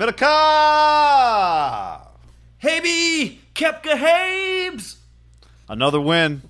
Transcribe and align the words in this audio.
Middleka! 0.00 2.00
Hey, 2.56 3.38
Koepka 3.54 3.98
Habes! 3.98 4.96
Another 5.68 6.00
win 6.00 6.40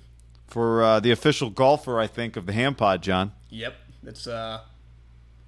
for 0.47 0.81
uh, 0.81 0.99
the 1.01 1.11
official 1.11 1.49
golfer, 1.49 1.99
I 1.99 2.07
think, 2.07 2.37
of 2.37 2.45
the 2.45 2.53
Ham 2.53 2.75
Pod, 2.75 3.01
John. 3.01 3.33
Yep, 3.49 3.75
it's 4.07 4.25
uh, 4.25 4.61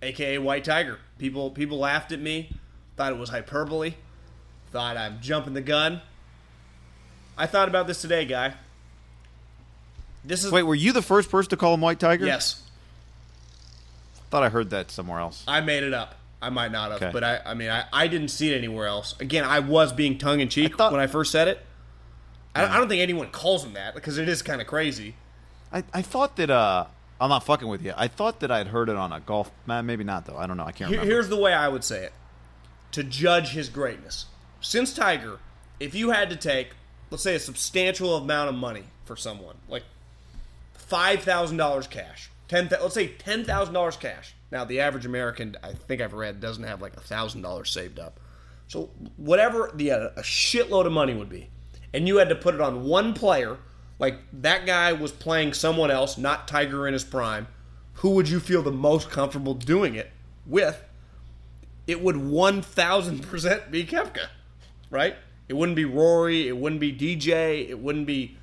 AKA 0.02 0.40
White 0.40 0.66
Tiger. 0.66 1.00
People 1.18 1.52
people 1.52 1.80
laughed 1.80 2.12
at 2.12 2.20
me, 2.20 2.52
thought 2.98 3.14
it 3.14 3.18
was 3.18 3.30
hyperbole, 3.30 3.94
thought 4.74 4.98
I'm 4.98 5.22
jumping 5.22 5.54
the 5.54 5.62
gun. 5.62 6.02
I 7.38 7.46
thought 7.46 7.70
about 7.70 7.88
this 7.88 8.02
today, 8.02 8.26
guy. 8.26 8.56
This 10.26 10.44
is 10.44 10.52
Wait, 10.52 10.64
were 10.64 10.76
you 10.76 10.92
the 10.92 11.02
first 11.02 11.31
person 11.31 11.52
to 11.52 11.58
call 11.58 11.74
him 11.74 11.80
White 11.80 12.02
Tiger? 12.02 12.26
yes, 12.26 12.70
Thought 14.30 14.44
I 14.44 14.50
heard 14.50 14.72
that 14.72 14.92
somewhere 14.92 15.22
else. 15.22 15.46
I 15.48 15.62
made 15.62 15.84
it 15.84 15.94
up. 15.94 16.16
I 16.44 16.50
might 16.50 16.72
not 16.72 16.92
have, 16.92 17.02
Okay. 17.02 17.12
but 17.14 17.24
I 17.24 17.40
I 17.46 17.54
mean 17.54 17.70
I, 17.70 17.86
I 17.94 18.08
didn't 18.08 18.28
see 18.30 18.52
it 18.54 18.58
anywhere 18.58 18.88
else. 18.88 19.16
Again, 19.20 19.44
I 19.46 19.60
was 19.60 19.92
being 19.94 20.18
tongue 20.18 20.40
in 20.40 20.50
cheek 20.50 20.78
when 20.78 21.00
I 21.00 21.08
first 21.08 21.32
said 21.32 21.48
it. 21.48 21.66
I, 22.56 22.66
I 22.66 22.78
don't 22.78 22.88
think 22.90 23.02
anyone 23.02 23.30
calls 23.31 23.64
him 23.66 23.74
that 23.74 23.96
because 23.96 24.18
it 24.18 24.30
is 24.30 24.42
kind 24.42 24.62
of 24.62 24.68
crazy. 24.68 25.16
I, 25.72 25.84
I 25.94 26.02
thought 26.03 26.36
that, 26.36 26.52
uh, 26.52 26.86
I'm 27.20 27.30
not 27.30 27.44
fucking 27.44 27.68
with 27.68 27.84
you. 27.84 27.94
I 27.98 28.08
thought 28.08 28.42
that 28.42 28.52
I'd 28.52 28.68
heard 28.68 28.90
it 28.90 28.96
on 28.96 29.12
a 29.12 29.20
golf, 29.20 29.50
man, 29.66 29.88
maybe 29.88 30.03
not, 30.03 30.26
though. 30.26 30.38
I 30.38 30.46
don't 30.46 30.58
know. 30.58 30.66
I 30.66 30.72
can't 30.72 30.90
Here- 30.90 31.00
remember. 31.00 31.12
here's 31.14 31.30
the 31.30 31.38
way 31.38 31.52
I 31.53 31.68
would 31.68 31.84
say 31.84 32.03
it 32.06 32.14
to 32.92 33.03
judge 33.03 33.50
his 33.53 33.70
greatness. 33.70 34.26
Since 34.62 34.94
Tiger, 34.94 35.40
if 35.80 35.96
you 35.96 36.12
had 36.12 36.30
to 36.30 36.36
take, 36.36 36.74
let's 37.09 37.24
say, 37.24 37.34
a 37.34 37.40
substantial 37.40 38.16
amount 38.18 38.50
of 38.50 38.56
money 38.56 38.84
for 39.06 39.16
someone, 39.16 39.56
like 39.68 39.84
five 40.74 41.24
thousand 41.24 41.58
dollars 41.58 41.88
cash, 41.88 42.30
ten, 42.48 42.70
let's 42.70 42.94
say 42.94 43.08
ten 43.08 43.44
thousand 43.46 43.74
dollars 43.74 43.98
cash. 43.98 44.36
Now, 44.53 44.66
the 44.66 44.81
average 44.81 45.08
American, 45.08 45.58
I 45.64 45.74
think 45.74 46.00
I've 46.00 46.14
read, 46.14 46.40
doesn't 46.40 46.64
have 46.64 46.80
like 46.80 46.96
a 46.96 47.00
thousand 47.00 47.41
dollars 47.41 47.72
saved 47.72 47.97
up. 47.97 48.19
So 48.68 48.91
whatever 49.18 49.72
the 49.74 49.90
uh, 49.90 50.09
a 50.16 50.22
shitload 50.22 50.86
of 50.86 50.91
money 50.91 51.16
would 51.16 51.28
be, 51.28 51.50
and 51.91 52.08
you 52.08 52.18
had 52.18 52.30
to 52.30 52.36
put 52.36 52.53
it 52.53 52.62
on 52.62 52.84
one 52.84 53.16
player, 53.16 53.58
like 53.97 54.19
that 54.31 54.68
guy 54.68 54.94
was 54.94 55.12
playing 55.12 55.53
someone 55.53 55.90
else, 55.90 56.19
not 56.19 56.47
Tiger 56.47 56.86
in 56.88 56.94
his 56.94 57.03
prime. 57.03 57.47
Who 57.96 58.12
would 58.12 58.30
you 58.30 58.40
feel 58.40 58.62
the 58.62 58.72
most 58.72 59.09
comfortable 59.09 59.56
doing 59.56 59.96
it 59.96 60.12
with? 60.46 60.84
It 61.88 62.03
would 62.03 62.18
one 62.18 62.62
thousand 62.62 63.24
percent 63.24 63.72
be 63.72 63.84
Koepka, 63.84 64.28
right? 64.91 65.16
It 65.50 65.56
wouldn't 65.56 65.75
be 65.75 65.85
Rory. 65.85 66.47
It 66.47 66.58
wouldn't 66.58 66.80
be 66.80 66.94
DJ. 66.94 67.68
It 67.68 67.80
wouldn't 67.80 68.06
be 68.06 68.38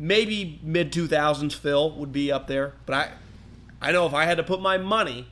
maybe 0.00 0.58
mid 0.64 0.92
two 0.92 1.06
thousands. 1.06 1.54
Phil 1.54 1.92
would 1.92 2.10
be 2.10 2.32
up 2.32 2.48
there, 2.48 2.72
but 2.86 2.94
I, 2.96 3.10
I 3.80 3.92
know 3.92 4.04
if 4.04 4.14
I 4.14 4.24
had 4.24 4.38
to 4.38 4.42
put 4.42 4.60
my 4.60 4.78
money 4.78 5.28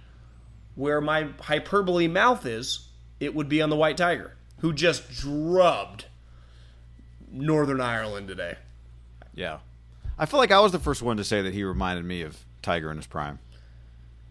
where 0.75 1.01
my 1.01 1.29
hyperbole 1.41 2.09
mouth 2.09 2.47
is, 2.47 2.89
it 3.21 3.35
would 3.35 3.49
be 3.49 3.61
on 3.63 3.71
the 3.71 3.77
White 3.77 3.97
Tiger, 3.97 4.35
who 4.61 4.73
just 4.73 5.11
drubbed 5.11 6.07
Northern 7.31 7.81
Ireland 7.81 8.29
today. 8.29 8.57
yeah. 9.35 9.59
I 10.19 10.27
feel 10.27 10.39
like 10.39 10.53
I 10.53 10.61
was 10.61 10.73
the 10.73 10.79
first 10.79 11.01
one 11.03 11.17
to 11.17 11.25
say 11.25 11.41
that 11.43 11.55
he 11.55 11.65
reminded 11.65 12.05
me 12.05 12.21
of 12.23 12.39
Tiger 12.61 12.91
in 12.91 12.99
his 12.99 13.07
prime. 13.07 13.39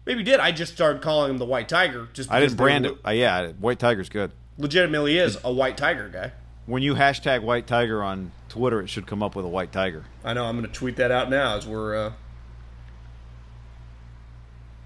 Maybe 0.06 0.22
did. 0.22 0.38
I 0.40 0.52
just 0.52 0.72
started 0.72 1.02
calling 1.02 1.30
him 1.30 1.38
the 1.38 1.44
White 1.44 1.68
Tiger. 1.68 2.08
Just 2.12 2.30
I 2.30 2.40
didn't 2.40 2.56
brand 2.56 2.86
it. 2.86 2.96
Uh, 3.04 3.10
yeah, 3.10 3.48
White 3.52 3.80
Tiger's 3.80 4.08
good. 4.08 4.30
Legitimately 4.58 5.18
is 5.18 5.38
a 5.44 5.52
White 5.52 5.76
Tiger 5.76 6.08
guy. 6.08 6.32
When 6.66 6.82
you 6.82 6.94
hashtag 6.94 7.42
White 7.42 7.66
Tiger 7.66 8.02
on 8.02 8.30
Twitter, 8.48 8.80
it 8.80 8.88
should 8.88 9.06
come 9.06 9.22
up 9.22 9.34
with 9.34 9.44
a 9.44 9.48
White 9.48 9.72
Tiger. 9.72 10.04
I 10.24 10.34
know. 10.34 10.44
I'm 10.44 10.56
going 10.56 10.70
to 10.70 10.72
tweet 10.72 10.96
that 10.96 11.10
out 11.10 11.28
now 11.28 11.56
as 11.56 11.66
we're. 11.66 11.96
Uh, 12.06 12.12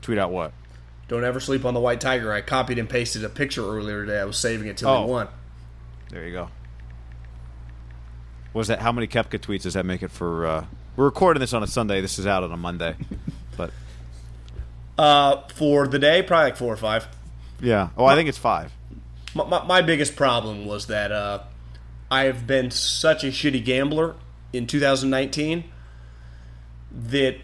Tweet 0.00 0.19
out 0.19 0.31
what? 0.31 0.53
Don't 1.09 1.25
ever 1.25 1.39
sleep 1.41 1.65
on 1.65 1.75
the 1.75 1.81
White 1.81 2.00
Tiger. 2.00 2.33
I 2.33 2.41
copied 2.41 2.78
and 2.78 2.89
pasted 2.89 3.25
a 3.25 3.28
picture 3.28 3.62
earlier 3.65 4.05
today. 4.05 4.21
I 4.21 4.25
was 4.25 4.37
saving 4.39 4.67
it 4.69 4.77
till 4.77 4.89
Oh. 4.89 5.06
they 5.06 5.11
won. 5.12 5.28
There 6.11 6.27
you 6.27 6.33
go. 6.33 6.49
Was 8.53 8.69
that 8.69 8.81
how 8.81 8.91
many 8.93 9.06
Koepka 9.06 9.39
tweets 9.39 9.62
does 9.62 9.75
that 9.75 9.84
make 9.87 10.03
it 10.03 10.11
for? 10.11 10.47
Uh, 10.47 10.65
we're 10.97 11.05
recording 11.05 11.41
this 11.41 11.53
on 11.53 11.62
a 11.62 11.67
Sunday. 11.67 12.00
This 12.00 12.19
is 12.19 12.27
out 12.27 12.43
on 12.43 12.50
a 12.53 12.56
Monday, 12.56 12.97
but 13.56 13.71
Uh, 14.99 15.43
for 15.55 15.87
the 15.87 15.99
day, 15.99 16.22
probably 16.22 16.44
like 16.44 16.56
four 16.56 16.72
or 16.72 16.77
five. 16.77 17.06
yeah. 17.61 17.91
Oh, 17.97 18.06
I 18.06 18.15
think 18.15 18.28
it's 18.28 18.38
five. 18.38 18.73
My, 19.34 19.44
my, 19.44 19.65
my 19.65 19.83
biggest 19.83 20.17
problem 20.17 20.65
was 20.67 20.87
that 20.87 21.12
uh, 21.12 21.41
I 22.11 22.25
have 22.25 22.47
been 22.47 22.71
such 22.71 23.23
a 23.23 23.27
shitty 23.28 23.62
gambler 23.65 24.15
in 24.55 24.67
2019 24.67 25.65
that 27.09 27.37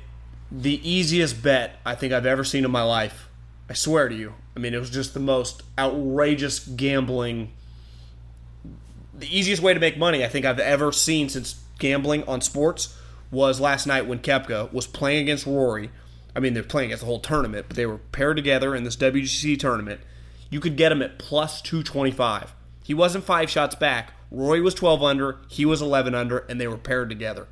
the 0.51 0.89
easiest 0.89 1.43
bet 1.43 1.79
I 1.85 1.95
think 1.95 2.13
I've 2.15 2.25
ever 2.27 2.43
seen 2.45 2.65
in 2.65 2.71
my 2.71 2.83
life, 2.83 3.29
I 3.73 3.75
swear 3.75 4.07
to 4.11 4.15
you, 4.15 4.35
I 4.55 4.61
mean, 4.61 4.75
it 4.75 4.81
was 4.81 4.91
just 4.91 5.15
the 5.15 5.19
most 5.19 5.63
outrageous 5.79 6.59
gambling. 6.59 7.55
The 9.19 9.35
easiest 9.35 9.63
way 9.63 9.73
to 9.73 9.81
make 9.81 9.97
money 9.97 10.23
I 10.23 10.29
think 10.29 10.45
I've 10.45 10.59
ever 10.59 10.93
seen 10.93 11.31
since 11.31 11.59
gambling 11.79 12.23
on 12.25 12.43
sports 12.43 12.95
was 13.31 13.61
last 13.61 13.87
night 13.87 14.07
when 14.07 14.19
Koepka 14.19 14.71
was 14.75 14.87
playing 14.87 15.23
against 15.23 15.47
Rory. 15.47 15.89
I 16.37 16.41
mean, 16.41 16.53
they're 16.53 16.63
playing 16.63 16.89
against 16.89 17.01
the 17.01 17.07
whole 17.07 17.21
tournament, 17.21 17.65
but 17.67 17.79
they 17.79 17.87
were 17.87 17.97
paired 17.97 18.37
together 18.37 18.77
in 18.77 18.85
this 18.85 18.95
WGC 18.95 19.59
tournament. 19.59 20.03
You 20.51 20.61
could 20.61 20.77
get 20.77 20.93
him 20.93 21.01
at 21.01 21.19
plus 21.19 21.63
225. 21.63 22.53
He 22.85 22.93
wasn't 22.93 23.25
five 23.25 23.49
shots 23.49 23.75
back. 23.75 24.13
Rory 24.31 24.61
was 24.61 24.75
12 24.75 25.03
under, 25.03 25.39
he 25.49 25.65
was 25.65 25.81
11 25.81 26.15
under, 26.15 26.41
and 26.41 26.61
they 26.61 26.69
were 26.69 26.77
paired 26.77 27.09
together. 27.09 27.49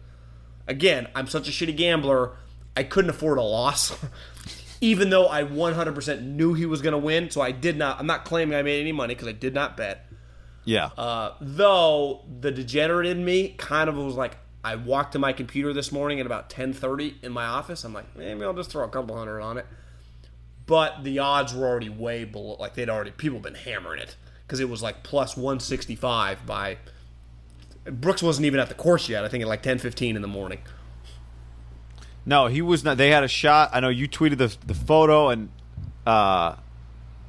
Again, 0.68 1.08
I'm 1.14 1.28
such 1.28 1.48
a 1.48 1.50
shitty 1.50 1.78
gambler, 1.78 2.32
I 2.76 2.82
couldn't 2.82 3.10
afford 3.10 3.38
a 3.38 3.42
loss. 3.42 3.96
Even 4.80 5.10
though 5.10 5.28
I 5.28 5.44
100% 5.44 6.22
knew 6.22 6.54
he 6.54 6.64
was 6.64 6.80
going 6.80 6.92
to 6.92 6.98
win, 6.98 7.30
so 7.30 7.40
I 7.40 7.52
did 7.52 7.76
not. 7.76 8.00
I'm 8.00 8.06
not 8.06 8.24
claiming 8.24 8.56
I 8.56 8.62
made 8.62 8.80
any 8.80 8.92
money 8.92 9.14
because 9.14 9.28
I 9.28 9.32
did 9.32 9.52
not 9.52 9.76
bet. 9.76 10.06
Yeah. 10.64 10.90
Uh, 10.96 11.34
though 11.40 12.24
the 12.40 12.50
degenerate 12.50 13.06
in 13.06 13.24
me 13.24 13.54
kind 13.58 13.88
of 13.88 13.96
was 13.96 14.14
like, 14.14 14.36
I 14.62 14.76
walked 14.76 15.12
to 15.12 15.18
my 15.18 15.32
computer 15.32 15.72
this 15.72 15.90
morning 15.90 16.20
at 16.20 16.26
about 16.26 16.50
10:30 16.50 17.22
in 17.22 17.32
my 17.32 17.46
office. 17.46 17.84
I'm 17.84 17.94
like, 17.94 18.14
maybe 18.16 18.44
I'll 18.44 18.54
just 18.54 18.70
throw 18.70 18.84
a 18.84 18.88
couple 18.88 19.16
hundred 19.16 19.40
on 19.40 19.58
it. 19.58 19.66
But 20.66 21.02
the 21.02 21.18
odds 21.18 21.54
were 21.54 21.66
already 21.66 21.88
way 21.88 22.24
below. 22.24 22.56
Like 22.60 22.74
they'd 22.74 22.90
already 22.90 23.10
people 23.10 23.40
been 23.40 23.54
hammering 23.54 24.00
it 24.00 24.16
because 24.46 24.60
it 24.60 24.68
was 24.68 24.82
like 24.82 25.02
plus 25.02 25.36
165 25.36 26.44
by. 26.46 26.78
Brooks 27.84 28.22
wasn't 28.22 28.44
even 28.44 28.60
at 28.60 28.68
the 28.68 28.74
course 28.74 29.08
yet. 29.08 29.24
I 29.24 29.28
think 29.28 29.42
at 29.42 29.48
like 29.48 29.62
10:15 29.62 30.14
in 30.14 30.22
the 30.22 30.28
morning. 30.28 30.60
No, 32.30 32.46
he 32.46 32.62
was 32.62 32.84
not. 32.84 32.96
They 32.96 33.10
had 33.10 33.24
a 33.24 33.28
shot. 33.28 33.70
I 33.72 33.80
know 33.80 33.88
you 33.88 34.08
tweeted 34.08 34.38
the 34.38 34.56
the 34.64 34.72
photo, 34.72 35.30
and 35.30 35.48
uh, 36.06 36.54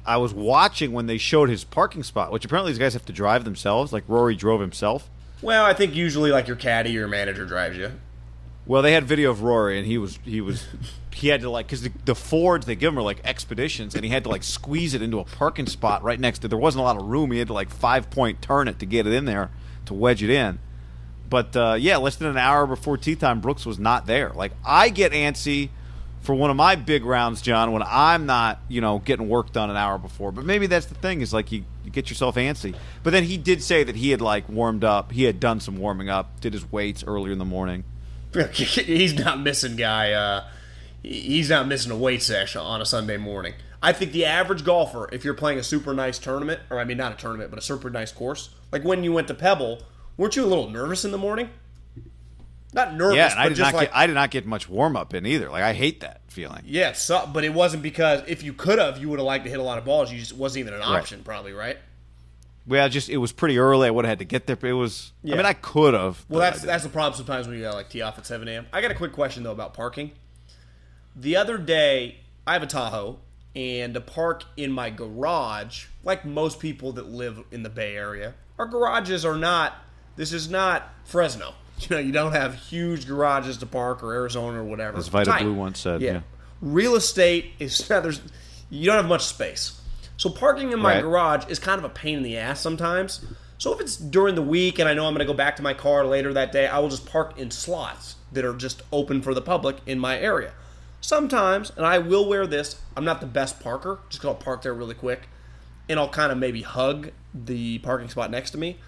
I 0.06 0.16
was 0.18 0.32
watching 0.32 0.92
when 0.92 1.06
they 1.06 1.18
showed 1.18 1.48
his 1.48 1.64
parking 1.64 2.04
spot, 2.04 2.30
which 2.30 2.44
apparently 2.44 2.70
these 2.70 2.78
guys 2.78 2.92
have 2.92 3.04
to 3.06 3.12
drive 3.12 3.42
themselves. 3.42 3.92
Like 3.92 4.04
Rory 4.06 4.36
drove 4.36 4.60
himself. 4.60 5.10
Well, 5.42 5.64
I 5.66 5.74
think 5.74 5.96
usually 5.96 6.30
like 6.30 6.46
your 6.46 6.56
caddy 6.56 6.90
or 6.90 7.00
your 7.00 7.08
manager 7.08 7.44
drives 7.44 7.76
you. 7.76 7.90
Well, 8.64 8.80
they 8.80 8.92
had 8.92 9.02
video 9.02 9.32
of 9.32 9.42
Rory, 9.42 9.76
and 9.76 9.88
he 9.88 9.98
was 9.98 10.20
he 10.24 10.40
was 10.40 10.68
he 11.12 11.26
had 11.26 11.40
to 11.40 11.50
like 11.50 11.66
because 11.66 11.82
the, 11.82 11.90
the 12.04 12.14
Fords 12.14 12.66
they 12.66 12.76
give 12.76 12.92
him 12.92 12.98
are 13.00 13.02
like 13.02 13.22
expeditions, 13.24 13.96
and 13.96 14.04
he 14.04 14.10
had 14.12 14.22
to 14.22 14.30
like 14.30 14.44
squeeze 14.44 14.94
it 14.94 15.02
into 15.02 15.18
a 15.18 15.24
parking 15.24 15.66
spot 15.66 16.04
right 16.04 16.20
next 16.20 16.38
to. 16.40 16.48
There 16.48 16.56
wasn't 16.56 16.82
a 16.82 16.84
lot 16.84 16.96
of 16.96 17.06
room. 17.06 17.32
He 17.32 17.40
had 17.40 17.48
to 17.48 17.54
like 17.54 17.70
five 17.70 18.08
point 18.08 18.40
turn 18.40 18.68
it 18.68 18.78
to 18.78 18.86
get 18.86 19.08
it 19.08 19.14
in 19.14 19.24
there 19.24 19.50
to 19.86 19.94
wedge 19.94 20.22
it 20.22 20.30
in. 20.30 20.60
But 21.32 21.56
uh, 21.56 21.76
yeah, 21.80 21.96
less 21.96 22.16
than 22.16 22.28
an 22.28 22.36
hour 22.36 22.66
before 22.66 22.98
tee 22.98 23.16
time, 23.16 23.40
Brooks 23.40 23.64
was 23.64 23.78
not 23.78 24.04
there. 24.04 24.32
Like 24.34 24.52
I 24.66 24.90
get 24.90 25.12
antsy 25.12 25.70
for 26.20 26.34
one 26.34 26.50
of 26.50 26.56
my 26.56 26.74
big 26.74 27.06
rounds, 27.06 27.40
John, 27.40 27.72
when 27.72 27.82
I'm 27.82 28.26
not, 28.26 28.60
you 28.68 28.82
know, 28.82 28.98
getting 28.98 29.30
work 29.30 29.50
done 29.50 29.70
an 29.70 29.76
hour 29.78 29.96
before. 29.96 30.30
But 30.30 30.44
maybe 30.44 30.66
that's 30.66 30.84
the 30.84 30.94
thing 30.94 31.22
is 31.22 31.32
like 31.32 31.50
you, 31.50 31.64
you 31.86 31.90
get 31.90 32.10
yourself 32.10 32.34
antsy. 32.34 32.74
But 33.02 33.12
then 33.12 33.24
he 33.24 33.38
did 33.38 33.62
say 33.62 33.82
that 33.82 33.96
he 33.96 34.10
had 34.10 34.20
like 34.20 34.46
warmed 34.46 34.84
up. 34.84 35.12
He 35.12 35.24
had 35.24 35.40
done 35.40 35.60
some 35.60 35.78
warming 35.78 36.10
up, 36.10 36.38
did 36.42 36.52
his 36.52 36.70
weights 36.70 37.02
earlier 37.02 37.32
in 37.32 37.38
the 37.38 37.46
morning. 37.46 37.84
he's 38.52 39.14
not 39.14 39.40
missing 39.40 39.76
guy. 39.76 40.12
Uh, 40.12 40.44
he's 41.02 41.48
not 41.48 41.66
missing 41.66 41.90
a 41.90 41.96
weight 41.96 42.22
session 42.22 42.60
on 42.60 42.82
a 42.82 42.84
Sunday 42.84 43.16
morning. 43.16 43.54
I 43.82 43.94
think 43.94 44.12
the 44.12 44.26
average 44.26 44.64
golfer, 44.64 45.08
if 45.10 45.24
you're 45.24 45.32
playing 45.32 45.58
a 45.58 45.64
super 45.64 45.94
nice 45.94 46.18
tournament, 46.18 46.60
or 46.68 46.78
I 46.78 46.84
mean 46.84 46.98
not 46.98 47.12
a 47.12 47.16
tournament, 47.16 47.48
but 47.48 47.58
a 47.58 47.62
super 47.62 47.88
nice 47.88 48.12
course, 48.12 48.50
like 48.70 48.84
when 48.84 49.02
you 49.02 49.14
went 49.14 49.28
to 49.28 49.34
Pebble, 49.34 49.80
weren't 50.22 50.36
you 50.36 50.44
a 50.44 50.46
little 50.46 50.70
nervous 50.70 51.04
in 51.04 51.10
the 51.10 51.18
morning? 51.18 51.50
Not 52.72 52.94
nervous, 52.94 53.16
Yeah, 53.16 53.30
and 53.32 53.40
I 53.40 53.48
did 53.50 53.58
not 53.58 53.74
like 53.74 53.88
get 53.90 53.96
I 53.96 54.06
did 54.06 54.14
not 54.14 54.30
get 54.30 54.46
much 54.46 54.66
warm 54.68 54.96
up 54.96 55.12
in 55.12 55.26
either. 55.26 55.50
Like 55.50 55.62
I 55.62 55.74
hate 55.74 56.00
that 56.00 56.22
feeling. 56.28 56.62
yeah, 56.64 56.92
so, 56.92 57.28
but 57.30 57.44
it 57.44 57.52
wasn't 57.52 57.82
because 57.82 58.22
if 58.26 58.42
you 58.42 58.54
could 58.54 58.78
have, 58.78 58.98
you 58.98 59.10
would 59.10 59.18
have 59.18 59.26
liked 59.26 59.44
to 59.44 59.50
hit 59.50 59.60
a 59.60 59.62
lot 59.62 59.76
of 59.76 59.84
balls. 59.84 60.10
You 60.10 60.18
just 60.18 60.32
wasn't 60.32 60.60
even 60.60 60.74
an 60.74 60.80
option, 60.82 61.22
probably, 61.22 61.52
right? 61.52 61.76
Well, 62.66 62.88
just 62.88 63.10
it 63.10 63.18
was 63.18 63.32
pretty 63.32 63.58
early. 63.58 63.88
I 63.88 63.90
would 63.90 64.04
have 64.04 64.10
had 64.12 64.18
to 64.20 64.24
get 64.24 64.46
there. 64.46 64.56
It 64.62 64.72
was. 64.72 65.12
Yeah. 65.22 65.34
I 65.34 65.36
mean, 65.36 65.46
I 65.46 65.52
could 65.52 65.92
have. 65.94 66.24
Well, 66.28 66.40
that's 66.40 66.62
that's 66.62 66.84
the 66.84 66.88
problem 66.88 67.14
sometimes 67.16 67.46
when 67.46 67.56
you 67.56 67.62
gotta 67.64 67.76
like 67.76 67.90
tee 67.90 68.00
off 68.00 68.16
at 68.18 68.24
seven 68.24 68.48
a.m. 68.48 68.66
I 68.72 68.80
got 68.80 68.90
a 68.90 68.94
quick 68.94 69.12
question 69.12 69.42
though 69.42 69.52
about 69.52 69.74
parking. 69.74 70.12
The 71.16 71.36
other 71.36 71.58
day, 71.58 72.20
I 72.46 72.54
have 72.54 72.62
a 72.62 72.66
Tahoe, 72.66 73.18
and 73.54 73.92
to 73.92 74.00
park 74.00 74.44
in 74.56 74.72
my 74.72 74.88
garage, 74.88 75.86
like 76.04 76.24
most 76.24 76.58
people 76.58 76.92
that 76.92 77.06
live 77.10 77.42
in 77.50 77.64
the 77.64 77.68
Bay 77.68 77.96
Area, 77.96 78.32
our 78.58 78.66
garages 78.66 79.26
are 79.26 79.36
not. 79.36 79.74
This 80.16 80.32
is 80.32 80.48
not 80.50 80.88
Fresno. 81.04 81.54
You 81.78 81.96
know, 81.96 81.98
you 82.02 82.12
don't 82.12 82.30
have 82.32 82.54
huge 82.54 83.08
garages 83.08 83.56
to 83.56 83.66
park 83.66 84.04
or 84.04 84.14
Arizona 84.14 84.60
or 84.60 84.64
whatever. 84.64 84.98
As 84.98 85.08
Vida 85.08 85.36
Blue 85.40 85.52
once 85.54 85.80
said, 85.80 86.00
yeah. 86.00 86.20
Real 86.60 86.94
estate 86.94 87.52
is 87.58 87.76
there's 87.88 88.20
you 88.70 88.86
don't 88.86 88.96
have 88.96 89.08
much 89.08 89.24
space. 89.24 89.80
So 90.16 90.30
parking 90.30 90.70
in 90.70 90.78
my 90.78 90.94
Right. 90.94 91.02
garage 91.02 91.46
is 91.48 91.58
kind 91.58 91.80
of 91.80 91.84
a 91.84 91.88
pain 91.88 92.18
in 92.18 92.22
the 92.22 92.36
ass 92.38 92.60
sometimes. 92.60 93.24
So 93.58 93.72
if 93.74 93.80
it's 93.80 93.96
during 93.96 94.36
the 94.36 94.42
week 94.42 94.78
and 94.78 94.88
I 94.88 94.94
know 94.94 95.06
I'm 95.06 95.12
going 95.14 95.26
to 95.26 95.32
go 95.32 95.36
back 95.36 95.56
to 95.56 95.62
my 95.62 95.74
car 95.74 96.04
later 96.06 96.32
that 96.34 96.52
day, 96.52 96.68
I 96.68 96.78
will 96.78 96.88
just 96.88 97.06
park 97.06 97.36
in 97.36 97.50
slots 97.50 98.14
that 98.30 98.44
are 98.44 98.54
just 98.54 98.82
open 98.92 99.20
for 99.20 99.34
the 99.34 99.42
public 99.42 99.78
in 99.84 99.98
my 99.98 100.16
area. 100.18 100.52
Sometimes, 101.00 101.72
and 101.76 101.84
I 101.84 101.98
will 101.98 102.28
wear 102.28 102.46
this, 102.46 102.80
I'm 102.96 103.04
not 103.04 103.20
the 103.20 103.26
best 103.26 103.58
parker, 103.58 103.98
just 104.08 104.20
because 104.22 104.28
I'll 104.36 104.40
park 104.40 104.62
there 104.62 104.72
really 104.74 104.94
quick, 104.94 105.28
and 105.88 105.98
I'll 105.98 106.08
kind 106.08 106.30
of 106.30 106.38
maybe 106.38 106.62
hug 106.62 107.10
the 107.34 107.78
parking 107.80 108.08
spot 108.08 108.30
next 108.30 108.52
to 108.52 108.58
me. 108.58 108.78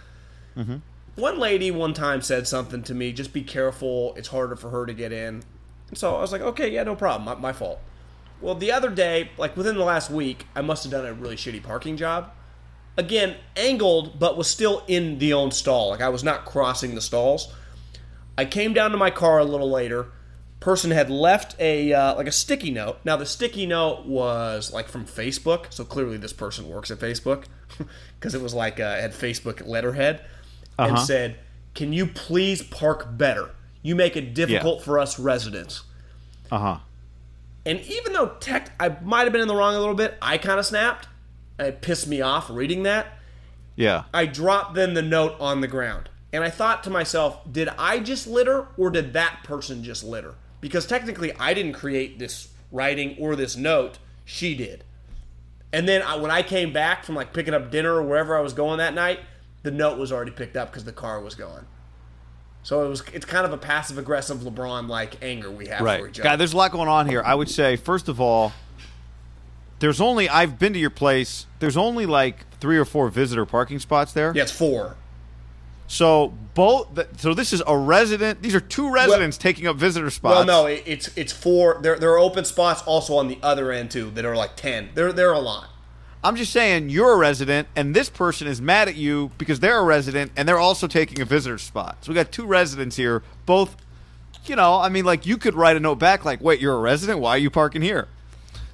Mm-hmm. 0.56 0.77
One 1.16 1.38
lady 1.38 1.70
one 1.70 1.94
time 1.94 2.22
said 2.22 2.49
something 2.49 2.82
to 2.84 2.94
me, 2.94 3.12
just 3.12 3.32
be 3.32 3.43
careful, 3.43 4.14
it's 4.16 4.28
harder 4.28 4.56
for 4.56 4.70
her 4.70 4.84
to 4.84 4.93
get 4.93 5.12
in. 5.12 5.44
And 5.88 5.99
so 5.99 6.16
I 6.16 6.20
was 6.20 6.32
like, 6.32 6.40
okay, 6.40 6.69
yeah, 6.69 6.82
no 6.82 6.96
problem, 6.96 7.25
my, 7.25 7.34
my 7.34 7.52
fault. 7.52 7.78
Well, 8.40 8.56
the 8.56 8.72
other 8.72 8.90
day, 8.90 9.31
like 9.38 9.56
within 9.56 9.76
the 9.76 9.84
last 9.84 10.11
week, 10.11 10.46
I 10.56 10.61
must 10.61 10.82
have 10.82 10.90
done 10.90 11.06
a 11.06 11.12
really 11.12 11.37
shitty 11.37 11.62
parking 11.62 11.96
job. 11.96 12.32
Again, 12.96 13.37
angled, 13.56 14.19
but 14.19 14.37
was 14.37 14.49
still 14.49 14.82
in 14.88 15.19
the 15.19 15.32
own 15.32 15.50
stall. 15.50 15.90
Like 15.90 16.00
I 16.00 16.08
was 16.08 16.25
not 16.25 16.44
crossing 16.44 16.94
the 16.94 17.00
stalls. 17.00 17.52
I 18.37 18.44
came 18.44 18.72
down 18.72 18.90
to 18.90 18.96
my 18.96 19.10
car 19.10 19.38
a 19.38 19.44
little 19.44 19.70
later. 19.70 20.08
Person 20.58 20.90
had 20.90 21.10
left 21.10 21.56
a 21.60 21.93
uh, 21.93 22.14
like 22.17 22.26
a 22.26 22.32
sticky 22.32 22.70
note. 22.70 22.99
Now 23.05 23.17
the 23.17 23.26
sticky 23.26 23.67
note 23.67 24.06
was 24.06 24.72
like 24.72 24.88
from 24.88 25.05
Facebook, 25.05 25.72
so 25.72 25.84
clearly 25.84 26.17
this 26.17 26.32
person 26.32 26.69
works 26.69 26.90
at 26.90 26.99
Facebook 26.99 27.44
because 28.19 28.34
it 28.34 28.40
was 28.40 28.55
like 28.55 28.81
uh, 28.81 28.96
had 28.96 29.12
Facebook 29.12 29.67
letterhead 29.67 30.25
and 30.79 30.99
said, 30.99 31.37
"Can 31.75 31.93
you 31.93 32.06
please 32.06 32.62
park 32.62 33.17
better? 33.17 33.50
You 33.82 33.94
make 33.94 34.17
it 34.17 34.35
difficult 34.35 34.82
for 34.82 34.99
us 34.99 35.19
residents." 35.19 35.82
Uh 36.50 36.59
huh. 36.59 36.79
And 37.67 37.81
even 37.81 38.12
though 38.12 38.29
tech, 38.41 38.73
I 38.79 38.97
might 39.03 39.23
have 39.23 39.32
been 39.32 39.41
in 39.41 39.49
the 39.49 39.56
wrong 39.56 39.75
a 39.75 39.79
little 39.79 39.94
bit, 39.94 40.17
I 40.21 40.38
kind 40.38 40.59
of 40.59 40.67
snapped. 40.67 41.09
It 41.59 41.81
pissed 41.81 42.06
me 42.06 42.21
off 42.21 42.50
reading 42.50 42.82
that. 42.82 43.19
Yeah. 43.76 44.05
I 44.12 44.26
dropped 44.26 44.75
then 44.75 44.94
the 44.94 45.03
note 45.03 45.37
on 45.41 45.61
the 45.61 45.69
ground. 45.69 46.11
And 46.32 46.43
I 46.43 46.50
thought 46.50 46.82
to 46.85 46.91
myself, 46.91 47.41
did 47.50 47.69
I 47.79 48.00
just 48.00 48.27
litter 48.27 48.69
or 48.77 48.91
did 48.91 49.12
that 49.12 49.41
person 49.44 49.85
just 49.85 50.03
litter? 50.03 50.35
Because 50.61 50.87
technically, 50.87 51.32
I 51.35 51.55
didn't 51.55 51.75
create 51.75 52.19
this 52.19 52.49
writing 52.73 53.17
or 53.20 53.37
this 53.37 53.56
note, 53.56 53.99
she 54.25 54.55
did. 54.55 54.85
And 55.73 55.88
then 55.88 56.03
I, 56.03 56.17
when 56.17 56.31
I 56.31 56.43
came 56.43 56.73
back 56.73 57.05
from 57.05 57.15
like 57.15 57.32
picking 57.32 57.55
up 57.55 57.70
dinner 57.70 57.94
or 57.94 58.03
wherever 58.03 58.37
I 58.37 58.41
was 58.41 58.53
going 58.53 58.79
that 58.79 58.94
night, 58.94 59.20
the 59.64 59.70
note 59.72 59.99
was 59.99 60.12
already 60.12 60.31
picked 60.31 60.56
up 60.56 60.70
because 60.70 60.84
the 60.84 60.93
car 60.93 61.20
was 61.20 61.34
gone. 61.34 61.66
So 62.62 62.84
it 62.87 62.88
was 62.88 63.02
it's 63.12 63.26
kind 63.26 63.44
of 63.44 63.52
a 63.52 63.58
passive 63.58 63.99
aggressive 63.99 64.38
LeBron 64.38 64.88
like 64.88 65.22
anger 65.22 65.50
we 65.50 65.66
have 65.66 65.78
for 65.78 65.84
Right. 65.84 66.00
each 66.00 66.20
other. 66.20 66.22
God, 66.22 66.37
there's 66.37 66.52
a 66.52 66.56
lot 66.56 66.70
going 66.70 66.88
on 66.88 67.08
here. 67.08 67.22
I 67.25 67.34
would 67.34 67.50
say, 67.50 67.76
first 67.76 68.08
of 68.08 68.20
all, 68.20 68.52
there's 69.81 70.00
only 70.00 70.28
I've 70.28 70.58
been 70.58 70.72
to 70.72 70.78
your 70.78 70.88
place. 70.90 71.46
There's 71.58 71.76
only 71.76 72.06
like 72.06 72.46
three 72.61 72.78
or 72.78 72.84
four 72.84 73.08
visitor 73.11 73.44
parking 73.44 73.81
spots 73.81 74.12
there. 74.12 74.32
yeah, 74.34 74.43
it's 74.44 74.52
four. 74.52 74.96
So 75.87 76.32
both. 76.55 76.99
So 77.20 77.34
this 77.34 77.52
is 77.52 77.62
a 77.67 77.76
resident. 77.76 78.40
These 78.40 78.55
are 78.55 78.60
two 78.60 78.90
residents 78.90 79.37
taking 79.37 79.67
up 79.67 79.76
visitor 79.76 80.08
spots. 80.08 80.37
Well, 80.37 80.46
no, 80.46 80.67
it, 80.67 80.82
it's 80.87 81.10
it's 81.17 81.32
four. 81.32 81.78
There 81.82 81.99
there 81.99 82.10
are 82.12 82.19
open 82.19 82.46
spots 82.46 82.81
also 82.82 83.17
on 83.17 83.28
the 83.28 83.38
other 83.43 83.70
end 83.72 83.90
too 83.90 84.10
that 84.12 84.25
are 84.25 84.34
like 84.37 84.56
ten. 84.56 84.88
There 84.94 85.12
there 85.12 85.28
are 85.28 85.34
a 85.34 85.38
lot. 85.40 85.69
I'm 86.25 86.37
just 86.37 86.53
saying 86.53 86.88
you're 86.88 87.12
a 87.12 87.17
resident, 87.17 87.69
and 87.76 87.94
this 87.94 88.09
person 88.09 88.47
is 88.49 88.61
mad 88.61 88.88
at 88.88 88.97
you 88.97 89.31
because 89.37 89.61
they're 89.61 89.79
a 89.79 89.85
resident 89.85 90.32
and 90.37 90.49
they're 90.49 90.59
also 90.59 90.87
taking 90.87 91.21
a 91.21 91.25
visitor 91.26 91.59
spot. 91.59 91.99
So 92.00 92.11
we 92.11 92.15
got 92.15 92.32
two 92.32 92.47
residents 92.47 92.97
here, 92.97 93.23
both. 93.47 93.76
You 94.47 94.56
know, 94.56 94.79
I 94.81 94.88
mean, 94.88 95.05
like 95.05 95.26
you 95.26 95.37
could 95.38 95.55
write 95.55 95.76
a 95.76 95.81
note 95.81 95.97
back, 95.99 96.25
like, 96.25 96.41
"Wait, 96.41 96.61
you're 96.61 96.75
a 96.75 96.81
resident? 96.81 97.19
Why 97.21 97.31
are 97.32 97.38
you 97.38 97.50
parking 97.50 97.82
here?" 97.82 98.09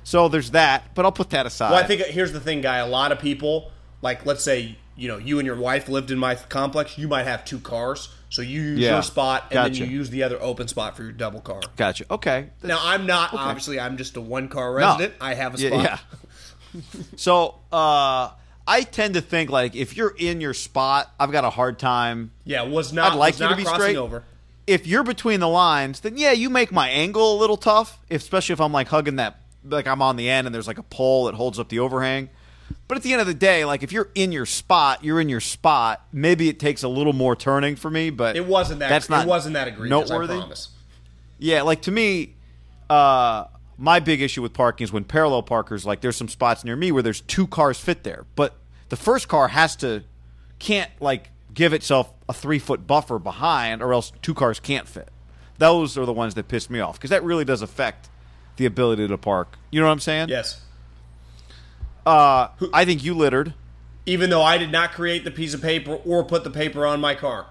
So 0.05 0.29
there's 0.29 0.51
that, 0.53 0.95
but 0.95 1.05
I'll 1.05 1.13
put 1.13 1.31
that 1.31 1.47
aside. 1.47 1.71
Well, 1.71 1.83
I 1.83 1.87
think 1.87 2.01
uh, 2.01 2.05
here's 2.07 2.33
the 2.33 2.41
thing, 2.41 2.61
guy. 2.61 2.79
A 2.79 2.87
lot 2.89 3.13
of 3.13 3.19
people, 3.21 3.71
like 4.03 4.25
let's 4.27 4.43
say 4.43 4.77
you 4.97 5.09
know 5.09 5.19
you 5.19 5.39
and 5.39 5.47
your 5.47 5.57
wife 5.57 5.89
lived 5.89 6.11
in 6.11 6.19
my 6.19 6.35
complex, 6.35 6.99
you 6.99 7.07
might 7.09 7.25
have 7.25 7.45
two 7.45 7.59
cars, 7.61 8.09
so 8.31 8.43
you 8.43 8.61
use 8.61 8.79
Yeah. 8.81 8.95
your 8.95 9.03
spot 9.03 9.47
and 9.51 9.67
then 9.67 9.75
you 9.75 9.87
use 9.87 10.11
the 10.11 10.23
other 10.23 10.41
open 10.41 10.67
spot 10.69 10.97
for 10.97 11.03
your 11.05 11.13
double 11.13 11.41
car. 11.41 11.61
Gotcha. 11.77 12.05
Okay. 12.11 12.49
Now 12.63 12.81
I'm 12.83 13.07
not 13.07 13.33
obviously 13.35 13.79
I'm 13.79 13.97
just 13.97 14.17
a 14.17 14.21
one 14.21 14.49
car 14.49 14.73
resident. 14.73 15.15
I 15.21 15.35
have 15.35 15.55
a 15.55 15.59
spot. 15.59 15.73
Yeah. 15.73 15.83
yeah. 15.83 15.99
so 17.17 17.57
uh, 17.73 18.31
I 18.67 18.83
tend 18.83 19.15
to 19.15 19.21
think 19.21 19.51
like 19.51 19.75
if 19.75 19.97
you're 19.97 20.15
in 20.17 20.41
your 20.41 20.55
spot, 20.55 21.13
I've 21.19 21.33
got 21.33 21.45
a 21.45 21.51
hard 21.51 21.79
time. 21.79 22.31
Yeah, 22.45 22.63
was 22.63 22.93
not 22.93 23.13
I'd 23.13 23.17
like 23.17 23.39
you 23.39 23.49
to 23.49 23.57
be 23.57 23.65
crossing 23.65 23.81
straight. 23.81 23.97
over. 23.97 24.25
If 24.67 24.87
you're 24.87 25.03
between 25.03 25.41
the 25.41 25.49
lines, 25.49 26.01
then 26.01 26.17
yeah, 26.17 26.33
you 26.33 26.49
make 26.51 26.71
my 26.71 26.89
angle 26.89 27.37
a 27.37 27.39
little 27.39 27.57
tough, 27.57 27.99
especially 28.11 28.53
if 28.53 28.61
I'm 28.61 28.73
like 28.73 28.89
hugging 28.89 29.17
that, 29.17 29.41
like 29.65 29.87
I'm 29.87 30.01
on 30.03 30.17
the 30.17 30.29
end 30.29 30.47
and 30.47 30.55
there's 30.55 30.69
like 30.69 30.79
a 30.79 30.85
pole 30.85 31.25
that 31.25 31.35
holds 31.35 31.59
up 31.59 31.69
the 31.69 31.81
overhang. 31.81 32.29
But 32.87 32.97
at 32.97 33.03
the 33.03 33.13
end 33.13 33.21
of 33.21 33.27
the 33.27 33.35
day, 33.35 33.65
like 33.65 33.83
if 33.83 33.91
you're 33.91 34.11
in 34.15 34.31
your 34.31 34.47
spot, 34.47 35.03
you're 35.05 35.21
in 35.21 35.29
your 35.29 35.41
spot. 35.41 36.05
Maybe 36.13 36.49
it 36.49 36.61
takes 36.61 36.85
a 36.85 36.89
little 36.89 37.13
more 37.13 37.35
turning 37.35 37.75
for 37.75 37.91
me, 37.91 38.11
but 38.11 38.37
It 38.37 38.47
wasn't 38.47 38.79
that. 38.81 38.89
That's 38.91 39.09
not 39.09 39.27
it 39.27 39.29
wasn't 39.29 39.55
that 39.55 39.67
egregious. 39.69 40.11
noteworthy. 40.11 40.41
Yeah, 41.39 41.63
like 41.63 41.83
to 41.83 41.91
me, 41.91 42.35
uh, 42.89 43.45
my 43.81 43.99
big 43.99 44.21
issue 44.21 44.43
with 44.43 44.53
parking 44.53 44.85
is 44.85 44.93
when 44.93 45.05
parallel 45.05 45.43
parkers, 45.43 45.87
like 45.87 46.03
there's 46.03 46.17
some 46.17 46.29
spots 46.29 46.65
near 46.65 46.77
me 46.77 46.93
where 46.93 47.03
there's 47.03 47.23
two 47.23 47.47
cars 47.47 47.81
fit 47.81 48.05
there, 48.05 48.27
but 48.37 48.55
the 48.91 48.97
first 48.97 49.27
car 49.27 49.49
has 49.49 49.75
to 49.77 50.05
can't 50.59 50.91
like 51.01 51.31
give 51.55 51.73
itself 51.73 52.13
a 52.29 52.35
three 52.35 52.59
foot 52.59 52.87
buffer 52.87 53.19
behind, 53.19 53.83
or 53.83 53.95
else 53.95 54.13
two 54.21 54.35
cars 54.35 54.61
can't 54.61 54.87
fit. 54.87 55.09
Those 55.57 55.97
are 55.97 56.05
the 56.05 56.13
ones 56.13 56.35
that 56.35 56.47
piss 56.47 56.69
me 56.69 56.79
off 56.81 56.99
because 56.99 57.09
that 57.09 57.25
really 57.25 57.45
does 57.45 57.63
affect 57.63 58.11
the 58.57 58.67
ability 58.67 59.09
to 59.09 59.17
park. 59.17 59.57
You 59.71 59.81
know 59.81 59.87
what 59.87 59.93
I'm 59.93 60.01
saying? 60.01 60.29
Yes. 60.29 60.61
Uh, 62.05 62.49
I 62.75 62.85
think 62.85 63.03
you 63.03 63.15
littered. 63.15 63.55
Even 64.05 64.29
though 64.29 64.43
I 64.43 64.59
did 64.59 64.71
not 64.71 64.93
create 64.93 65.25
the 65.25 65.31
piece 65.31 65.55
of 65.55 65.63
paper 65.63 65.95
or 66.05 66.23
put 66.25 66.45
the 66.45 66.51
paper 66.51 66.87
on 66.87 67.01
my 67.01 67.15
car. 67.15 67.47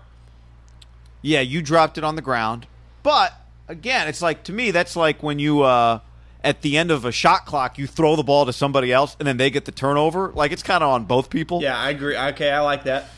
Yeah, 1.24 1.41
you 1.41 1.63
dropped 1.63 1.98
it 1.98 2.03
on 2.03 2.15
the 2.15 2.21
ground. 2.21 2.67
But 3.01 3.33
again, 3.67 4.07
it's 4.07 4.21
like 4.21 4.43
to 4.43 4.53
me 4.53 4.69
that's 4.69 4.95
like 4.95 5.24
when 5.24 5.39
you 5.39 5.62
uh 5.62 6.00
at 6.43 6.62
the 6.62 6.77
end 6.77 6.89
of 6.91 7.03
a 7.05 7.12
shot 7.12 7.46
clock 7.46 7.77
you 7.77 7.86
throw 7.86 8.15
the 8.15 8.24
ball 8.24 8.46
to 8.46 8.53
somebody 8.53 8.93
else 8.93 9.15
and 9.19 9.27
then 9.27 9.38
they 9.38 9.50
get 9.50 9.65
the 9.65 9.72
turnover. 9.72 10.29
Like 10.34 10.51
it's 10.51 10.63
kind 10.63 10.84
of 10.84 10.89
on 10.89 11.05
both 11.05 11.29
people. 11.29 11.62
Yeah, 11.62 11.77
I 11.77 11.89
agree. 11.89 12.15
Okay, 12.17 12.50
I 12.51 12.62
like 12.62 12.84
that. 12.86 13.10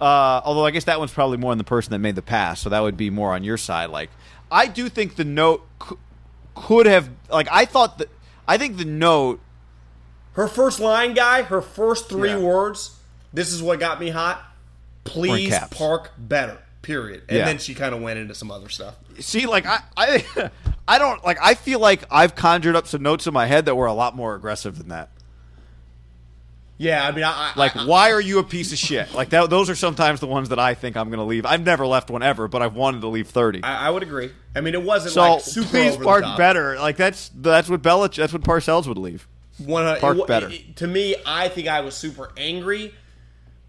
Uh, 0.00 0.40
although 0.44 0.66
I 0.66 0.70
guess 0.72 0.84
that 0.84 0.98
one's 0.98 1.12
probably 1.12 1.36
more 1.36 1.52
on 1.52 1.58
the 1.58 1.64
person 1.64 1.92
that 1.92 1.98
made 2.00 2.16
the 2.16 2.22
pass, 2.22 2.60
so 2.60 2.70
that 2.70 2.80
would 2.80 2.96
be 2.96 3.10
more 3.10 3.32
on 3.34 3.44
your 3.44 3.56
side. 3.56 3.90
Like 3.90 4.10
I 4.50 4.66
do 4.66 4.88
think 4.88 5.14
the 5.16 5.24
note 5.24 5.64
c- 5.88 5.96
could 6.54 6.86
have 6.86 7.08
like 7.30 7.48
I 7.52 7.64
thought 7.66 7.98
that 7.98 8.08
I 8.48 8.58
think 8.58 8.78
the 8.78 8.84
note 8.84 9.40
Her 10.32 10.48
first 10.48 10.80
line, 10.80 11.14
guy, 11.14 11.42
her 11.42 11.60
first 11.62 12.08
three 12.08 12.30
Yeah. 12.30 12.38
words, 12.38 12.96
this 13.32 13.52
is 13.52 13.62
what 13.62 13.78
got 13.78 14.00
me 14.00 14.08
hot. 14.10 14.42
Please 15.04 15.54
park 15.70 16.12
better. 16.18 16.58
Period. 16.80 17.22
And 17.28 17.38
Yeah. 17.38 17.44
then 17.44 17.58
she 17.58 17.74
kind 17.74 17.94
of 17.94 18.00
went 18.02 18.18
into 18.18 18.34
some 18.34 18.50
other 18.50 18.68
stuff. 18.68 18.94
see 19.20 19.46
like 19.46 19.66
I 19.66 19.80
I 19.96 20.50
I 20.88 20.98
don't 20.98 21.24
like 21.24 21.38
I 21.40 21.54
feel 21.54 21.78
like 21.80 22.04
I've 22.10 22.34
conjured 22.34 22.76
up 22.76 22.86
some 22.86 23.02
notes 23.02 23.26
in 23.26 23.32
my 23.34 23.46
head 23.46 23.66
that 23.66 23.74
were 23.76 23.86
a 23.86 23.92
lot 23.92 24.16
more 24.16 24.34
aggressive 24.34 24.78
than 24.78 24.88
that. 24.88 25.10
Yeah, 26.78 27.06
I 27.06 27.12
mean, 27.12 27.22
I, 27.22 27.30
I 27.30 27.52
Like, 27.54 27.76
I, 27.76 27.86
why 27.86 28.10
are 28.10 28.20
you 28.20 28.40
a 28.40 28.42
piece 28.42 28.72
of 28.72 28.78
shit? 28.78 29.14
Like 29.14 29.28
that. 29.28 29.48
Those 29.50 29.70
are 29.70 29.76
sometimes 29.76 30.18
the 30.18 30.26
ones 30.26 30.48
that 30.48 30.58
I 30.58 30.74
think 30.74 30.96
I'm 30.96 31.10
going 31.10 31.18
to 31.20 31.24
leave. 31.24 31.46
I've 31.46 31.64
never 31.64 31.86
left 31.86 32.10
one 32.10 32.24
ever, 32.24 32.48
but 32.48 32.60
I've 32.60 32.74
wanted 32.74 33.02
to 33.02 33.08
leave 33.08 33.28
thirty. 33.28 33.62
I, 33.62 33.86
I 33.86 33.90
would 33.90 34.02
agree. 34.02 34.32
I 34.56 34.62
mean, 34.62 34.74
it 34.74 34.82
wasn't 34.82 35.14
so 35.14 35.20
like 35.34 35.42
super 35.42 35.68
please 35.68 35.94
over 35.94 36.02
park 36.04 36.22
the 36.22 36.28
top. 36.28 36.38
better. 36.38 36.76
Like 36.80 36.96
that's 36.96 37.30
that's 37.36 37.68
what 37.68 37.82
Belich. 37.82 38.16
That's 38.16 38.32
what 38.32 38.42
Parcells 38.42 38.88
would 38.88 38.98
leave. 38.98 39.28
One 39.58 39.84
hundred- 39.84 40.00
Park 40.00 40.18
it 40.18 40.26
better. 40.26 40.48
it- 40.48 40.76
to 40.76 40.88
me, 40.88 41.14
I 41.24 41.48
think 41.48 41.68
I 41.68 41.82
was 41.82 41.94
super 41.94 42.32
angry 42.36 42.92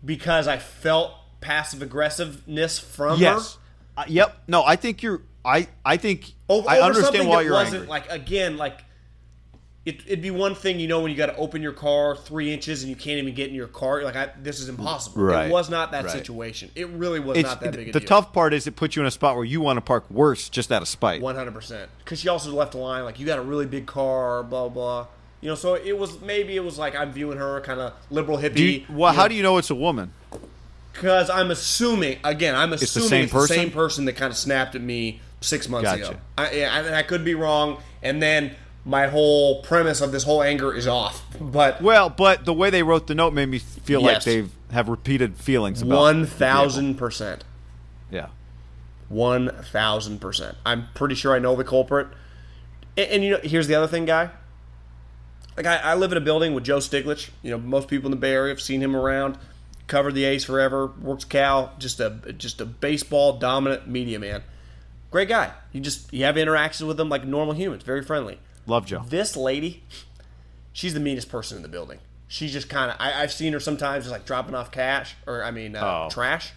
because 0.03 0.48
I 0.48 0.58
felt 0.58 1.13
passive 1.39 1.84
aggressiveness 1.84 2.79
from 2.79 3.20
Yes. 3.20 3.53
her. 3.53 3.60
Uh, 4.01 4.05
yep. 4.08 4.38
No, 4.48 4.63
I 4.63 4.75
think 4.75 5.03
you're. 5.03 5.22
I 5.45 5.67
I 5.85 5.97
think 5.97 6.33
Over, 6.50 6.69
I 6.69 6.79
understand 6.79 7.27
why 7.27 7.41
you're 7.41 7.53
wasn't 7.53 7.75
angry. 7.75 7.88
like 7.89 8.09
again 8.09 8.57
like 8.57 8.83
it, 9.85 10.00
it'd 10.07 10.21
be 10.21 10.31
one 10.31 10.55
thing 10.55 10.79
you 10.79 10.88
know 10.88 11.01
when 11.01 11.12
you 11.12 11.17
got 11.17 11.25
to 11.25 11.35
open 11.35 11.62
your 11.62 11.73
car 11.73 12.15
three 12.15 12.53
inches 12.53 12.83
and 12.83 12.89
you 12.89 12.95
can't 12.95 13.17
even 13.19 13.33
get 13.33 13.50
in 13.50 13.53
your 13.55 13.67
car. 13.67 13.97
You're 13.97 14.05
like 14.05 14.15
I, 14.15 14.29
this 14.41 14.62
is 14.62 14.69
impossible. 14.69 15.23
Right. 15.23 15.47
It 15.47 15.51
was 15.51 15.69
not 15.69 15.91
that 15.91 16.05
Right. 16.05 16.12
situation. 16.13 16.71
It 16.73 16.88
really 16.88 17.19
was 17.19 17.38
it's 17.38 17.50
not 17.50 17.59
that 17.59 17.75
big 17.75 17.89
a 17.89 17.91
the 17.91 18.00
deal. 18.00 18.07
tough 18.07 18.31
part 18.31 18.53
is 18.53 18.65
it 18.65 18.77
puts 18.77 18.95
you 18.95 19.01
in 19.01 19.07
a 19.07 19.12
spot 19.12 19.35
where 19.35 19.43
you 19.43 19.59
want 19.59 19.75
to 19.77 19.81
park 19.81 20.09
worse 20.09 20.47
just 20.47 20.71
out 20.71 20.81
of 20.81 20.88
spite. 20.88 21.21
One 21.21 21.35
hundred 21.35 21.53
percent. 21.53 21.89
Because 22.00 22.21
she 22.21 22.29
also 22.29 22.51
left 22.53 22.75
a 22.75 22.77
line 22.77 23.03
like 23.03 23.19
you 23.19 23.25
got 23.25 23.39
a 23.39 23.41
really 23.41 23.65
big 23.65 23.85
car, 23.85 24.41
blah 24.43 24.69
blah. 24.69 25.07
You 25.41 25.50
know, 25.50 25.55
so 25.55 25.73
it 25.73 25.97
was 25.97 26.21
maybe 26.21 26.55
it 26.55 26.63
was 26.63 26.77
like 26.79 26.95
I'm 26.95 27.12
viewing 27.12 27.38
her 27.38 27.59
kind 27.59 27.81
of 27.81 27.91
liberal 28.09 28.38
hippie. 28.38 28.88
You, 28.88 28.95
well, 28.95 29.12
how 29.12 29.27
do 29.27 29.35
you 29.35 29.43
know 29.43 29.57
it's 29.57 29.69
a 29.69 29.75
woman? 29.75 30.13
Because 30.93 31.29
I'm 31.29 31.51
assuming 31.51 32.19
again, 32.23 32.55
I'm 32.55 32.71
assuming 32.71 32.83
it's 32.83 32.93
the 32.93 33.01
same 33.01 33.23
it's 33.25 33.33
person? 33.33 33.55
the 33.57 33.62
same 33.63 33.71
person 33.71 34.05
that 34.05 34.13
kind 34.13 34.31
of 34.31 34.38
snapped 34.38 34.75
at 34.75 34.81
me 34.81 35.19
six 35.43 35.69
months 35.69 35.89
Gotcha. 35.89 36.09
ago. 36.12 36.19
I, 36.38 36.51
yeah, 36.51 36.79
and 36.79 36.95
I 36.95 37.03
could 37.03 37.23
be 37.23 37.35
wrong. 37.35 37.77
And 38.01 38.21
then 38.21 38.55
my 38.85 39.07
whole 39.07 39.62
premise 39.62 40.01
of 40.01 40.12
this 40.12 40.23
whole 40.23 40.41
anger 40.43 40.73
is 40.73 40.88
off. 40.88 41.23
But 41.39 41.81
Well, 41.81 42.09
but 42.09 42.45
the 42.45 42.53
way 42.53 42.69
they 42.69 42.83
wrote 42.83 43.07
the 43.07 43.15
note 43.15 43.33
made 43.33 43.47
me 43.50 43.59
feel 43.59 44.01
like 44.01 44.23
they 44.23 44.45
have 44.71 44.89
repeated 44.89 45.38
feelings 45.38 45.81
about 45.81 46.27
thousand 46.27 46.95
percent, 46.95 47.43
Yeah. 48.12 48.27
one 49.09 49.50
thousand 49.50 50.19
percent. 50.19 50.57
I'm 50.65 50.88
pretty 50.95 51.15
sure 51.15 51.33
I 51.35 51.39
know 51.39 51.55
the 51.55 51.63
culprit. 51.63 52.07
And, 52.97 53.09
and 53.09 53.23
you 53.23 53.31
know, 53.31 53.39
here's 53.43 53.67
the 53.67 53.75
other 53.75 53.88
thing, 53.88 54.05
guy. 54.05 54.31
Like 55.55 55.65
I, 55.67 55.77
I 55.77 55.93
live 55.95 56.12
in 56.12 56.17
a 56.17 56.21
building 56.21 56.53
with 56.53 56.63
Joe 56.63 56.79
Stiglich. 56.79 57.29
You 57.43 57.51
know, 57.51 57.57
most 57.59 57.88
people 57.88 58.07
in 58.07 58.12
the 58.12 58.17
Bay 58.17 58.33
Area 58.33 58.51
have 58.53 58.62
seen 58.62 58.81
him 58.81 58.95
around. 58.95 59.38
Covered 59.85 60.15
the 60.15 60.23
A's 60.23 60.43
forever. 60.45 60.88
Works 61.01 61.25
Cal. 61.25 61.73
Just 61.77 62.00
a 62.00 62.33
just 62.38 62.59
a 62.59 62.65
baseball 62.65 63.38
dominant 63.38 63.88
media 63.88 64.17
man. 64.17 64.43
Great 65.13 65.29
guy. 65.29 65.51
You 65.72 65.79
just 65.79 66.12
you 66.12 66.24
have 66.25 66.39
interactions 66.39 66.88
with 66.88 66.98
them 66.98 67.08
like 67.08 67.24
normal 67.24 67.53
humans. 67.53 67.84
Very 67.84 68.01
friendly. 68.03 68.39
Love 68.65 68.88
Joe. 68.88 69.03
This 69.08 69.38
lady, 69.38 69.84
she's 70.72 70.96
the 70.96 71.00
meanest 71.00 71.29
person 71.29 71.55
in 71.55 71.62
the 71.62 71.70
building. 71.70 72.00
She's 72.27 72.51
just 72.51 72.67
kind 72.67 72.89
of. 72.89 72.98
I've 73.00 73.32
seen 73.32 73.53
her 73.53 73.60
sometimes 73.60 74.05
just 74.05 74.12
like 74.12 74.25
dropping 74.25 74.55
off 74.55 74.72
cash 74.72 75.13
or 75.27 75.43
I 75.43 75.51
mean 75.51 75.75
uh, 75.75 76.05
Oh. 76.05 76.10
trash. 76.10 76.53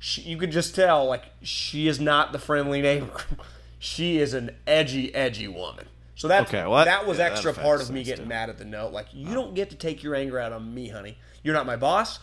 She, 0.00 0.22
you 0.22 0.36
could 0.36 0.50
just 0.50 0.74
tell 0.74 1.06
like 1.06 1.22
she 1.42 1.86
is 1.86 2.00
not 2.00 2.32
the 2.32 2.40
friendly 2.40 2.82
neighbor. 2.82 3.12
she 3.78 4.18
is 4.18 4.34
an 4.34 4.50
edgy, 4.66 5.14
edgy 5.14 5.46
woman. 5.46 5.86
So 6.16 6.26
that's 6.26 6.48
Okay, 6.52 6.62
well, 6.66 6.84
that- 6.84 6.86
that 6.86 7.06
was 7.06 7.18
yeah, 7.18 7.26
extra 7.26 7.52
affects 7.52 7.64
part 7.64 7.80
of 7.80 7.90
me 7.92 8.02
getting 8.02 8.24
too. 8.24 8.28
mad 8.28 8.50
at 8.50 8.58
the 8.58 8.64
note. 8.64 8.92
Like 8.92 9.06
you 9.12 9.32
don't 9.34 9.54
get 9.54 9.70
to 9.70 9.76
take 9.76 10.02
your 10.02 10.16
anger 10.16 10.40
out 10.40 10.52
on 10.52 10.74
me, 10.74 10.88
honey. 10.88 11.16
You're 11.44 11.54
not 11.54 11.64
my 11.64 11.76
boss, 11.76 12.18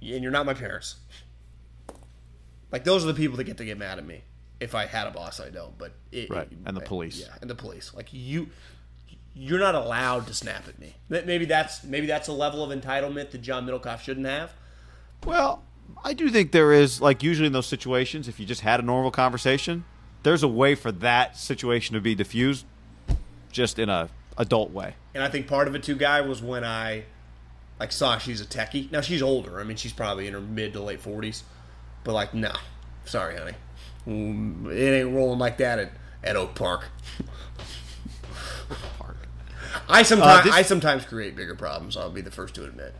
and 0.00 0.22
you're 0.22 0.30
not 0.30 0.46
my 0.46 0.54
parents. 0.54 0.94
Like 2.70 2.84
those 2.84 3.02
are 3.02 3.08
the 3.08 3.14
people 3.14 3.36
that 3.38 3.44
get 3.44 3.56
to 3.56 3.64
get 3.64 3.78
mad 3.78 3.98
at 3.98 4.06
me. 4.06 4.22
If 4.60 4.74
I 4.74 4.86
had 4.86 5.06
a 5.06 5.10
boss, 5.10 5.40
I 5.40 5.50
don't. 5.50 5.76
But 5.78 5.92
it, 6.10 6.30
Right, 6.30 6.48
and 6.66 6.76
the 6.76 6.80
police. 6.80 7.20
yeah, 7.20 7.34
and 7.40 7.48
the 7.48 7.54
police. 7.54 7.92
Like 7.94 8.08
you, 8.12 8.48
you're 9.34 9.60
not 9.60 9.74
allowed 9.74 10.26
to 10.26 10.34
snap 10.34 10.66
at 10.68 10.78
me. 10.78 10.94
Maybe 11.08 11.44
that's 11.44 11.84
maybe 11.84 12.06
that's 12.06 12.28
a 12.28 12.32
level 12.32 12.62
of 12.68 12.76
entitlement 12.76 13.30
that 13.30 13.42
John 13.42 13.66
Middlekauff 13.66 14.00
shouldn't 14.00 14.26
have. 14.26 14.52
Well, 15.24 15.62
I 16.04 16.12
do 16.12 16.28
think 16.28 16.52
there 16.52 16.72
is 16.72 17.00
like 17.00 17.22
usually 17.22 17.46
in 17.46 17.52
those 17.52 17.66
situations, 17.66 18.26
if 18.28 18.40
you 18.40 18.46
just 18.46 18.62
had 18.62 18.80
a 18.80 18.82
normal 18.82 19.10
conversation, 19.10 19.84
there's 20.24 20.42
a 20.42 20.48
way 20.48 20.74
for 20.74 20.90
that 20.92 21.36
situation 21.36 21.94
to 21.94 22.00
be 22.00 22.14
diffused, 22.14 22.66
just 23.52 23.78
in 23.78 23.88
a 23.88 24.08
adult 24.36 24.70
way. 24.70 24.94
And 25.14 25.22
I 25.22 25.28
think 25.28 25.46
part 25.46 25.68
of 25.68 25.74
it 25.74 25.82
too, 25.82 25.96
guy, 25.96 26.20
was 26.20 26.42
when 26.42 26.64
I 26.64 27.04
like 27.78 27.92
saw 27.92 28.18
she's 28.18 28.40
a 28.40 28.44
techie. 28.44 28.90
Now 28.90 29.00
she's 29.02 29.22
older. 29.22 29.60
I 29.60 29.64
mean, 29.64 29.76
she's 29.76 29.92
probably 29.92 30.26
in 30.26 30.32
her 30.34 30.40
mid 30.40 30.72
to 30.72 30.80
late 30.82 31.00
forties. 31.00 31.44
But 32.04 32.12
like, 32.12 32.34
nah, 32.34 32.56
sorry, 33.04 33.36
honey, 33.36 33.54
it 34.08 35.00
ain't 35.02 35.14
rolling 35.14 35.38
like 35.38 35.58
that 35.58 35.78
at, 35.78 35.90
at 36.24 36.36
Oak 36.36 36.54
Park. 36.54 36.86
I 39.88 40.02
sometimes 40.02 40.40
Uh, 40.40 40.42
this- 40.42 40.54
I 40.54 40.62
sometimes 40.62 41.04
create 41.04 41.34
bigger 41.36 41.54
problems. 41.54 41.96
I'll 41.96 42.10
be 42.10 42.20
the 42.20 42.30
first 42.30 42.54
to 42.56 42.64
admit. 42.64 42.94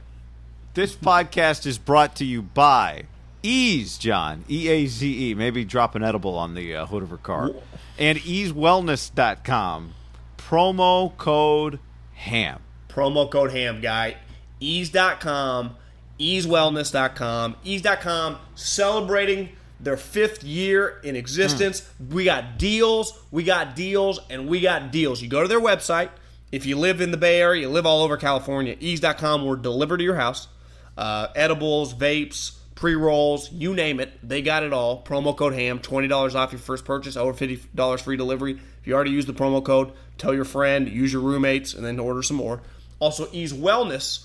This 0.75 0.95
podcast 0.95 1.67
is 1.67 1.77
brought 1.79 2.15
to 2.17 2.25
you 2.25 2.41
by 2.43 3.05
Eaze, 3.43 3.99
John. 3.99 4.45
E 4.51 4.69
A 4.69 4.87
Z 4.87 5.31
E. 5.31 5.35
Maybe 5.35 5.65
drop 5.65 5.95
an 5.95 6.03
edible 6.03 6.37
on 6.37 6.55
the 6.55 6.75
uh, 6.77 6.87
hood 6.87 7.03
of 7.03 7.11
her 7.11 7.17
car. 7.17 7.51
And 7.99 8.19
eazewellness.com. 8.19 9.95
Promo 10.39 11.17
code 11.17 11.79
HAM. 12.15 12.61
promo 12.89 13.31
code 13.31 13.53
ham 13.53 13.81
guy 13.83 14.17
eaze.com 14.61 15.77
eazewellness.com 16.19 17.55
eaze.com 17.65 18.39
celebrating 18.55 19.51
their 19.81 19.97
fifth 19.97 20.43
year 20.43 21.01
in 21.05 21.17
existence. 21.17 21.89
We 22.11 22.25
got 22.25 22.59
deals 22.59 23.19
we 23.31 23.45
got 23.45 23.77
deals 23.77 24.21
and 24.31 24.49
we 24.49 24.61
got 24.61 24.91
deals. 24.91 25.23
You 25.23 25.29
go 25.29 25.43
to 25.43 25.49
their 25.49 25.61
website. 25.61 26.11
If 26.51 26.67
you 26.67 26.77
live 26.77 27.01
in 27.01 27.11
the 27.11 27.17
bay 27.17 27.41
area 27.41 27.63
you 27.63 27.69
live 27.69 27.87
all 27.87 28.03
over 28.03 28.17
california 28.17 28.77
eaze.com 28.81 29.45
will 29.45 29.57
deliver 29.57 29.97
to 29.97 30.05
your 30.05 30.17
house. 30.17 30.49
Uh, 30.97 31.29
edibles 31.37 31.95
vapes 31.95 32.57
pre-rolls 32.75 33.53
you 33.53 33.75
name 33.75 34.01
it 34.01 34.13
they 34.27 34.43
got 34.43 34.63
it 34.63 34.73
all. 34.73 35.03
Promo 35.03 35.37
code 35.37 35.55
ham 35.55 35.79
$20 35.79 36.35
off 36.35 36.53
your 36.53 36.59
first 36.59 36.85
purchase 36.85 37.17
over 37.17 37.33
$50 37.33 38.01
free 38.01 38.17
delivery. 38.17 38.59
If 38.81 38.87
you 38.87 38.95
already 38.95 39.11
used 39.11 39.29
the 39.29 39.35
promo 39.35 39.65
code 39.65 39.93
tell 40.17 40.35
your 40.35 40.45
friend 40.45 40.89
use 40.89 41.13
your 41.13 41.23
roommates 41.23 41.75
and 41.75 41.85
then 41.85 41.99
order 41.99 42.23
some 42.23 42.37
more. 42.37 42.63
Also 42.99 43.29
eaze 43.33 43.53
wellness 43.53 44.25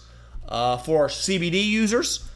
uh, 0.50 0.78
for 0.78 1.04
our 1.04 1.08
cbd 1.10 1.64
users 1.64 2.28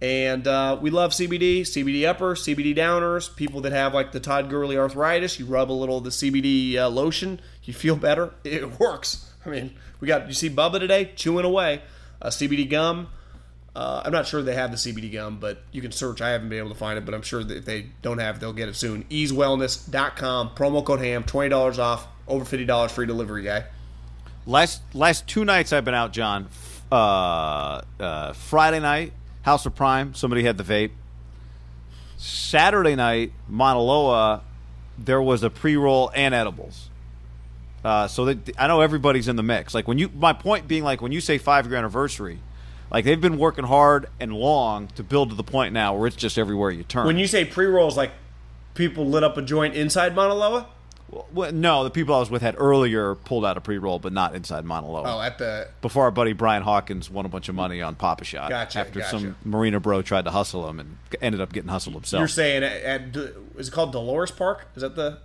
and 0.00 0.46
uh, 0.46 0.78
we 0.80 0.90
love 0.90 1.10
CBD, 1.10 1.62
CBD 1.62 2.06
upper, 2.06 2.34
CBD 2.34 2.76
downers. 2.76 3.34
People 3.34 3.60
that 3.62 3.72
have 3.72 3.94
like 3.94 4.12
the 4.12 4.20
Todd 4.20 4.48
Gurley 4.48 4.78
arthritis, 4.78 5.38
you 5.38 5.46
rub 5.46 5.70
a 5.70 5.72
little 5.72 5.98
of 5.98 6.04
the 6.04 6.10
CBD 6.10 6.76
uh, 6.76 6.88
lotion, 6.88 7.40
you 7.64 7.72
feel 7.74 7.96
better. 7.96 8.32
It 8.44 8.78
works. 8.78 9.32
I 9.44 9.48
mean, 9.48 9.74
we 10.00 10.06
got 10.06 10.28
you 10.28 10.34
see 10.34 10.50
Bubba 10.50 10.78
today 10.78 11.12
chewing 11.16 11.44
away 11.44 11.82
uh, 12.22 12.28
CBD 12.28 12.68
gum. 12.68 13.08
Uh, 13.74 14.02
I'm 14.04 14.12
not 14.12 14.26
sure 14.26 14.42
they 14.42 14.54
have 14.54 14.70
the 14.70 14.76
CBD 14.76 15.12
gum, 15.12 15.38
but 15.38 15.62
you 15.72 15.80
can 15.80 15.92
search. 15.92 16.20
I 16.20 16.30
haven't 16.30 16.48
been 16.48 16.58
able 16.58 16.70
to 16.70 16.74
find 16.74 16.98
it, 16.98 17.04
but 17.04 17.14
I'm 17.14 17.22
sure 17.22 17.44
that 17.44 17.58
if 17.58 17.64
they 17.64 17.86
don't 18.02 18.18
have, 18.18 18.36
it, 18.36 18.40
they'll 18.40 18.52
get 18.52 18.68
it 18.68 18.74
soon. 18.76 19.04
EazeWellness.com 19.04 20.50
promo 20.50 20.84
code 20.84 21.00
Ham, 21.00 21.24
twenty 21.24 21.48
dollars 21.48 21.78
off, 21.78 22.06
over 22.26 22.44
fifty 22.44 22.64
dollars 22.64 22.92
free 22.92 23.06
delivery, 23.06 23.42
guy. 23.42 23.64
Last 24.46 24.80
last 24.94 25.26
two 25.26 25.44
nights 25.44 25.72
I've 25.72 25.84
been 25.84 25.94
out, 25.94 26.12
John. 26.12 26.48
Uh, 26.90 28.32
Friday 28.32 28.80
night, 28.80 29.12
House 29.42 29.66
of 29.66 29.74
Prime. 29.74 30.14
Somebody 30.14 30.42
had 30.44 30.58
the 30.58 30.64
vape. 30.64 30.90
Saturday 32.16 32.96
night, 32.96 33.32
Mauna 33.48 33.80
Loa, 33.80 34.42
there 34.98 35.22
was 35.22 35.42
a 35.42 35.50
pre-roll 35.50 36.10
and 36.14 36.34
edibles. 36.34 36.90
Uh, 37.84 38.08
so 38.08 38.34
I 38.58 38.66
know 38.66 38.80
everybody's 38.80 39.28
in 39.28 39.36
the 39.36 39.42
mix. 39.42 39.72
Like 39.74 39.86
when 39.86 39.98
you, 39.98 40.10
my 40.14 40.32
point 40.32 40.66
being, 40.66 40.82
like 40.82 41.00
when 41.00 41.12
you 41.12 41.20
say 41.20 41.38
five 41.38 41.66
year 41.66 41.76
anniversary, 41.76 42.40
like 42.90 43.04
they've 43.04 43.20
been 43.20 43.38
working 43.38 43.64
hard 43.64 44.08
and 44.18 44.32
long 44.32 44.88
to 44.88 45.02
build 45.04 45.30
to 45.30 45.36
the 45.36 45.44
point 45.44 45.72
now 45.72 45.94
where 45.94 46.06
it's 46.06 46.16
just 46.16 46.38
everywhere 46.38 46.70
you 46.70 46.82
turn. 46.82 47.06
When 47.06 47.18
you 47.18 47.26
say 47.26 47.44
pre 47.44 47.66
rolls, 47.66 47.96
like 47.96 48.10
people 48.74 49.06
lit 49.06 49.22
up 49.22 49.36
a 49.36 49.42
joint 49.42 49.74
inside 49.74 50.14
Mauna 50.14 50.34
Loa? 50.34 50.66
Well, 51.32 51.52
no, 51.52 51.84
the 51.84 51.90
people 51.90 52.14
I 52.14 52.18
was 52.18 52.30
with 52.30 52.42
had 52.42 52.54
earlier 52.58 53.14
pulled 53.14 53.44
out 53.44 53.56
a 53.56 53.60
pre-roll, 53.60 53.98
but 53.98 54.12
not 54.12 54.34
inside 54.34 54.64
Mauna 54.64 54.90
Loa. 54.90 55.16
Oh, 55.16 55.20
at 55.20 55.38
the 55.38 55.68
before 55.80 56.04
our 56.04 56.10
buddy 56.10 56.32
Brian 56.32 56.62
Hawkins 56.62 57.08
won 57.10 57.24
a 57.24 57.28
bunch 57.28 57.48
of 57.48 57.54
money 57.54 57.80
on 57.80 57.94
Papa 57.94 58.24
Shot 58.24 58.50
Gotcha, 58.50 58.80
after 58.80 58.98
gotcha. 59.00 59.10
some 59.10 59.36
Marina 59.44 59.80
bro 59.80 60.02
tried 60.02 60.24
to 60.26 60.30
hustle 60.30 60.68
him 60.68 60.80
and 60.80 60.98
ended 61.22 61.40
up 61.40 61.52
getting 61.52 61.70
hustled 61.70 61.94
himself. 61.94 62.20
You're 62.20 62.28
saying 62.28 62.62
uh, 62.62 62.66
at, 62.66 63.16
at 63.16 63.32
is 63.56 63.68
it 63.68 63.70
called 63.72 63.92
Dolores 63.92 64.30
Park? 64.30 64.66
Is 64.76 64.82
that 64.82 64.96
the 64.96 65.18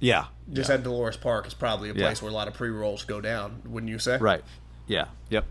yeah, 0.00 0.26
just 0.52 0.68
yeah. 0.70 0.76
at 0.76 0.82
Dolores 0.82 1.16
Park 1.16 1.46
is 1.46 1.54
probably 1.54 1.90
a 1.90 1.94
Yeah. 1.94 2.06
place 2.06 2.22
where 2.22 2.30
a 2.30 2.34
lot 2.34 2.48
of 2.48 2.54
pre 2.54 2.70
rolls 2.70 3.04
go 3.04 3.20
down, 3.20 3.62
wouldn't 3.66 3.90
you 3.90 3.98
say? 3.98 4.16
right. 4.18 4.42
Yeah, 4.86 5.04
yep. 5.28 5.44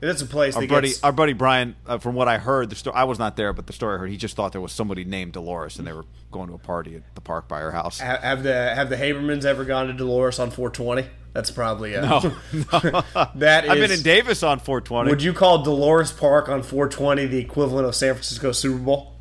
That's 0.00 0.22
a 0.22 0.26
place 0.26 0.54
Our 0.56 0.62
that 0.62 0.68
buddy, 0.70 0.88
gets. 0.88 1.04
our 1.04 1.12
buddy 1.12 1.32
Brian, 1.34 1.76
uh, 1.86 1.98
from 1.98 2.14
what 2.14 2.26
I 2.26 2.38
heard, 2.38 2.70
the 2.70 2.76
story 2.76 2.96
I 2.96 3.04
was 3.04 3.18
not 3.18 3.36
there, 3.36 3.52
but 3.52 3.66
the 3.66 3.72
story 3.74 3.96
I 3.96 3.98
heard, 3.98 4.10
he 4.10 4.16
just 4.16 4.34
thought 4.34 4.52
there 4.52 4.60
was 4.60 4.72
somebody 4.72 5.04
named 5.04 5.32
Dolores, 5.32 5.78
and 5.78 5.86
they 5.86 5.92
were 5.92 6.06
going 6.32 6.48
to 6.48 6.54
a 6.54 6.58
party 6.58 6.96
at 6.96 7.14
the 7.14 7.20
park 7.20 7.48
by 7.48 7.60
her 7.60 7.70
house. 7.70 8.00
Ha- 8.00 8.18
Have 8.22 8.42
the 8.42 8.74
have 8.74 8.88
the 8.88 8.96
Habermans 8.96 9.44
ever 9.44 9.64
gone 9.64 9.88
to 9.88 9.92
Dolores 9.92 10.38
on 10.38 10.50
420? 10.50 11.06
That's 11.32 11.50
probably 11.50 11.94
a, 11.94 12.00
No, 12.02 12.20
that 13.36 13.64
is. 13.64 13.70
I've 13.70 13.78
been 13.78 13.92
in 13.92 14.02
Davis 14.02 14.42
on 14.42 14.58
420. 14.58 15.10
Would 15.10 15.22
you 15.22 15.32
call 15.32 15.62
Dolores 15.62 16.10
Park 16.12 16.48
on 16.48 16.62
420 16.62 17.26
the 17.26 17.38
equivalent 17.38 17.86
of 17.86 17.94
San 17.94 18.14
Francisco 18.14 18.52
Super 18.52 18.78
Bowl? 18.78 19.16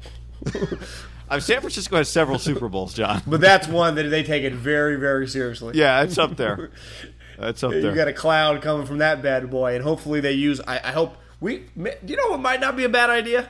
Uh, 1.32 1.40
San 1.40 1.60
Francisco 1.60 1.96
has 1.98 2.10
several 2.10 2.40
Super 2.40 2.68
Bowls, 2.70 2.92
John. 2.96 3.22
But 3.28 3.40
that's 3.40 3.68
one 3.68 3.94
that 3.94 4.10
they 4.10 4.24
take 4.24 4.44
it 4.44 4.54
very 4.54 4.96
very 4.96 5.28
seriously. 5.28 5.74
Yeah, 5.78 6.02
it's 6.02 6.18
up 6.18 6.36
there. 6.38 6.72
That's 7.40 7.64
up 7.64 7.72
you 7.74 7.82
there. 7.82 7.96
got 7.96 8.08
a 8.08 8.14
cloud 8.14 8.62
coming 8.62 8.86
from 8.86 8.98
that 9.00 9.22
bad 9.22 9.50
boy, 9.50 9.76
and 9.76 9.84
hopefully 9.84 10.20
they 10.20 10.34
use. 10.34 10.60
I, 10.68 10.78
I 10.80 10.92
hope 10.92 11.16
we. 11.40 11.66
You 12.06 12.16
know 12.18 12.30
what 12.32 12.40
might 12.42 12.60
not 12.60 12.76
be 12.76 12.84
a 12.84 12.90
bad 12.90 13.10
idea 13.10 13.44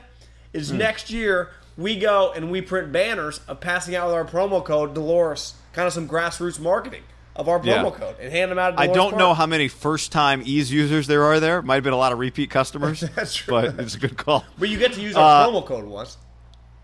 Hmm. 0.52 0.58
is 0.58 0.72
next 0.72 1.10
year 1.10 1.50
we 1.76 1.96
go 1.96 2.32
and 2.32 2.50
we 2.50 2.60
print 2.60 2.90
banners 2.92 3.40
of 3.48 3.60
passing 3.60 3.94
out 3.94 4.06
with 4.06 4.14
our 4.14 4.24
promo 4.24 4.64
code 4.64 4.94
Dolores, 4.94 5.54
kind 5.72 5.86
of 5.86 5.92
some 5.92 6.08
grassroots 6.08 6.58
marketing 6.60 7.02
of 7.36 7.48
our 7.48 7.58
promo 7.60 7.64
Yeah. 7.66 7.90
code, 7.90 8.16
and 8.20 8.32
hand 8.32 8.50
them 8.50 8.58
out. 8.58 8.74
At 8.74 8.80
I 8.80 8.86
don't 8.88 9.16
know 9.16 9.32
how 9.34 9.46
many 9.46 9.68
first-time 9.68 10.42
eaze 10.44 10.70
users 10.72 11.06
there 11.06 11.22
are 11.24 11.38
there. 11.40 11.62
Might 11.62 11.76
have 11.76 11.84
been 11.84 11.92
a 11.92 11.96
lot 11.96 12.12
of 12.12 12.18
repeat 12.18 12.50
customers. 12.50 13.00
That's 13.14 13.34
true. 13.34 13.52
But 13.52 13.78
it's 13.80 13.94
a 13.94 13.98
good 13.98 14.16
call. 14.16 14.44
But 14.58 14.68
you 14.68 14.78
get 14.78 14.92
to 14.94 15.00
use 15.00 15.14
our 15.16 15.44
Uh, 15.44 15.48
promo 15.48 15.64
code 15.64 15.84
once. 15.84 16.16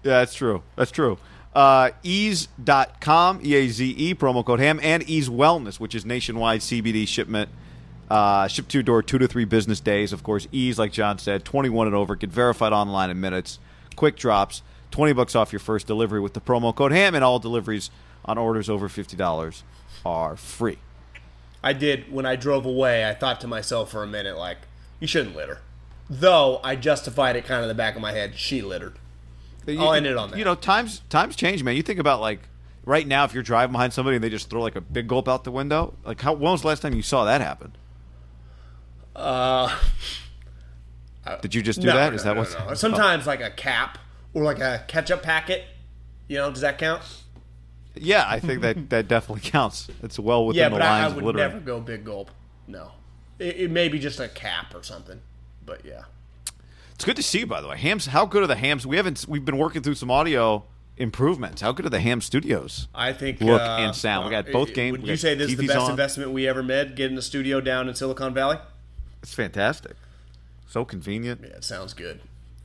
Yeah, 0.04 0.20
that's 0.20 0.34
true. 0.34 0.62
That's 0.76 0.92
true. 0.92 1.18
Uh, 1.56 1.90
eaze.com, 2.02 3.40
E 3.42 3.54
A 3.54 3.68
Z 3.68 3.94
E, 3.96 4.14
promo 4.14 4.44
code 4.44 4.60
HAM, 4.60 4.78
and 4.82 5.02
Eaze 5.08 5.30
Wellness, 5.30 5.80
which 5.80 5.94
is 5.94 6.04
nationwide 6.04 6.60
CBD 6.60 7.08
shipment. 7.08 7.48
Uh, 8.10 8.46
ship 8.46 8.68
to 8.68 8.76
your 8.76 8.82
door 8.82 9.02
two 9.02 9.16
to 9.16 9.26
three 9.26 9.46
business 9.46 9.80
days. 9.80 10.12
Of 10.12 10.22
course, 10.22 10.46
Eaze, 10.52 10.78
like 10.78 10.92
John 10.92 11.18
said, 11.18 11.46
21 11.46 11.86
and 11.86 11.96
over. 11.96 12.14
Get 12.14 12.28
verified 12.28 12.74
online 12.74 13.08
in 13.08 13.18
minutes. 13.18 13.58
Quick 13.96 14.16
drops. 14.16 14.60
20 14.90 15.14
bucks 15.14 15.34
off 15.34 15.50
your 15.50 15.60
first 15.60 15.86
delivery 15.86 16.20
with 16.20 16.34
the 16.34 16.42
promo 16.42 16.74
code 16.74 16.92
HAM, 16.92 17.14
and 17.14 17.24
all 17.24 17.38
deliveries 17.38 17.90
on 18.26 18.36
orders 18.36 18.68
over 18.68 18.86
$50 18.86 19.62
are 20.04 20.36
free. 20.36 20.76
I 21.64 21.72
did 21.72 22.12
when 22.12 22.26
I 22.26 22.36
drove 22.36 22.66
away. 22.66 23.08
I 23.08 23.14
thought 23.14 23.40
to 23.40 23.46
myself 23.46 23.90
for 23.92 24.02
a 24.02 24.06
minute, 24.06 24.36
like, 24.36 24.58
you 25.00 25.06
shouldn't 25.06 25.34
litter. 25.34 25.60
Though 26.10 26.60
I 26.62 26.76
justified 26.76 27.34
it 27.34 27.46
kind 27.46 27.60
of 27.60 27.62
in 27.62 27.68
the 27.68 27.74
back 27.74 27.96
of 27.96 28.02
my 28.02 28.12
head. 28.12 28.34
She 28.36 28.60
littered. 28.60 28.98
I'll 29.68 29.92
end 29.94 30.06
it 30.06 30.16
on 30.16 30.30
that. 30.30 30.38
You 30.38 30.44
know, 30.44 30.54
times 30.54 31.02
times 31.08 31.36
change, 31.36 31.62
man. 31.62 31.76
You 31.76 31.82
think 31.82 31.98
about 31.98 32.20
like 32.20 32.40
right 32.84 33.06
now, 33.06 33.24
if 33.24 33.34
you're 33.34 33.42
driving 33.42 33.72
behind 33.72 33.92
somebody 33.92 34.16
and 34.16 34.24
they 34.24 34.30
just 34.30 34.48
throw 34.48 34.62
like 34.62 34.76
a 34.76 34.80
big 34.80 35.08
gulp 35.08 35.28
out 35.28 35.44
the 35.44 35.50
window, 35.50 35.94
like 36.04 36.20
how 36.20 36.32
when 36.32 36.52
was 36.52 36.62
the 36.62 36.68
last 36.68 36.82
time 36.82 36.94
you 36.94 37.02
saw 37.02 37.24
that 37.24 37.40
happen? 37.40 37.72
Uh, 39.14 39.74
Did 41.42 41.54
you 41.54 41.62
just 41.62 41.80
do 41.80 41.86
no, 41.86 41.96
that? 41.96 42.10
no, 42.10 42.16
Is 42.16 42.22
that 42.24 42.34
no, 42.34 42.40
what's 42.40 42.54
no. 42.54 42.74
Sometimes 42.74 43.26
like 43.26 43.40
a 43.40 43.50
cap 43.50 43.98
or 44.34 44.44
like 44.44 44.60
a 44.60 44.84
ketchup 44.86 45.22
packet. 45.22 45.64
You 46.28 46.38
know, 46.38 46.50
does 46.50 46.60
that 46.60 46.78
count? 46.78 47.02
Yeah, 47.94 48.24
I 48.26 48.40
think 48.40 48.60
that 48.62 48.90
that 48.90 49.08
definitely 49.08 49.40
counts. 49.50 49.88
It's 50.02 50.18
well 50.18 50.46
within 50.46 50.60
yeah, 50.60 50.68
the 50.68 50.74
but 50.74 50.82
I, 50.82 50.86
I 50.86 51.02
lines 51.02 51.16
of 51.16 51.22
would 51.22 51.36
never 51.36 51.60
go 51.60 51.80
big 51.80 52.04
gulp. 52.04 52.30
No, 52.66 52.92
it, 53.38 53.56
it 53.56 53.70
may 53.70 53.88
be 53.88 53.98
just 53.98 54.20
a 54.20 54.28
cap 54.28 54.74
or 54.74 54.82
something. 54.82 55.20
But 55.64 55.84
yeah, 55.84 56.04
It's 56.96 57.04
good 57.04 57.16
to 57.16 57.22
see, 57.22 57.44
by 57.44 57.60
the 57.60 57.68
way. 57.68 57.76
Hams, 57.76 58.06
how 58.06 58.24
good 58.24 58.42
are 58.42 58.46
the 58.46 58.56
hams? 58.56 58.86
We 58.86 58.96
haven't. 58.96 59.26
We've 59.28 59.44
been 59.44 59.58
working 59.58 59.82
through 59.82 59.96
some 59.96 60.10
audio 60.10 60.64
improvements. 60.96 61.60
How 61.60 61.72
good 61.72 61.84
are 61.84 61.90
the 61.90 62.00
ham 62.00 62.22
studios? 62.22 62.88
I 62.94 63.12
think 63.12 63.42
Look 63.42 63.60
uh, 63.60 63.80
and 63.80 63.94
sound. 63.94 64.24
We 64.24 64.30
got 64.30 64.48
uh, 64.48 64.52
both 64.52 64.72
games. 64.72 64.96
Would 64.96 65.06
you 65.06 65.18
say 65.18 65.34
this 65.34 65.50
is 65.50 65.58
the 65.58 65.66
best 65.66 65.78
on. 65.78 65.90
investment 65.90 66.30
we 66.30 66.48
ever 66.48 66.62
made? 66.62 66.96
Getting 66.96 67.18
a 67.18 67.22
studio 67.22 67.60
down 67.60 67.90
in 67.90 67.94
Silicon 67.94 68.32
Valley. 68.32 68.56
It's 69.22 69.34
fantastic. 69.34 69.94
So 70.68 70.86
convenient. 70.86 71.42
Yeah, 71.42 71.48
it 71.48 71.64
sounds 71.64 71.92
good. 71.92 72.18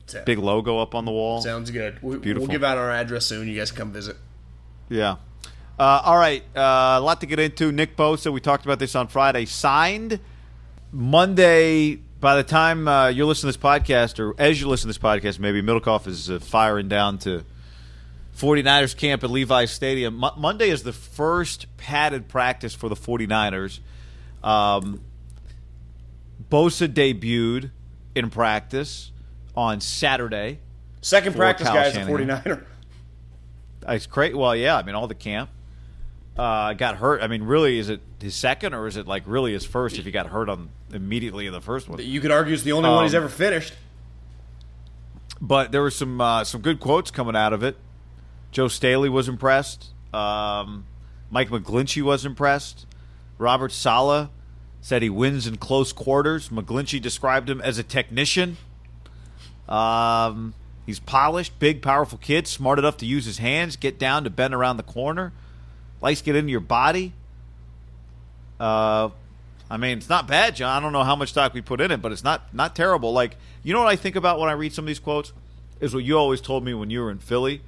It 0.08 0.24
Big 0.24 0.38
logo 0.38 0.78
up 0.78 0.94
on 0.94 1.04
the 1.04 1.12
wall. 1.12 1.42
Sounds 1.42 1.70
good. 1.70 2.02
We, 2.02 2.16
Beautiful. 2.16 2.46
We'll 2.46 2.52
give 2.52 2.64
out 2.64 2.78
our 2.78 2.90
address 2.90 3.26
soon. 3.26 3.48
You 3.48 3.58
guys 3.58 3.70
can 3.70 3.80
come 3.80 3.92
visit. 3.92 4.16
Yeah. 4.88 5.16
Uh, 5.78 6.00
all 6.04 6.16
right. 6.16 6.42
Uh, 6.56 6.96
a 6.96 7.00
lot 7.00 7.20
to 7.20 7.26
get 7.26 7.38
into. 7.38 7.70
Nick 7.70 7.98
Bosa, 7.98 8.32
we 8.32 8.40
talked 8.40 8.64
about 8.64 8.78
this 8.78 8.94
on 8.94 9.08
Friday, 9.08 9.44
signed 9.44 10.20
Monday. 10.90 12.00
By 12.22 12.36
the 12.36 12.44
time 12.44 12.86
uh, 12.86 13.08
you're 13.08 13.26
listening 13.26 13.52
to 13.52 13.58
this 13.58 13.64
podcast, 13.64 14.20
or 14.20 14.40
as 14.40 14.60
you 14.60 14.68
listen 14.68 14.88
to 14.88 14.96
this 14.96 15.02
podcast, 15.02 15.40
maybe 15.40 15.60
Middlekauff 15.60 16.06
is 16.06 16.30
uh, 16.30 16.38
firing 16.38 16.86
down 16.86 17.18
to 17.18 17.44
49ers 18.38 18.96
camp 18.96 19.24
at 19.24 19.30
Levi's 19.30 19.72
Stadium. 19.72 20.14
Mo- 20.18 20.34
Monday 20.36 20.70
is 20.70 20.84
the 20.84 20.92
first 20.92 21.66
padded 21.78 22.28
practice 22.28 22.74
for 22.76 22.88
the 22.88 22.94
49ers. 22.94 23.80
Um, 24.44 25.00
Bosa 26.48 26.86
debuted 26.86 27.72
in 28.14 28.30
practice 28.30 29.10
on 29.56 29.80
Saturday. 29.80 30.60
Second 31.00 31.34
practice, 31.34 31.66
Kyle 31.66 31.74
guys, 31.74 31.96
a 31.96 32.02
49er. 32.02 32.64
It's 33.88 34.06
great. 34.06 34.36
Well, 34.36 34.54
yeah. 34.54 34.76
I 34.76 34.84
mean, 34.84 34.94
all 34.94 35.08
the 35.08 35.16
camp 35.16 35.50
uh, 36.38 36.72
got 36.74 36.96
hurt. 36.96 37.22
I 37.22 37.26
mean, 37.26 37.42
really, 37.42 37.78
is 37.78 37.88
it 37.88 38.00
his 38.20 38.34
second 38.34 38.74
or 38.74 38.86
is 38.86 38.96
it 38.96 39.06
like 39.06 39.22
really 39.26 39.52
his 39.52 39.64
first? 39.64 39.98
If 39.98 40.04
he 40.04 40.10
got 40.10 40.26
hurt 40.28 40.48
on 40.48 40.70
immediately 40.92 41.46
in 41.46 41.52
the 41.52 41.60
first 41.60 41.88
one, 41.88 41.98
You 42.02 42.20
could 42.20 42.30
argue 42.30 42.54
it's 42.54 42.62
the 42.62 42.72
only 42.72 42.88
one 42.90 43.04
he's 43.04 43.14
Um, 43.14 43.18
ever 43.24 43.28
finished. 43.28 43.74
but 45.40 45.72
there 45.72 45.82
were 45.82 45.90
some 45.90 46.20
uh, 46.20 46.44
some 46.44 46.60
good 46.60 46.80
quotes 46.80 47.10
coming 47.10 47.36
out 47.36 47.52
of 47.52 47.62
it. 47.62 47.76
Joe 48.50 48.68
Staley 48.68 49.08
was 49.08 49.28
impressed. 49.28 49.90
Um, 50.14 50.84
Mike 51.30 51.48
McGlinchey 51.48 52.02
was 52.02 52.24
impressed. 52.26 52.86
Robert 53.38 53.72
Saleh 53.72 54.28
said 54.82 55.00
he 55.02 55.08
wins 55.10 55.46
in 55.46 55.56
close 55.56 55.92
quarters. 55.92 56.50
McGlinchey 56.50 57.00
described 57.00 57.48
him 57.48 57.60
as 57.62 57.78
a 57.78 57.82
technician. 57.82 58.56
Um, 59.68 60.54
he's 60.86 61.00
polished, 61.00 61.58
big, 61.58 61.82
powerful 61.82 62.18
kid, 62.18 62.46
smart 62.46 62.78
enough 62.78 62.96
to 62.98 63.06
use 63.06 63.24
his 63.24 63.38
hands, 63.38 63.76
get 63.76 63.98
down 63.98 64.24
to 64.24 64.30
bend 64.30 64.54
around 64.54 64.76
the 64.76 64.82
corner, 64.82 65.32
to 66.02 66.24
get 66.24 66.36
into 66.36 66.50
your 66.50 66.60
body. 66.60 67.12
Uh, 68.60 69.10
I 69.70 69.76
mean, 69.76 69.98
it's 69.98 70.08
not 70.08 70.28
bad, 70.28 70.54
John. 70.56 70.76
I 70.76 70.80
don't 70.80 70.92
know 70.92 71.02
how 71.02 71.16
much 71.16 71.30
stock 71.30 71.54
we 71.54 71.62
put 71.62 71.80
in 71.80 71.90
it, 71.90 72.02
but 72.02 72.12
it's 72.12 72.24
not 72.24 72.52
not 72.54 72.76
terrible. 72.76 73.12
Like, 73.12 73.36
you 73.62 73.72
know 73.72 73.80
what 73.80 73.88
I 73.88 73.96
think 73.96 74.16
about 74.16 74.38
when 74.38 74.48
I 74.48 74.52
read 74.52 74.72
some 74.72 74.84
of 74.84 74.86
these 74.88 74.98
quotes 74.98 75.32
is 75.80 75.94
what 75.94 76.04
you 76.04 76.18
always 76.18 76.40
told 76.40 76.64
me 76.64 76.74
when 76.74 76.90
you 76.90 77.00
were 77.00 77.10
in 77.10 77.18
Philly. 77.18 77.62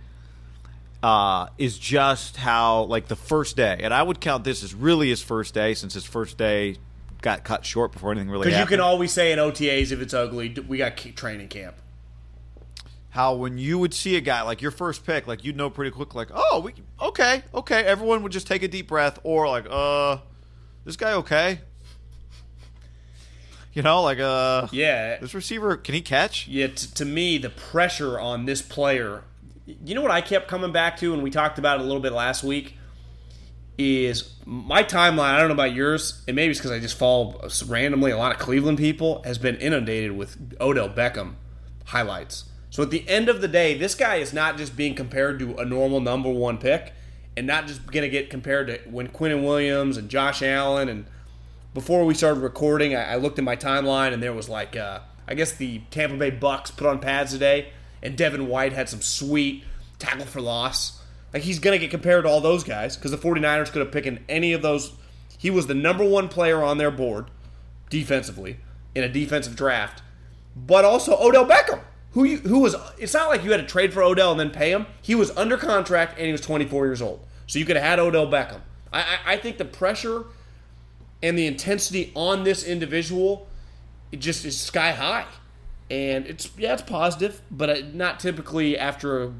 Uh, 1.03 1.49
is 1.59 1.79
just 1.79 2.39
how 2.39 2.85
like 2.85 3.09
the 3.09 3.17
first 3.17 3.57
day, 3.57 3.79
and 3.83 3.93
I 3.93 4.03
would 4.03 4.21
count 4.21 4.45
this 4.45 4.63
as 4.63 4.75
really 4.75 5.11
his 5.11 5.21
first 5.21 5.53
day 5.53 5.75
since 5.75 5.93
his 5.93 6.05
first 6.05 6.39
day 6.39 6.79
got 7.21 7.45
cut 7.45 7.65
short 7.65 7.93
before 7.93 8.13
anything 8.13 8.31
really 8.31 8.47
Because 8.47 8.61
you 8.61 8.67
can 8.67 8.81
always 8.81 9.13
say 9.13 9.33
in 9.33 9.39
OTAs 9.39 9.93
if 9.93 10.01
it's 10.01 10.15
ugly, 10.15 10.55
we 10.67 10.79
got 10.79 10.97
training 10.97 11.49
camp. 11.49 11.75
How 13.15 13.33
when 13.33 13.59
you 13.59 13.79
would 13.79 13.95
see 13.95 14.17
a 14.17 14.21
guy 14.21 14.43
like 14.43 14.61
your 14.61 14.73
first 14.73 15.07
pick, 15.07 15.29
like 15.29 15.45
you'd 15.45 15.57
know 15.57 15.71
pretty 15.71 15.93
quick, 15.93 16.17
like, 16.17 16.31
oh, 16.35 16.59
we 16.65 16.75
okay, 17.01 17.43
okay. 17.55 17.85
Everyone 17.85 18.25
would 18.25 18.33
just 18.33 18.49
take 18.49 18.65
a 18.65 18.69
deep 18.69 18.89
breath, 18.89 19.21
or 19.23 19.47
like, 19.47 19.67
uh, 19.71 20.17
this 20.85 20.97
guy 20.97 21.13
okay? 21.13 21.61
You 23.73 23.83
know, 23.83 24.03
like, 24.03 24.19
uh, 24.19 24.67
Yeah. 24.73 25.19
this 25.19 25.33
receiver 25.33 25.77
can 25.77 25.95
he 25.95 26.01
catch? 26.01 26.49
Yeah, 26.49 26.67
t- 26.69 26.89
to 26.95 27.05
me, 27.05 27.39
the 27.39 27.51
pressure 27.51 28.19
on 28.19 28.47
this 28.47 28.61
player. 28.63 29.23
You 29.67 29.95
know 29.95 30.03
what 30.03 30.11
I 30.11 30.21
kept 30.21 30.49
coming 30.49 30.73
back 30.73 30.97
to, 30.99 31.15
and 31.15 31.23
we 31.23 31.31
talked 31.31 31.59
about 31.61 31.79
it 31.79 31.83
a 31.83 31.87
little 31.87 32.03
bit 32.03 32.13
last 32.13 32.43
week, 32.43 32.77
is 33.79 34.35
my 34.45 34.83
timeline. 34.83 35.35
I 35.35 35.39
don't 35.39 35.47
know 35.49 35.55
about 35.55 35.73
yours, 35.73 36.23
and 36.27 36.35
maybe 36.35 36.51
it's 36.51 36.59
because 36.59 36.73
I 36.73 36.81
just 36.81 36.99
follow 36.99 37.41
randomly 37.69 38.11
a 38.11 38.19
lot 38.19 38.33
of 38.33 38.41
Cleveland 38.41 38.79
people, 38.79 39.23
has 39.25 39.39
been 39.39 39.55
inundated 39.57 40.13
with 40.13 40.37
Odell 40.61 40.89
Beckham 40.89 41.35
highlights. 41.87 42.45
So 42.75 42.83
at 42.83 42.91
the 42.91 43.09
end 43.09 43.29
of 43.29 43.41
the 43.41 43.47
day, 43.47 43.79
this 43.79 43.95
guy 43.95 44.17
is 44.17 44.33
not 44.33 44.57
just 44.57 44.77
being 44.77 44.97
compared 44.97 45.39
to 45.39 45.55
a 45.59 45.65
normal 45.65 46.01
number 46.01 46.29
one 46.29 46.59
pick, 46.59 46.93
and 47.37 47.47
not 47.47 47.69
just 47.69 47.87
going 47.87 48.03
to 48.03 48.09
get 48.09 48.31
compared 48.31 48.67
to 48.67 48.81
when 48.91 49.07
Quinnen 49.07 49.45
Williams 49.45 49.97
and 49.97 50.09
Josh 50.09 50.43
Allen 50.43 50.89
and 50.89 51.07
before 51.73 52.05
we 52.05 52.15
started 52.15 52.41
recording, 52.41 52.97
I, 52.97 53.13
I 53.13 53.15
looked 53.15 53.39
at 53.39 53.45
my 53.45 53.55
timeline 53.55 54.13
and 54.13 54.21
there 54.21 54.33
was 54.33 54.49
like, 54.49 54.75
uh, 54.75 54.99
I 55.29 55.35
guess 55.35 55.53
the 55.53 55.83
Tampa 55.93 56.17
Bay 56.17 56.31
Bucks 56.31 56.73
put 56.73 56.89
on 56.89 56.99
pads 56.99 57.31
today, 57.31 57.69
and 58.03 58.19
Devin 58.19 58.49
White 58.49 58.73
had 58.73 58.89
some 58.89 59.03
sweet 59.03 59.63
tackle 60.01 60.27
for 60.27 60.41
loss. 60.41 61.01
Like 61.33 61.45
he's 61.45 61.61
gonna 61.61 61.79
get 61.79 61.93
compared 61.93 62.25
to 62.25 62.29
all 62.29 62.41
those 62.41 62.65
guys 62.65 62.97
because 62.97 63.13
the 63.13 63.19
49ers 63.19 63.71
could 63.71 63.83
have 63.83 63.93
picked 63.93 64.21
any 64.29 64.53
of 64.53 64.63
those. 64.63 64.95
He 65.39 65.49
was 65.49 65.69
the 65.69 65.75
number 65.75 66.03
one 66.03 66.29
player 66.29 66.61
on 66.61 66.79
their 66.79 66.91
board 66.91 67.31
defensively 67.89 68.57
in 68.97 69.05
a 69.05 69.09
defensive 69.09 69.55
draft, 69.55 70.03
but 70.57 70.85
also 70.85 71.17
Odell 71.21 71.47
Beckham, 71.47 71.79
who 72.15 72.25
you, 72.25 72.39
who 72.39 72.61
was. 72.61 72.75
It's 72.99 73.15
not 73.15 73.29
like 73.29 73.45
you 73.45 73.51
had 73.53 73.61
to 73.61 73.67
trade 73.67 73.93
for 73.93 74.03
Odell 74.03 74.31
and 74.31 74.41
then 74.41 74.51
pay 74.51 74.71
him. 74.71 74.87
He 75.03 75.15
was 75.15 75.31
under 75.37 75.57
contract 75.57 76.17
and 76.17 76.27
he 76.27 76.33
was 76.33 76.41
24 76.41 76.87
years 76.87 77.03
old, 77.03 77.25
so 77.47 77.59
you 77.59 77.65
could 77.65 77.77
have 77.77 77.85
had 77.85 77.99
Odell 77.99 78.27
Beckham. 78.27 78.61
I, 78.93 79.01
I, 79.01 79.19
I 79.27 79.37
think 79.37 79.59
the 79.59 79.65
pressure 79.65 80.25
and 81.23 81.39
the 81.39 81.47
intensity 81.47 82.13
on 82.15 82.45
this 82.45 82.65
individual 82.65 83.49
it 84.13 84.21
just 84.21 84.45
is 84.45 84.59
sky 84.61 84.93
high 84.93 85.27
and 85.91 86.27
it's 86.27 86.51
yeah 86.57 86.75
it's 86.75 86.83
positive 86.83 87.41
but 87.51 87.95
not 87.95 88.21
typically 88.21 88.79
after 88.79 89.33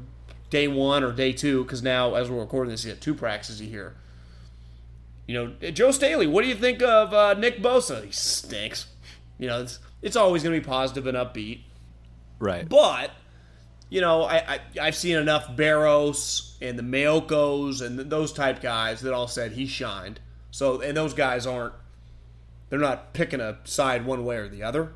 day 0.49 0.67
one 0.67 1.03
or 1.03 1.11
day 1.11 1.31
two 1.31 1.63
because 1.63 1.81
now 1.83 2.15
as 2.15 2.29
we're 2.29 2.39
recording 2.39 2.71
this 2.71 2.83
you 2.83 2.91
got 2.91 3.01
two 3.01 3.13
practices 3.13 3.61
year 3.61 3.95
you 5.27 5.33
know 5.33 5.71
joe 5.71 5.91
staley 5.91 6.27
what 6.27 6.41
do 6.41 6.47
you 6.47 6.55
think 6.55 6.81
of 6.81 7.13
uh, 7.13 7.33
nick 7.35 7.61
bosa 7.61 8.03
he 8.03 8.11
stinks 8.11 8.87
You 9.37 9.47
know, 9.47 9.61
it's 9.61 9.79
it's 10.01 10.15
always 10.15 10.43
going 10.43 10.55
to 10.55 10.61
be 10.61 10.65
positive 10.65 11.07
and 11.07 11.17
upbeat. 11.17 11.61
Right. 12.39 12.67
But 12.67 13.11
you 13.89 14.01
know, 14.01 14.23
I, 14.23 14.55
I 14.55 14.59
I've 14.81 14.95
seen 14.95 15.17
enough 15.17 15.55
Barrows 15.55 16.57
and 16.61 16.77
the 16.77 16.83
Maioccos 16.83 17.81
and 17.81 17.99
those 17.99 18.33
type 18.33 18.61
guys 18.61 19.01
that 19.01 19.13
all 19.13 19.27
said 19.27 19.53
he 19.53 19.67
shined. 19.67 20.19
So 20.51 20.81
and 20.81 20.95
those 20.95 21.13
guys 21.13 21.45
aren't 21.45 21.73
they're 22.69 22.79
not 22.79 23.13
picking 23.13 23.41
a 23.41 23.59
side 23.63 24.05
one 24.05 24.25
way 24.25 24.37
or 24.37 24.49
the 24.49 24.63
other. 24.63 24.93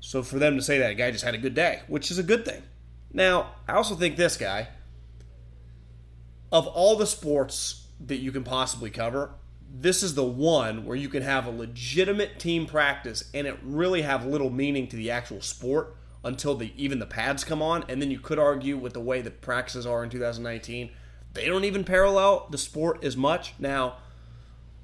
So 0.00 0.22
for 0.22 0.38
them 0.38 0.56
to 0.56 0.62
say 0.62 0.78
that 0.78 0.92
guy 0.94 1.10
just 1.10 1.24
had 1.24 1.34
a 1.34 1.38
good 1.38 1.54
day, 1.54 1.80
which 1.88 2.10
is 2.10 2.18
a 2.18 2.22
good 2.22 2.44
thing. 2.44 2.62
Now, 3.12 3.52
I 3.66 3.72
also 3.72 3.94
think 3.94 4.16
this 4.16 4.36
guy 4.36 4.68
of 6.52 6.66
all 6.68 6.96
the 6.96 7.06
sports 7.06 7.86
that 8.06 8.16
you 8.16 8.30
can 8.30 8.44
possibly 8.44 8.90
cover, 8.90 9.30
this 9.72 10.02
is 10.02 10.14
the 10.14 10.24
one 10.24 10.84
where 10.84 10.96
you 10.96 11.08
can 11.08 11.22
have 11.22 11.46
a 11.46 11.50
legitimate 11.50 12.38
team 12.38 12.66
practice 12.66 13.30
and 13.32 13.46
it 13.46 13.58
really 13.62 14.02
have 14.02 14.24
little 14.26 14.50
meaning 14.50 14.86
to 14.88 14.96
the 14.96 15.10
actual 15.10 15.40
sport 15.40 15.96
until 16.24 16.54
the 16.54 16.72
even 16.76 16.98
the 16.98 17.06
pads 17.06 17.44
come 17.44 17.62
on 17.62 17.84
and 17.88 18.00
then 18.00 18.10
you 18.10 18.18
could 18.18 18.38
argue 18.38 18.76
with 18.76 18.92
the 18.92 19.00
way 19.00 19.20
the 19.20 19.30
practices 19.30 19.86
are 19.86 20.02
in 20.02 20.10
2019 20.10 20.90
they 21.34 21.46
don't 21.46 21.64
even 21.64 21.84
parallel 21.84 22.46
the 22.50 22.58
sport 22.58 23.04
as 23.04 23.16
much. 23.16 23.54
Now 23.58 23.96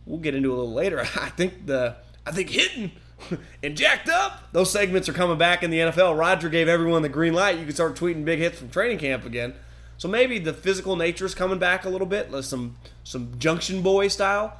we'll 0.04 0.18
get 0.18 0.34
into 0.34 0.52
a 0.52 0.56
little 0.56 0.72
later. 0.72 1.00
I 1.16 1.30
think 1.30 1.66
the 1.66 1.96
i 2.26 2.32
think 2.32 2.50
hitting 2.50 2.92
and 3.62 3.76
jacked 3.76 4.08
up 4.08 4.52
those 4.52 4.70
segments 4.70 5.08
are 5.08 5.14
coming 5.14 5.38
back 5.38 5.62
in 5.62 5.70
the 5.70 5.78
nfl 5.78 6.18
roger 6.18 6.50
gave 6.50 6.68
everyone 6.68 7.02
the 7.02 7.08
green 7.08 7.32
light. 7.32 7.58
You 7.58 7.64
can 7.64 7.74
start 7.74 7.96
tweeting 7.96 8.24
big 8.24 8.40
hits 8.40 8.58
from 8.58 8.68
training 8.68 8.98
camp 8.98 9.24
again. 9.24 9.54
So 9.96 10.08
maybe 10.08 10.38
the 10.38 10.52
physical 10.52 10.96
nature 10.96 11.24
is 11.24 11.34
coming 11.34 11.58
back 11.58 11.84
a 11.84 11.88
little 11.88 12.06
bit 12.06 12.30
some 12.44 12.76
some 13.04 13.38
junction 13.38 13.82
boy 13.82 14.08
style. 14.08 14.56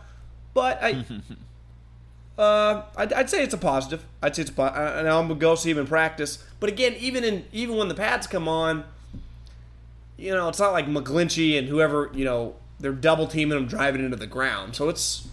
But 0.54 0.82
i 0.82 1.04
uh, 2.40 2.84
I'd, 2.96 3.12
I'd 3.12 3.30
say 3.30 3.42
it's 3.42 3.54
a 3.54 3.58
positive. 3.58 4.04
I'd 4.22 4.34
say 4.34 4.42
it's 4.42 4.50
a 4.50 4.54
po- 4.54 4.64
uh, 4.64 4.94
and 4.98 5.08
I'm 5.08 5.28
gonna 5.28 5.38
go 5.38 5.54
see 5.54 5.70
him 5.70 5.78
in 5.78 5.86
practice. 5.86 6.42
But 6.58 6.70
again, 6.70 6.94
even 6.98 7.22
in 7.24 7.44
even 7.52 7.76
when 7.76 7.88
the 7.88 7.94
pads 7.94 8.26
come 8.26 8.48
on, 8.48 8.84
you 10.16 10.32
know, 10.32 10.48
it's 10.48 10.58
not 10.58 10.72
like 10.72 10.86
McGlinchey 10.86 11.58
and 11.58 11.68
whoever 11.68 12.10
you 12.14 12.24
know 12.24 12.54
they're 12.78 12.92
double 12.92 13.26
teaming 13.26 13.58
him 13.58 13.66
driving 13.66 14.02
into 14.04 14.16
the 14.16 14.26
ground. 14.26 14.74
So 14.74 14.88
it's 14.88 15.28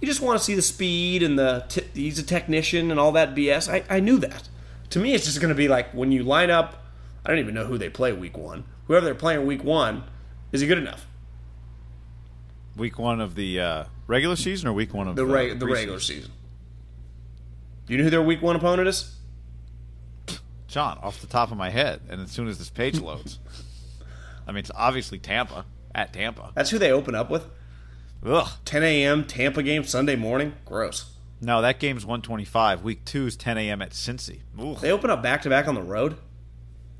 you 0.00 0.06
just 0.06 0.20
want 0.20 0.38
to 0.38 0.44
see 0.44 0.54
the 0.54 0.62
speed 0.62 1.22
and 1.22 1.38
the 1.38 1.64
t- 1.68 1.82
he's 1.94 2.18
a 2.18 2.22
technician 2.22 2.90
and 2.90 2.98
all 3.00 3.12
that 3.12 3.34
BS. 3.34 3.68
I, 3.72 3.82
I 3.94 4.00
knew 4.00 4.18
that. 4.18 4.48
To 4.90 4.98
me, 5.00 5.14
it's 5.14 5.24
just 5.24 5.40
gonna 5.40 5.54
be 5.54 5.68
like 5.68 5.92
when 5.92 6.12
you 6.12 6.22
line 6.22 6.50
up. 6.50 6.78
I 7.24 7.30
don't 7.30 7.38
even 7.38 7.54
know 7.54 7.66
who 7.66 7.78
they 7.78 7.88
play 7.88 8.12
week 8.12 8.36
one. 8.36 8.64
Whoever 8.88 9.04
they're 9.04 9.14
playing 9.14 9.46
week 9.46 9.62
one, 9.62 10.02
is 10.50 10.60
he 10.60 10.66
good 10.66 10.78
enough? 10.78 11.06
Week 12.76 12.98
one 12.98 13.20
of 13.20 13.34
the 13.36 13.60
uh, 13.60 13.84
regular 14.06 14.34
season 14.36 14.68
or 14.68 14.72
week 14.72 14.92
one 14.92 15.06
of 15.06 15.14
The 15.16 15.24
reg- 15.24 15.58
the 15.58 15.66
regular 15.66 16.00
season. 16.00 16.32
Do 17.92 17.98
you 17.98 18.04
know 18.04 18.06
who 18.06 18.10
their 18.10 18.22
week 18.22 18.40
one 18.40 18.56
opponent 18.56 18.88
is? 18.88 19.14
John, 20.66 20.96
off 21.02 21.20
the 21.20 21.26
top 21.26 21.50
of 21.50 21.58
my 21.58 21.68
head, 21.68 22.00
and 22.08 22.22
as 22.22 22.30
soon 22.30 22.48
as 22.48 22.56
this 22.56 22.70
page 22.70 22.98
loads, 22.98 23.38
I 24.46 24.52
mean, 24.52 24.60
it's 24.60 24.70
obviously 24.74 25.18
Tampa 25.18 25.66
at 25.94 26.10
Tampa. 26.10 26.52
That's 26.54 26.70
who 26.70 26.78
they 26.78 26.90
open 26.90 27.14
up 27.14 27.28
with. 27.28 27.44
Ugh. 28.24 28.48
10 28.64 28.82
a.m. 28.82 29.26
Tampa 29.26 29.62
game 29.62 29.84
Sunday 29.84 30.16
morning. 30.16 30.54
Gross. 30.64 31.12
No, 31.42 31.60
that 31.60 31.80
game's 31.80 32.06
125. 32.06 32.82
Week 32.82 33.04
two 33.04 33.26
is 33.26 33.36
10 33.36 33.58
a.m. 33.58 33.82
at 33.82 33.90
Cincy. 33.90 34.40
Ugh. 34.58 34.78
They 34.78 34.90
open 34.90 35.10
up 35.10 35.22
back 35.22 35.42
to 35.42 35.50
back 35.50 35.68
on 35.68 35.74
the 35.74 35.82
road. 35.82 36.16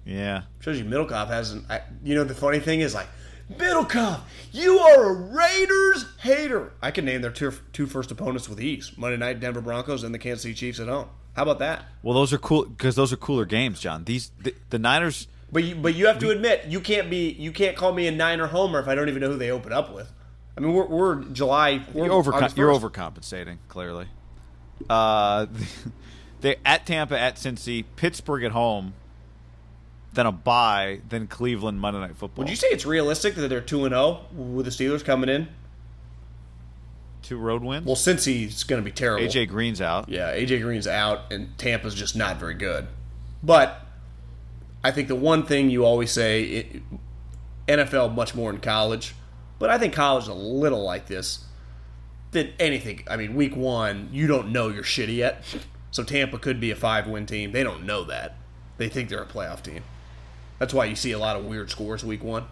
Yeah. 0.05 0.43
Shows 0.61 0.79
you 0.79 0.85
Middlekauff 0.85 1.29
hasn't. 1.29 1.71
I, 1.71 1.81
you 2.05 2.15
know 2.15 2.25
the 2.25 2.35
funny 2.35 2.61
thing 2.61 2.81
is 2.81 2.95
like 2.95 3.09
Middlekauff, 3.51 4.21
you 4.53 4.79
are 4.79 5.11
a 5.11 5.13
Raiders 5.13 6.07
hater. 6.21 6.73
I 6.81 6.91
can 6.91 7.05
name 7.05 7.23
their 7.23 7.31
two, 7.31 7.53
two 7.73 7.87
first 7.87 8.11
opponents 8.11 8.49
with 8.49 8.61
ease: 8.61 8.93
Monday 8.97 9.17
night 9.17 9.41
Denver 9.41 9.61
Broncos 9.61 10.03
and 10.03 10.15
the 10.15 10.19
Kansas 10.19 10.43
City 10.43 10.55
Chiefs 10.55 10.81
at 10.81 10.89
home. 10.89 11.09
How 11.35 11.43
about 11.43 11.59
that? 11.61 11.85
Well, 12.03 12.15
those 12.15 12.33
are 12.33 12.39
cool 12.39 12.67
because 12.67 12.95
those 12.95 13.13
are 13.13 13.17
cooler 13.17 13.45
games, 13.45 13.81
John. 13.81 14.05
These 14.05 14.31
the, 14.43 14.55
the 14.71 14.79
Niners. 14.79 15.29
But 15.51 15.65
you, 15.65 15.75
but 15.75 15.95
you 15.95 16.07
have 16.07 16.19
to 16.21 16.31
admit 16.31 16.67
you 16.67 16.81
can't 16.81 17.11
be 17.11 17.31
you 17.31 17.53
can't 17.53 17.77
call 17.77 17.93
me 17.93 18.07
a 18.07 18.11
Niner 18.11 18.47
homer 18.47 18.81
if 18.81 18.89
I 18.89 18.95
don't 18.95 19.09
even 19.09 19.21
know 19.21 19.31
who 19.31 19.39
they 19.39 19.51
open 19.51 19.73
up 19.73 19.93
with. 19.93 20.13
I 20.57 20.61
mean 20.61 20.73
we're, 20.73 20.87
we're 20.87 21.25
July. 21.25 21.85
We're 21.93 22.07
You're, 22.07 22.15
over, 22.15 22.35
August 22.35 22.57
you're 22.57 22.71
overcompensating, 22.71 23.59
clearly. 23.69 24.07
Uh, 24.89 25.47
they 26.41 26.57
at 26.65 26.87
Tampa, 26.87 27.19
at 27.19 27.37
Cincy, 27.37 27.85
Pittsburgh 27.97 28.45
at 28.45 28.53
home, 28.53 28.95
then 30.13 30.27
a 30.27 30.33
bye, 30.33 31.01
than 31.09 31.27
Cleveland 31.27 31.81
Monday 31.81 32.01
Night 32.01 32.17
Football. 32.17 32.45
Would 32.45 32.51
you 32.51 32.57
say 32.57 32.69
it's 32.69 32.85
realistic 32.87 33.35
that 33.37 33.49
they're 33.49 33.61
two 33.61 33.85
and 33.85 33.93
zero 33.93 34.27
with 34.35 34.67
the 34.67 34.71
Steelers 34.71 35.05
coming 35.05 35.29
in? 35.29 35.49
two 37.23 37.39
road 37.39 37.63
wins? 37.63 37.87
Well, 37.87 37.97
since 37.97 38.25
he's 38.25 38.65
going 38.65 38.83
to 38.83 38.85
be 38.85 38.93
terrible. 38.93 39.27
AJ 39.27 39.49
Green's 39.49 39.81
out. 39.81 40.09
Yeah, 40.09 40.35
AJ 40.35 40.63
Green's 40.63 40.87
out, 40.87 41.33
and 41.33 41.57
Tampa's 41.59 41.95
just 41.95 42.15
not 42.15 42.39
very 42.39 42.55
good. 42.55 42.89
But 43.43 43.81
I 44.85 44.91
think 44.91 45.09
the 45.09 45.17
one 45.17 45.45
thing 45.45 45.71
you 45.71 45.85
always 45.85 46.11
say, 46.11 46.43
it, 46.43 46.83
NFL 47.69 48.15
much 48.15 48.35
more 48.35 48.51
in 48.51 48.59
college, 48.59 49.15
but 49.59 49.71
I 49.71 49.79
think 49.79 49.95
college 49.95 50.25
is 50.25 50.29
a 50.29 50.35
little 50.35 50.83
like 50.83 51.07
this. 51.07 51.45
That 52.33 52.51
anything, 52.59 53.05
I 53.09 53.17
mean, 53.17 53.35
week 53.35 53.55
one, 53.55 54.09
you 54.11 54.27
don't 54.27 54.53
know 54.53 54.69
you're 54.69 54.83
shitty 54.83 55.17
yet. 55.17 55.45
So 55.91 56.03
Tampa 56.03 56.39
could 56.39 56.61
be 56.61 56.71
a 56.71 56.77
five 56.77 57.07
win 57.07 57.27
team. 57.27 57.53
They 57.53 57.63
don't 57.63 57.85
know 57.85 58.05
that. 58.05 58.37
They 58.79 58.89
think 58.89 59.11
they're 59.11 59.23
a 59.23 59.27
playoff 59.27 59.63
team. 59.63 59.83
That's 60.63 60.73
why 60.73 60.85
you 60.85 60.95
see 60.95 61.11
a 61.11 61.19
lot 61.19 61.35
of 61.35 61.45
weird 61.45 61.73
scores 61.73 62.05
week 62.05 62.23
one. 62.23 62.45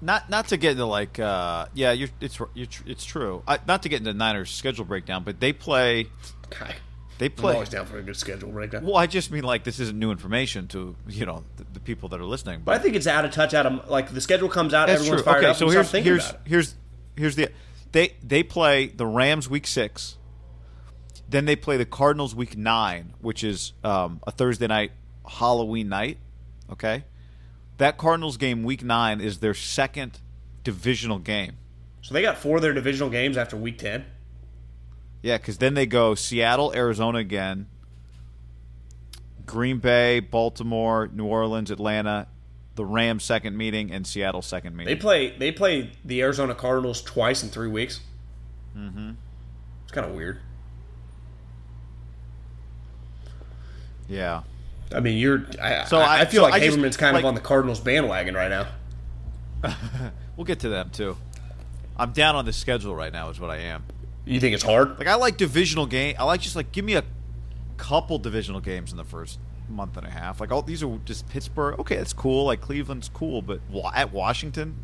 Not 0.00 0.30
not 0.30 0.46
to 0.50 0.56
get 0.56 0.70
into 0.70 0.84
like 0.84 1.18
uh, 1.18 1.66
yeah, 1.74 1.90
you're, 1.90 2.10
it's 2.20 2.38
you're, 2.54 2.68
it's 2.86 3.04
true. 3.04 3.42
I, 3.44 3.58
not 3.66 3.82
to 3.82 3.88
get 3.88 3.98
into 3.98 4.14
Niners 4.14 4.52
schedule 4.52 4.84
breakdown, 4.84 5.24
but 5.24 5.40
they 5.40 5.52
play 5.52 6.06
God, 6.48 6.76
they 7.18 7.26
I'm 7.26 7.32
play. 7.32 7.54
always 7.54 7.70
down 7.70 7.86
for 7.86 7.98
a 7.98 8.02
good 8.02 8.16
schedule 8.16 8.52
breakdown. 8.52 8.84
Well, 8.84 8.94
I 8.94 9.08
just 9.08 9.32
mean 9.32 9.42
like 9.42 9.64
this 9.64 9.80
isn't 9.80 9.98
new 9.98 10.12
information 10.12 10.68
to 10.68 10.94
you 11.08 11.26
know 11.26 11.42
the, 11.56 11.64
the 11.72 11.80
people 11.80 12.08
that 12.10 12.20
are 12.20 12.24
listening. 12.24 12.62
But 12.64 12.76
I 12.76 12.78
think 12.78 12.94
it's 12.94 13.08
out 13.08 13.24
of 13.24 13.32
touch. 13.32 13.52
Out 13.52 13.66
of 13.66 13.90
like 13.90 14.10
the 14.10 14.20
schedule 14.20 14.48
comes 14.48 14.72
out, 14.72 14.86
That's 14.86 15.00
everyone's 15.00 15.22
true. 15.24 15.32
fired 15.32 15.42
okay, 15.42 15.50
up. 15.50 15.56
so 15.56 15.68
here's 15.70 15.90
here's 15.90 16.34
here's 16.44 16.74
here's 17.16 17.34
the 17.34 17.50
they 17.90 18.12
they 18.22 18.44
play 18.44 18.86
the 18.86 19.06
Rams 19.06 19.50
week 19.50 19.66
six, 19.66 20.18
then 21.28 21.46
they 21.46 21.56
play 21.56 21.78
the 21.78 21.84
Cardinals 21.84 22.32
week 22.32 22.56
nine, 22.56 23.14
which 23.20 23.42
is 23.42 23.72
um, 23.82 24.20
a 24.24 24.30
Thursday 24.30 24.68
night 24.68 24.92
Halloween 25.26 25.88
night. 25.88 26.18
Okay, 26.70 27.04
that 27.78 27.96
Cardinals 27.98 28.36
game 28.36 28.62
week 28.62 28.82
nine 28.82 29.20
is 29.20 29.38
their 29.38 29.54
second 29.54 30.20
divisional 30.64 31.18
game. 31.18 31.56
So 32.02 32.14
they 32.14 32.22
got 32.22 32.38
four 32.38 32.56
of 32.56 32.62
their 32.62 32.74
divisional 32.74 33.10
games 33.10 33.36
after 33.36 33.56
week 33.56 33.78
ten. 33.78 34.04
Yeah, 35.22 35.38
because 35.38 35.58
then 35.58 35.74
they 35.74 35.86
go 35.86 36.14
Seattle, 36.14 36.72
Arizona 36.74 37.18
again, 37.18 37.66
Green 39.46 39.78
Bay, 39.78 40.20
Baltimore, 40.20 41.08
New 41.12 41.24
Orleans, 41.24 41.70
Atlanta, 41.70 42.28
the 42.76 42.84
Rams 42.84 43.24
second 43.24 43.56
meeting, 43.56 43.90
and 43.90 44.06
Seattle 44.06 44.42
second 44.42 44.76
meeting. 44.76 44.94
They 44.94 45.00
play 45.00 45.30
they 45.36 45.52
play 45.52 45.90
the 46.04 46.22
Arizona 46.22 46.54
Cardinals 46.54 47.02
twice 47.02 47.42
in 47.42 47.48
three 47.48 47.68
weeks. 47.68 48.00
Mm-hmm. 48.76 49.12
It's 49.84 49.92
kind 49.92 50.06
of 50.06 50.14
weird. 50.14 50.40
yeah. 54.08 54.42
I 54.94 55.00
mean, 55.00 55.18
you're. 55.18 55.46
I, 55.60 55.84
So 55.84 55.98
I- 55.98 56.20
I, 56.20 56.24
feel 56.24 56.40
so 56.40 56.50
like 56.50 56.54
I 56.62 56.66
just- 56.66 56.98
kind 56.98 57.14
like- 57.14 57.22
of 57.22 57.26
on 57.28 57.34
the 57.34 57.40
Cardinals 57.40 57.80
bandwagon 57.80 58.34
right 58.34 58.48
now. 58.50 58.66
We'll 60.36 60.44
get 60.44 60.60
to 60.60 60.68
them 60.68 60.90
too. 60.90 61.16
I'm 61.96 62.12
down 62.12 62.36
on 62.36 62.44
the 62.44 62.52
schedule 62.52 62.94
right 62.94 63.12
now, 63.12 63.28
is 63.30 63.40
what 63.40 63.50
I 63.50 63.56
am. 63.56 63.82
You 64.24 64.38
think 64.38 64.54
it's 64.54 64.62
hard? 64.62 64.96
Like 64.98 65.08
I 65.08 65.16
like 65.16 65.36
divisional 65.36 65.84
game. 65.86 66.14
I 66.16 66.22
like 66.24 66.40
just 66.40 66.54
like 66.54 66.70
give 66.70 66.84
me 66.84 66.94
a 66.94 67.02
couple 67.76 68.18
divisional 68.20 68.60
games 68.60 68.92
in 68.92 68.96
the 68.96 69.04
first 69.04 69.40
month 69.68 69.96
and 69.96 70.06
a 70.06 70.10
half. 70.10 70.40
Like 70.40 70.52
all 70.52 70.62
these 70.62 70.82
are 70.84 70.98
just 71.04 71.28
Pittsburgh. 71.28 71.80
Okay, 71.80 71.96
that's 71.96 72.12
cool. 72.12 72.44
Like 72.44 72.60
Cleveland's 72.60 73.08
cool, 73.08 73.42
but 73.42 73.60
at 73.94 74.12
Washington, 74.12 74.76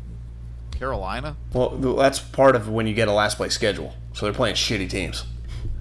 Carolina, 0.71 1.37
Well, 1.53 1.69
that's 1.69 2.19
part 2.19 2.57
of 2.57 2.67
when 2.67 2.85
you 2.85 2.93
get 2.93 3.07
a 3.07 3.13
last 3.13 3.37
place 3.37 3.53
schedule. 3.53 3.93
So 4.13 4.25
they're 4.25 4.33
playing 4.33 4.55
shitty 4.55 4.89
teams. 4.89 5.23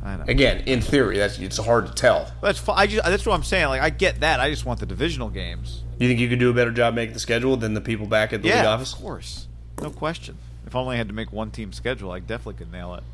I 0.04 0.16
know. 0.16 0.24
Again, 0.28 0.62
in 0.66 0.80
theory, 0.82 1.16
that's 1.18 1.38
it's 1.38 1.56
hard 1.56 1.86
to 1.86 1.94
tell. 1.94 2.30
That's 2.42 2.66
I 2.68 2.86
just 2.86 3.04
that's 3.04 3.24
what 3.24 3.34
I'm 3.34 3.42
saying. 3.42 3.68
Like 3.68 3.80
I 3.80 3.88
get 3.90 4.20
that. 4.20 4.38
I 4.38 4.50
just 4.50 4.66
want 4.66 4.80
the 4.80 4.86
divisional 4.86 5.30
games. 5.30 5.82
You 5.98 6.08
think 6.08 6.20
you 6.20 6.28
could 6.28 6.38
do 6.38 6.50
a 6.50 6.54
better 6.54 6.72
job 6.72 6.94
making 6.94 7.14
the 7.14 7.20
schedule 7.20 7.56
than 7.56 7.72
the 7.74 7.80
people 7.80 8.06
back 8.06 8.32
at 8.32 8.42
the 8.42 8.48
league 8.48 8.56
yeah, 8.56 8.66
office? 8.68 8.92
of 8.92 8.98
course, 9.00 9.46
no 9.80 9.90
question. 9.90 10.36
If 10.66 10.74
only 10.76 10.94
I 10.94 10.98
had 10.98 11.08
to 11.08 11.14
make 11.14 11.32
one 11.32 11.50
team 11.50 11.72
schedule, 11.72 12.10
I 12.10 12.18
definitely 12.18 12.54
could 12.54 12.72
nail 12.72 12.94
it. 12.94 13.04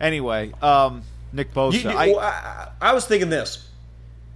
Anyway, 0.00 0.52
um, 0.62 1.02
Nick 1.32 1.52
Bosa. 1.52 1.72
You- 1.84 1.90
you- 1.90 1.96
I- 1.96 2.08
well, 2.08 2.18
I, 2.20 2.68
I 2.80 2.94
was 2.94 3.04
thinking 3.06 3.28
this 3.30 3.68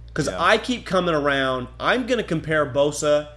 because 0.07 0.27
Yeah. 0.27 0.41
I 0.41 0.57
keep 0.57 0.85
coming 0.85 1.15
around. 1.15 1.67
I'm 1.79 2.05
going 2.07 2.17
to 2.17 2.23
compare 2.23 2.65
Bosa 2.65 3.29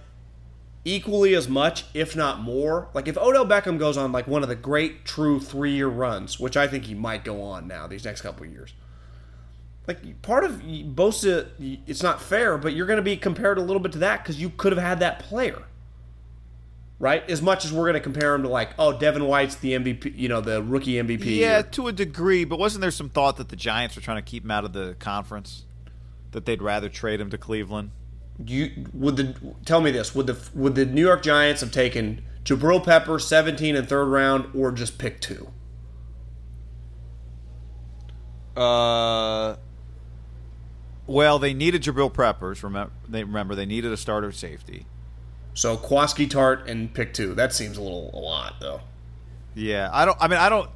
equally 0.83 1.35
as 1.35 1.47
much, 1.47 1.85
if 1.93 2.15
not 2.15 2.39
more. 2.41 2.87
Like 2.93 3.07
if 3.07 3.17
Odell 3.17 3.45
Beckham 3.45 3.77
goes 3.77 3.97
on 3.97 4.11
like 4.11 4.27
one 4.27 4.43
of 4.43 4.49
the 4.49 4.55
great 4.55 5.05
true 5.05 5.39
three 5.39 5.71
year 5.73 5.87
runs, 5.87 6.39
which 6.39 6.57
I 6.57 6.67
think 6.67 6.85
he 6.85 6.95
might 6.95 7.23
go 7.23 7.41
on 7.41 7.67
now 7.67 7.87
these 7.87 8.05
next 8.05 8.21
couple 8.21 8.45
years. 8.45 8.73
Like 9.87 10.21
part 10.21 10.43
of 10.43 10.61
Bosa, 10.61 11.47
it's 11.87 12.03
not 12.03 12.21
fair, 12.21 12.57
but 12.57 12.73
you're 12.73 12.85
going 12.85 12.97
to 12.97 13.03
be 13.03 13.17
compared 13.17 13.57
a 13.57 13.61
little 13.61 13.79
bit 13.81 13.91
to 13.93 13.97
that 13.99 14.23
because 14.23 14.39
you 14.39 14.49
could 14.49 14.71
have 14.71 14.81
had 14.81 14.99
that 14.99 15.19
player. 15.19 15.63
right? 16.99 17.27
As 17.29 17.41
much 17.41 17.65
as 17.65 17.73
we're 17.73 17.85
going 17.85 17.95
to 17.95 17.99
compare 17.99 18.35
him 18.35 18.43
to 18.43 18.47
like, 18.49 18.69
oh, 18.77 18.97
Devin 18.97 19.25
White's 19.25 19.55
the 19.55 19.73
MVP, 19.73 20.15
you 20.15 20.29
know, 20.29 20.39
the 20.39 20.61
rookie 20.61 20.93
MVP. 20.93 21.37
Yeah, 21.37 21.59
or- 21.59 21.63
to 21.63 21.87
a 21.87 21.91
degree, 21.91 22.45
but 22.45 22.59
wasn't 22.59 22.81
there 22.81 22.91
some 22.91 23.09
thought 23.09 23.37
that 23.37 23.49
the 23.49 23.55
Giants 23.55 23.95
were 23.95 24.01
trying 24.03 24.17
to 24.17 24.21
keep 24.21 24.43
him 24.43 24.51
out 24.51 24.65
of 24.65 24.73
the 24.73 24.95
conference? 24.99 25.65
That 26.31 26.45
they'd 26.45 26.61
rather 26.61 26.87
trade 26.87 27.19
him 27.19 27.29
to 27.31 27.37
Cleveland? 27.39 27.91
You 28.45 28.85
would 28.93 29.17
the 29.17 29.35
tell 29.65 29.81
me 29.81 29.91
this 29.91 30.15
would 30.15 30.27
the 30.27 30.37
would 30.53 30.75
the 30.75 30.85
New 30.85 31.05
York 31.05 31.21
Giants 31.23 31.61
have 31.61 31.71
taken 31.71 32.23
Jabrill 32.43 32.83
Pepper 32.83 33.19
17 33.19 33.75
and 33.75 33.87
third 33.87 34.05
round 34.05 34.47
or 34.55 34.71
just 34.71 34.97
pick 34.97 35.19
two? 35.19 35.51
Uh, 38.55 39.55
well, 41.07 41.39
they 41.39 41.53
needed 41.53 41.83
Jabrill 41.83 42.13
Peppers. 42.13 42.63
Remember, 42.63 42.91
they 43.07 43.23
remember 43.23 43.55
they 43.55 43.65
needed 43.65 43.91
a 43.91 43.97
starter 43.97 44.31
safety. 44.31 44.85
So 45.53 45.77
Kwaski 45.77 46.29
Tart 46.29 46.67
and 46.67 46.93
pick 46.93 47.13
two. 47.13 47.33
That 47.33 47.53
seems 47.53 47.77
a 47.77 47.81
little 47.81 48.09
a 48.13 48.19
lot 48.19 48.55
though. 48.59 48.81
Yeah, 49.55 49.89
I 49.91 50.05
don't. 50.05 50.17
I 50.19 50.27
mean, 50.27 50.39
I 50.39 50.49
don't. 50.49 50.69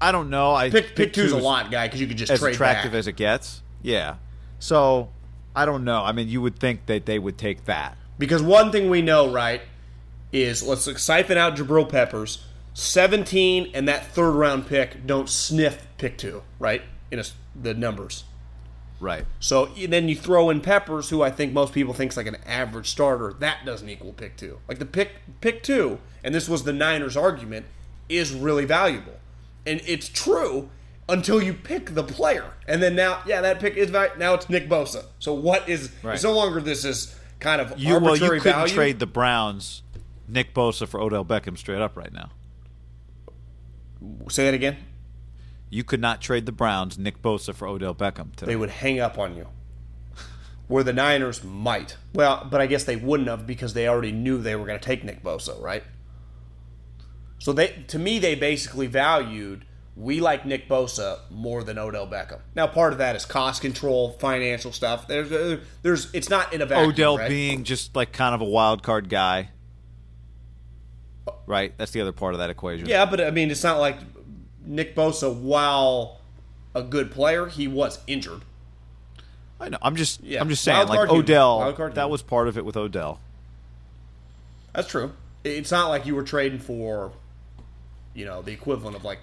I 0.00 0.12
don't 0.12 0.30
know. 0.30 0.54
I 0.54 0.70
Pick 0.70 0.94
pick 0.94 1.12
two's 1.12 1.32
a 1.32 1.38
lot, 1.38 1.70
guy, 1.70 1.86
because 1.86 2.00
you 2.00 2.06
could 2.06 2.16
just 2.16 2.30
as 2.30 2.40
trade 2.40 2.54
attractive 2.54 2.92
back. 2.92 2.98
as 2.98 3.06
it 3.08 3.16
gets. 3.16 3.62
Yeah. 3.82 4.16
So 4.60 5.10
I 5.58 5.64
don't 5.64 5.82
know. 5.82 6.04
I 6.04 6.12
mean, 6.12 6.28
you 6.28 6.40
would 6.40 6.60
think 6.60 6.86
that 6.86 7.04
they 7.04 7.18
would 7.18 7.36
take 7.36 7.64
that. 7.64 7.98
Because 8.16 8.40
one 8.40 8.70
thing 8.70 8.88
we 8.88 9.02
know, 9.02 9.28
right, 9.28 9.60
is 10.32 10.62
let's 10.62 11.02
siphon 11.02 11.36
out 11.36 11.56
Jabrill 11.56 11.88
Peppers. 11.88 12.44
17 12.74 13.72
and 13.74 13.88
that 13.88 14.06
third 14.06 14.30
round 14.30 14.68
pick 14.68 15.04
don't 15.04 15.28
sniff 15.28 15.84
pick 15.98 16.16
two, 16.16 16.44
right? 16.60 16.82
In 17.10 17.18
a, 17.18 17.24
the 17.60 17.74
numbers. 17.74 18.22
Right. 19.00 19.26
So 19.40 19.66
then 19.66 20.08
you 20.08 20.14
throw 20.14 20.48
in 20.48 20.60
Peppers, 20.60 21.10
who 21.10 21.22
I 21.22 21.32
think 21.32 21.52
most 21.52 21.72
people 21.72 21.92
think's 21.92 22.16
like 22.16 22.28
an 22.28 22.36
average 22.46 22.88
starter. 22.88 23.34
That 23.40 23.66
doesn't 23.66 23.88
equal 23.88 24.12
pick 24.12 24.36
two. 24.36 24.60
Like 24.68 24.78
the 24.78 24.86
pick 24.86 25.40
pick 25.40 25.64
two, 25.64 25.98
and 26.22 26.32
this 26.32 26.48
was 26.48 26.62
the 26.62 26.72
Niners' 26.72 27.16
argument, 27.16 27.66
is 28.08 28.32
really 28.32 28.64
valuable, 28.64 29.18
and 29.66 29.80
it's 29.84 30.08
true 30.08 30.70
until 31.08 31.42
you 31.42 31.54
pick 31.54 31.94
the 31.94 32.04
player, 32.04 32.52
and 32.66 32.82
then 32.82 32.94
now, 32.94 33.22
yeah, 33.26 33.40
that 33.40 33.60
pick 33.60 33.76
is. 33.76 33.90
Now 33.90 34.34
it's 34.34 34.48
Nick 34.48 34.68
Bosa. 34.68 35.06
So 35.18 35.32
what 35.32 35.68
is? 35.68 35.90
Right. 36.02 36.14
It's 36.14 36.24
no 36.24 36.32
longer 36.32 36.60
this 36.60 36.84
is 36.84 37.18
kind 37.40 37.60
of 37.60 37.78
You 37.78 37.94
well, 37.94 38.06
arbitrary 38.08 38.36
you 38.36 38.42
couldn't 38.42 38.58
value. 38.58 38.74
trade 38.74 38.98
the 38.98 39.06
Browns, 39.06 39.82
Nick 40.26 40.54
Bosa 40.54 40.86
for 40.86 41.00
Odell 41.00 41.24
Beckham 41.24 41.56
straight 41.56 41.80
up 41.80 41.96
right 41.96 42.12
now. 42.12 42.30
Say 44.28 44.44
that 44.44 44.54
again. 44.54 44.76
You 45.70 45.84
could 45.84 46.00
not 46.00 46.20
trade 46.20 46.46
the 46.46 46.52
Browns, 46.52 46.98
Nick 46.98 47.20
Bosa 47.20 47.54
for 47.54 47.66
Odell 47.68 47.94
Beckham 47.94 48.34
today. 48.34 48.52
They 48.52 48.56
would 48.56 48.70
hang 48.70 49.00
up 49.00 49.18
on 49.18 49.36
you. 49.36 49.48
Where 50.66 50.84
the 50.84 50.92
Niners 50.92 51.42
might. 51.42 51.96
Well, 52.14 52.46
but 52.50 52.60
I 52.60 52.66
guess 52.66 52.84
they 52.84 52.96
wouldn't 52.96 53.28
have 53.28 53.46
because 53.46 53.72
they 53.74 53.88
already 53.88 54.12
knew 54.12 54.38
they 54.40 54.54
were 54.54 54.66
going 54.66 54.78
to 54.78 54.84
take 54.84 55.02
Nick 55.02 55.22
Bosa, 55.22 55.60
right? 55.60 55.82
So 57.38 57.52
they, 57.52 57.84
to 57.88 57.98
me, 57.98 58.18
they 58.18 58.34
basically 58.34 58.86
valued 58.86 59.64
we 59.98 60.20
like 60.20 60.46
Nick 60.46 60.68
Bosa 60.68 61.18
more 61.28 61.64
than 61.64 61.76
Odell 61.76 62.06
Beckham. 62.06 62.38
Now, 62.54 62.68
part 62.68 62.92
of 62.92 62.98
that 62.98 63.16
is 63.16 63.24
cost 63.24 63.60
control, 63.60 64.12
financial 64.12 64.70
stuff. 64.70 65.08
There's, 65.08 65.32
uh, 65.32 65.58
there's, 65.82 66.12
it's 66.14 66.30
not 66.30 66.52
in 66.52 66.62
a 66.62 66.66
vacuum. 66.66 66.90
Odell 66.90 67.18
right? 67.18 67.28
being 67.28 67.64
just 67.64 67.96
like 67.96 68.12
kind 68.12 68.34
of 68.34 68.40
a 68.40 68.44
wild 68.44 68.82
card 68.82 69.08
guy. 69.08 69.50
Right? 71.46 71.76
That's 71.76 71.90
the 71.90 72.00
other 72.00 72.12
part 72.12 72.34
of 72.34 72.38
that 72.38 72.48
equation. 72.48 72.88
Yeah, 72.88 73.06
but 73.06 73.20
I 73.20 73.30
mean, 73.32 73.50
it's 73.50 73.64
not 73.64 73.80
like 73.80 73.96
Nick 74.64 74.94
Bosa, 74.94 75.34
while 75.34 76.20
a 76.74 76.82
good 76.82 77.10
player, 77.10 77.46
he 77.46 77.66
was 77.66 77.98
injured. 78.06 78.42
I 79.60 79.68
know. 79.68 79.78
I'm 79.82 79.96
just 79.96 80.22
Yeah. 80.22 80.40
I'm 80.40 80.48
just 80.48 80.62
saying 80.62 80.88
Wild 80.88 81.08
like. 81.08 81.10
Odell 81.10 81.90
that 81.94 82.08
was 82.08 82.22
part 82.22 82.46
of 82.46 82.56
it 82.56 82.64
with 82.64 82.76
Odell. 82.76 83.18
That's 84.72 84.86
true. 84.86 85.12
It's 85.42 85.72
not 85.72 85.88
like 85.88 86.06
you 86.06 86.14
were 86.14 86.22
trading 86.22 86.60
for, 86.60 87.10
you 88.14 88.24
know, 88.24 88.42
the 88.42 88.52
equivalent 88.52 88.94
of 88.94 89.04
like 89.04 89.18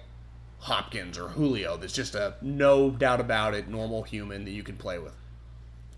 Hopkins 0.58 1.18
or 1.18 1.28
Julio. 1.28 1.76
That's 1.76 1.92
just 1.92 2.14
a 2.14 2.34
no 2.42 2.90
doubt 2.90 3.20
about 3.20 3.54
it 3.54 3.68
normal 3.68 4.02
human 4.02 4.44
that 4.44 4.50
you 4.52 4.62
can 4.62 4.76
play 4.76 4.98
with. 4.98 5.14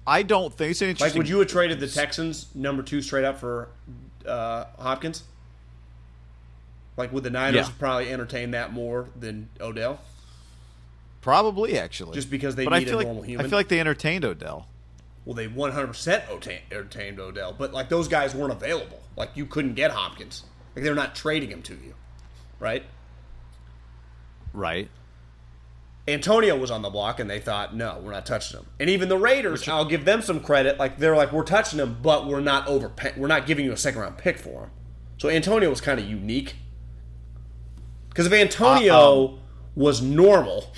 I 0.07 0.23
don't 0.23 0.53
think 0.53 0.71
it's 0.71 0.81
an 0.83 0.97
Like, 0.99 1.14
would 1.14 1.29
you 1.29 1.38
have 1.40 1.49
traded 1.49 1.81
the 1.81 1.87
Texans 1.87 2.47
number 2.55 2.83
two 2.83 3.03
straight 3.03 3.25
up 3.25 3.38
for 3.38 3.68
uh, 4.27 4.64
Hopkins? 4.79 5.23
Like, 6.97 7.12
would 7.12 7.23
the 7.25 7.31
Niners 7.31 7.68
Yeah. 7.68 7.73
probably 7.79 8.11
entertain 8.11 8.51
that 8.53 8.73
more 8.73 9.09
than 9.18 9.49
Odell? 9.61 10.01
probably 11.21 11.79
actually. 11.79 12.14
Just 12.14 12.31
because 12.31 12.55
they 12.55 12.64
but 12.64 12.73
I 12.73 12.79
need 12.79 12.87
a 12.88 12.90
feel 12.90 12.99
like, 12.99 13.07
normal 13.07 13.23
human? 13.23 13.44
I 13.44 13.49
feel 13.49 13.59
like 13.59 13.68
they 13.68 13.81
entertained 13.81 14.25
Odell. 14.25 14.66
Well, 15.25 15.35
they 15.35 15.47
100% 15.47 16.23
entertained 16.71 17.21
Odell, 17.21 17.53
but 17.53 17.75
like 17.75 17.90
those 17.90 18.09
guys 18.09 18.35
weren't 18.35 18.53
available. 18.53 19.01
Like, 19.14 19.31
you 19.35 19.44
couldn't 19.44 19.75
get 19.75 19.90
Hopkins. 19.90 20.44
Like, 20.75 20.85
they're 20.85 20.94
not 20.94 21.14
trading 21.14 21.51
him 21.51 21.61
to 21.62 21.75
you, 21.75 21.94
right? 22.61 22.85
Right. 24.53 24.89
Antonio 26.07 26.57
was 26.57 26.71
on 26.71 26.81
the 26.81 26.89
block, 26.89 27.21
and 27.21 27.29
they 27.29 27.39
thought, 27.39 27.77
no, 27.77 28.01
we're 28.03 28.13
not 28.13 28.25
touching 28.25 28.59
him. 28.59 28.67
And 28.81 28.89
even 28.89 29.11
the 29.11 29.19
Raiders, 29.19 29.69
I'll 29.69 29.85
give 29.85 30.07
them 30.07 30.23
some 30.23 30.41
credit. 30.41 30.79
Like 30.79 30.99
they're 30.99 31.17
like, 31.17 31.33
we're 31.33 31.45
touching 31.45 31.79
him, 31.79 31.99
but 32.03 32.27
we're 32.27 32.41
not 32.41 32.67
over. 32.67 32.91
We're 33.17 33.27
not 33.27 33.47
giving 33.47 33.65
you 33.67 33.73
a 33.73 33.77
second 33.77 34.01
round 34.01 34.17
pick 34.17 34.39
for 34.39 34.65
him. 34.65 34.71
So 35.19 35.29
Antonio 35.29 35.69
was 35.69 35.81
kind 35.83 36.01
of 36.01 36.09
unique. 36.09 36.57
Because 38.09 38.27
if 38.27 38.33
Antonio 38.33 38.95
Uh, 38.95 39.25
um, 39.27 39.39
was 39.75 40.01
normal, 40.01 40.73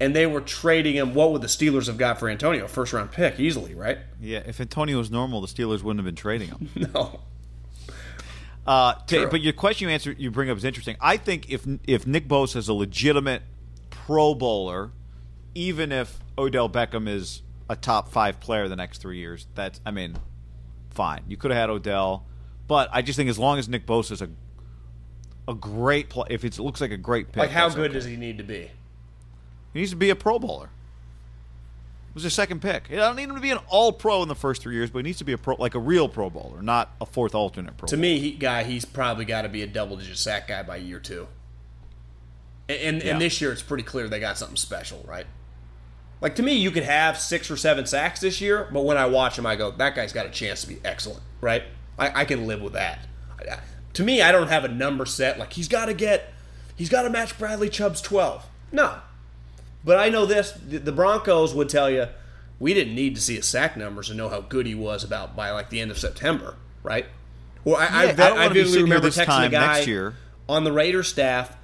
and 0.00 0.14
they 0.14 0.26
were 0.26 0.40
trading 0.40 0.96
him, 0.96 1.14
what 1.14 1.32
would 1.32 1.40
the 1.42 1.46
Steelers 1.48 1.86
have 1.86 1.96
got 1.96 2.18
for 2.18 2.28
Antonio? 2.28 2.66
First 2.66 2.92
round 2.92 3.12
pick, 3.12 3.38
easily, 3.38 3.74
right? 3.74 3.98
Yeah, 4.20 4.42
if 4.44 4.60
Antonio 4.60 4.98
was 4.98 5.10
normal, 5.10 5.40
the 5.40 5.46
Steelers 5.46 5.82
wouldn't 5.82 5.98
have 6.00 6.04
been 6.04 6.16
trading 6.16 6.48
him. 6.48 6.68
No. 6.94 7.20
Uh, 8.68 8.92
to- 9.06 9.28
but 9.28 9.40
your 9.40 9.54
question 9.54 9.88
you 9.88 9.94
answer 9.94 10.12
you 10.12 10.30
bring 10.30 10.50
up 10.50 10.56
is 10.58 10.64
interesting. 10.64 10.96
I 11.00 11.16
think 11.16 11.48
if 11.48 11.66
if 11.86 12.06
Nick 12.06 12.28
Bosa 12.28 12.56
is 12.56 12.68
a 12.68 12.74
legitimate 12.74 13.42
Pro 13.88 14.34
Bowler, 14.34 14.90
even 15.54 15.90
if 15.90 16.18
Odell 16.36 16.68
Beckham 16.68 17.08
is 17.08 17.42
a 17.70 17.76
top 17.76 18.10
five 18.10 18.40
player 18.40 18.68
the 18.68 18.76
next 18.76 18.98
three 18.98 19.18
years, 19.18 19.46
that's 19.54 19.80
I 19.86 19.90
mean, 19.90 20.16
fine. 20.90 21.22
You 21.28 21.38
could 21.38 21.50
have 21.50 21.58
had 21.58 21.70
Odell, 21.70 22.26
but 22.66 22.90
I 22.92 23.00
just 23.00 23.16
think 23.16 23.30
as 23.30 23.38
long 23.38 23.58
as 23.58 23.68
Nick 23.70 23.86
Bosa 23.86 24.12
is 24.12 24.22
a 24.22 24.28
a 25.48 25.54
great 25.54 26.10
play, 26.10 26.26
if 26.28 26.44
it 26.44 26.58
looks 26.58 26.82
like 26.82 26.90
a 26.90 26.98
great 26.98 27.28
pick, 27.28 27.38
Like, 27.38 27.50
how 27.50 27.70
good 27.70 27.86
okay. 27.86 27.94
does 27.94 28.04
he 28.04 28.16
need 28.16 28.36
to 28.36 28.44
be? 28.44 28.70
He 29.72 29.78
needs 29.80 29.92
to 29.92 29.96
be 29.96 30.10
a 30.10 30.16
Pro 30.16 30.38
Bowler. 30.38 30.68
Was 32.18 32.24
his 32.24 32.34
second 32.34 32.60
pick. 32.62 32.88
I 32.90 32.96
don't 32.96 33.14
need 33.14 33.28
him 33.28 33.36
to 33.36 33.40
be 33.40 33.50
an 33.52 33.58
All 33.68 33.92
Pro 33.92 34.22
in 34.22 34.28
the 34.28 34.34
first 34.34 34.60
three 34.60 34.74
years, 34.74 34.90
but 34.90 34.98
he 34.98 35.02
needs 35.04 35.18
to 35.18 35.24
be 35.24 35.32
a 35.32 35.38
pro, 35.38 35.54
like 35.56 35.76
a 35.76 35.78
real 35.78 36.08
Pro 36.08 36.28
Bowler, 36.28 36.60
not 36.62 36.90
a 37.00 37.06
fourth 37.06 37.32
alternate 37.34 37.76
Pro. 37.76 37.86
To 37.86 37.94
Bowler. 37.96 38.00
me, 38.02 38.18
he, 38.18 38.32
guy, 38.32 38.64
he's 38.64 38.84
probably 38.84 39.24
got 39.24 39.42
to 39.42 39.48
be 39.48 39.62
a 39.62 39.68
double 39.68 39.96
digit 39.96 40.16
sack 40.18 40.48
guy 40.48 40.64
by 40.64 40.76
year 40.78 40.98
two. 40.98 41.28
And, 42.68 42.78
and, 42.80 43.02
Yeah. 43.02 43.12
and 43.12 43.20
this 43.20 43.40
year, 43.40 43.52
it's 43.52 43.62
pretty 43.62 43.84
clear 43.84 44.08
they 44.08 44.18
got 44.20 44.36
something 44.36 44.56
special, 44.56 45.04
right? 45.06 45.26
Like 46.20 46.34
to 46.36 46.42
me, 46.42 46.54
you 46.54 46.72
could 46.72 46.82
have 46.82 47.18
six 47.18 47.50
or 47.52 47.56
seven 47.56 47.86
sacks 47.86 48.18
this 48.20 48.40
year, 48.40 48.68
but 48.72 48.84
when 48.84 48.96
I 48.96 49.06
watch 49.06 49.38
him, 49.38 49.46
I 49.46 49.54
go, 49.54 49.70
that 49.70 49.94
guy's 49.94 50.12
got 50.12 50.26
a 50.26 50.30
chance 50.30 50.62
to 50.62 50.66
be 50.68 50.78
excellent, 50.84 51.22
right? 51.40 51.62
I, 51.98 52.22
I 52.22 52.24
can 52.24 52.46
live 52.48 52.60
with 52.60 52.72
that. 52.72 52.98
I- 53.38 53.60
to 53.94 54.02
me, 54.02 54.22
I 54.22 54.32
don't 54.32 54.48
have 54.48 54.64
a 54.64 54.68
number 54.68 55.06
set. 55.06 55.38
Like 55.38 55.52
he's 55.52 55.68
got 55.68 55.86
to 55.86 55.94
get, 55.94 56.32
he's 56.74 56.88
got 56.88 57.02
to 57.02 57.10
match 57.10 57.38
Bradley 57.38 57.68
Chubb's 57.68 58.00
twelve. 58.00 58.44
No, 58.72 58.98
but 59.84 59.98
I 59.98 60.08
know 60.08 60.26
this: 60.26 60.52
the 60.52 60.78
the 60.78 60.92
Broncos 60.92 61.54
would 61.54 61.68
tell 61.68 61.90
you 61.90 62.08
we 62.58 62.74
didn't 62.74 62.94
need 62.94 63.14
to 63.14 63.20
see 63.20 63.36
his 63.36 63.46
sack 63.46 63.76
numbers 63.76 64.08
to 64.08 64.14
know 64.14 64.28
how 64.28 64.40
good 64.40 64.66
he 64.66 64.74
was 64.74 65.04
about 65.04 65.36
by 65.36 65.50
like 65.50 65.70
the 65.70 65.80
end 65.80 65.90
of 65.90 65.98
September, 65.98 66.56
right? 66.82 67.06
Well, 67.64 67.76
I, 67.76 67.86
I, 67.86 68.04
Yeah, 68.04 68.32
I 68.34 68.44
I, 68.44 68.48
be 68.48 68.54
vividly 68.54 68.82
remember 68.82 69.06
this 69.06 69.18
texting 69.18 69.46
a 69.46 69.50
guy 69.50 69.74
next 69.74 69.86
year. 69.86 70.14
on 70.48 70.64
the 70.64 70.72
Raiders 70.72 71.08
staff 71.08 71.56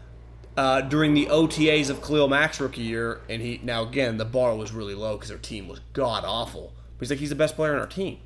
uh, 0.56 0.82
during 0.82 1.14
the 1.14 1.26
OTAs 1.26 1.90
of 1.90 2.02
Khalil 2.02 2.28
Mack's 2.28 2.60
rookie 2.60 2.82
year, 2.82 3.20
and 3.28 3.42
he 3.42 3.60
now 3.62 3.82
again 3.82 4.18
the 4.18 4.24
bar 4.24 4.54
was 4.54 4.72
really 4.72 4.94
low 4.94 5.16
because 5.16 5.28
their 5.28 5.38
team 5.38 5.66
was 5.68 5.80
god 5.92 6.24
awful. 6.24 6.72
But 6.98 7.06
he's 7.06 7.10
like 7.10 7.18
he's 7.18 7.30
the 7.30 7.34
best 7.34 7.56
player 7.56 7.74
on 7.74 7.80
our 7.80 7.86
team, 7.86 8.18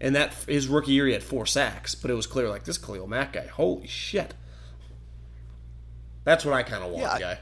and 0.00 0.14
that 0.14 0.34
his 0.46 0.68
rookie 0.68 0.92
year 0.92 1.06
he 1.06 1.12
had 1.12 1.22
four 1.24 1.46
sacks, 1.46 1.94
but 1.94 2.10
it 2.10 2.14
was 2.14 2.26
clear 2.26 2.48
like 2.48 2.64
this 2.64 2.78
Khalil 2.78 3.06
Mack 3.08 3.32
guy, 3.32 3.46
holy 3.46 3.86
shit. 3.88 4.34
That's 6.24 6.44
what 6.44 6.54
I 6.54 6.62
kind 6.62 6.84
of 6.84 6.90
want, 6.92 7.02
Yeah, 7.02 7.18
guy. 7.18 7.38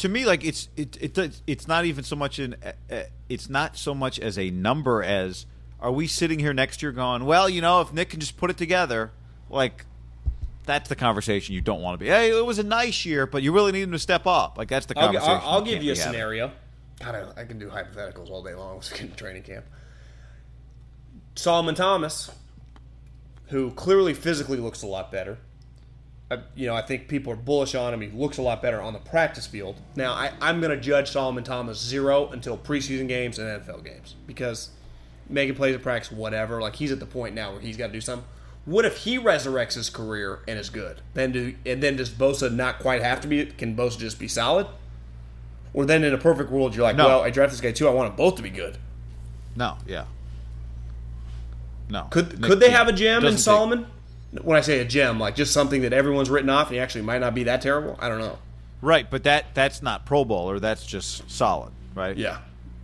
To 0.00 0.08
me 0.08 0.24
like 0.26 0.44
it's 0.44 0.68
it, 0.76 0.96
it 1.00 1.14
does- 1.14 1.42
it's 1.46 1.66
not 1.68 1.84
even 1.84 2.04
so 2.04 2.16
much 2.16 2.38
in 2.38 2.54
uh, 2.90 3.02
it's 3.28 3.48
not 3.48 3.76
so 3.76 3.94
much 3.94 4.18
as 4.18 4.38
a 4.38 4.50
number 4.50 5.02
as 5.02 5.46
are 5.78 5.92
we 5.92 6.06
sitting 6.06 6.38
here 6.38 6.52
next 6.52 6.82
year 6.82 6.92
going 6.92 7.24
well 7.24 7.48
you 7.48 7.60
know 7.60 7.80
if 7.80 7.92
Nick 7.92 8.10
can 8.10 8.20
just 8.20 8.36
put 8.36 8.50
it 8.50 8.56
together 8.56 9.12
like 9.48 9.84
that's 10.66 10.88
the 10.88 10.96
conversation 10.96 11.54
you 11.54 11.60
don't 11.60 11.80
want 11.80 11.98
to 11.98 12.04
be 12.04 12.10
hey 12.10 12.30
it 12.36 12.44
was 12.44 12.58
a 12.58 12.62
nice 12.62 13.04
year 13.04 13.26
but 13.26 13.42
you 13.42 13.52
really 13.52 13.72
need 13.72 13.82
him 13.82 13.92
to 13.92 13.98
step 13.98 14.26
up 14.26 14.56
like 14.58 14.68
that's 14.68 14.86
the 14.86 14.98
I'll, 14.98 15.06
conversation 15.06 15.40
I'll, 15.42 15.48
I'll 15.54 15.62
give 15.62 15.82
you 15.82 15.92
a 15.92 15.96
having. 15.96 16.12
scenario. 16.12 16.52
God, 17.00 17.14
I, 17.36 17.40
I 17.40 17.44
can 17.46 17.58
do 17.58 17.68
hypotheticals 17.70 18.28
all 18.30 18.42
day 18.42 18.54
long 18.54 18.76
with 18.76 19.16
training 19.16 19.42
camp. 19.42 19.64
Solomon 21.34 21.74
Thomas, 21.74 22.30
who 23.46 23.70
clearly 23.70 24.12
physically 24.12 24.58
looks 24.58 24.82
a 24.82 24.86
lot 24.86 25.10
better. 25.10 25.38
I, 26.30 26.38
you 26.54 26.66
know, 26.66 26.74
I 26.76 26.82
think 26.82 27.08
people 27.08 27.32
are 27.32 27.36
bullish 27.36 27.74
on 27.74 27.92
him. 27.92 28.00
He 28.00 28.08
looks 28.08 28.38
a 28.38 28.42
lot 28.42 28.62
better 28.62 28.80
on 28.80 28.92
the 28.92 28.98
practice 29.00 29.46
field. 29.46 29.80
Now, 29.96 30.12
I, 30.12 30.30
I'm 30.40 30.60
going 30.60 30.70
to 30.70 30.80
judge 30.80 31.10
Solomon 31.10 31.42
Thomas 31.42 31.78
zero 31.80 32.28
until 32.28 32.56
preseason 32.56 33.08
games 33.08 33.38
and 33.38 33.48
NFL 33.62 33.84
games 33.84 34.14
because 34.26 34.70
making 35.28 35.56
plays 35.56 35.74
at 35.74 35.82
practice, 35.82 36.12
whatever. 36.12 36.60
Like 36.60 36.76
he's 36.76 36.92
at 36.92 37.00
the 37.00 37.06
point 37.06 37.34
now 37.34 37.52
where 37.52 37.60
he's 37.60 37.76
got 37.76 37.88
to 37.88 37.92
do 37.92 38.00
something. 38.00 38.26
What 38.64 38.84
if 38.84 38.98
he 38.98 39.18
resurrects 39.18 39.74
his 39.74 39.90
career 39.90 40.40
and 40.46 40.58
is 40.58 40.70
good? 40.70 41.00
Then 41.14 41.32
do 41.32 41.54
and 41.66 41.82
then 41.82 41.96
does 41.96 42.10
Bosa 42.10 42.52
not 42.54 42.78
quite 42.78 43.02
have 43.02 43.20
to 43.22 43.28
be? 43.28 43.46
Can 43.46 43.74
Bosa 43.74 43.98
just 43.98 44.18
be 44.18 44.28
solid? 44.28 44.66
Or 45.72 45.84
then 45.86 46.04
in 46.04 46.12
a 46.12 46.18
perfect 46.18 46.50
world, 46.50 46.74
you're 46.76 46.82
like, 46.84 46.96
No. 46.96 47.06
well, 47.06 47.22
I 47.22 47.30
draft 47.30 47.52
this 47.52 47.60
guy 47.60 47.72
too. 47.72 47.88
I 47.88 47.90
want 47.92 48.10
them 48.10 48.16
both 48.16 48.36
to 48.36 48.42
be 48.42 48.50
good. 48.50 48.76
No, 49.56 49.78
yeah. 49.86 50.04
No. 51.88 52.06
Could 52.10 52.40
Nick 52.40 52.42
could 52.50 52.60
they 52.60 52.70
have 52.70 52.86
a 52.88 52.92
gem 52.92 53.18
in 53.18 53.22
Doesn't 53.22 53.38
take- 53.38 53.44
Solomon? 53.44 53.86
When 54.42 54.56
I 54.56 54.60
say 54.60 54.78
a 54.78 54.84
gem, 54.84 55.18
like 55.18 55.34
just 55.34 55.52
something 55.52 55.82
that 55.82 55.92
everyone's 55.92 56.30
written 56.30 56.50
off 56.50 56.68
and 56.68 56.74
he 56.74 56.80
actually 56.80 57.02
might 57.02 57.20
not 57.20 57.34
be 57.34 57.44
that 57.44 57.62
terrible. 57.62 57.96
I 58.00 58.08
don't 58.08 58.20
know. 58.20 58.38
Right, 58.82 59.08
but 59.10 59.24
that 59.24 59.46
that's 59.54 59.82
not 59.82 60.06
Pro 60.06 60.24
Bowl 60.24 60.50
or 60.50 60.58
That's 60.60 60.86
just 60.86 61.30
solid, 61.30 61.72
right? 61.94 62.16
Yeah, 62.16 62.38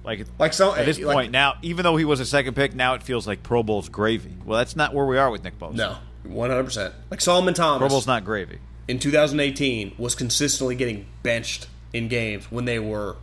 Like 0.04 0.20
it- 0.20 0.28
Like 0.38 0.52
so- 0.52 0.74
at 0.74 0.84
this 0.86 0.98
like- 0.98 1.14
point 1.14 1.32
now, 1.32 1.54
even 1.62 1.84
though 1.84 1.96
he 1.96 2.04
was 2.04 2.20
a 2.20 2.26
second 2.26 2.54
pick, 2.54 2.74
now 2.74 2.94
it 2.94 3.02
feels 3.02 3.26
like 3.26 3.42
Pro 3.42 3.62
Bowl's 3.62 3.88
gravy. 3.88 4.36
Well, 4.44 4.58
that's 4.58 4.76
not 4.76 4.92
where 4.92 5.06
we 5.06 5.16
are 5.18 5.30
with 5.30 5.42
Nick 5.44 5.58
Bosa. 5.58 5.74
no, 5.74 5.96
one 6.24 6.50
hundred 6.50 6.64
percent. 6.64 6.94
Like 7.10 7.20
Solomon 7.20 7.54
Thomas, 7.54 7.78
Pro 7.78 7.88
Bowl's 7.88 8.06
not 8.06 8.24
gravy. 8.24 8.58
in 8.88 8.98
2018 8.98 9.94
was 9.98 10.14
consistently 10.14 10.74
getting 10.74 11.06
benched 11.22 11.66
in 11.92 12.08
games 12.08 12.50
when 12.50 12.64
they 12.66 12.78
were, 12.78 13.16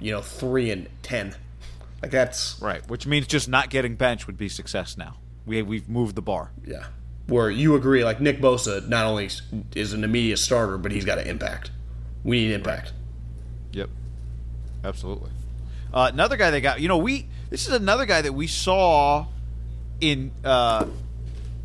you 0.00 0.10
know, 0.10 0.22
three 0.22 0.70
and 0.70 0.88
ten. 1.02 1.34
Like 2.02 2.10
that's 2.10 2.56
Right, 2.60 2.86
which 2.88 3.06
means 3.06 3.26
just 3.26 3.48
not 3.48 3.70
getting 3.70 3.94
benched 3.96 4.26
would 4.26 4.38
be 4.38 4.48
success 4.48 4.96
now. 4.96 5.16
We 5.46 5.62
we've 5.62 5.88
moved 5.88 6.14
the 6.16 6.22
bar. 6.22 6.50
yeah. 6.66 6.86
Where 7.28 7.50
you 7.50 7.74
agree, 7.76 8.04
like 8.04 8.20
Nick 8.20 8.40
Bosa 8.40 8.88
not 8.88 9.04
only 9.04 9.28
is 9.74 9.92
an 9.92 10.02
immediate 10.02 10.38
starter, 10.38 10.78
but 10.78 10.92
he's 10.92 11.04
got 11.04 11.18
an 11.18 11.26
impact. 11.26 11.70
We 12.24 12.46
need 12.46 12.54
impact. 12.54 12.92
Yep, 13.72 13.90
absolutely. 14.82 15.30
Uh, 15.92 16.10
another 16.12 16.36
guy 16.36 16.50
they 16.50 16.60
got. 16.60 16.80
You 16.80 16.88
know, 16.88 16.98
we 16.98 17.26
this 17.50 17.66
is 17.66 17.74
another 17.74 18.06
guy 18.06 18.22
that 18.22 18.32
we 18.32 18.46
saw 18.46 19.26
in 20.00 20.30
uh, 20.44 20.86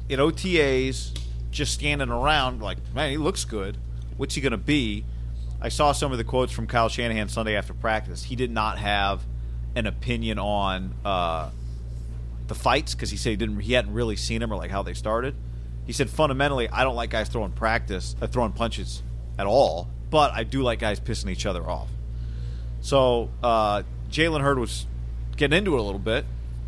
in 0.10 0.20
OTAs, 0.20 1.18
just 1.52 1.74
standing 1.74 2.10
around. 2.10 2.62
Like, 2.62 2.78
man, 2.94 3.12
he 3.12 3.18
looks 3.18 3.46
good. 3.46 3.78
What's 4.18 4.36
he 4.36 4.42
going 4.42 4.52
to 4.52 4.58
be? 4.58 5.06
I 5.62 5.70
saw 5.70 5.94
some 5.94 6.12
of 6.12 6.18
the 6.18 6.24
quotes 6.24 6.52
from 6.52 6.68
Kyle 6.68 6.90
Shanahan 6.90 7.30
Sunday 7.30 7.56
after 7.56 7.74
practice. 7.74 8.24
He 8.24 8.36
did 8.36 8.52
not 8.52 8.78
have 8.78 9.22
an 9.76 9.88
opinion 9.88 10.38
on 10.40 10.94
uh, 11.06 11.50
the 12.48 12.56
fights 12.56 12.94
because 12.94 13.10
he 13.12 13.18
said 13.18 13.32
he 13.32 13.36
didn't. 13.38 13.60
He 13.62 13.74
hadn't 13.74 13.94
really 13.94 14.16
seen 14.16 14.42
them 14.42 14.52
or 14.52 14.58
like 14.58 14.72
how 14.72 14.84
they 14.84 14.94
started. 14.94 15.36
He 15.86 15.94
said 15.94 16.10
fundamentally, 16.10 16.70
I 16.70 16.84
don't 16.84 16.96
like 16.96 17.10
guys 17.10 17.30
throwing 17.30 17.52
practice, 17.52 18.16
uh, 18.22 18.28
throwing 18.28 18.54
punches 18.54 19.04
at 19.38 19.48
all, 19.48 19.90
but 20.10 20.32
I 20.32 20.44
do 20.44 20.62
like 20.62 20.80
guys 20.80 21.00
pissing 21.00 21.30
each 21.30 21.46
other 21.46 21.68
off. 21.70 21.90
So 22.82 23.30
uh, 23.42 23.84
Jalen 24.10 24.42
Hurd 24.42 24.60
was 24.60 24.86
getting 25.36 25.58
into 25.58 25.76
it 25.76 25.80
a 25.80 25.84
little 25.84 26.00
bit 26.00 26.26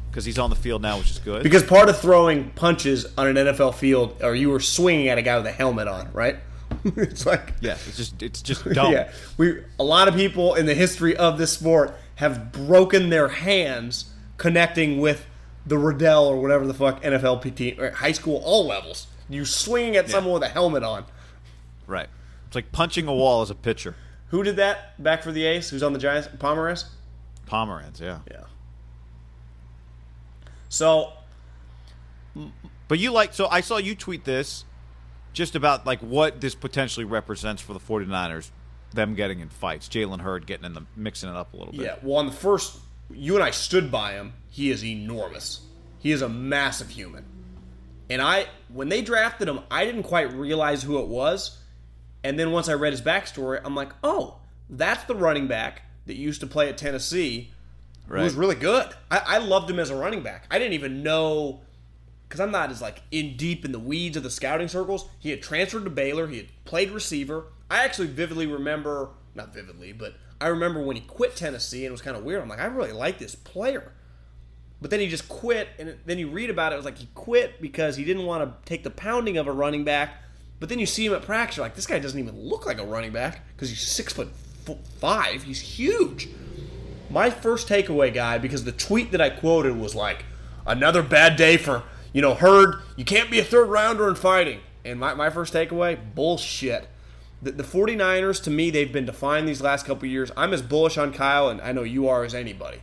because 0.10 0.26
he's 0.26 0.40
on 0.40 0.50
the 0.50 0.56
field 0.56 0.82
now, 0.82 0.98
which 0.98 1.12
is 1.12 1.20
good. 1.20 1.44
Because 1.44 1.64
part 1.64 1.90
of 1.90 2.00
throwing 2.00 2.50
punches 2.52 3.06
on 3.18 3.28
an 3.28 3.36
NFL 3.36 3.76
field, 3.76 4.22
or 4.24 4.34
you 4.34 4.50
were 4.50 4.60
swinging 4.62 5.10
at 5.10 5.18
a 5.18 5.22
guy 5.22 5.38
with 5.38 5.46
a 5.46 5.52
helmet 5.52 5.88
on, 5.88 6.12
right? 6.14 6.38
it's 6.86 7.26
like 7.26 7.54
yeah, 7.62 7.74
it's 7.88 7.98
just 7.98 8.22
it's 8.24 8.42
just 8.42 8.64
dumb. 8.74 8.92
yeah, 8.92 9.12
we 9.38 9.62
a 9.80 9.84
lot 9.84 10.08
of 10.08 10.16
people 10.16 10.56
in 10.56 10.66
the 10.66 10.74
history 10.74 11.16
of 11.16 11.38
this 11.38 11.52
sport 11.52 11.98
have 12.16 12.52
broken 12.52 13.10
their 13.10 13.28
hands 13.28 14.06
connecting 14.38 15.00
with 15.00 15.26
the 15.66 15.78
Riddell 15.78 16.26
or 16.26 16.42
whatever 16.42 16.68
the 16.68 16.74
fuck 16.74 17.02
NFL 17.02 17.42
PT 17.42 17.80
or 17.80 17.92
high 17.92 18.12
school 18.12 18.42
all 18.44 18.66
levels. 18.66 19.08
You 19.30 19.46
swinging 19.46 19.96
at 19.96 20.10
someone 20.10 20.34
with 20.34 20.44
a 20.44 20.50
helmet 20.50 20.84
on. 20.84 21.06
Right. 21.88 22.08
It's 22.48 22.56
like 22.56 22.72
punching 22.72 23.08
a 23.08 23.14
wall 23.14 23.42
as 23.42 23.50
a 23.50 23.56
pitcher. 23.56 23.96
Who 24.30 24.44
did 24.44 24.56
that 24.58 25.02
back 25.02 25.24
for 25.24 25.32
the 25.32 25.46
Ace? 25.46 25.70
Who's 25.70 25.84
on 25.84 25.94
the 25.94 26.00
Giants? 26.00 26.28
Pomeranz. 26.38 26.86
Pomeranz, 27.48 28.00
yeah. 28.00 28.20
Yeah. 28.30 28.44
So 30.70 31.14
But 32.88 33.00
you 33.00 33.12
like 33.12 33.34
so 33.34 33.48
I 33.48 33.62
saw 33.62 33.78
you 33.78 33.96
tweet 33.96 34.26
this 34.26 34.66
just 35.34 35.56
about 35.56 35.86
like 35.86 36.00
what 36.00 36.42
this 36.42 36.56
potentially 36.56 37.06
represents 37.06 37.62
for 37.62 37.74
the 37.74 37.80
49ers 37.80 38.52
them 38.94 39.16
getting 39.16 39.40
in 39.42 39.50
fights. 39.50 39.88
Jalen 39.88 40.22
Hurd 40.22 40.48
getting 40.48 40.66
in 40.66 40.74
the 40.74 40.86
mixing 40.96 41.30
it 41.30 41.36
up 41.36 41.54
a 41.54 41.58
little 41.58 41.74
bit. 41.74 41.82
Yeah, 41.82 41.96
well, 42.02 42.18
on 42.18 42.26
the 42.26 42.32
first, 42.32 42.78
you 43.14 43.36
and 43.36 43.44
I 43.44 43.52
stood 43.52 43.92
by 43.92 44.14
him. 44.14 44.34
He 44.56 44.72
is 44.72 44.86
enormous. 44.86 45.60
He 46.00 46.14
is 46.14 46.22
a 46.22 46.30
massive 46.30 46.88
human. 46.88 47.26
And 48.10 48.22
I, 48.22 48.46
when 48.70 48.88
they 48.88 49.02
drafted 49.02 49.50
him, 49.50 49.60
I 49.70 49.84
didn't 49.84 50.04
quite 50.04 50.32
realize 50.32 50.82
who 50.82 50.98
it 51.00 51.08
was. 51.08 51.60
And 52.24 52.40
then 52.40 52.54
once 52.54 52.70
I 52.70 52.74
read 52.76 52.94
his 52.94 53.02
backstory, 53.02 53.60
I'm 53.66 53.76
like, 53.76 53.92
oh, 54.02 54.38
that's 54.70 55.04
the 55.04 55.16
running 55.16 55.48
back 55.48 55.82
that 56.06 56.16
used 56.16 56.40
to 56.40 56.48
play 56.48 56.70
at 56.70 56.78
Tennessee. 56.78 57.52
Right. 58.08 58.20
Who 58.20 58.24
was 58.24 58.36
really 58.36 58.56
good. 58.56 58.88
I, 59.12 59.24
I 59.26 59.38
loved 59.40 59.70
him 59.70 59.78
as 59.78 59.90
a 59.90 59.96
running 59.98 60.24
back. 60.24 60.48
I 60.50 60.58
didn't 60.58 60.76
even 60.76 61.04
know 61.04 61.60
because 62.30 62.40
I'm 62.40 62.52
not 62.52 62.72
as 62.72 62.82
like 62.82 63.02
in 63.12 63.36
deep 63.36 63.66
in 63.66 63.74
the 63.74 63.80
weeds 63.80 64.16
of 64.16 64.24
the 64.24 64.32
scouting 64.32 64.70
circles. 64.70 65.10
He 65.20 65.32
had 65.32 65.42
transferred 65.42 65.84
to 65.84 65.90
Baylor. 65.90 66.28
He 66.28 66.38
had 66.38 66.48
played 66.64 66.92
receiver. 66.92 67.48
I 67.70 67.84
actually 67.84 68.08
vividly 68.08 68.48
remember, 68.48 69.10
not 69.34 69.54
vividly, 69.54 69.92
but 69.92 70.14
I 70.40 70.48
remember 70.48 70.82
when 70.82 70.96
he 70.96 71.02
quit 71.02 71.36
Tennessee 71.36 71.80
and 71.80 71.90
it 71.90 71.92
was 71.92 72.02
kind 72.02 72.16
of 72.16 72.24
weird. 72.24 72.42
I'm 72.42 72.48
like, 72.48 72.62
I 72.62 72.68
really 72.68 72.94
like 72.94 73.20
this 73.20 73.36
player. 73.36 73.92
But 74.82 74.92
then 74.92 75.00
he 75.00 75.08
just 75.08 75.30
quit, 75.30 75.70
and 75.80 75.98
then 76.06 76.20
you 76.20 76.30
read 76.30 76.50
about 76.50 76.72
it. 76.72 76.76
It 76.76 76.78
was 76.78 76.86
like 76.86 76.98
he 76.98 77.08
quit 77.16 77.62
because 77.62 77.96
he 77.96 78.04
didn't 78.04 78.26
want 78.26 78.44
to 78.44 78.70
take 78.70 78.84
the 78.84 78.90
pounding 78.90 79.38
of 79.38 79.48
a 79.48 79.52
running 79.52 79.84
back. 79.84 80.22
But 80.60 80.70
then 80.70 80.80
you 80.80 80.86
see 80.86 81.06
him 81.06 81.14
at 81.14 81.22
practice, 81.22 81.58
you're 81.58 81.66
like, 81.66 81.76
this 81.76 81.88
guy 81.88 82.00
doesn't 82.00 82.20
even 82.20 82.40
look 82.40 82.66
like 82.66 82.80
a 82.80 82.86
running 82.86 83.12
back 83.12 83.42
because 83.56 83.70
he's 83.70 83.82
six 83.82 84.14
foot 84.14 84.30
five. 85.00 85.44
He's 85.44 85.60
huge. 85.60 86.30
My 87.10 87.30
first 87.30 87.68
takeaway 87.68 88.14
guy, 88.14 88.38
because 88.38 88.64
the 88.64 88.72
tweet 88.72 89.12
that 89.12 89.22
I 89.22 89.30
quoted 89.30 89.78
was 89.78 89.96
like, 89.96 90.26
another 90.66 91.04
bad 91.04 91.36
day 91.36 91.58
for, 91.58 91.84
you 92.14 92.22
know, 92.22 92.34
Hurd. 92.34 92.82
You 92.96 93.06
can't 93.06 93.30
be 93.30 93.40
a 93.40 93.44
third 93.44 93.66
rounder 93.66 94.10
in 94.10 94.16
fighting. 94.16 94.60
And 94.84 95.00
my, 95.00 95.14
my 95.14 95.30
first 95.30 95.54
takeaway, 95.54 95.98
bullshit. 96.14 96.88
The, 97.42 97.52
the 97.52 97.64
49ers, 97.64 98.42
to 98.44 98.52
me, 98.52 98.70
they've 98.70 98.92
been 98.92 99.06
defined 99.06 99.48
these 99.48 99.62
last 99.62 99.86
couple 99.86 100.08
years. 100.08 100.32
I'm 100.38 100.54
as 100.54 100.62
bullish 100.62 100.98
on 100.98 101.14
Kyle, 101.14 101.50
and 101.50 101.62
I 101.62 101.72
know 101.72 101.84
you 101.84 102.08
are 102.08 102.24
as 102.24 102.34
anybody. 102.34 102.80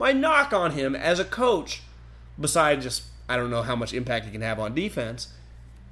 My 0.00 0.12
knock 0.12 0.54
on 0.54 0.70
him 0.70 0.96
as 0.96 1.20
a 1.20 1.26
coach, 1.26 1.82
besides 2.40 2.84
just, 2.84 3.02
I 3.28 3.36
don't 3.36 3.50
know 3.50 3.60
how 3.60 3.76
much 3.76 3.92
impact 3.92 4.24
he 4.24 4.32
can 4.32 4.40
have 4.40 4.58
on 4.58 4.74
defense, 4.74 5.28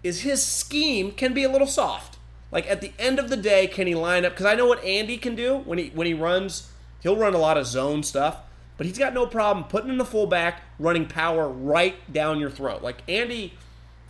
is 0.03 0.23
his 0.23 0.43
scheme 0.43 1.13
can 1.13 1.35
be 1.35 1.45
a 1.45 1.53
little 1.53 1.67
soft. 1.67 2.17
Like 2.51 2.67
at 2.71 2.81
the 2.81 2.93
end 2.99 3.19
of 3.19 3.29
the 3.29 3.37
day, 3.37 3.67
can 3.67 3.87
he 3.87 3.95
line 3.95 4.25
up? 4.25 4.33
Because 4.33 4.47
I 4.47 4.55
know 4.55 4.65
what 4.65 4.83
Andy 4.83 5.19
can 5.19 5.35
do 5.35 5.59
when 5.59 5.77
he 5.77 5.91
when 5.95 6.07
he 6.07 6.15
runs. 6.15 6.71
He'll 7.03 7.19
run 7.19 7.35
a 7.35 7.39
lot 7.39 7.59
of 7.59 7.67
zone 7.67 8.03
stuff, 8.03 8.39
but 8.79 8.87
he's 8.87 8.97
got 8.97 9.13
no 9.13 9.27
problem 9.27 9.67
putting 9.67 9.91
in 9.91 9.99
the 9.99 10.07
fullback, 10.07 10.63
running 10.79 11.05
power 11.05 11.47
right 11.47 12.11
down 12.11 12.41
your 12.41 12.49
throat. 12.49 12.83
Like 12.83 13.03
Andy 13.07 13.53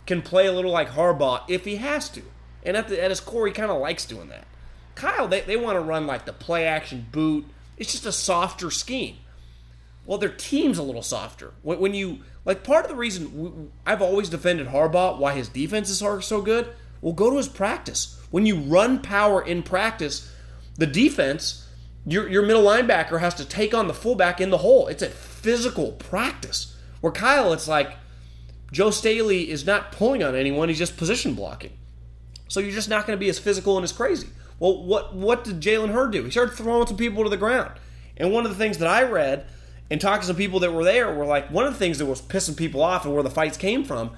can 0.05 0.21
play 0.21 0.47
a 0.47 0.53
little 0.53 0.71
like 0.71 0.91
Harbaugh 0.91 1.43
if 1.49 1.65
he 1.65 1.75
has 1.75 2.07
to, 2.11 2.21
and 2.63 2.77
at 2.77 2.87
the 2.87 3.03
at 3.03 3.11
his 3.11 3.19
core, 3.19 3.47
he 3.47 3.51
kind 3.51 3.69
of 3.69 3.81
likes 3.81 4.05
doing 4.05 4.29
that. 4.29 4.47
Kyle, 4.95 5.27
they, 5.27 5.41
they 5.41 5.57
want 5.57 5.75
to 5.75 5.81
run 5.81 6.07
like 6.07 6.23
the 6.23 6.31
play 6.31 6.65
action 6.65 7.07
boot. 7.11 7.45
It's 7.77 7.91
just 7.91 8.05
a 8.05 8.13
softer 8.13 8.71
scheme. 8.71 9.17
Well, 10.09 10.17
their 10.17 10.29
team's 10.29 10.79
a 10.79 10.83
little 10.83 11.03
softer. 11.03 11.53
When, 11.61 11.79
when 11.79 11.93
you 11.93 12.21
like, 12.43 12.63
part 12.63 12.83
of 12.83 12.89
the 12.89 12.97
reason 12.97 13.71
I've 13.85 14.01
always 14.01 14.27
defended 14.27 14.69
Harbaugh, 14.69 15.19
why 15.19 15.35
his 15.35 15.49
defenses 15.49 16.01
are 16.01 16.19
so 16.19 16.41
good. 16.41 16.67
Well, 16.99 17.13
go 17.13 17.29
to 17.29 17.37
his 17.37 17.47
practice. 17.47 18.19
When 18.31 18.47
you 18.47 18.55
run 18.55 19.03
power 19.03 19.39
in 19.39 19.61
practice, 19.61 20.33
the 20.75 20.87
defense, 20.87 21.67
your 22.07 22.27
your 22.27 22.41
middle 22.41 22.63
linebacker 22.63 23.19
has 23.19 23.35
to 23.35 23.45
take 23.45 23.75
on 23.75 23.87
the 23.87 23.93
fullback 23.93 24.41
in 24.41 24.49
the 24.49 24.57
hole. 24.57 24.87
It's 24.87 25.03
a 25.03 25.09
physical 25.09 25.91
practice. 25.91 26.75
Where 27.01 27.13
Kyle, 27.13 27.53
it's 27.53 27.67
like 27.67 27.95
Joe 28.71 28.89
Staley 28.89 29.51
is 29.51 29.63
not 29.63 29.91
pulling 29.91 30.23
on 30.23 30.33
anyone; 30.33 30.69
he's 30.69 30.79
just 30.79 30.97
position 30.97 31.35
blocking. 31.35 31.77
So 32.47 32.59
you're 32.61 32.71
just 32.71 32.89
not 32.89 33.05
going 33.05 33.15
to 33.15 33.23
be 33.23 33.29
as 33.29 33.37
physical 33.37 33.77
and 33.77 33.83
as 33.83 33.91
crazy. 33.91 34.29
Well, 34.57 34.83
what 34.83 35.13
what 35.13 35.43
did 35.43 35.61
Jalen 35.61 35.91
Hurd 35.91 36.13
do? 36.13 36.23
He 36.23 36.31
started 36.31 36.55
throwing 36.55 36.87
some 36.87 36.97
people 36.97 37.23
to 37.25 37.29
the 37.29 37.37
ground. 37.37 37.73
And 38.17 38.33
one 38.33 38.43
of 38.43 38.49
the 38.49 38.57
things 38.57 38.79
that 38.79 38.87
I 38.89 39.03
read 39.03 39.45
and 39.91 39.99
talking 39.99 40.21
to 40.21 40.27
some 40.27 40.35
people 40.35 40.59
that 40.59 40.71
were 40.71 40.83
there 40.83 41.13
were 41.13 41.25
like 41.25 41.49
one 41.49 41.65
of 41.65 41.73
the 41.73 41.79
things 41.79 41.97
that 41.97 42.05
was 42.05 42.21
pissing 42.21 42.55
people 42.55 42.81
off 42.81 43.05
and 43.05 43.13
where 43.13 43.23
the 43.23 43.29
fights 43.29 43.57
came 43.57 43.83
from 43.83 44.11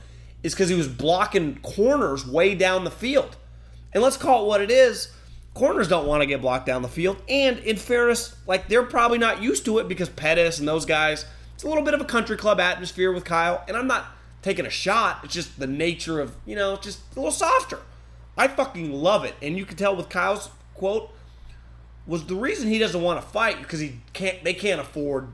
is 0.44 0.54
because 0.54 0.70
he 0.70 0.76
was 0.76 0.88
blocking 0.88 1.60
corners 1.62 2.28
way 2.28 2.56
down 2.56 2.84
the 2.84 2.92
field. 2.92 3.38
And 3.94 4.04
let's 4.04 4.18
call 4.18 4.46
it 4.46 4.48
what 4.48 4.62
it 4.62 4.72
is. 4.72 5.14
Corners 5.54 5.88
don't 5.88 6.08
want 6.08 6.22
to 6.22 6.26
get 6.26 6.42
blocked 6.42 6.66
down 6.66 6.82
the 6.82 6.88
field. 6.88 7.22
And 7.28 7.60
in 7.60 7.76
fairness, 7.76 8.36
like 8.48 8.68
they're 8.68 8.84
probably 8.84 9.18
not 9.18 9.42
used 9.42 9.66
to 9.66 9.80
it 9.80 9.88
because 9.88 10.10
Pettis 10.10 10.60
and 10.60 10.68
those 10.68 10.86
guys, 10.86 11.26
it's 11.56 11.64
a 11.64 11.68
little 11.68 11.84
bit 11.84 11.94
of 11.94 12.02
a 12.02 12.06
country 12.06 12.38
club 12.38 12.60
atmosphere 12.60 13.12
with 13.12 13.26
Kyle. 13.26 13.64
And 13.68 13.76
I'm 13.78 13.88
not 13.88 14.06
taking 14.42 14.66
a 14.66 14.70
shot. 14.70 15.20
It's 15.24 15.34
just 15.34 15.60
the 15.60 15.68
nature 15.68 16.20
of, 16.20 16.36
you 16.46 16.56
know, 16.56 16.78
just 16.78 17.00
a 17.16 17.20
little 17.20 17.32
softer. 17.32 17.80
I 18.38 18.48
fucking 18.48 18.92
love 18.92 19.26
it. 19.26 19.36
And 19.42 19.58
you 19.58 19.65
can 19.65 19.78
tell 19.78 19.96
with 19.96 20.10
Kyle's 20.10 20.50
quote 20.74 21.12
was 22.08 22.26
the 22.26 22.36
reason 22.36 22.67
he 22.67 22.80
doesn't 22.80 23.02
want 23.02 23.22
to 23.22 23.28
fight 23.28 23.60
because 23.60 23.80
he 23.80 24.00
can't 24.13 24.44
they 24.44 24.54
can't 24.54 24.82
afford 24.82 25.28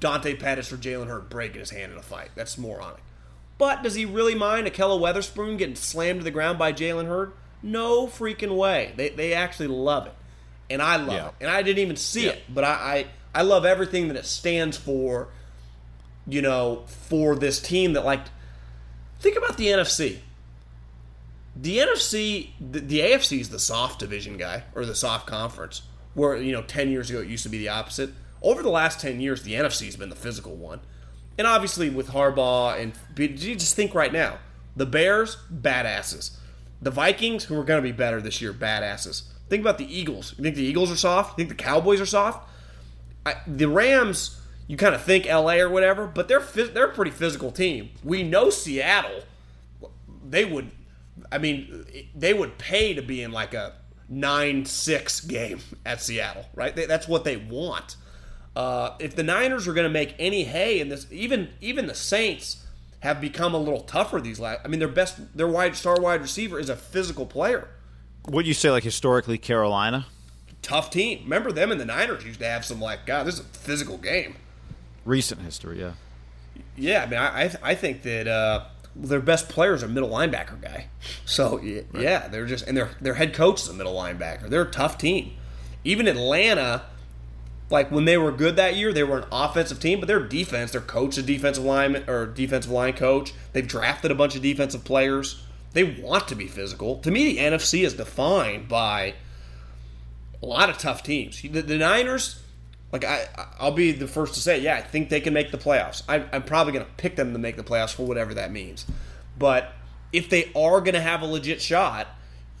Dante 0.00 0.34
Pettis 0.34 0.72
or 0.72 0.76
Jalen 0.76 1.08
Hurd 1.08 1.28
breaking 1.28 1.60
his 1.60 1.70
hand 1.70 1.92
in 1.92 1.98
a 1.98 2.02
fight. 2.02 2.30
That's 2.34 2.58
moronic. 2.58 3.02
But 3.58 3.82
does 3.82 3.94
he 3.94 4.04
really 4.04 4.34
mind 4.34 4.66
Ahkello 4.66 5.00
Witherspoon 5.00 5.56
getting 5.56 5.76
slammed 5.76 6.20
to 6.20 6.24
the 6.24 6.30
ground 6.30 6.58
by 6.58 6.72
Jalen 6.72 7.06
Hurd? 7.06 7.32
No 7.62 8.06
freaking 8.06 8.56
way. 8.56 8.92
They, 8.96 9.08
they 9.08 9.32
actually 9.32 9.68
love 9.68 10.06
it. 10.06 10.14
And 10.68 10.82
I 10.82 10.96
love 10.96 11.08
Yeah. 11.12 11.26
it. 11.28 11.34
And 11.40 11.50
I 11.50 11.62
didn't 11.62 11.78
even 11.78 11.96
see 11.96 12.26
Yeah. 12.26 12.32
it. 12.32 12.42
But 12.52 12.64
I, 12.64 13.06
I, 13.34 13.40
I 13.40 13.42
love 13.42 13.64
everything 13.64 14.08
that 14.08 14.16
it 14.16 14.26
stands 14.26 14.76
for, 14.76 15.28
you 16.26 16.42
know, 16.42 16.84
for 16.86 17.34
this 17.34 17.60
team 17.60 17.94
that, 17.94 18.04
like, 18.04 18.20
think 19.20 19.36
about 19.38 19.56
the 19.56 19.68
NFC. 19.68 20.18
The 21.58 21.78
NFC, 21.78 22.50
the, 22.60 22.80
the 22.80 23.00
AFC 23.00 23.40
is 23.40 23.48
the 23.48 23.58
soft 23.58 23.98
division 24.00 24.36
guy 24.36 24.64
or 24.74 24.84
the 24.84 24.94
soft 24.94 25.26
conference. 25.26 25.82
Where 26.14 26.36
you 26.36 26.52
know, 26.52 26.62
ten 26.62 26.90
years 26.90 27.10
ago 27.10 27.20
it 27.20 27.28
used 27.28 27.42
to 27.42 27.48
be 27.50 27.58
the 27.58 27.68
opposite. 27.68 28.10
Over 28.42 28.62
the 28.62 28.70
last 28.70 29.00
ten 29.00 29.20
years, 29.20 29.42
the 29.42 29.54
NFC 29.54 29.86
has 29.86 29.96
been 29.96 30.10
the 30.10 30.16
physical 30.16 30.54
one, 30.54 30.80
and 31.38 31.46
obviously 31.46 31.90
with 31.90 32.08
Harbaugh 32.08 32.80
and 32.80 32.92
you 33.18 33.54
just 33.54 33.74
think 33.74 33.94
right 33.94 34.12
now, 34.12 34.38
the 34.74 34.86
Bears 34.86 35.38
badasses, 35.52 36.36
the 36.80 36.90
Vikings 36.90 37.44
who 37.44 37.58
are 37.58 37.64
going 37.64 37.82
to 37.82 37.88
be 37.88 37.92
better 37.92 38.20
this 38.20 38.40
year 38.40 38.52
badasses. 38.52 39.24
Think 39.48 39.60
about 39.60 39.78
the 39.78 39.98
Eagles. 39.98 40.34
You 40.36 40.44
think 40.44 40.56
the 40.56 40.64
Eagles 40.64 40.90
are 40.90 40.96
soft? 40.96 41.38
You 41.38 41.44
think 41.44 41.56
the 41.56 41.62
Cowboys 41.62 42.00
are 42.00 42.06
soft? 42.06 42.48
I, 43.24 43.36
the 43.46 43.68
Rams, 43.68 44.40
you 44.66 44.76
kind 44.76 44.94
of 44.94 45.02
think 45.02 45.26
LA 45.26 45.54
or 45.54 45.68
whatever, 45.68 46.06
but 46.06 46.28
they're 46.28 46.40
they're 46.40 46.86
a 46.86 46.94
pretty 46.94 47.10
physical 47.10 47.50
team. 47.50 47.90
We 48.02 48.22
know 48.22 48.50
Seattle. 48.50 49.22
They 50.28 50.44
would, 50.44 50.70
I 51.30 51.38
mean, 51.38 51.86
they 52.14 52.34
would 52.34 52.58
pay 52.58 52.94
to 52.94 53.02
be 53.02 53.22
in 53.22 53.32
like 53.32 53.54
a 53.54 53.74
nine 54.08 54.64
six 54.64 55.20
game 55.20 55.60
at 55.84 56.02
Seattle, 56.02 56.46
right? 56.54 56.74
They, 56.74 56.86
that's 56.86 57.08
what 57.08 57.24
they 57.24 57.36
want. 57.36 57.96
Uh, 58.56 58.96
if 58.98 59.14
the 59.14 59.22
Niners 59.22 59.68
are 59.68 59.74
going 59.74 59.84
to 59.84 59.92
make 59.92 60.14
any 60.18 60.44
hay 60.44 60.80
in 60.80 60.88
this, 60.88 61.06
even 61.10 61.50
even 61.60 61.86
the 61.86 61.94
Saints 61.94 62.64
have 63.00 63.20
become 63.20 63.54
a 63.54 63.58
little 63.58 63.82
tougher 63.82 64.18
these 64.18 64.40
last. 64.40 64.62
I 64.64 64.68
mean, 64.68 64.80
their 64.80 64.88
best, 64.88 65.36
their 65.36 65.46
wide 65.46 65.76
star 65.76 66.00
wide 66.00 66.22
receiver 66.22 66.58
is 66.58 66.70
a 66.70 66.76
physical 66.76 67.26
player. 67.26 67.68
What 68.24 68.46
you 68.46 68.54
say, 68.54 68.70
like 68.70 68.82
historically, 68.82 69.36
Carolina? 69.36 70.06
Tough 70.62 70.90
team. 70.90 71.24
Remember 71.24 71.52
them 71.52 71.70
and 71.70 71.78
the 71.78 71.84
Niners 71.84 72.24
used 72.24 72.40
to 72.40 72.46
have 72.46 72.64
some 72.64 72.80
like, 72.80 73.04
God, 73.04 73.26
this 73.26 73.34
is 73.34 73.40
a 73.40 73.44
physical 73.44 73.98
game. 73.98 74.36
Recent 75.04 75.42
history, 75.42 75.78
yeah. 75.78 75.92
Yeah, 76.76 77.02
I 77.02 77.06
mean, 77.06 77.20
I 77.20 77.50
I, 77.62 77.74
think 77.74 78.02
that 78.02 78.26
uh, 78.26 78.64
their 78.96 79.20
best 79.20 79.50
player 79.50 79.74
is 79.74 79.82
a 79.82 79.88
middle 79.88 80.08
linebacker 80.08 80.60
guy. 80.60 80.88
So 81.26 81.60
yeah, 81.60 81.82
yeah, 81.94 82.28
they're 82.28 82.46
just 82.46 82.66
and 82.66 82.74
their 82.74 82.90
their 83.02 83.14
head 83.14 83.34
coach 83.34 83.60
is 83.60 83.68
a 83.68 83.74
middle 83.74 83.94
linebacker. 83.94 84.48
They're 84.48 84.62
a 84.62 84.70
tough 84.70 84.96
team. 84.96 85.36
Even 85.84 86.08
Atlanta, 86.08 86.86
like 87.68 87.90
when 87.90 88.04
they 88.04 88.16
were 88.16 88.30
good 88.30 88.56
that 88.56 88.76
year, 88.76 88.92
they 88.92 89.02
were 89.02 89.18
an 89.18 89.28
offensive 89.32 89.80
team, 89.80 89.98
but 89.98 90.06
their 90.06 90.20
defense, 90.20 90.70
their 90.70 90.80
coach 90.80 91.18
is 91.18 91.24
defensive 91.24 91.64
lineman 91.64 92.08
or 92.08 92.26
defensive 92.26 92.70
line 92.70 92.92
coach. 92.92 93.32
They've 93.52 93.66
drafted 93.66 94.10
a 94.10 94.14
bunch 94.14 94.36
of 94.36 94.42
defensive 94.42 94.84
players. 94.84 95.42
They 95.72 95.84
want 95.84 96.28
to 96.28 96.36
be 96.36 96.46
physical. 96.46 96.98
To 97.00 97.10
me, 97.10 97.34
the 97.34 97.38
NFC 97.38 97.84
is 97.84 97.94
defined 97.94 98.68
by 98.68 99.14
a 100.42 100.46
lot 100.46 100.70
of 100.70 100.78
tough 100.78 101.02
teams. 101.02 101.42
The, 101.42 101.60
the 101.60 101.76
Niners, 101.76 102.40
like 102.92 103.04
I, 103.04 103.26
I'll 103.58 103.72
be 103.72 103.90
the 103.90 104.06
first 104.06 104.34
to 104.34 104.40
say, 104.40 104.60
yeah, 104.60 104.76
I 104.76 104.82
think 104.82 105.08
they 105.08 105.20
can 105.20 105.34
make 105.34 105.50
the 105.50 105.58
playoffs. 105.58 106.02
I, 106.08 106.24
I'm 106.32 106.44
probably 106.44 106.72
going 106.72 106.84
to 106.84 106.92
pick 106.92 107.16
them 107.16 107.32
to 107.32 107.38
make 107.38 107.56
the 107.56 107.64
playoffs 107.64 107.94
for 107.94 108.06
whatever 108.06 108.32
that 108.34 108.52
means. 108.52 108.86
But 109.36 109.72
if 110.12 110.30
they 110.30 110.52
are 110.54 110.80
going 110.80 110.94
to 110.94 111.00
have 111.00 111.20
a 111.20 111.26
legit 111.26 111.60
shot, 111.60 112.06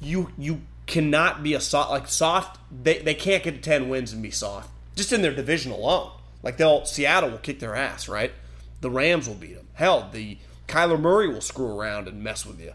you 0.00 0.32
you 0.36 0.62
cannot 0.86 1.42
be 1.42 1.54
a 1.54 1.60
soft 1.60 1.90
like 1.90 2.08
soft. 2.08 2.58
They 2.82 2.98
they 2.98 3.14
can't 3.14 3.44
get 3.44 3.54
to 3.54 3.60
ten 3.60 3.88
wins 3.88 4.12
and 4.12 4.20
be 4.20 4.30
soft 4.30 4.68
just 4.96 5.12
in 5.12 5.22
their 5.22 5.34
division 5.34 5.70
alone. 5.70 6.10
Like 6.42 6.56
they'll 6.56 6.84
Seattle 6.84 7.30
will 7.30 7.38
kick 7.38 7.60
their 7.60 7.76
ass, 7.76 8.08
right? 8.08 8.32
The 8.80 8.90
Rams 8.90 9.28
will 9.28 9.34
beat 9.34 9.54
them. 9.54 9.68
Hell, 9.74 10.08
the 10.12 10.38
Kyler 10.66 10.98
Murray 10.98 11.28
will 11.28 11.40
screw 11.40 11.78
around 11.78 12.08
and 12.08 12.22
mess 12.22 12.44
with 12.44 12.60
you. 12.60 12.72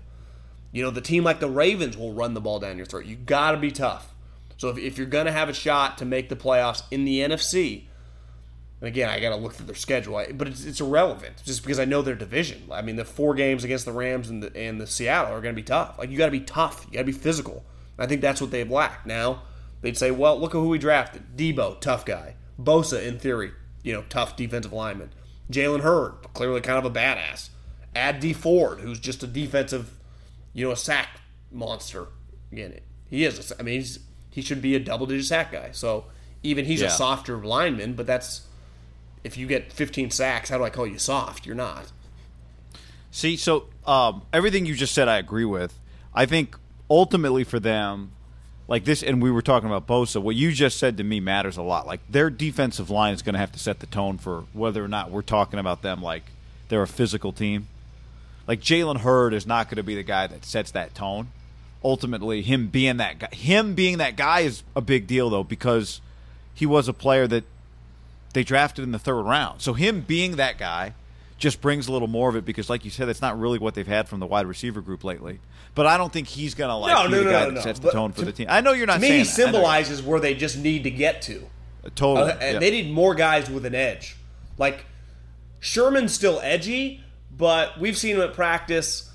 You 0.71 0.83
know, 0.83 0.91
the 0.91 1.01
team 1.01 1.23
like 1.23 1.39
the 1.39 1.49
Ravens 1.49 1.97
will 1.97 2.13
run 2.13 2.33
the 2.33 2.41
ball 2.41 2.59
down 2.59 2.77
your 2.77 2.85
throat. 2.85 3.05
You 3.05 3.15
got 3.15 3.51
to 3.51 3.57
be 3.57 3.71
tough. 3.71 4.13
So 4.57 4.69
if, 4.69 4.77
if 4.77 4.97
you're 4.97 5.07
going 5.07 5.25
to 5.25 5.31
have 5.31 5.49
a 5.49 5.53
shot 5.53 5.97
to 5.97 6.05
make 6.05 6.29
the 6.29 6.35
playoffs 6.35 6.83
in 6.91 7.03
the 7.03 7.19
NFC, 7.19 7.83
and 8.79 8.87
again, 8.87 9.09
I 9.09 9.19
got 9.19 9.29
to 9.29 9.35
look 9.35 9.53
through 9.53 9.65
their 9.65 9.75
schedule, 9.75 10.23
but 10.33 10.47
it's, 10.47 10.63
it's 10.63 10.79
irrelevant 10.79 11.43
just 11.43 11.61
because 11.61 11.79
I 11.79 11.85
know 11.85 12.01
their 12.01 12.15
division. 12.15 12.63
I 12.71 12.81
mean, 12.81 12.95
the 12.95 13.05
four 13.05 13.35
games 13.35 13.63
against 13.63 13.85
the 13.85 13.91
Rams 13.91 14.29
and 14.29 14.41
the, 14.41 14.55
and 14.55 14.79
the 14.79 14.87
Seattle 14.87 15.33
are 15.33 15.41
going 15.41 15.53
to 15.53 15.61
be 15.61 15.65
tough. 15.65 15.97
Like 15.99 16.09
you 16.09 16.17
got 16.17 16.25
to 16.25 16.31
be 16.31 16.39
tough. 16.39 16.85
You 16.89 16.93
got 16.93 17.01
to 17.01 17.05
be 17.05 17.11
physical. 17.11 17.63
I 17.99 18.07
think 18.07 18.21
that's 18.21 18.41
what 18.41 18.51
they've 18.51 18.69
lacked. 18.69 19.05
Now 19.05 19.43
they'd 19.81 19.97
say, 19.97 20.11
well, 20.11 20.39
look 20.39 20.55
at 20.55 20.59
who 20.59 20.69
we 20.69 20.77
drafted: 20.77 21.35
Deebo, 21.35 21.79
tough 21.81 22.05
guy. 22.05 22.35
Bosa, 22.59 23.03
in 23.05 23.17
theory, 23.19 23.51
you 23.83 23.93
know, 23.93 24.03
tough 24.09 24.35
defensive 24.35 24.73
lineman. 24.73 25.11
Jalen 25.51 25.81
Hurd, 25.81 26.13
clearly 26.33 26.61
kind 26.61 26.77
of 26.77 26.85
a 26.85 26.89
badass. 26.97 27.49
Add 27.95 28.19
Dee 28.19 28.33
Ford, 28.33 28.79
who's 28.79 28.99
just 28.99 29.21
a 29.23 29.27
defensive, 29.27 29.97
you 30.53 30.65
know, 30.65 30.71
a 30.71 30.77
sack 30.77 31.19
monster. 31.51 32.07
Again, 32.51 32.79
he 33.09 33.25
is. 33.25 33.51
A, 33.51 33.59
I 33.59 33.63
mean, 33.63 33.79
he's, 33.79 33.99
he 34.29 34.41
should 34.41 34.61
be 34.61 34.75
a 34.75 34.79
double-digit 34.79 35.25
sack 35.25 35.51
guy. 35.51 35.69
So 35.73 36.05
even 36.43 36.65
he's 36.65 36.81
Yeah. 36.81 36.87
a 36.87 36.91
softer 36.91 37.37
lineman, 37.43 37.95
but 37.95 38.07
that's 38.07 38.47
if 39.23 39.37
you 39.37 39.45
get 39.47 39.73
15 39.73 40.09
sacks, 40.11 40.49
how 40.49 40.57
do 40.57 40.63
I 40.63 40.69
call 40.69 40.87
you 40.87 40.97
soft? 40.97 41.45
You're 41.45 41.55
not. 41.55 41.91
See, 43.11 43.35
so 43.35 43.65
um, 43.85 44.21
everything 44.31 44.65
you 44.65 44.73
just 44.75 44.93
said, 44.93 45.07
I 45.09 45.17
agree 45.17 45.45
with. 45.45 45.77
I 46.13 46.25
think 46.25 46.57
ultimately 46.89 47.43
for 47.43 47.59
them, 47.59 48.13
like 48.71 48.85
this, 48.85 49.03
and 49.03 49.21
we 49.21 49.29
were 49.29 49.41
talking 49.41 49.67
about 49.67 49.85
Bosa. 49.85 50.21
What 50.21 50.37
you 50.37 50.53
just 50.53 50.79
said 50.79 50.95
to 50.95 51.03
me 51.03 51.19
matters 51.19 51.57
a 51.57 51.61
lot. 51.61 51.85
Like 51.85 51.99
their 52.09 52.29
defensive 52.29 52.89
line 52.89 53.13
is 53.13 53.21
going 53.21 53.33
to 53.33 53.39
have 53.39 53.51
to 53.51 53.59
set 53.59 53.81
the 53.81 53.85
tone 53.85 54.17
for 54.17 54.45
whether 54.53 54.81
or 54.81 54.87
not 54.87 55.11
we're 55.11 55.23
talking 55.23 55.59
about 55.59 55.81
them 55.81 56.01
like 56.01 56.23
they're 56.69 56.81
a 56.81 56.87
physical 56.87 57.33
team. 57.33 57.67
Like 58.47 58.61
Jalen 58.61 58.99
Hurd 59.01 59.33
is 59.33 59.45
not 59.45 59.67
going 59.67 59.75
to 59.75 59.83
be 59.83 59.95
the 59.95 60.03
guy 60.03 60.25
that 60.25 60.45
sets 60.45 60.71
that 60.71 60.95
tone. 60.95 61.27
Ultimately, 61.83 62.43
him 62.43 62.67
being 62.67 62.95
that 62.95 63.19
guy, 63.19 63.27
him 63.33 63.75
being 63.75 63.97
that 63.97 64.15
guy 64.15 64.39
is 64.39 64.63
a 64.73 64.79
big 64.79 65.05
deal 65.05 65.29
though 65.29 65.43
because 65.43 65.99
he 66.55 66.65
was 66.65 66.87
a 66.87 66.93
player 66.93 67.27
that 67.27 67.43
they 68.31 68.45
drafted 68.45 68.85
in 68.85 68.93
the 68.93 68.99
third 68.99 69.23
round. 69.23 69.61
So 69.61 69.73
him 69.73 69.99
being 69.99 70.37
that 70.37 70.57
guy 70.57 70.93
just 71.41 71.59
brings 71.59 71.87
a 71.87 71.91
little 71.91 72.07
more 72.07 72.29
of 72.29 72.35
it 72.37 72.45
because, 72.45 72.69
like 72.69 72.85
you 72.85 72.91
said, 72.91 73.07
that's 73.09 73.21
not 73.21 73.37
really 73.39 73.59
what 73.59 73.73
they've 73.73 73.85
had 73.87 74.07
from 74.07 74.19
the 74.21 74.25
wide 74.27 74.45
receiver 74.45 74.79
group 74.79 75.03
lately. 75.03 75.39
But 75.75 75.87
I 75.87 75.97
don't 75.97 76.11
think 76.13 76.27
he's 76.27 76.53
gonna 76.55 76.77
like 76.77 76.93
No, 76.95 77.05
be 77.05 77.11
no, 77.11 77.17
the 77.19 77.23
no, 77.25 77.31
guy 77.31 77.49
that 77.49 77.63
sets 77.63 77.79
the 77.79 77.87
But 77.87 77.93
tone 77.93 78.11
for 78.13 78.19
to- 78.19 78.25
the 78.25 78.31
team. 78.31 78.47
I 78.49 78.61
know 78.61 78.71
you're 78.71 78.87
not 78.87 78.95
to 78.95 78.99
me, 79.01 79.07
saying 79.07 79.19
he 79.19 79.25
that. 79.25 79.31
Symbolizes 79.35 80.01
where 80.01 80.19
they 80.19 80.33
just 80.35 80.57
need 80.57 80.83
to 80.83 80.91
get 80.91 81.21
to. 81.23 81.45
totally. 81.95 82.31
Uh, 82.31 82.35
and 82.37 82.53
yeah. 82.53 82.59
They 82.59 82.71
need 82.71 82.91
more 82.91 83.15
guys 83.15 83.49
with 83.49 83.65
an 83.65 83.75
edge. 83.75 84.15
Like 84.57 84.85
Sherman's 85.59 86.13
still 86.13 86.39
edgy, 86.43 87.03
but 87.35 87.79
we've 87.79 87.97
seen 87.97 88.15
him 88.15 88.21
at 88.21 88.33
practice. 88.33 89.09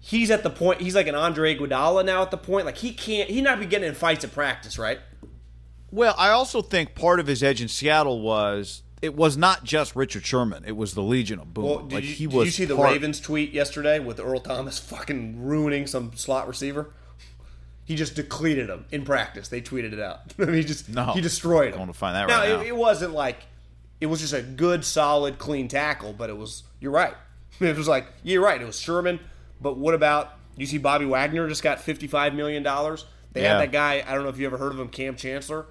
He's 0.00 0.30
at 0.30 0.42
the 0.42 0.50
point. 0.50 0.80
He's 0.80 0.94
like 0.94 1.08
an 1.08 1.14
Andre 1.16 1.56
Iguodala 1.56 2.04
now. 2.04 2.22
At 2.22 2.30
the 2.30 2.36
point, 2.38 2.64
like 2.66 2.76
he 2.78 2.92
can't. 2.92 3.28
He 3.28 3.40
not 3.42 3.58
be 3.60 3.66
getting 3.66 3.88
in 3.88 3.94
fights 3.94 4.24
at 4.24 4.32
practice, 4.32 4.78
right? 4.78 5.00
Well, 5.90 6.14
I 6.18 6.30
also 6.30 6.62
think 6.62 6.94
part 6.94 7.20
of 7.20 7.26
his 7.26 7.42
edge 7.42 7.60
in 7.60 7.68
Seattle 7.68 8.20
was 8.20 8.82
it 9.06 9.14
was 9.14 9.36
not 9.36 9.64
just 9.64 9.96
Richard 9.96 10.26
Sherman; 10.26 10.64
it 10.66 10.76
was 10.76 10.94
the 10.94 11.02
Legion 11.02 11.38
of 11.38 11.54
Boom. 11.54 11.64
Well, 11.64 11.78
did, 11.78 11.94
like 11.94 12.04
you, 12.04 12.10
he 12.12 12.26
did 12.26 12.34
was. 12.34 12.46
you 12.46 12.50
see 12.52 12.64
the 12.66 12.76
part- 12.76 12.90
Ravens 12.92 13.20
tweet 13.20 13.52
yesterday 13.52 13.98
with 13.98 14.20
Earl 14.20 14.40
Thomas 14.40 14.78
fucking 14.90 15.42
ruining 15.42 15.86
some 15.86 16.14
slot 16.16 16.46
receiver? 16.48 16.92
He 17.84 17.94
just 17.94 18.16
depleted 18.16 18.68
him 18.68 18.84
in 18.90 19.04
practice. 19.04 19.46
They 19.48 19.60
tweeted 19.62 19.92
it 19.92 20.00
out. 20.00 20.32
he 20.36 20.64
just 20.64 20.88
No. 20.88 21.12
he 21.12 21.20
destroyed 21.20 21.68
him. 21.68 21.74
I 21.76 21.78
wanna 21.78 21.92
find 21.92 22.16
that 22.16 22.26
now, 22.28 22.40
right 22.40 22.66
it, 22.66 22.68
it 22.68 22.76
wasn't 22.76 23.12
like 23.14 23.38
it 24.00 24.06
was 24.06 24.20
just 24.20 24.32
a 24.34 24.42
good, 24.42 24.84
solid, 24.84 25.38
clean 25.38 25.68
tackle, 25.68 26.12
but 26.12 26.28
it 26.28 26.36
was. 26.36 26.64
You're 26.80 26.92
right. 26.92 27.14
It 27.60 27.74
was 27.76 27.88
like 27.88 28.06
you're 28.22 28.42
right. 28.42 28.60
It 28.60 28.66
was 28.66 28.78
Sherman, 28.78 29.18
but 29.62 29.78
what 29.78 29.94
about 29.94 30.32
you? 30.56 30.66
See, 30.66 30.76
Bobby 30.78 31.06
Wagner 31.06 31.48
just 31.48 31.62
got 31.62 31.80
55 31.80 32.34
million 32.34 32.62
dollars. 32.62 33.06
They 33.32 33.42
Yeah. 33.42 33.52
had 33.52 33.60
that 33.60 33.72
guy. 33.72 34.04
I 34.06 34.14
don't 34.14 34.24
know 34.24 34.28
if 34.30 34.38
you 34.38 34.44
ever 34.46 34.58
heard 34.58 34.72
of 34.72 34.80
him, 34.80 34.88
Kam 34.88 35.14
Chancellor. 35.16 35.64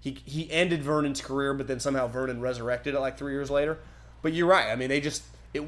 He 0.00 0.18
he 0.24 0.50
ended 0.50 0.82
Vernon's 0.82 1.20
career, 1.20 1.54
but 1.54 1.66
then 1.66 1.80
somehow 1.80 2.08
Vernon 2.08 2.40
resurrected 2.40 2.94
it 2.94 3.00
like 3.00 3.18
three 3.18 3.32
years 3.32 3.50
later. 3.50 3.78
But 4.22 4.32
you're 4.32 4.46
right. 4.46 4.70
I 4.70 4.76
mean, 4.76 4.88
they 4.88 5.00
just 5.00 5.24
it 5.52 5.60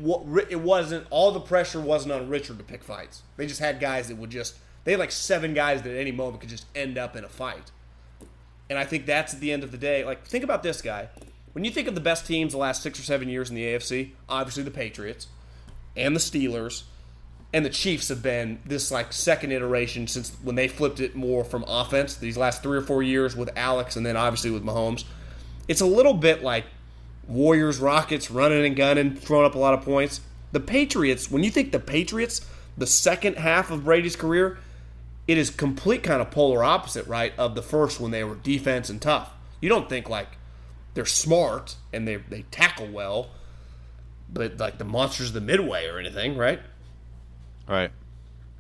it 0.51 0.61
wasn't 0.61 1.07
all 1.11 1.33
the 1.33 1.41
pressure 1.41 1.81
wasn't 1.81 2.13
on 2.13 2.29
Richard 2.29 2.59
to 2.59 2.65
pick 2.65 2.83
fights. 2.83 3.23
They 3.37 3.47
just 3.47 3.61
had 3.61 3.81
guys 3.81 4.09
that 4.09 4.17
would 4.17 4.31
just 4.31 4.57
they 4.85 4.93
had 4.93 5.01
like 5.01 5.13
seven 5.13 5.55
guys 5.55 5.83
that 5.83 5.91
at 5.91 5.97
any 5.97 6.13
moment 6.13 6.41
could 6.41 6.51
just 6.51 6.67
end 6.75 6.99
up 6.99 7.17
in 7.17 7.25
a 7.25 7.29
fight. 7.29 7.71
And 8.71 8.79
I 8.79 8.85
think 8.85 9.07
that's 9.07 9.35
at 9.35 9.41
the 9.41 9.53
end 9.53 9.65
of 9.65 9.71
the 9.71 9.79
day. 9.79 10.05
Like, 10.05 10.25
think 10.25 10.45
about 10.45 10.63
this 10.63 10.81
guy. 10.81 11.09
When 11.53 11.65
you 11.65 11.71
think 11.71 11.89
of 11.89 11.95
the 11.95 12.01
best 12.01 12.27
teams 12.27 12.53
the 12.53 12.59
last 12.59 12.83
six 12.83 12.99
or 12.99 13.03
seven 13.03 13.29
years 13.29 13.51
in 13.51 13.57
the 13.57 13.65
AFC, 13.65 14.13
obviously 14.29 14.63
the 14.63 14.71
Patriots 14.71 15.27
and 15.95 16.17
the 16.17 16.21
Steelers 16.21 16.85
and 17.53 17.65
the 17.65 17.71
Chiefs 17.71 18.09
have 18.09 18.23
been 18.23 18.59
this 18.65 18.91
like 18.91 19.13
second 19.13 19.53
iteration 19.53 20.07
since 20.07 20.31
when 20.43 20.57
they 20.57 20.69
flipped 20.69 21.01
it 21.01 21.15
more 21.15 21.45
from 21.45 21.65
offense 21.69 22.17
these 22.17 22.37
last 22.37 22.63
three 22.63 22.79
or 22.79 22.83
four 22.83 23.03
years 23.03 23.37
with 23.37 23.51
Alex 23.57 23.97
and 23.97 24.07
then 24.07 24.17
obviously 24.17 24.51
with 24.51 24.65
Mahomes. 24.65 25.05
It's 25.69 25.81
a 25.81 25.87
little 25.87 26.15
bit 26.15 26.43
like 26.43 26.65
Warriors, 27.29 27.79
Rockets 27.79 28.31
running 28.31 28.65
and 28.65 28.75
gunning, 28.75 29.15
throwing 29.15 29.47
up 29.47 29.55
a 29.55 29.59
lot 29.59 29.75
of 29.75 29.83
points. 29.83 30.21
The 30.53 30.61
Patriots, 30.61 31.31
when 31.31 31.45
you 31.45 31.51
think 31.51 31.73
the 31.73 31.79
Patriots, 31.79 32.47
the 32.77 32.87
second 32.87 33.37
half 33.37 33.71
of 33.71 33.85
Brady's 33.85 34.17
career, 34.17 34.59
it 35.29 35.39
is 35.39 35.51
complete 35.51 36.03
kind 36.03 36.21
of 36.21 36.31
polar 36.31 36.65
opposite, 36.65 37.07
right, 37.07 37.33
of 37.39 37.55
the 37.55 37.63
first 37.63 38.01
when 38.01 38.11
they 38.11 38.25
were 38.25 38.35
defense 38.35 38.91
and 38.91 39.01
tough. 39.01 39.33
You 39.61 39.69
don't 39.69 39.89
think 39.89 40.09
like 40.09 40.29
they're 40.95 41.07
smart 41.07 41.77
and 41.93 42.07
they 42.09 42.17
they 42.17 42.43
tackle 42.51 42.89
well, 42.89 43.31
but 44.31 44.59
like 44.59 44.79
the 44.79 44.85
monsters 44.85 45.29
of 45.29 45.35
the 45.35 45.41
midway 45.41 45.87
or 45.87 45.99
anything, 45.99 46.37
right? 46.37 46.61
Right. 47.69 47.91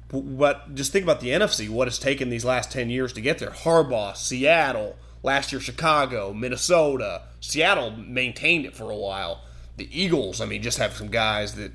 But 0.08 0.74
just 0.74 0.92
think 0.92 1.04
about 1.04 1.20
the 1.20 1.28
NFC, 1.28 1.70
what 1.70 1.88
it's 1.88 1.98
taken 1.98 2.28
these 2.28 2.44
last 2.44 2.70
10 2.70 2.90
years 2.90 3.14
to 3.14 3.20
get 3.20 3.38
there. 3.38 3.50
Harbaugh, 3.50 4.14
Seattle, 4.14 4.96
last 5.22 5.52
year 5.52 5.60
Chicago, 5.60 6.34
Minnesota. 6.34 7.22
Seattle 7.40 7.92
maintained 7.92 8.66
it 8.66 8.76
for 8.76 8.90
a 8.90 8.96
while. 8.96 9.42
The 9.78 9.88
Eagles, 9.90 10.40
I 10.40 10.44
mean, 10.44 10.60
just 10.62 10.78
have 10.78 10.92
some 10.92 11.08
guys 11.08 11.54
that 11.54 11.72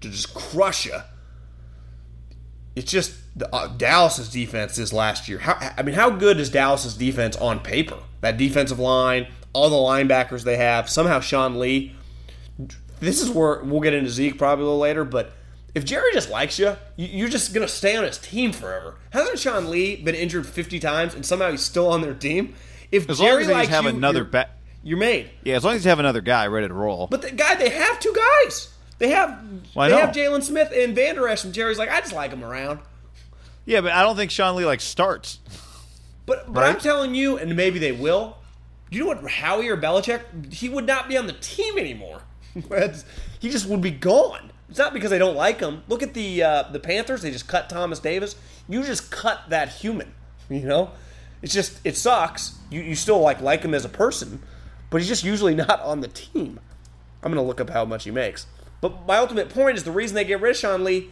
to 0.00 0.10
just 0.10 0.34
crush 0.34 0.86
you. 0.86 0.98
it's 2.76 2.90
just 2.90 3.14
the, 3.36 3.52
uh, 3.54 3.68
Dallas's 3.68 4.30
defense 4.30 4.76
this 4.76 4.92
last 4.92 5.28
year. 5.28 5.38
How, 5.38 5.72
I 5.76 5.82
mean, 5.82 5.94
how 5.94 6.10
good 6.10 6.40
is 6.40 6.50
Dallas's 6.50 6.96
defense 6.96 7.36
on 7.36 7.60
paper? 7.60 7.98
That 8.20 8.36
defensive 8.36 8.78
line, 8.78 9.28
all 9.52 9.68
the 9.70 9.76
linebackers 9.76 10.42
they 10.42 10.56
have. 10.56 10.88
Somehow 10.88 11.20
Sean 11.20 11.58
Lee. 11.58 11.94
This 13.00 13.20
is 13.20 13.28
where 13.30 13.62
we'll 13.62 13.80
get 13.80 13.92
into 13.92 14.08
Zeke 14.10 14.38
probably 14.38 14.62
a 14.62 14.66
little 14.66 14.80
later, 14.80 15.04
but 15.04 15.32
if 15.74 15.84
Jerry 15.84 16.12
just 16.12 16.30
likes 16.30 16.58
you, 16.58 16.76
you- 16.96 17.08
you're 17.08 17.28
just 17.28 17.52
gonna 17.54 17.68
stay 17.68 17.96
on 17.96 18.04
his 18.04 18.18
team 18.18 18.52
forever. 18.52 18.94
Hasn't 19.10 19.38
Sean 19.38 19.70
Lee 19.70 19.96
been 19.96 20.14
injured 20.14 20.46
50 20.46 20.78
times 20.80 21.14
and 21.14 21.24
somehow 21.24 21.50
he's 21.50 21.62
still 21.62 21.88
on 21.88 22.00
their 22.02 22.14
team? 22.14 22.54
If 22.92 23.08
As 23.10 23.18
long 23.20 23.28
Jerry 23.28 23.42
as 23.42 23.48
they 23.48 23.54
likes 23.54 23.68
have 23.70 23.84
you, 23.84 23.90
another 23.90 24.18
you're, 24.18 24.24
ba- 24.26 24.50
you're 24.82 24.98
made. 24.98 25.30
Yeah, 25.42 25.56
as 25.56 25.64
long 25.64 25.74
as 25.74 25.84
you 25.84 25.88
have 25.88 25.98
another 25.98 26.20
guy 26.20 26.46
ready 26.46 26.68
to 26.68 26.74
roll. 26.74 27.06
But 27.08 27.22
the 27.22 27.30
guy, 27.32 27.54
they 27.56 27.70
have 27.70 27.98
two 27.98 28.14
guys. 28.44 28.68
They 28.98 29.08
have 29.08 29.42
Well, 29.74 29.88
they 29.90 29.96
have 29.96 30.14
Jaylon 30.14 30.42
Smith 30.44 30.70
and 30.74 30.94
Vander 30.94 31.26
Esch, 31.28 31.44
and 31.44 31.52
Jerry's 31.52 31.78
like, 31.78 31.90
I 31.90 32.00
just 32.00 32.12
like 32.12 32.30
him 32.30 32.44
around. 32.44 32.78
yeah, 33.64 33.80
but 33.80 33.90
I 33.92 34.02
don't 34.02 34.14
think 34.16 34.30
Sean 34.30 34.54
Lee 34.56 34.64
like 34.66 34.80
starts. 34.80 35.40
But 36.26 36.52
but 36.52 36.62
I'm 36.64 36.78
telling 36.78 37.14
you, 37.14 37.36
and 37.36 37.56
maybe 37.56 37.78
they 37.80 37.92
will. 37.92 38.36
You 38.90 39.00
know 39.00 39.06
what? 39.06 39.28
Howie 39.28 39.68
or 39.68 39.76
Belichick, 39.76 40.52
he 40.52 40.68
would 40.68 40.86
not 40.86 41.08
be 41.08 41.16
on 41.16 41.26
the 41.26 41.32
team 41.34 41.76
anymore. 41.78 42.22
He 43.40 43.50
just 43.50 43.66
would 43.66 43.80
be 43.82 43.90
gone. 43.90 44.52
It's 44.74 44.78
not 44.80 44.92
because 44.92 45.10
they 45.10 45.20
don't 45.20 45.36
like 45.36 45.60
him. 45.60 45.84
Look 45.86 46.02
at 46.02 46.14
the 46.14 46.42
uh, 46.42 46.62
the 46.64 46.80
Panthers. 46.80 47.22
They 47.22 47.30
just 47.30 47.46
cut 47.46 47.70
Thomas 47.70 48.00
Davis. 48.00 48.34
You 48.68 48.82
just 48.82 49.08
cut 49.08 49.42
that 49.50 49.68
human. 49.68 50.12
You 50.50 50.66
know, 50.66 50.90
it's 51.42 51.54
just 51.54 51.80
it 51.84 51.96
sucks. 51.96 52.58
You 52.70 52.82
you 52.82 52.96
still 52.96 53.20
like 53.20 53.40
like 53.40 53.62
him 53.62 53.72
as 53.72 53.84
a 53.84 53.88
person, 53.88 54.42
but 54.90 55.00
he's 55.00 55.06
just 55.06 55.22
usually 55.22 55.54
not 55.66 55.80
on 55.80 56.00
the 56.00 56.08
team. 56.08 56.58
I'm 57.22 57.30
gonna 57.30 57.46
look 57.46 57.60
up 57.60 57.70
how 57.70 57.84
much 57.84 58.02
he 58.02 58.10
makes. 58.10 58.46
But 58.80 59.06
my 59.06 59.18
ultimate 59.18 59.48
point 59.48 59.76
is 59.76 59.84
the 59.84 59.92
reason 59.92 60.16
they 60.16 60.24
get 60.24 60.40
rid 60.40 60.50
of 60.50 60.56
Sean 60.56 60.82
Lee 60.82 61.08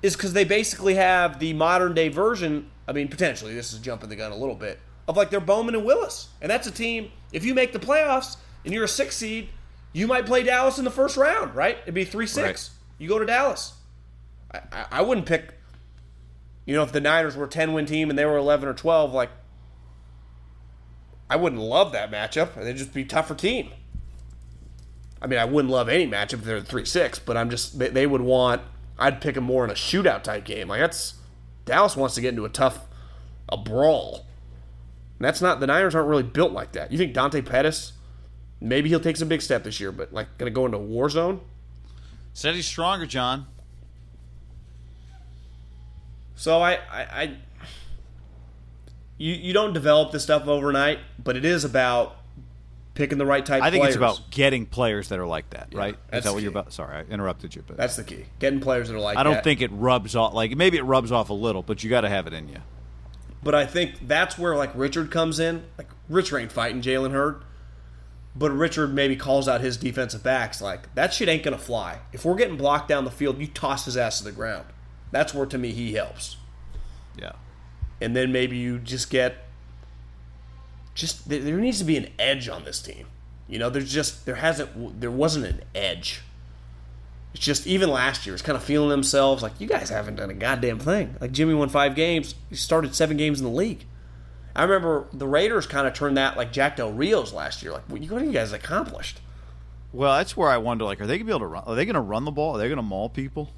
is 0.00 0.14
because 0.16 0.32
they 0.32 0.44
basically 0.44 0.94
have 0.94 1.40
the 1.40 1.52
modern 1.54 1.92
day 1.92 2.08
version. 2.08 2.70
I 2.86 2.92
mean, 2.92 3.08
potentially, 3.08 3.52
this 3.52 3.72
is 3.72 3.80
jumping 3.80 4.10
the 4.10 4.16
gun 4.16 4.30
a 4.30 4.36
little 4.36 4.54
bit 4.54 4.78
of 5.08 5.16
like 5.16 5.30
their 5.30 5.40
Bowman 5.40 5.74
and 5.74 5.84
Willis, 5.84 6.28
and 6.40 6.48
that's 6.48 6.68
a 6.68 6.72
team. 6.72 7.10
If 7.32 7.44
you 7.44 7.52
make 7.52 7.72
the 7.72 7.80
playoffs 7.80 8.36
and 8.64 8.72
you're 8.72 8.84
a 8.84 8.88
six 8.88 9.16
seed, 9.16 9.48
you 9.92 10.06
might 10.06 10.24
play 10.24 10.44
Dallas 10.44 10.78
in 10.78 10.84
the 10.84 10.90
first 10.90 11.16
round, 11.16 11.56
right? 11.56 11.78
It'd 11.82 11.94
be 11.94 12.04
three 12.04 12.28
six. 12.28 12.70
Right. 12.70 12.81
You 13.02 13.08
go 13.08 13.18
to 13.18 13.26
Dallas. 13.26 13.74
I, 14.54 14.60
I, 14.70 14.86
I 14.92 15.02
wouldn't 15.02 15.26
pick. 15.26 15.54
You 16.64 16.76
know, 16.76 16.84
if 16.84 16.92
the 16.92 17.00
Niners 17.00 17.34
were 17.34 17.46
a 17.46 17.48
ten 17.48 17.72
win 17.72 17.84
team 17.84 18.10
and 18.10 18.16
they 18.16 18.24
were 18.24 18.36
eleven 18.36 18.68
or 18.68 18.74
twelve, 18.74 19.12
like 19.12 19.30
I 21.28 21.34
wouldn't 21.34 21.60
love 21.60 21.90
that 21.92 22.12
matchup. 22.12 22.54
They'd 22.54 22.76
just 22.76 22.94
be 22.94 23.04
tougher 23.04 23.34
team. 23.34 23.70
I 25.20 25.26
mean, 25.26 25.40
I 25.40 25.44
wouldn't 25.46 25.72
love 25.72 25.88
any 25.88 26.06
matchup 26.06 26.34
if 26.34 26.44
they're 26.44 26.60
three 26.60 26.84
six, 26.84 27.18
but 27.18 27.36
I'm 27.36 27.50
just 27.50 27.80
they, 27.80 27.88
they 27.88 28.06
would 28.06 28.20
want. 28.20 28.62
I'd 28.96 29.20
pick 29.20 29.34
them 29.34 29.44
more 29.44 29.64
in 29.64 29.70
a 29.70 29.74
shootout 29.74 30.22
type 30.22 30.44
game. 30.44 30.68
Like 30.68 30.78
that's 30.78 31.14
Dallas 31.64 31.96
wants 31.96 32.14
to 32.14 32.20
get 32.20 32.28
into 32.28 32.44
a 32.44 32.50
tough, 32.50 32.86
a 33.48 33.56
brawl. 33.56 34.26
And 35.18 35.26
that's 35.26 35.42
not 35.42 35.58
the 35.58 35.66
Niners 35.66 35.96
aren't 35.96 36.08
really 36.08 36.22
built 36.22 36.52
like 36.52 36.70
that. 36.72 36.92
You 36.92 36.98
think 36.98 37.14
Dante 37.14 37.42
Pettis? 37.42 37.94
Maybe 38.60 38.88
he'll 38.90 39.00
take 39.00 39.16
some 39.16 39.26
big 39.26 39.42
step 39.42 39.64
this 39.64 39.80
year, 39.80 39.90
but 39.90 40.12
like 40.12 40.38
gonna 40.38 40.52
go 40.52 40.66
into 40.66 40.78
war 40.78 41.10
zone. 41.10 41.40
Said 42.34 42.54
he's 42.54 42.66
stronger, 42.66 43.06
John. 43.06 43.46
So 46.34 46.60
I, 46.60 46.72
I, 46.90 47.02
I 47.02 47.36
you 49.18 49.34
you 49.34 49.52
don't 49.52 49.72
develop 49.72 50.12
this 50.12 50.22
stuff 50.24 50.48
overnight, 50.48 50.98
but 51.22 51.36
it 51.36 51.44
is 51.44 51.64
about 51.64 52.16
picking 52.94 53.18
the 53.18 53.26
right 53.26 53.44
type. 53.44 53.62
I 53.62 53.70
think 53.70 53.82
players. 53.82 53.94
it's 53.94 53.96
about 53.96 54.30
getting 54.30 54.66
players 54.66 55.08
that 55.08 55.18
are 55.18 55.26
like 55.26 55.50
that, 55.50 55.72
right? 55.72 55.96
Is 56.12 56.24
that 56.24 56.30
what 56.30 56.38
the 56.38 56.42
you're 56.42 56.50
about? 56.50 56.72
Sorry, 56.72 56.96
I 56.96 57.02
interrupted 57.02 57.54
you, 57.54 57.62
but 57.66 57.76
that's 57.76 57.96
the 57.96 58.04
key. 58.04 58.24
Getting 58.38 58.60
players 58.60 58.88
that 58.88 58.96
are 58.96 59.00
like. 59.00 59.16
I 59.16 59.22
don't 59.22 59.34
that. 59.34 59.44
think 59.44 59.60
it 59.60 59.70
rubs 59.72 60.16
off. 60.16 60.34
Like 60.34 60.56
maybe 60.56 60.78
it 60.78 60.82
rubs 60.82 61.12
off 61.12 61.30
a 61.30 61.34
little, 61.34 61.62
but 61.62 61.84
you 61.84 61.90
got 61.90 62.02
to 62.02 62.08
have 62.08 62.26
it 62.26 62.32
in 62.32 62.48
you. 62.48 62.58
But 63.42 63.54
I 63.54 63.66
think 63.66 64.06
that's 64.06 64.38
where 64.38 64.56
like 64.56 64.70
Richard 64.74 65.10
comes 65.10 65.38
in. 65.38 65.64
Like 65.78 65.88
Richard 66.08 66.38
ain't 66.38 66.52
fighting 66.52 66.82
Jalen 66.82 67.12
Hurd, 67.12 67.42
but 68.34 68.50
Richard 68.50 68.94
maybe 68.94 69.16
calls 69.16 69.46
out 69.46 69.60
his 69.60 69.76
defensive 69.76 70.22
backs 70.22 70.62
like 70.62 70.94
that 70.94 71.12
shit 71.12 71.28
ain't 71.28 71.42
gonna 71.42 71.58
fly. 71.58 71.98
If 72.12 72.24
we're 72.24 72.34
getting 72.34 72.56
blocked 72.56 72.88
down 72.88 73.04
the 73.04 73.10
field, 73.10 73.38
you 73.38 73.46
toss 73.46 73.84
his 73.84 73.96
ass 73.96 74.18
to 74.18 74.24
the 74.24 74.32
ground. 74.32 74.66
That's 75.10 75.34
where 75.34 75.46
to 75.46 75.58
me 75.58 75.72
he 75.72 75.94
helps. 75.94 76.36
Yeah. 77.16 77.32
And 78.00 78.16
then 78.16 78.32
maybe 78.32 78.56
you 78.56 78.78
just 78.78 79.10
get 79.10 79.44
just 80.94 81.28
there, 81.28 81.40
there 81.40 81.58
needs 81.58 81.78
to 81.78 81.84
be 81.84 81.96
an 81.96 82.08
edge 82.18 82.48
on 82.48 82.64
this 82.64 82.80
team. 82.80 83.06
You 83.48 83.58
know, 83.58 83.70
there's 83.70 83.92
just 83.92 84.24
there 84.24 84.36
hasn't 84.36 85.00
there 85.00 85.10
wasn't 85.10 85.46
an 85.46 85.62
edge. 85.74 86.22
It's 87.34 87.44
just 87.44 87.66
even 87.66 87.90
last 87.90 88.26
year, 88.26 88.34
it's 88.34 88.42
kind 88.42 88.56
of 88.56 88.62
feeling 88.62 88.90
themselves 88.90 89.42
like 89.42 89.58
you 89.58 89.66
guys 89.66 89.88
haven't 89.88 90.16
done 90.16 90.30
a 90.30 90.34
goddamn 90.34 90.78
thing. 90.78 91.16
Like 91.20 91.32
Jimmy 91.32 91.54
won 91.54 91.68
five 91.68 91.94
games, 91.94 92.34
he 92.48 92.56
started 92.56 92.94
seven 92.94 93.16
games 93.16 93.40
in 93.40 93.46
the 93.46 93.52
league. 93.52 93.84
I 94.54 94.62
remember 94.64 95.06
the 95.12 95.26
Raiders 95.26 95.66
kind 95.66 95.86
of 95.86 95.94
turned 95.94 96.16
that 96.16 96.36
like 96.36 96.52
Jack 96.52 96.76
Del 96.76 96.92
Rio's 96.92 97.32
last 97.32 97.62
year. 97.62 97.72
Like, 97.72 97.84
what 97.88 98.00
what 98.02 98.20
have 98.20 98.26
you 98.26 98.32
guys 98.32 98.52
accomplished? 98.52 99.20
Well, 99.92 100.16
that's 100.16 100.36
where 100.36 100.48
I 100.48 100.56
wonder. 100.58 100.84
Like, 100.84 101.00
are 101.00 101.06
they 101.06 101.16
gonna 101.18 101.26
be 101.26 101.32
able 101.32 101.40
to 101.40 101.46
run? 101.46 101.64
Are 101.66 101.74
they 101.74 101.84
gonna 101.84 102.00
run 102.00 102.24
the 102.24 102.30
ball? 102.30 102.56
Are 102.56 102.58
they 102.58 102.68
gonna 102.68 102.82
maul 102.82 103.08
people? 103.08 103.50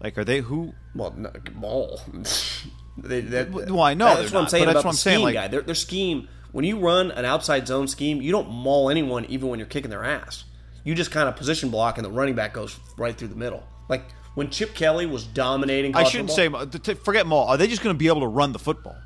Like, 0.00 0.18
are 0.18 0.24
they 0.24 0.40
who? 0.40 0.74
Well, 0.94 1.14
no, 1.16 1.30
ball. 1.54 2.00
they, 2.98 3.20
that, 3.20 3.50
Well, 3.50 3.80
I 3.80 3.94
know 3.94 4.16
That's 4.16 4.32
what 4.32 4.42
I'm 4.42 4.48
saying 4.48 4.64
but 4.66 4.74
that's 4.74 4.80
about 4.80 4.84
what 4.84 4.90
I'm 4.92 4.96
saying, 4.96 5.22
like- 5.24 5.34
guy. 5.34 5.48
Their, 5.48 5.62
their 5.62 5.74
scheme, 5.74 6.28
when 6.52 6.64
you 6.64 6.78
run 6.78 7.10
an 7.12 7.24
outside 7.24 7.66
zone 7.66 7.88
scheme, 7.88 8.20
you 8.20 8.30
don't 8.32 8.50
maul 8.50 8.90
anyone 8.90 9.24
even 9.26 9.48
when 9.48 9.58
you're 9.58 9.68
kicking 9.68 9.90
their 9.90 10.04
ass. 10.04 10.44
You 10.84 10.94
just 10.94 11.10
kind 11.10 11.28
of 11.28 11.36
position 11.36 11.70
block, 11.70 11.98
and 11.98 12.04
the 12.04 12.10
running 12.10 12.34
back 12.34 12.52
goes 12.54 12.78
right 12.96 13.16
through 13.16 13.28
the 13.28 13.36
middle. 13.36 13.64
Like 13.88 14.04
when 14.34 14.50
Chip 14.50 14.74
Kelly 14.74 15.06
was 15.06 15.24
dominating. 15.24 15.96
I 15.96 16.04
shouldn't 16.04 16.30
football- 16.30 16.68
say. 16.84 16.94
Forget 16.94 17.26
maul. 17.26 17.48
Are 17.48 17.56
they 17.56 17.66
just 17.66 17.82
gonna 17.82 17.94
be 17.94 18.08
able 18.08 18.20
to 18.20 18.28
run 18.28 18.52
the 18.52 18.58
football? 18.58 18.96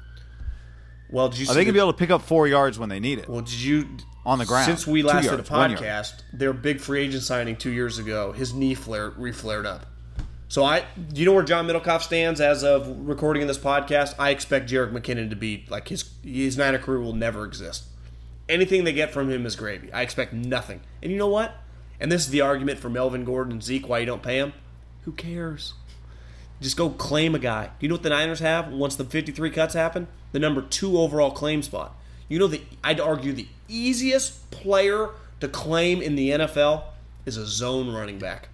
Well, 1.10 1.28
did 1.28 1.40
you 1.40 1.46
Are 1.50 1.54
they 1.54 1.62
gonna 1.62 1.72
the- 1.72 1.72
be 1.72 1.78
able 1.80 1.92
to 1.92 1.98
pick 1.98 2.10
up 2.10 2.22
four 2.22 2.46
yards 2.48 2.78
when 2.78 2.88
they 2.88 3.00
need 3.00 3.18
it? 3.18 3.28
Well, 3.28 3.40
did 3.42 3.54
you 3.60 3.88
On 4.26 4.38
the 4.38 4.44
ground. 4.46 4.66
Since 4.66 4.86
we 4.86 5.02
last 5.02 5.24
yards, 5.24 5.42
did 5.42 5.46
a 5.46 5.58
podcast, 5.58 6.22
their 6.32 6.52
big 6.52 6.80
free 6.80 7.00
agent 7.02 7.22
signing 7.22 7.56
two 7.56 7.70
years 7.70 7.98
ago, 7.98 8.32
his 8.32 8.52
knee 8.54 8.74
flared, 8.74 9.14
reflared 9.16 9.64
up. 9.66 9.86
So 10.48 10.64
I, 10.64 10.84
do 11.12 11.20
you 11.20 11.26
know 11.26 11.32
where 11.32 11.44
John 11.44 11.66
Middlekauff 11.66 12.02
stands 12.02 12.40
as 12.40 12.64
of 12.64 12.88
recording 13.08 13.40
in 13.40 13.48
this 13.48 13.56
podcast? 13.58 14.14
I 14.18 14.30
expect 14.30 14.68
Jerick 14.68 14.92
McKinnon 14.92 15.30
to 15.30 15.36
be 15.36 15.64
like 15.70 15.88
his 15.88 16.10
his 16.24 16.56
Niner 16.58 16.78
career 16.78 17.00
will 17.00 17.14
never 17.14 17.44
exist. 17.44 17.84
Anything 18.48 18.82
they 18.84 18.92
get 18.92 19.12
from 19.12 19.30
him 19.30 19.46
is 19.46 19.54
gravy. 19.54 19.92
I 19.92 20.02
expect 20.02 20.32
nothing. 20.32 20.80
And 21.02 21.12
you 21.12 21.18
know 21.18 21.28
what? 21.28 21.54
And 22.00 22.10
this 22.10 22.22
is 22.24 22.30
the 22.30 22.40
argument 22.40 22.78
for 22.80 22.90
Melvin 22.90 23.24
Gordon 23.24 23.52
and 23.52 23.62
Zeke 23.62 23.88
why 23.88 24.00
you 24.00 24.06
don't 24.06 24.22
pay 24.22 24.38
him. 24.38 24.52
Who 25.02 25.12
cares? 25.12 25.74
Just 26.60 26.76
go 26.76 26.90
claim 26.90 27.34
a 27.34 27.38
guy. 27.38 27.66
Do 27.66 27.72
you 27.80 27.88
know 27.88 27.94
what 27.94 28.02
the 28.02 28.10
Niners 28.10 28.40
have 28.40 28.68
once 28.68 28.96
the 28.96 29.04
53 29.04 29.50
cuts 29.50 29.74
happen? 29.74 30.08
The 30.32 30.38
number 30.38 30.60
two 30.60 30.98
overall 30.98 31.30
claim 31.30 31.62
spot. 31.62 31.96
You 32.28 32.38
know 32.38 32.46
the 32.46 32.62
I'd 32.84 33.00
argue 33.00 33.32
the 33.32 33.48
easiest 33.68 34.50
player 34.50 35.10
to 35.40 35.48
claim 35.48 36.00
in 36.00 36.14
the 36.14 36.30
NFL 36.30 36.84
is 37.26 37.36
a 37.36 37.46
zone 37.46 37.92
running 37.92 38.18
back. 38.18 38.48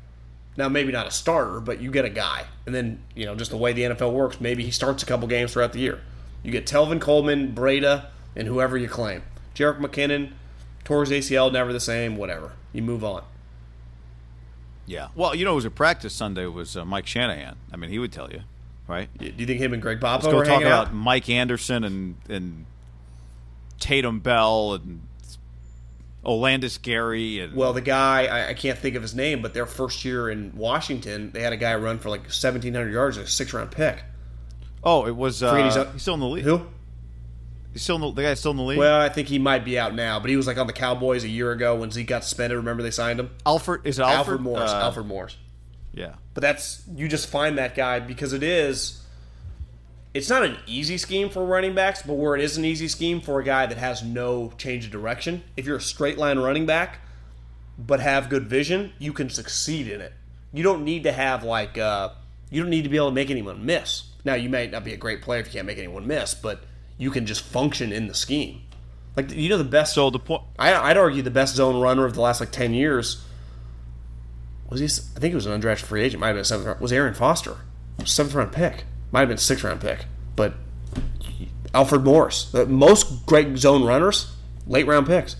Now 0.57 0.69
maybe 0.69 0.93
not 0.93 1.07
a 1.07 1.11
starter, 1.11 1.61
but 1.61 1.81
you 1.81 1.91
get 1.91 2.05
a 2.05 2.11
guy, 2.11 2.45
and 2.65 2.75
then 2.75 3.03
you 3.15 3.27
know 3.27 3.35
just 3.35 3.51
the 3.51 3.57
way 3.57 3.73
the 3.73 3.83
NFL 3.83 4.13
works, 4.13 4.41
maybe 4.41 4.65
he 4.65 4.71
starts 4.71 5.03
a 5.03 5.07
couple 5.07 5.29
games 5.29 5.53
throughout 5.53 5.73
the 5.73 5.81
year. 5.81 6.01
You 6.43 6.53
get 6.53 6.65
Tevin 6.67 7.01
Coleman, 7.01 7.55
Breida, 7.55 8.07
and 8.35 8.49
whoever 8.49 8.79
you 8.79 8.89
claim. 8.89 9.23
Jerick 9.55 9.79
McKinnon, 9.79 10.33
tore 10.85 11.05
his 11.05 11.11
ACL, 11.11 11.53
never 11.53 11.73
the 11.73 11.81
same. 11.81 12.17
Whatever, 12.17 12.53
you 12.73 12.83
move 12.83 13.05
on. 13.05 13.25
Yeah. 14.87 15.09
Well, 15.15 15.35
you 15.35 15.45
know, 15.45 15.53
it 15.53 15.57
was 15.57 15.65
a 15.65 15.71
practice 15.71 16.15
Sunday 16.15 16.47
was 16.47 16.77
uh, 16.77 16.85
Mike 16.85 17.07
Shanahan. 17.07 17.57
I 17.73 17.77
mean, 17.77 17.91
he 17.91 17.99
would 17.99 18.13
tell 18.13 18.31
you, 18.31 18.43
right? 18.87 19.09
Do 19.19 19.27
you 19.37 19.47
think 19.47 19.61
him 19.61 19.73
and 19.73 19.83
Greg 19.83 20.01
Popo 20.01 20.31
Let's 20.31 20.33
go 20.33 20.45
talk 20.45 20.63
about 20.63 20.89
out? 20.89 20.95
Mike 20.95 21.29
Anderson 21.29 21.85
and 21.85 22.17
and 22.29 22.67
Tatum 23.81 24.21
Bell 24.21 24.75
and 24.75 25.03
Olandis 26.25 26.81
Gary 26.81 27.41
and 27.41 27.55
Well, 27.55 27.73
the 27.73 27.81
guy 27.81 28.27
I, 28.27 28.49
I 28.51 28.55
can't 28.55 28.79
think 28.79 28.97
of 28.97 29.03
his 29.03 29.15
name, 29.15 29.43
but 29.43 29.55
their 29.55 29.67
first 29.67 30.05
year 30.05 30.31
in 30.31 30.57
Washington, 30.57 31.31
they 31.33 31.41
had 31.43 31.53
a 31.53 31.57
guy 31.57 31.75
run 31.77 31.99
for 31.99 32.09
like 32.11 32.23
1,700 32.23 32.93
yards, 32.93 33.17
a 33.17 33.27
six 33.27 33.53
round 33.53 33.71
pick. 33.71 34.03
oh, 34.83 35.07
it 35.07 35.17
was 35.17 35.43
uh, 35.43 35.65
he's 35.65 35.75
he's 35.93 36.03
still 36.03 36.15
in 36.15 36.21
the 36.21 36.27
league. 36.27 36.45
Who? 36.45 36.67
He's 37.77 37.83
still 37.83 37.97
in 37.97 38.01
the, 38.01 38.11
the 38.13 38.23
guy's 38.23 38.39
still 38.41 38.53
in 38.53 38.57
the 38.57 38.63
league. 38.63 38.79
Well, 38.79 38.99
I 38.99 39.11
think 39.11 39.29
he 39.29 39.39
might 39.39 39.63
be 39.63 39.79
out 39.79 39.95
now, 39.95 40.19
but 40.19 40.31
he 40.31 40.37
was 40.39 40.47
like 40.47 40.57
on 40.57 40.67
the 40.67 40.73
Cowboys 40.73 41.25
a 41.25 41.29
year 41.29 41.53
ago 41.53 41.77
when 41.77 41.91
Zeke 41.91 42.07
got 42.07 42.25
suspended. 42.25 42.57
Remember 42.57 42.83
they 42.83 42.91
signed 42.91 43.21
him? 43.21 43.29
Alfred 43.45 43.83
is 43.85 43.99
it 43.99 44.03
Alfred, 44.03 44.17
Alfred, 44.19 44.41
Morris. 44.41 44.71
Uh, 44.71 44.77
Alfred 44.77 45.07
Morris. 45.07 45.37
Yeah. 45.93 46.15
But 46.33 46.41
that's 46.41 46.83
you 46.95 47.07
just 47.07 47.29
find 47.29 47.59
that 47.59 47.75
guy 47.75 48.01
because 48.01 48.33
it 48.33 48.43
is. 48.43 49.03
It's 50.15 50.31
not 50.31 50.43
an 50.43 50.57
easy 50.67 50.97
scheme 50.97 51.29
for 51.29 51.45
running 51.45 51.75
backs, 51.75 52.01
but 52.01 52.15
where 52.15 52.35
it 52.35 52.43
is 52.43 52.57
an 52.57 52.65
easy 52.65 52.89
scheme 52.89 53.21
for 53.21 53.41
a 53.41 53.45
guy 53.45 53.67
that 53.67 53.77
has 53.77 54.03
no 54.03 54.55
change 54.57 54.87
of 54.87 54.91
direction. 54.91 55.45
If 55.59 55.67
you're 55.67 55.77
a 55.77 55.81
straight 55.83 56.17
line 56.17 56.39
running 56.39 56.65
back, 56.65 57.01
but 57.79 58.01
have 58.01 58.31
good 58.31 58.49
vision, 58.49 58.95
you 58.99 59.13
can 59.13 59.29
succeed 59.29 59.87
in 59.87 60.01
it. 60.01 60.15
You 60.55 60.63
don't 60.63 60.83
need 60.83 61.03
to 61.03 61.13
have 61.13 61.45
like 61.45 61.77
uh, 61.77 62.13
you 62.49 62.63
don't 62.63 62.71
need 62.71 62.85
to 62.85 62.89
be 62.89 62.97
able 62.97 63.09
to 63.09 63.15
make 63.15 63.29
anyone 63.29 63.67
miss. 63.67 64.05
Now 64.25 64.33
you 64.33 64.49
may 64.49 64.67
not 64.67 64.85
be 64.85 64.95
a 64.95 64.97
great 64.97 65.21
player 65.21 65.41
if 65.41 65.47
you 65.49 65.53
can't 65.53 65.67
make 65.67 65.79
anyone 65.79 66.07
miss, 66.07 66.33
but 66.33 66.65
you 66.99 67.11
can 67.11 67.27
just 67.27 67.43
function 67.43 67.93
in 67.93 68.07
the 68.09 68.15
scheme. 68.15 68.63
Like 69.17 69.33
you 69.33 69.49
know 69.49 69.59
the 69.59 69.65
best. 69.65 69.95
So 69.95 70.11
the 70.11 70.19
point. 70.19 70.43
I, 70.59 70.75
I'd 70.75 70.97
argue 70.97 71.23
the 71.23 71.31
best 71.31 71.55
zone 71.57 71.81
runner 71.81 72.05
of 72.05 72.15
the 72.15 72.21
last 72.21 72.41
like 72.41 72.51
ten 72.53 72.75
years 72.75 73.25
was 74.69 74.81
he. 74.81 74.87
I 74.87 75.21
think 75.21 75.33
he 75.33 75.35
was 75.35 75.47
an 75.47 75.59
undrafted 75.61 75.83
free 75.87 76.03
agent. 76.03 76.21
Might 76.21 76.29
have 76.29 76.37
been 76.37 76.43
a 76.43 76.45
seventh. 76.45 76.67
round- 76.67 76.81
Was 76.81 76.93
Arian 76.93 77.15
Foster? 77.15 77.57
seventh 78.05 78.35
round 78.35 78.53
pick. 78.53 78.85
Might 79.13 79.21
have 79.21 79.29
been 79.29 79.39
sixth 79.39 79.65
round 79.65 79.81
pick, 79.81 80.05
but 80.35 80.55
Alfred 81.73 82.05
Morris. 82.05 82.51
The 82.51 82.67
most 82.67 83.25
great 83.27 83.57
zone 83.57 83.85
runners, 83.85 84.35
late 84.67 84.87
round 84.87 85.07
picks, 85.07 85.37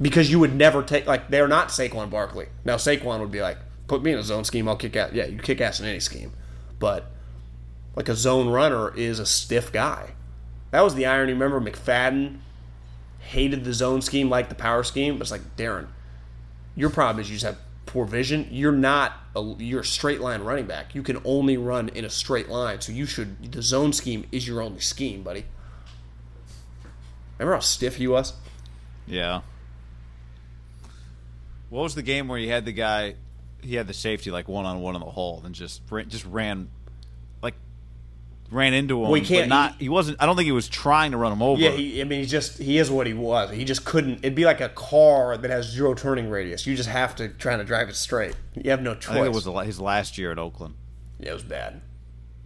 because 0.00 0.30
you 0.30 0.38
would 0.38 0.54
never 0.54 0.82
take 0.82 1.06
like 1.06 1.28
they're 1.30 1.48
not 1.48 1.68
Saquon 1.68 2.10
Barkley. 2.10 2.46
Now 2.66 2.76
Saquon 2.76 3.20
would 3.20 3.30
be 3.30 3.40
like, 3.40 3.56
put 3.86 4.02
me 4.02 4.12
in 4.12 4.18
a 4.18 4.22
zone 4.22 4.44
scheme, 4.44 4.68
I'll 4.68 4.76
kick 4.76 4.94
ass. 4.96 5.12
Yeah, 5.14 5.24
you 5.26 5.38
kick 5.38 5.60
ass 5.62 5.80
in 5.80 5.86
any 5.86 6.00
scheme, 6.00 6.32
but 6.78 7.10
like 7.94 8.10
a 8.10 8.14
zone 8.14 8.48
runner 8.50 8.94
is 8.94 9.20
a 9.20 9.26
stiff 9.26 9.72
guy. 9.72 10.10
That 10.76 10.84
was 10.84 10.94
the 10.94 11.06
irony. 11.06 11.32
Remember 11.32 11.58
McFadden 11.58 12.36
hated 13.20 13.64
the 13.64 13.72
zone 13.72 14.02
scheme 14.02 14.28
like 14.28 14.50
the 14.50 14.54
power 14.54 14.82
scheme, 14.82 15.14
but 15.14 15.22
it's 15.22 15.30
like 15.30 15.56
Darren, 15.56 15.86
your 16.74 16.90
problem 16.90 17.18
is 17.18 17.30
you 17.30 17.36
just 17.36 17.46
have 17.46 17.56
poor 17.86 18.04
vision. 18.04 18.46
You're 18.50 18.72
not 18.72 19.14
a, 19.34 19.54
you're 19.58 19.80
a 19.80 19.84
straight 19.86 20.20
line 20.20 20.42
running 20.42 20.66
back. 20.66 20.94
You 20.94 21.02
can 21.02 21.18
only 21.24 21.56
run 21.56 21.88
in 21.88 22.04
a 22.04 22.10
straight 22.10 22.50
line. 22.50 22.82
So 22.82 22.92
you 22.92 23.06
should 23.06 23.52
the 23.52 23.62
zone 23.62 23.94
scheme 23.94 24.26
is 24.30 24.46
your 24.46 24.60
only 24.60 24.80
scheme, 24.80 25.22
buddy. 25.22 25.46
Remember 27.38 27.54
how 27.54 27.60
stiff 27.60 27.96
he 27.96 28.06
was? 28.06 28.34
Yeah. 29.06 29.40
What 31.70 31.84
was 31.84 31.94
the 31.94 32.02
game 32.02 32.28
where 32.28 32.38
you 32.38 32.50
had 32.50 32.66
the 32.66 32.72
guy, 32.72 33.14
he 33.62 33.76
had 33.76 33.86
the 33.86 33.94
safety 33.94 34.30
like 34.30 34.46
one 34.46 34.66
on 34.66 34.82
one 34.82 34.94
in 34.94 35.00
the 35.00 35.06
hole, 35.06 35.40
and 35.42 35.54
just 35.54 35.80
just 36.08 36.26
ran, 36.26 36.68
ran 38.50 38.74
into 38.74 39.02
him. 39.02 39.10
Well, 39.10 39.20
can't- 39.20 39.48
but 39.48 39.54
not. 39.54 39.74
He 39.80 39.88
wasn't. 39.88 40.20
I 40.22 40.26
don't 40.26 40.36
think 40.36 40.46
he 40.46 40.52
was 40.52 40.68
trying 40.68 41.10
to 41.12 41.16
run 41.16 41.32
him 41.32 41.42
over. 41.42 41.60
Yeah, 41.60 41.70
he, 41.70 42.00
I 42.00 42.04
mean, 42.04 42.20
he 42.20 42.26
just 42.26 42.58
he 42.58 42.78
is 42.78 42.90
what 42.90 43.06
he 43.06 43.12
was. 43.14 43.50
He 43.50 43.64
just 43.64 43.84
couldn't. 43.84 44.18
It'd 44.18 44.34
be 44.34 44.44
like 44.44 44.60
a 44.60 44.68
car 44.70 45.36
that 45.36 45.50
has 45.50 45.66
zero 45.70 45.94
turning 45.94 46.30
radius. 46.30 46.66
You 46.66 46.76
just 46.76 46.88
have 46.88 47.16
to 47.16 47.28
try 47.28 47.56
to 47.56 47.64
drive 47.64 47.88
it 47.88 47.96
straight. 47.96 48.34
You 48.54 48.70
have 48.70 48.82
no 48.82 48.94
choice. 48.94 49.16
It 49.26 49.32
was 49.32 49.44
his 49.66 49.80
last 49.80 50.16
year 50.18 50.30
at 50.32 50.38
Oakland. 50.38 50.74
yeah, 51.18 51.30
it 51.30 51.34
was 51.34 51.42
bad. 51.42 51.80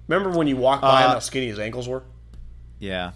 Remember 0.09 0.37
when 0.37 0.47
you 0.49 0.57
walked 0.57 0.83
by 0.83 1.03
him 1.03 1.11
Uh, 1.11 1.13
how 1.15 1.19
skinny 1.21 1.47
his 1.49 1.59
ankles 1.59 1.87
were? 1.89 2.03
Yeah. 2.79 3.13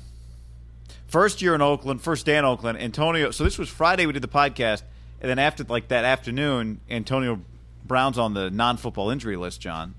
First 1.06 1.42
year 1.42 1.54
in 1.54 1.60
Oakland, 1.62 2.00
first 2.02 2.26
day 2.26 2.36
in 2.36 2.44
Oakland, 2.44 2.78
Antonio. 2.78 3.30
So 3.30 3.44
this 3.44 3.58
was 3.58 3.68
Friday. 3.68 4.06
We 4.06 4.12
did 4.12 4.22
the 4.22 4.28
podcast, 4.28 4.82
and 5.20 5.30
then 5.30 5.38
after 5.38 5.64
like 5.64 5.88
that 5.88 6.04
afternoon, 6.04 6.80
Antonio 6.90 7.40
Brown's 7.84 8.18
on 8.18 8.34
the 8.34 8.50
non-football 8.50 9.10
injury 9.10 9.36
list, 9.36 9.60
John, 9.60 9.94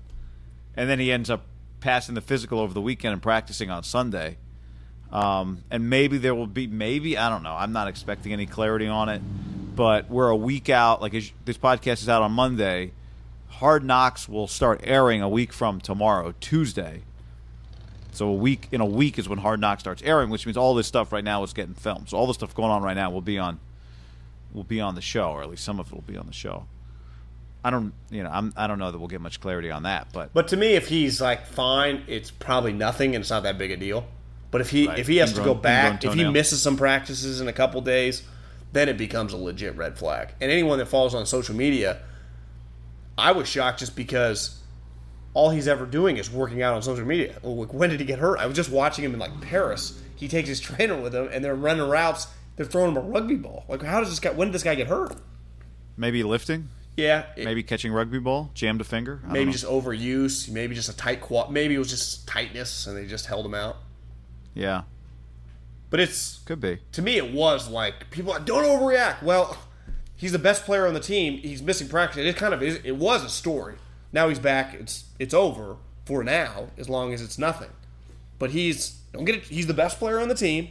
and 0.76 0.88
then 0.90 0.98
he 0.98 1.10
ends 1.12 1.30
up 1.30 1.42
passing 1.80 2.14
the 2.14 2.20
physical 2.20 2.58
over 2.60 2.74
the 2.74 2.80
weekend 2.80 3.12
and 3.12 3.22
practicing 3.22 3.70
on 3.70 3.82
Sunday. 3.82 4.38
Um, 5.12 5.62
and 5.70 5.88
maybe 5.88 6.18
there 6.18 6.34
will 6.34 6.46
be 6.46 6.66
maybe 6.66 7.16
I 7.16 7.28
don't 7.28 7.42
know. 7.42 7.54
I'm 7.54 7.72
not 7.72 7.88
expecting 7.88 8.32
any 8.32 8.46
clarity 8.46 8.86
on 8.86 9.08
it, 9.08 9.22
but 9.76 10.10
we're 10.10 10.28
a 10.28 10.36
week 10.36 10.68
out. 10.68 11.00
Like 11.00 11.12
this 11.12 11.58
podcast 11.58 12.02
is 12.02 12.08
out 12.08 12.22
on 12.22 12.32
Monday. 12.32 12.92
Hard 13.48 13.84
Knocks 13.84 14.28
will 14.28 14.48
start 14.48 14.80
airing 14.84 15.22
a 15.22 15.28
week 15.28 15.52
from 15.52 15.80
tomorrow, 15.80 16.34
Tuesday. 16.40 17.02
So 18.12 18.28
a 18.28 18.34
week 18.34 18.68
in 18.72 18.80
a 18.80 18.86
week 18.86 19.18
is 19.18 19.28
when 19.28 19.38
Hard 19.38 19.60
Knocks 19.60 19.82
starts 19.82 20.02
airing, 20.02 20.30
which 20.30 20.46
means 20.46 20.56
all 20.56 20.74
this 20.74 20.86
stuff 20.86 21.12
right 21.12 21.24
now 21.24 21.42
is 21.42 21.52
getting 21.52 21.74
filmed. 21.74 22.08
So 22.08 22.16
all 22.16 22.26
the 22.26 22.34
stuff 22.34 22.54
going 22.54 22.70
on 22.70 22.82
right 22.82 22.94
now 22.94 23.10
will 23.10 23.20
be 23.20 23.38
on 23.38 23.60
will 24.52 24.64
be 24.64 24.80
on 24.80 24.94
the 24.94 25.02
show, 25.02 25.30
or 25.30 25.42
at 25.42 25.50
least 25.50 25.64
some 25.64 25.78
of 25.78 25.88
it 25.88 25.92
will 25.92 26.02
be 26.02 26.16
on 26.16 26.26
the 26.26 26.32
show. 26.32 26.66
I 27.66 27.70
don't, 27.70 27.92
you 28.10 28.22
know, 28.22 28.30
I'm, 28.32 28.52
I 28.56 28.68
don't 28.68 28.78
know 28.78 28.92
that 28.92 28.98
we'll 28.98 29.08
get 29.08 29.20
much 29.20 29.40
clarity 29.40 29.72
on 29.72 29.82
that, 29.82 30.06
but 30.12 30.32
But 30.32 30.46
to 30.48 30.56
me, 30.56 30.74
if 30.74 30.86
he's 30.86 31.20
like 31.20 31.46
fine, 31.46 32.04
it's 32.06 32.30
probably 32.30 32.72
nothing, 32.72 33.16
and 33.16 33.22
it's 33.22 33.30
not 33.30 33.42
that 33.42 33.58
big 33.58 33.72
a 33.72 33.76
deal. 33.76 34.06
But 34.52 34.60
if 34.60 34.70
he 34.70 34.86
Right. 34.86 35.00
if 35.00 35.08
he 35.08 35.16
has 35.16 35.32
to 35.32 35.42
go 35.42 35.52
back, 35.52 36.04
if 36.04 36.14
he 36.14 36.24
misses 36.30 36.62
some 36.62 36.76
practices 36.76 37.40
in 37.40 37.48
a 37.48 37.52
couple 37.52 37.80
days, 37.80 38.22
then 38.72 38.88
it 38.88 38.96
becomes 38.96 39.32
a 39.32 39.36
legit 39.36 39.76
red 39.76 39.98
flag. 39.98 40.28
And 40.40 40.52
anyone 40.52 40.78
that 40.78 40.86
follows 40.86 41.12
on 41.12 41.26
social 41.26 41.56
media, 41.56 41.98
I 43.18 43.32
was 43.32 43.48
shocked 43.48 43.80
just 43.80 43.96
because 43.96 44.60
all 45.34 45.50
he's 45.50 45.66
ever 45.66 45.86
doing 45.86 46.18
is 46.18 46.30
working 46.30 46.62
out 46.62 46.72
on 46.74 46.82
social 46.82 47.04
media. 47.04 47.34
Like, 47.42 47.74
when 47.74 47.90
did 47.90 47.98
he 47.98 48.06
get 48.06 48.20
hurt? 48.20 48.38
I 48.38 48.46
was 48.46 48.54
just 48.54 48.70
watching 48.70 49.04
him 49.04 49.12
in 49.12 49.18
like 49.18 49.40
Paris. 49.40 50.00
He 50.14 50.28
takes 50.28 50.48
his 50.48 50.60
trainer 50.68 50.96
with 51.00 51.14
him, 51.16 51.28
and 51.32 51.44
they're 51.44 51.56
running 51.56 51.88
routes. 51.88 52.28
They're 52.54 52.64
throwing 52.64 52.92
him 52.92 52.96
a 52.98 53.00
rugby 53.00 53.34
ball. 53.34 53.64
Like, 53.68 53.82
how 53.82 53.98
does 53.98 54.10
this 54.10 54.20
guy? 54.20 54.30
When 54.30 54.48
did 54.48 54.54
this 54.54 54.62
guy 54.62 54.76
get 54.76 54.86
hurt? 54.86 55.16
maybe 55.98 56.22
lifting, 56.22 56.68
Yeah, 56.96 57.26
it- 57.36 57.44
maybe 57.44 57.62
catching 57.62 57.92
rugby 57.92 58.18
ball, 58.18 58.50
jammed 58.54 58.80
a 58.80 58.84
finger. 58.84 59.20
I 59.28 59.32
maybe 59.32 59.52
just 59.52 59.66
overuse. 59.66 60.48
Maybe 60.48 60.74
just 60.74 60.88
a 60.88 60.96
tight 60.96 61.20
quad. 61.20 61.50
Maybe 61.52 61.74
it 61.74 61.78
was 61.78 61.90
just 61.90 62.26
tightness, 62.26 62.86
and 62.86 62.96
they 62.96 63.06
just 63.06 63.26
held 63.26 63.44
him 63.44 63.54
out. 63.54 63.76
yeah, 64.54 64.82
But 65.90 66.00
it's 66.00 66.38
could 66.46 66.60
be. 66.60 66.78
to 66.92 67.02
me, 67.02 67.16
it 67.18 67.32
was 67.32 67.68
like 67.68 68.10
people 68.10 68.32
like, 68.32 68.46
don't 68.46 68.64
overreact. 68.64 69.22
Well, 69.22 69.58
he's 70.16 70.32
the 70.32 70.38
best 70.38 70.64
player 70.64 70.86
on 70.86 70.94
the 70.94 71.00
team. 71.00 71.38
He's 71.38 71.62
missing 71.62 71.88
practice. 71.88 72.18
It 72.24 72.36
kind 72.36 72.54
of 72.54 72.62
is. 72.62 72.80
It 72.84 72.96
was 72.96 73.22
a 73.22 73.28
story. 73.28 73.74
Now 74.12 74.28
he's 74.30 74.38
back. 74.38 74.72
It's 74.74 75.04
it's 75.18 75.34
over 75.34 75.76
for 76.06 76.24
now, 76.24 76.68
as 76.78 76.88
long 76.88 77.12
as 77.12 77.20
it's 77.20 77.36
nothing. 77.38 77.68
But 78.38 78.50
he's 78.52 78.92
don't 79.12 79.24
get 79.26 79.34
it. 79.36 79.42
He's 79.44 79.66
the 79.66 79.74
best 79.74 79.98
player 79.98 80.18
on 80.18 80.28
the 80.28 80.34
team. 80.34 80.68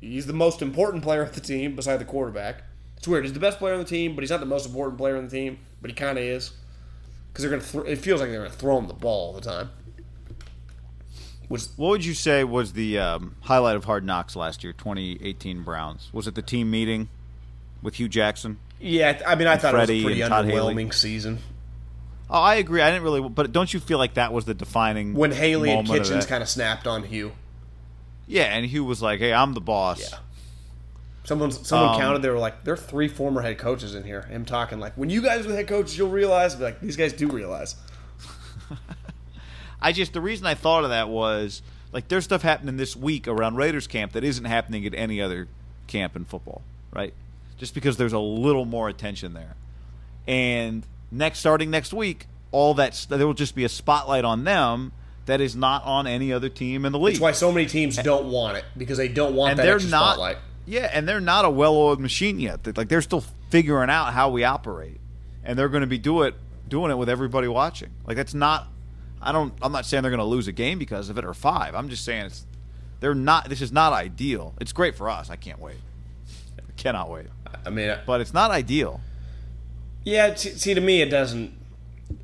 He's 0.00 0.26
the 0.26 0.32
most 0.32 0.62
important 0.62 1.02
player 1.02 1.22
of 1.22 1.34
the 1.34 1.40
team 1.40 1.76
beside 1.76 1.98
the 1.98 2.04
quarterback. 2.04 2.62
It's 3.02 3.08
weird. 3.08 3.24
He's 3.24 3.32
the 3.32 3.40
best 3.40 3.58
player 3.58 3.74
on 3.74 3.80
the 3.80 3.84
team, 3.84 4.14
but 4.14 4.22
he's 4.22 4.30
not 4.30 4.38
the 4.38 4.46
most 4.46 4.64
important 4.64 4.96
player 4.96 5.16
on 5.16 5.24
the 5.24 5.30
team. 5.36 5.58
But 5.80 5.90
he 5.90 5.94
kind 5.96 6.18
of 6.18 6.22
is 6.22 6.52
because 7.32 7.42
they're 7.42 7.50
gonna. 7.50 7.68
Th- 7.68 7.98
it 7.98 8.00
feels 8.00 8.20
like 8.20 8.30
they're 8.30 8.44
gonna 8.44 8.54
throw 8.54 8.78
him 8.78 8.86
the 8.86 8.94
ball 8.94 9.26
all 9.26 9.32
the 9.32 9.40
time. 9.40 9.70
Which 11.48 11.64
What 11.74 11.88
would 11.88 12.04
you 12.04 12.14
say 12.14 12.44
was 12.44 12.74
the 12.74 13.00
um, 13.00 13.34
highlight 13.40 13.74
of 13.74 13.86
Hard 13.86 14.04
Knocks 14.04 14.36
last 14.36 14.62
year, 14.62 14.72
2018 14.72 15.64
Browns? 15.64 16.10
Was 16.12 16.28
it 16.28 16.36
the 16.36 16.42
team 16.42 16.70
meeting 16.70 17.08
with 17.82 17.96
Hue 17.96 18.08
Jackson? 18.08 18.60
yeah, 18.78 19.20
I 19.26 19.34
mean, 19.34 19.48
I 19.48 19.56
thought 19.56 19.72
Freddie 19.72 20.02
it 20.02 20.04
was 20.04 20.20
a 20.20 20.28
pretty 20.28 20.52
underwhelming 20.52 20.94
season. 20.94 21.38
Oh, 22.30 22.38
I 22.38 22.54
agree. 22.54 22.82
I 22.82 22.90
didn't 22.92 23.02
really, 23.02 23.28
but 23.28 23.50
don't 23.50 23.74
you 23.74 23.80
feel 23.80 23.98
like 23.98 24.14
that 24.14 24.32
was 24.32 24.44
the 24.44 24.54
defining 24.54 25.14
when 25.14 25.32
Haley 25.32 25.72
and 25.72 25.88
Kitchens 25.88 26.24
kind 26.24 26.40
of 26.40 26.48
snapped 26.48 26.86
on 26.86 27.02
Hue. 27.02 27.32
Yeah, 28.28 28.44
and 28.44 28.64
Hue 28.64 28.84
was 28.84 29.02
like, 29.02 29.18
"Hey, 29.18 29.32
I'm 29.32 29.54
the 29.54 29.60
boss." 29.60 30.12
Yeah. 30.12 30.18
Someone 31.24 31.52
someone 31.52 31.94
Um, 31.94 32.00
counted. 32.00 32.22
They 32.22 32.30
were 32.30 32.38
like, 32.38 32.64
"There 32.64 32.74
are 32.74 32.76
three 32.76 33.08
former 33.08 33.42
head 33.42 33.58
coaches 33.58 33.94
in 33.94 34.02
here." 34.04 34.22
Him 34.22 34.44
talking 34.44 34.80
like, 34.80 34.94
"When 34.96 35.08
you 35.08 35.22
guys 35.22 35.46
were 35.46 35.54
head 35.54 35.68
coaches, 35.68 35.96
you'll 35.96 36.10
realize." 36.10 36.54
But 36.56 36.64
like, 36.64 36.80
these 36.80 36.96
guys 36.96 37.12
do 37.12 37.28
realize. 37.28 37.76
I 39.80 39.92
just 39.92 40.12
the 40.12 40.20
reason 40.20 40.46
I 40.46 40.54
thought 40.54 40.84
of 40.84 40.90
that 40.90 41.08
was 41.08 41.62
like 41.92 42.08
there's 42.08 42.24
stuff 42.24 42.42
happening 42.42 42.76
this 42.76 42.96
week 42.96 43.28
around 43.28 43.56
Raiders 43.56 43.86
camp 43.86 44.12
that 44.12 44.24
isn't 44.24 44.44
happening 44.44 44.86
at 44.86 44.94
any 44.94 45.20
other 45.20 45.48
camp 45.86 46.16
in 46.16 46.24
football, 46.24 46.62
right? 46.92 47.14
Just 47.58 47.74
because 47.74 47.96
there's 47.96 48.12
a 48.12 48.18
little 48.18 48.64
more 48.64 48.88
attention 48.88 49.34
there. 49.34 49.56
And 50.26 50.84
next 51.10 51.40
starting 51.40 51.70
next 51.70 51.92
week, 51.92 52.26
all 52.50 52.74
that 52.74 53.06
there 53.08 53.26
will 53.26 53.34
just 53.34 53.54
be 53.54 53.64
a 53.64 53.68
spotlight 53.68 54.24
on 54.24 54.44
them 54.44 54.92
that 55.26 55.40
is 55.40 55.54
not 55.54 55.84
on 55.84 56.06
any 56.06 56.32
other 56.32 56.48
team 56.48 56.84
in 56.84 56.92
the 56.92 56.98
league. 56.98 57.14
That's 57.14 57.20
why 57.20 57.32
so 57.32 57.52
many 57.52 57.66
teams 57.66 57.96
don't 57.96 58.26
want 58.26 58.56
it 58.56 58.64
because 58.76 58.98
they 58.98 59.08
don't 59.08 59.34
want 59.34 59.50
and 59.50 59.58
that 59.58 59.64
they're 59.64 59.76
extra 59.76 59.90
not 59.90 60.14
spotlight. 60.14 60.38
Yeah, 60.66 60.88
and 60.92 61.08
they're 61.08 61.20
not 61.20 61.44
a 61.44 61.50
well-oiled 61.50 62.00
machine 62.00 62.38
yet. 62.38 62.62
They're, 62.64 62.72
like 62.76 62.88
they're 62.88 63.02
still 63.02 63.24
figuring 63.50 63.90
out 63.90 64.12
how 64.12 64.30
we 64.30 64.44
operate, 64.44 65.00
and 65.44 65.58
they're 65.58 65.68
going 65.68 65.80
to 65.82 65.86
be 65.86 65.98
do 65.98 66.22
it 66.22 66.34
doing 66.68 66.90
it 66.90 66.96
with 66.98 67.08
everybody 67.08 67.48
watching. 67.48 67.90
Like 68.06 68.16
that's 68.16 68.34
not. 68.34 68.68
I 69.20 69.32
don't. 69.32 69.52
I'm 69.62 69.72
not 69.72 69.86
saying 69.86 70.02
they're 70.02 70.10
going 70.10 70.18
to 70.18 70.24
lose 70.24 70.48
a 70.48 70.52
game 70.52 70.78
because 70.78 71.08
of 71.08 71.18
it 71.18 71.24
or 71.24 71.34
five. 71.34 71.74
I'm 71.74 71.88
just 71.88 72.04
saying 72.04 72.26
it's. 72.26 72.46
They're 73.00 73.14
not. 73.14 73.48
This 73.48 73.60
is 73.60 73.72
not 73.72 73.92
ideal. 73.92 74.54
It's 74.60 74.72
great 74.72 74.94
for 74.96 75.10
us. 75.10 75.30
I 75.30 75.36
can't 75.36 75.58
wait. 75.60 75.76
I 76.58 76.72
cannot 76.76 77.10
wait. 77.10 77.26
I 77.66 77.70
mean, 77.70 77.96
But 78.06 78.20
it's 78.20 78.32
not 78.34 78.50
ideal. 78.50 79.00
yeah. 80.04 80.34
See, 80.34 80.74
to 80.74 80.80
me, 80.80 81.02
it 81.02 81.10
doesn't. 81.10 81.52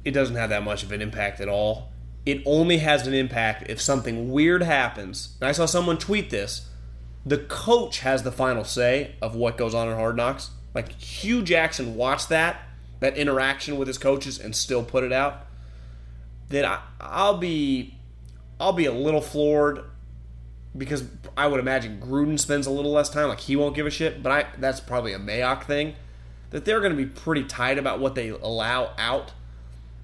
It 0.05 0.13
doesn't 0.13 0.37
have 0.37 0.51
that 0.51 0.63
much 0.63 0.83
of 0.83 0.93
an 0.93 1.03
impact 1.03 1.41
at 1.41 1.49
all. 1.49 1.89
It 2.27 2.43
only 2.45 2.79
has 2.79 3.07
an 3.07 3.15
impact 3.15 3.69
if 3.71 3.81
something 3.81 4.31
weird 4.31 4.63
happens. 4.63 5.37
And 5.41 5.49
I 5.49 5.53
saw 5.53 5.67
someone 5.67 5.99
tweet 5.99 6.31
this. 6.31 6.69
The 7.29 7.39
coach 7.39 7.99
has 8.01 8.23
the 8.23 8.33
final 8.33 8.65
say 8.65 9.15
of 9.21 9.35
what 9.35 9.59
goes 9.59 9.75
on 9.75 9.87
in 9.89 9.95
Hard 9.95 10.17
Knocks. 10.17 10.51
Like 10.75 10.93
Hue 10.93 11.43
Jackson 11.43 11.95
watched 11.95 12.31
that 12.31 12.63
that 13.01 13.17
interaction 13.17 13.77
with 13.77 13.87
his 13.87 13.99
coaches 13.99 14.39
and 14.39 14.57
still 14.57 14.83
put 14.83 15.05
it 15.05 15.13
out. 15.13 15.47
Then 16.49 16.65
I, 16.65 16.81
I'll 16.99 17.37
be 17.37 17.95
I'll 18.59 18.73
be 18.73 18.87
a 18.87 18.93
little 18.93 19.21
floored 19.21 19.85
because 20.77 21.05
I 21.37 21.49
would 21.49 21.61
imagine 21.61 22.01
Gruden 22.01 22.41
spends 22.41 22.67
a 22.67 22.71
little 22.71 22.93
less 22.93 23.11
time. 23.11 23.29
Like 23.29 23.41
he 23.41 23.57
won't 23.57 23.77
give 23.77 23.87
a 23.87 23.91
shit. 23.91 24.23
But 24.23 24.33
I 24.33 24.47
that's 24.59 24.81
probably 24.81 25.13
a 25.13 25.19
Mayock 25.19 25.65
thing. 25.65 25.97
That 26.49 26.65
they're 26.65 26.81
going 26.81 26.93
to 26.93 26.97
be 26.97 27.05
pretty 27.05 27.45
tight 27.45 27.77
about 27.77 28.01
what 28.01 28.15
they 28.15 28.31
allow 28.31 28.93
out 28.97 29.33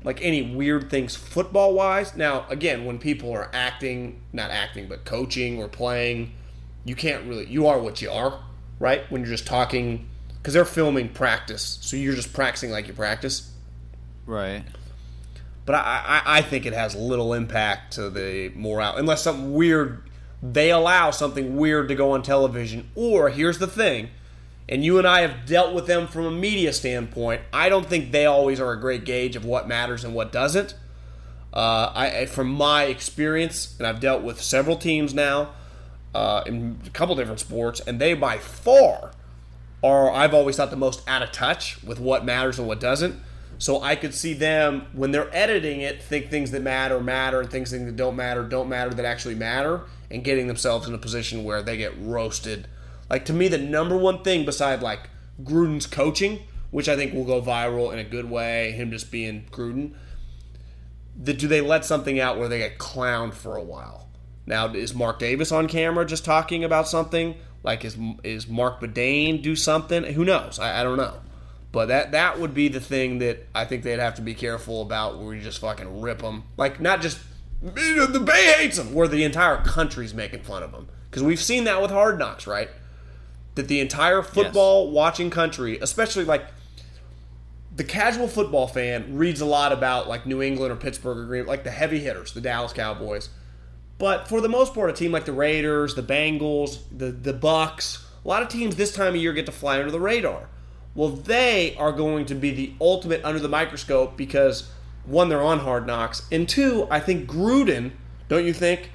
like 0.02 0.22
any 0.22 0.42
weird 0.42 0.90
things 0.90 1.16
football 1.16 1.72
wise. 1.72 2.14
Now, 2.14 2.44
again, 2.50 2.84
when 2.84 2.98
people 2.98 3.32
are 3.32 3.48
acting, 3.54 4.20
not 4.34 4.50
acting, 4.50 4.86
but 4.86 5.06
coaching 5.06 5.62
or 5.62 5.68
playing, 5.68 6.34
you 6.84 6.94
can't 6.94 7.24
really, 7.26 7.46
you 7.46 7.66
are 7.66 7.78
what 7.78 8.00
you 8.02 8.10
are, 8.10 8.38
right? 8.78 9.10
When 9.10 9.22
you're 9.22 9.30
just 9.30 9.46
talking, 9.46 10.08
because 10.38 10.54
they're 10.54 10.64
filming 10.64 11.08
practice, 11.08 11.78
so 11.80 11.96
you're 11.96 12.14
just 12.14 12.32
practicing 12.32 12.70
like 12.70 12.86
you 12.88 12.94
practice. 12.94 13.50
Right. 14.26 14.64
But 15.66 15.76
I, 15.76 16.22
I, 16.24 16.38
I 16.38 16.42
think 16.42 16.66
it 16.66 16.72
has 16.74 16.94
little 16.94 17.32
impact 17.32 17.94
to 17.94 18.10
the 18.10 18.50
morale, 18.54 18.96
unless 18.96 19.22
something 19.22 19.54
weird, 19.54 20.02
they 20.42 20.70
allow 20.70 21.10
something 21.10 21.56
weird 21.56 21.88
to 21.88 21.94
go 21.94 22.12
on 22.12 22.22
television. 22.22 22.90
Or, 22.94 23.30
here's 23.30 23.58
the 23.58 23.66
thing, 23.66 24.10
and 24.68 24.84
you 24.84 24.98
and 24.98 25.06
I 25.06 25.22
have 25.22 25.46
dealt 25.46 25.74
with 25.74 25.86
them 25.86 26.06
from 26.06 26.26
a 26.26 26.30
media 26.30 26.72
standpoint. 26.74 27.40
I 27.52 27.70
don't 27.70 27.86
think 27.86 28.12
they 28.12 28.26
always 28.26 28.60
are 28.60 28.72
a 28.72 28.80
great 28.80 29.04
gauge 29.06 29.36
of 29.36 29.44
what 29.46 29.66
matters 29.66 30.04
and 30.04 30.14
what 30.14 30.32
doesn't. 30.32 30.74
Uh, 31.52 31.90
I, 31.94 32.18
I- 32.20 32.26
from 32.26 32.48
my 32.50 32.84
experience, 32.84 33.74
and 33.78 33.86
I've 33.86 34.00
dealt 34.00 34.22
with 34.22 34.42
several 34.42 34.76
teams 34.76 35.14
now 35.14 35.50
uh, 36.14 36.42
in 36.46 36.78
a 36.86 36.90
couple 36.90 37.14
different 37.16 37.40
sports, 37.40 37.80
and 37.80 38.00
they 38.00 38.14
by 38.14 38.38
far 38.38 39.12
are 39.82 40.10
I've 40.10 40.32
always 40.32 40.56
thought 40.56 40.70
the 40.70 40.76
most 40.76 41.06
out 41.08 41.22
of 41.22 41.32
touch 41.32 41.82
with 41.82 42.00
what 42.00 42.24
matters 42.24 42.58
and 42.58 42.66
what 42.66 42.80
doesn't. 42.80 43.20
So 43.58 43.82
I 43.82 43.96
could 43.96 44.14
see 44.14 44.32
them 44.34 44.86
when 44.92 45.12
they're 45.12 45.34
editing 45.34 45.80
it 45.80 46.02
think 46.02 46.28
things 46.28 46.50
that 46.50 46.62
matter 46.62 47.00
matter 47.00 47.40
and 47.40 47.50
things 47.50 47.70
that 47.70 47.96
don't 47.96 48.16
matter 48.16 48.42
don't 48.42 48.68
matter 48.68 48.90
that 48.90 49.04
actually 49.04 49.34
matter 49.34 49.82
and 50.10 50.24
getting 50.24 50.48
themselves 50.48 50.88
in 50.88 50.94
a 50.94 50.98
position 50.98 51.44
where 51.44 51.62
they 51.62 51.76
get 51.76 51.92
roasted. 51.98 52.66
Like 53.08 53.24
to 53.26 53.32
me 53.32 53.48
the 53.48 53.58
number 53.58 53.96
one 53.96 54.22
thing 54.22 54.44
beside 54.44 54.82
like 54.82 55.08
Gruden's 55.42 55.86
coaching, 55.86 56.40
which 56.70 56.88
I 56.88 56.96
think 56.96 57.14
will 57.14 57.24
go 57.24 57.40
viral 57.40 57.92
in 57.92 57.98
a 57.98 58.04
good 58.04 58.28
way, 58.28 58.72
him 58.72 58.90
just 58.90 59.10
being 59.10 59.44
Gruden, 59.50 59.94
do 61.22 61.46
they 61.46 61.60
let 61.60 61.84
something 61.84 62.18
out 62.18 62.38
where 62.38 62.48
they 62.48 62.58
get 62.58 62.78
clowned 62.78 63.34
for 63.34 63.56
a 63.56 63.62
while? 63.62 64.03
Now, 64.46 64.72
is 64.72 64.94
Mark 64.94 65.18
Davis 65.18 65.52
on 65.52 65.68
camera 65.68 66.04
just 66.04 66.24
talking 66.24 66.64
about 66.64 66.88
something? 66.88 67.36
Like, 67.62 67.84
is 67.84 67.96
is 68.22 68.46
Mark 68.46 68.80
Bedane 68.80 69.42
do 69.42 69.56
something? 69.56 70.04
Who 70.04 70.24
knows? 70.24 70.58
I, 70.58 70.80
I 70.80 70.82
don't 70.82 70.98
know. 70.98 71.14
But 71.72 71.86
that 71.86 72.12
that 72.12 72.38
would 72.38 72.54
be 72.54 72.68
the 72.68 72.80
thing 72.80 73.18
that 73.18 73.48
I 73.54 73.64
think 73.64 73.82
they'd 73.82 73.98
have 73.98 74.14
to 74.16 74.22
be 74.22 74.34
careful 74.34 74.82
about, 74.82 75.18
where 75.18 75.34
you 75.34 75.40
just 75.40 75.60
fucking 75.60 76.00
rip 76.00 76.20
them. 76.20 76.44
Like, 76.56 76.80
not 76.80 77.00
just 77.00 77.18
the 77.62 78.22
Bay 78.24 78.54
hates 78.58 78.76
them, 78.76 78.92
where 78.92 79.08
the 79.08 79.24
entire 79.24 79.56
country's 79.62 80.12
making 80.12 80.42
fun 80.42 80.62
of 80.62 80.72
them. 80.72 80.88
Because 81.10 81.22
we've 81.22 81.40
seen 81.40 81.64
that 81.64 81.80
with 81.80 81.90
Hard 81.90 82.18
Knocks, 82.18 82.46
right? 82.46 82.68
That 83.54 83.68
the 83.68 83.80
entire 83.80 84.22
football 84.22 84.90
watching 84.90 85.30
country, 85.30 85.78
especially 85.80 86.24
like 86.24 86.46
the 87.74 87.84
casual 87.84 88.28
football 88.28 88.66
fan 88.66 89.16
reads 89.16 89.40
a 89.40 89.46
lot 89.46 89.72
about 89.72 90.08
like 90.08 90.26
New 90.26 90.42
England 90.42 90.72
or 90.72 90.76
Pittsburgh 90.76 91.18
or 91.18 91.24
Green, 91.24 91.46
like 91.46 91.64
the 91.64 91.70
heavy 91.70 92.00
hitters, 92.00 92.32
the 92.32 92.40
Dallas 92.40 92.72
Cowboys. 92.72 93.30
But 93.98 94.28
for 94.28 94.40
the 94.40 94.48
most 94.48 94.74
part, 94.74 94.90
a 94.90 94.92
team 94.92 95.12
like 95.12 95.24
the 95.24 95.32
Raiders, 95.32 95.94
the 95.94 96.02
Bengals, 96.02 96.80
the 96.90 97.06
the 97.12 97.32
Bucs, 97.32 98.04
a 98.24 98.28
lot 98.28 98.42
of 98.42 98.48
teams 98.48 98.76
this 98.76 98.94
time 98.94 99.14
of 99.14 99.16
year 99.16 99.32
get 99.32 99.46
to 99.46 99.52
fly 99.52 99.78
under 99.78 99.90
the 99.90 100.00
radar. 100.00 100.48
Well, 100.94 101.08
they 101.08 101.74
are 101.76 101.92
going 101.92 102.26
to 102.26 102.34
be 102.34 102.50
the 102.50 102.72
ultimate 102.80 103.24
under 103.24 103.40
the 103.40 103.48
microscope 103.48 104.16
because 104.16 104.70
one, 105.04 105.28
they're 105.28 105.42
on 105.42 105.60
hard 105.60 105.86
knocks, 105.86 106.26
and 106.32 106.48
two, 106.48 106.86
I 106.90 106.98
think 107.00 107.28
Gruden, 107.28 107.92
don't 108.28 108.44
you 108.44 108.52
think, 108.52 108.90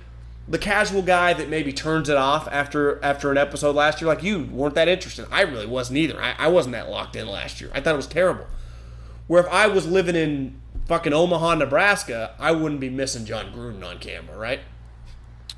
the 0.48 0.58
casual 0.58 1.04
guy 1.04 1.34
that 1.34 1.48
maybe 1.48 1.72
turns 1.72 2.10
it 2.10 2.18
off 2.18 2.48
after 2.52 3.04
after 3.04 3.32
an 3.32 3.38
episode 3.38 3.76
last 3.76 4.02
year, 4.02 4.08
like 4.08 4.24
you 4.24 4.46
weren't 4.52 4.76
that 4.76 4.88
interested. 4.88 5.28
I 5.32 5.42
really 5.42 5.68
wasn't 5.68 6.00
either. 6.00 6.22
I, 6.22 6.34
I 6.38 6.48
wasn't 6.48 6.74
that 6.74 6.90
locked 6.90 7.16
in 7.16 7.28
last 7.28 7.62
year. 7.62 7.70
I 7.74 7.82
thought 7.82 7.94
it 7.94 7.98
was 7.98 8.08
terrible. 8.08 8.48
Where 9.28 9.44
if 9.44 9.52
I 9.52 9.68
was 9.68 9.88
living 9.88 10.16
in 10.16 10.60
fucking 10.88 11.14
Omaha, 11.14 11.56
Nebraska, 11.56 12.34
I 12.40 12.52
wouldn't 12.52 12.82
be 12.82 12.90
missing 12.90 13.26
Jon 13.26 13.54
Gruden 13.54 13.88
on 13.88 14.00
camera, 14.00 14.36
right? 14.36 14.62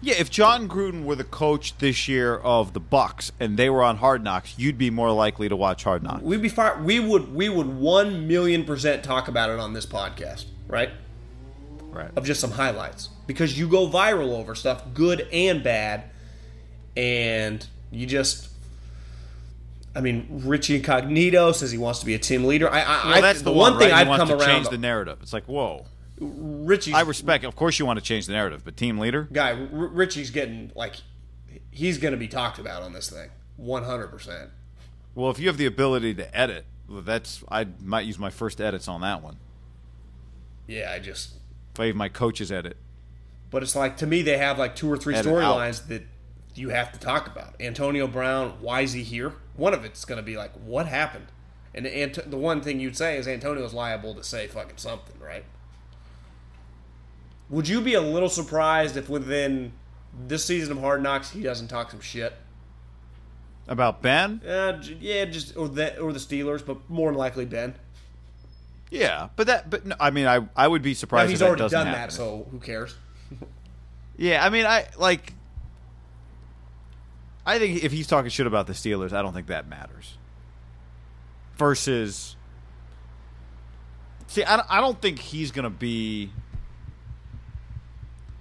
Yeah, 0.03 0.15
if 0.17 0.31
Jon 0.31 0.67
Gruden 0.67 1.03
were 1.03 1.15
the 1.15 1.23
coach 1.23 1.77
this 1.77 2.07
year 2.07 2.35
of 2.37 2.73
the 2.73 2.81
Bucs 2.81 3.31
and 3.39 3.55
they 3.55 3.69
were 3.69 3.83
on 3.83 3.97
Hard 3.97 4.23
Knocks, 4.23 4.57
you'd 4.57 4.77
be 4.77 4.89
more 4.89 5.11
likely 5.11 5.47
to 5.47 5.55
watch 5.55 5.83
Hard 5.83 6.01
Knocks. 6.01 6.23
We'd 6.23 6.41
be 6.41 6.49
fine. 6.49 6.83
We 6.83 6.99
would 6.99 7.35
we 7.35 7.49
would 7.49 7.67
one 7.67 8.27
million 8.27 8.65
percent 8.65 9.03
talk 9.03 9.27
about 9.27 9.51
it 9.51 9.59
on 9.59 9.73
this 9.73 9.85
podcast, 9.85 10.45
right? 10.67 10.89
Right. 11.91 12.09
Of 12.15 12.25
just 12.25 12.39
some 12.41 12.51
highlights 12.51 13.09
because 13.27 13.59
you 13.59 13.67
go 13.67 13.87
viral 13.87 14.39
over 14.39 14.55
stuff, 14.55 14.83
good 14.93 15.27
and 15.31 15.63
bad, 15.63 16.05
and 16.97 17.65
you 17.91 18.05
just. 18.07 18.49
I 19.93 19.99
mean, 19.99 20.25
Richie 20.45 20.77
Incognito 20.77 21.51
says 21.51 21.69
he 21.69 21.77
wants 21.77 21.99
to 21.99 22.05
be 22.05 22.15
a 22.15 22.17
team 22.17 22.45
leader. 22.45 22.71
I, 22.71 22.81
I, 22.81 23.05
Well, 23.05 23.13
I 23.15 23.21
that's 23.21 23.41
the, 23.41 23.51
one, 23.51 23.77
thing 23.77 23.91
right? 23.91 24.07
I've 24.07 24.17
come 24.17 24.29
to 24.29 24.35
around. 24.37 24.45
change 24.47 24.69
the 24.69 24.77
narrative. 24.77 25.17
It's 25.21 25.33
like, 25.33 25.43
whoa. 25.49 25.85
Richie's 26.21 26.93
I 26.93 27.01
respect. 27.01 27.43
Of 27.43 27.55
course, 27.55 27.79
you 27.79 27.85
want 27.85 27.97
to 27.97 28.05
change 28.05 28.27
the 28.27 28.33
narrative, 28.33 28.63
but 28.63 28.77
team 28.77 28.99
leader. 28.99 29.27
guy. 29.31 29.51
R- 29.53 29.67
Richie's 29.67 30.29
getting 30.29 30.71
like 30.75 30.95
he's 31.71 31.97
going 31.97 32.11
to 32.13 32.17
be 32.17 32.27
talked 32.27 32.59
about 32.59 32.83
on 32.83 32.93
this 32.93 33.09
thing, 33.09 33.29
one 33.57 33.83
hundred 33.83 34.07
percent. 34.09 34.51
Well, 35.15 35.31
if 35.31 35.39
you 35.39 35.47
have 35.47 35.57
the 35.57 35.65
ability 35.65 36.13
to 36.15 36.37
edit, 36.37 36.65
that's 36.87 37.43
I 37.49 37.67
might 37.83 38.05
use 38.05 38.19
my 38.19 38.29
first 38.29 38.61
edits 38.61 38.87
on 38.87 39.01
that 39.01 39.23
one. 39.23 39.37
Yeah, 40.67 40.91
I 40.93 40.99
just. 40.99 41.33
If 41.79 41.95
my 41.95 42.09
coaches 42.09 42.51
edit, 42.51 42.77
But 43.49 43.63
it's 43.63 43.75
like 43.75 43.97
to 43.97 44.05
me, 44.05 44.21
they 44.21 44.37
have 44.37 44.59
like 44.59 44.75
two 44.75 44.91
or 44.91 44.97
three 44.97 45.15
storylines 45.15 45.87
that 45.87 46.03
you 46.53 46.69
have 46.69 46.91
to 46.91 46.99
talk 46.99 47.27
about. 47.27 47.55
Antonio 47.59 48.07
Brown, 48.07 48.57
why 48.59 48.81
is 48.81 48.93
he 48.93 49.03
here? 49.03 49.33
One 49.55 49.73
of 49.73 49.83
it's 49.85 50.05
going 50.05 50.17
to 50.17 50.23
be 50.23 50.37
like, 50.37 50.51
what 50.53 50.85
happened? 50.85 51.27
And 51.73 51.87
Ant- 51.87 52.29
the 52.29 52.37
one 52.37 52.61
thing 52.61 52.79
you'd 52.79 52.97
say 52.97 53.17
is 53.17 53.27
Antonio's 53.27 53.73
liable 53.73 54.13
to 54.15 54.23
say 54.23 54.47
fucking 54.47 54.77
something, 54.77 55.17
right? 55.19 55.45
Would 57.51 57.67
you 57.67 57.81
be 57.81 57.93
a 57.93 58.01
little 58.01 58.29
surprised 58.29 58.97
if 58.97 59.07
within 59.09 59.73
this 60.27 60.43
season 60.45 60.71
of 60.71 60.79
Hard 60.79 61.03
Knocks 61.03 61.29
he 61.31 61.43
doesn't 61.43 61.67
talk 61.67 61.91
some 61.91 62.01
shit? 62.01 62.33
about 63.67 64.01
Ben, 64.01 64.41
Uh, 64.45 64.81
yeah, 64.99 65.23
just 65.25 65.55
or 65.55 65.69
the 65.69 65.97
or 65.99 66.11
the 66.11 66.19
Steelers, 66.19 66.65
but 66.65 66.89
more 66.89 67.09
than 67.11 67.17
likely 67.17 67.45
Ben. 67.45 67.75
yeah, 68.89 69.29
but 69.37 69.47
that, 69.47 69.69
but 69.69 69.85
no, 69.85 69.95
I 69.99 70.09
mean, 70.09 70.25
I 70.27 70.39
I 70.55 70.67
would 70.67 70.81
be 70.81 70.89
Now, 70.89 70.95
surprised 70.95 71.29
he's 71.29 71.39
if 71.41 71.45
that 71.45 71.47
already 71.61 71.69
done 71.69 71.85
happen. 71.87 72.01
that, 72.01 72.11
so 72.11 72.47
who 72.51 72.59
cares? 72.59 72.95
Yeah, 74.17 74.43
I 74.45 74.49
mean, 74.49 74.65
I 74.65 74.87
like. 74.97 75.33
I 77.45 77.57
think 77.59 77.83
if 77.83 77.91
he's 77.91 78.07
talking 78.07 78.29
shit 78.29 78.45
about 78.45 78.67
the 78.67 78.73
Steelers, 78.73 79.13
I 79.13 79.21
don't 79.21 79.33
think 79.33 79.47
that 79.47 79.67
matters. 79.67 80.17
Versus, 81.57 82.35
see, 84.27 84.43
I 84.43 84.63
I 84.69 84.81
don't 84.81 84.99
think 85.01 85.19
he's 85.19 85.51
gonna 85.51 85.69
be. 85.69 86.31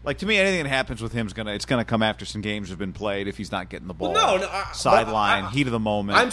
Like 0.03 0.19
to 0.19 0.27
me, 0.27 0.39
anything 0.39 0.63
that 0.63 0.69
happens 0.71 1.03
with 1.03 1.13
him 1.13 1.27
is 1.27 1.33
gonna 1.35 1.53
it's 1.53 1.67
gonna 1.67 1.85
come 1.85 2.03
after 2.03 2.25
some 2.25 2.41
games 2.41 2.71
have 2.71 2.79
been 2.79 2.93
played. 2.95 3.29
If 3.29 3.37
he's 3.37 3.53
not 3.53 3.69
getting 3.69 3.87
the 3.89 3.95
ball, 3.95 4.13
Well, 4.13 4.39
no, 4.39 4.47
no, 4.47 4.63
sideline, 4.73 5.51
heat 5.53 5.67
of 5.67 5.73
the 5.73 5.79
moment. 5.79 6.17
I'm 6.19 6.31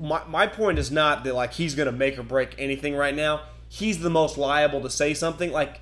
my, 0.00 0.22
my 0.28 0.46
point 0.46 0.78
is 0.78 0.90
not 0.92 1.24
that 1.24 1.34
like 1.34 1.52
he's 1.52 1.74
going 1.74 1.86
to 1.86 1.92
make 1.92 2.16
or 2.18 2.22
break 2.22 2.54
anything 2.58 2.94
right 2.94 3.14
now. 3.14 3.40
He's 3.68 3.98
the 3.98 4.10
most 4.10 4.38
liable 4.38 4.80
to 4.82 4.90
say 4.90 5.14
something. 5.14 5.50
Like 5.50 5.80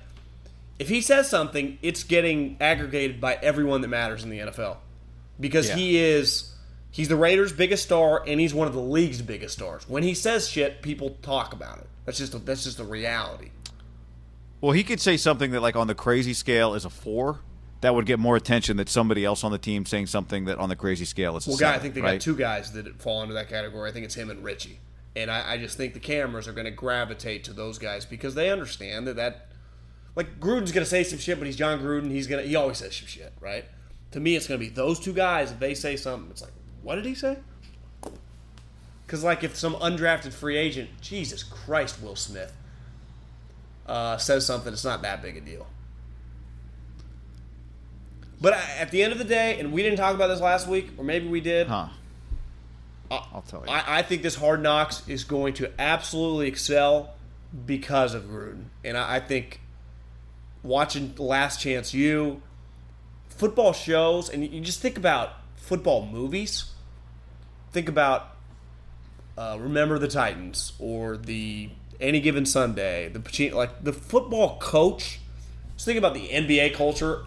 if 0.79 0.89
he 0.89 0.99
says 1.01 1.29
something, 1.29 1.77
it's 1.81 2.03
getting 2.03 2.57
aggregated 2.59 3.21
by 3.21 3.35
everyone 3.41 3.81
that 3.81 3.87
matters 3.89 4.23
in 4.23 4.29
the 4.31 4.39
NFL 4.39 4.77
because 5.39 5.69
Yeah. 5.69 5.75
he 5.75 5.97
is 5.99 6.53
he's 6.89 7.07
the 7.07 7.15
Raiders' 7.15 7.53
biggest 7.53 7.83
star 7.83 8.23
and 8.25 8.39
he's 8.39 8.53
one 8.53 8.67
of 8.67 8.73
the 8.73 8.81
league's 8.81 9.21
biggest 9.21 9.53
stars. 9.53 9.87
When 9.87 10.01
he 10.01 10.15
says 10.15 10.49
shit, 10.49 10.81
people 10.81 11.17
talk 11.21 11.53
about 11.53 11.77
it. 11.77 11.87
That's 12.05 12.17
just 12.17 12.33
a, 12.33 12.39
that's 12.39 12.63
just 12.63 12.77
the 12.77 12.83
reality. 12.83 13.51
Well, 14.61 14.71
he 14.71 14.83
could 14.83 14.99
say 14.99 15.17
something 15.17 15.51
that, 15.51 15.61
like, 15.61 15.75
on 15.75 15.87
the 15.87 15.95
crazy 15.95 16.33
scale 16.33 16.73
is 16.73 16.85
a 16.85 16.89
four. 16.89 17.39
That 17.81 17.93
would 17.93 18.07
get 18.07 18.17
more 18.17 18.35
attention 18.35 18.77
than 18.77 18.87
somebody 18.87 19.23
else 19.23 19.43
on 19.43 19.51
the 19.51 19.59
team 19.59 19.85
saying 19.85 20.07
something 20.07 20.45
that 20.45 20.57
on 20.57 20.67
the 20.67 20.75
crazy 20.75 21.05
scale 21.05 21.37
is 21.37 21.45
a 21.45 21.51
Well, 21.51 21.59
guy, 21.59 21.75
I 21.75 21.79
think 21.79 21.93
they 21.93 22.01
right? 22.01 22.13
got 22.13 22.21
two 22.21 22.35
guys 22.35 22.71
that 22.71 22.99
fall 22.99 23.21
into 23.21 23.35
that 23.35 23.49
category. 23.49 23.87
I 23.87 23.93
think 23.93 24.03
it's 24.05 24.15
him 24.15 24.31
and 24.31 24.43
Richie. 24.43 24.79
And 25.15 25.29
I, 25.29 25.53
I 25.53 25.57
just 25.57 25.77
think 25.77 25.93
the 25.93 25.99
cameras 25.99 26.47
are 26.47 26.53
going 26.53 26.65
to 26.65 26.71
gravitate 26.71 27.43
to 27.43 27.53
those 27.53 27.77
guys 27.77 28.03
because 28.03 28.33
they 28.33 28.49
understand 28.49 29.05
that 29.07 29.15
that, 29.17 29.49
like 30.15 30.39
Gruden's 30.39 30.71
going 30.71 30.83
to 30.83 30.89
say 30.89 31.03
some 31.03 31.19
shit, 31.19 31.37
but 31.37 31.45
he's 31.45 31.55
Jon 31.55 31.79
Gruden. 31.79 32.09
He's 32.09 32.25
gonna 32.25 32.41
he 32.41 32.55
always 32.55 32.77
says 32.79 32.95
some 32.95 33.05
shit, 33.07 33.31
right? 33.39 33.65
To 34.11 34.19
me, 34.19 34.35
it's 34.35 34.47
going 34.47 34.59
to 34.59 34.65
be 34.65 34.71
those 34.73 34.99
two 34.99 35.13
guys. 35.13 35.51
If 35.51 35.59
they 35.59 35.75
say 35.75 35.97
something, 35.97 36.31
it's 36.31 36.41
like, 36.41 36.53
what 36.81 36.95
did 36.95 37.05
he 37.05 37.13
say? 37.13 37.37
Because 39.05 39.23
like 39.23 39.43
if 39.43 39.55
some 39.55 39.75
undrafted 39.75 40.33
free 40.33 40.57
agent, 40.57 40.89
Jesus 40.99 41.43
Christ, 41.43 42.01
Will 42.01 42.15
Smith, 42.15 42.56
uh, 43.87 44.17
says 44.17 44.45
something, 44.45 44.73
it's 44.73 44.83
not 44.85 45.01
that 45.03 45.21
big 45.21 45.37
a 45.37 45.41
deal. 45.41 45.65
But 48.39 48.53
I- 48.53 48.75
at 48.79 48.91
the 48.91 49.03
end 49.03 49.13
of 49.13 49.17
the 49.19 49.25
day, 49.25 49.59
and 49.59 49.71
we 49.71 49.81
didn't 49.83 49.97
talk 49.97 50.13
about 50.13 50.27
this 50.27 50.41
last 50.41 50.67
week, 50.67 50.89
or 50.97 51.03
maybe 51.03 51.27
we 51.27 51.41
did. 51.41 51.67
Huh. 51.67 51.87
I'll 53.09 53.43
tell 53.47 53.61
you. 53.65 53.71
I, 53.71 53.99
I 53.99 54.01
think 54.01 54.21
this 54.21 54.35
Hard 54.35 54.61
Knocks 54.61 55.07
is 55.07 55.23
going 55.23 55.53
to 55.55 55.71
absolutely 55.79 56.47
excel 56.47 57.13
because 57.65 58.13
of 58.13 58.23
Gruden, 58.23 58.65
and 58.83 58.97
I, 58.97 59.15
I 59.15 59.19
think 59.21 59.61
watching 60.61 61.15
Last 61.17 61.61
Chance 61.61 61.93
U, 61.93 62.41
football 63.29 63.71
shows, 63.71 64.29
and 64.29 64.45
you 64.45 64.59
just 64.59 64.81
think 64.81 64.97
about 64.97 65.31
football 65.55 66.05
movies. 66.05 66.65
Think 67.71 67.87
about 67.87 68.35
uh, 69.37 69.57
Remember 69.59 69.97
the 69.99 70.09
Titans 70.09 70.73
or 70.77 71.15
the 71.15 71.69
Any 71.99 72.19
Given 72.19 72.45
Sunday, 72.45 73.09
the 73.09 73.19
Pacino, 73.19 73.53
like 73.53 73.83
the 73.83 73.93
football 73.93 74.57
coach. 74.59 75.19
Just 75.75 75.85
think 75.85 75.97
about 75.97 76.13
the 76.13 76.27
NBA 76.29 76.73
culture. 76.73 77.23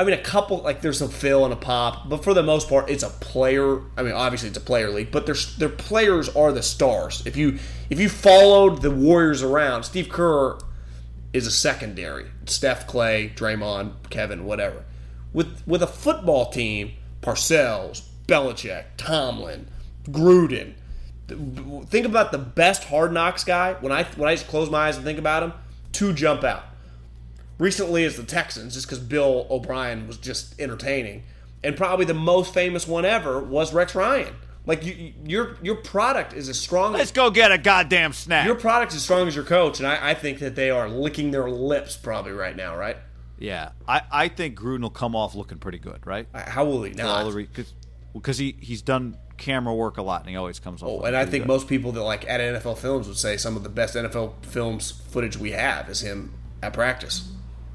I 0.00 0.04
mean, 0.04 0.14
a 0.14 0.22
couple 0.22 0.58
like 0.62 0.80
there's 0.80 1.02
a 1.02 1.08
Phil 1.08 1.44
and 1.44 1.52
a 1.52 1.56
pop, 1.56 2.08
but 2.08 2.24
for 2.24 2.32
the 2.32 2.42
most 2.42 2.70
part, 2.70 2.88
it's 2.88 3.02
a 3.02 3.10
player. 3.10 3.82
I 3.98 4.02
mean, 4.02 4.12
obviously 4.12 4.48
it's 4.48 4.56
a 4.56 4.62
player 4.62 4.88
league, 4.88 5.10
but 5.10 5.26
there's 5.26 5.56
their 5.56 5.68
players 5.68 6.28
are 6.30 6.52
the 6.52 6.62
stars. 6.62 7.22
If 7.26 7.36
you 7.36 7.58
if 7.90 8.00
you 8.00 8.08
followed 8.08 8.80
the 8.80 8.90
Warriors 8.90 9.42
around, 9.42 9.82
Steve 9.82 10.08
Kerr 10.08 10.58
is 11.34 11.46
a 11.46 11.50
secondary. 11.50 12.26
Steph, 12.46 12.86
Clay, 12.86 13.32
Draymond, 13.36 13.92
Kevin, 14.08 14.44
whatever. 14.44 14.84
With 15.34 15.62
with 15.66 15.82
a 15.82 15.86
football 15.86 16.50
team, 16.50 16.92
Parcells, 17.20 18.02
Belichick, 18.26 18.84
Tomlin, 18.96 19.66
Gruden. 20.04 20.74
Think 21.88 22.06
about 22.06 22.32
the 22.32 22.38
best 22.38 22.84
Hard 22.84 23.12
Knocks 23.12 23.44
guy. 23.44 23.74
When 23.80 23.92
I 23.92 24.04
when 24.16 24.28
I 24.28 24.34
just 24.34 24.48
close 24.48 24.70
my 24.70 24.88
eyes 24.88 24.96
and 24.96 25.04
think 25.04 25.18
about 25.18 25.42
him, 25.42 25.52
two 25.92 26.12
jump 26.12 26.44
out. 26.44 26.64
recently 27.58 28.04
is 28.04 28.16
the 28.16 28.22
Texans, 28.24 28.74
just 28.74 28.86
because 28.86 28.98
Bill 28.98 29.46
O'Brien 29.50 30.06
was 30.06 30.16
just 30.16 30.58
entertaining, 30.60 31.24
and 31.62 31.76
probably 31.76 32.04
the 32.06 32.14
most 32.14 32.54
famous 32.54 32.86
one 32.86 33.04
ever 33.04 33.40
was 33.40 33.72
Rex 33.74 33.94
Ryan. 33.94 34.34
Like 34.66 34.84
you, 34.84 34.92
you- 34.92 35.12
your 35.26 35.56
your 35.62 35.74
product 35.76 36.32
is 36.32 36.48
as 36.48 36.58
strong 36.58 36.92
Let's 36.92 37.04
as 37.04 37.12
go 37.12 37.30
get 37.30 37.50
a 37.50 37.58
goddamn 37.58 38.12
snack. 38.12 38.46
your 38.46 38.54
product 38.54 38.92
is 38.92 38.96
as 38.96 39.02
strong 39.04 39.26
as 39.28 39.34
your 39.34 39.44
coach, 39.44 39.78
and 39.78 39.86
I, 39.86 40.10
I 40.10 40.14
think 40.14 40.38
that 40.40 40.54
they 40.54 40.70
are 40.70 40.88
licking 40.88 41.30
their 41.30 41.48
lips 41.50 41.96
probably 41.96 42.32
right 42.32 42.56
now, 42.56 42.76
right? 42.76 42.96
yeah, 43.38 43.70
I, 43.88 44.02
I 44.12 44.28
think 44.28 44.58
Gruden 44.58 44.82
will 44.82 44.90
come 44.90 45.16
off 45.16 45.34
looking 45.34 45.56
pretty 45.58 45.78
good, 45.78 46.06
right? 46.06 46.26
How 46.34 46.66
will 46.66 46.82
he 46.82 46.92
not? 46.92 47.32
cause, 47.54 47.72
because 48.12 48.36
he 48.36 48.54
he's 48.60 48.82
done 48.82 49.16
camera 49.40 49.74
work 49.74 49.96
a 49.96 50.02
lot 50.02 50.20
and 50.20 50.30
he 50.30 50.36
always 50.36 50.60
comes 50.60 50.82
off. 50.82 50.88
Oh, 50.88 51.00
and 51.02 51.16
I 51.16 51.24
think 51.24 51.44
good. 51.44 51.48
most 51.48 51.66
people 51.66 51.90
that 51.92 52.02
like 52.02 52.28
at 52.28 52.40
NFL 52.40 52.78
Films 52.78 53.08
would 53.08 53.16
say 53.16 53.36
some 53.36 53.56
of 53.56 53.64
the 53.64 53.68
best 53.68 53.96
NFL 53.96 54.44
Films 54.44 54.90
footage 54.90 55.36
we 55.36 55.50
have 55.50 55.88
is 55.88 56.02
him 56.02 56.32
at 56.62 56.72
practice. 56.72 57.32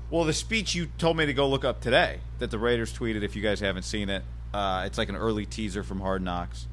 Well, 0.10 0.24
the 0.24 0.34
speech 0.34 0.76
you 0.76 0.88
told 0.98 1.18
me 1.18 1.26
to 1.26 1.34
go 1.34 1.50
look 1.50 1.66
up 1.66 1.82
today 1.82 2.20
that 2.40 2.52
the 2.52 2.60
Raiders 2.60 2.94
tweeted. 2.94 3.24
If 3.24 3.36
you 3.36 3.42
guys 3.42 3.60
haven't 3.60 3.84
seen 3.84 4.10
it, 4.10 4.24
uh, 4.54 4.84
it's 4.86 4.98
like 4.98 5.10
an 5.10 5.16
early 5.16 5.46
teaser 5.46 5.84
from 5.84 6.00
Hard 6.00 6.22
Knocks. 6.22 6.68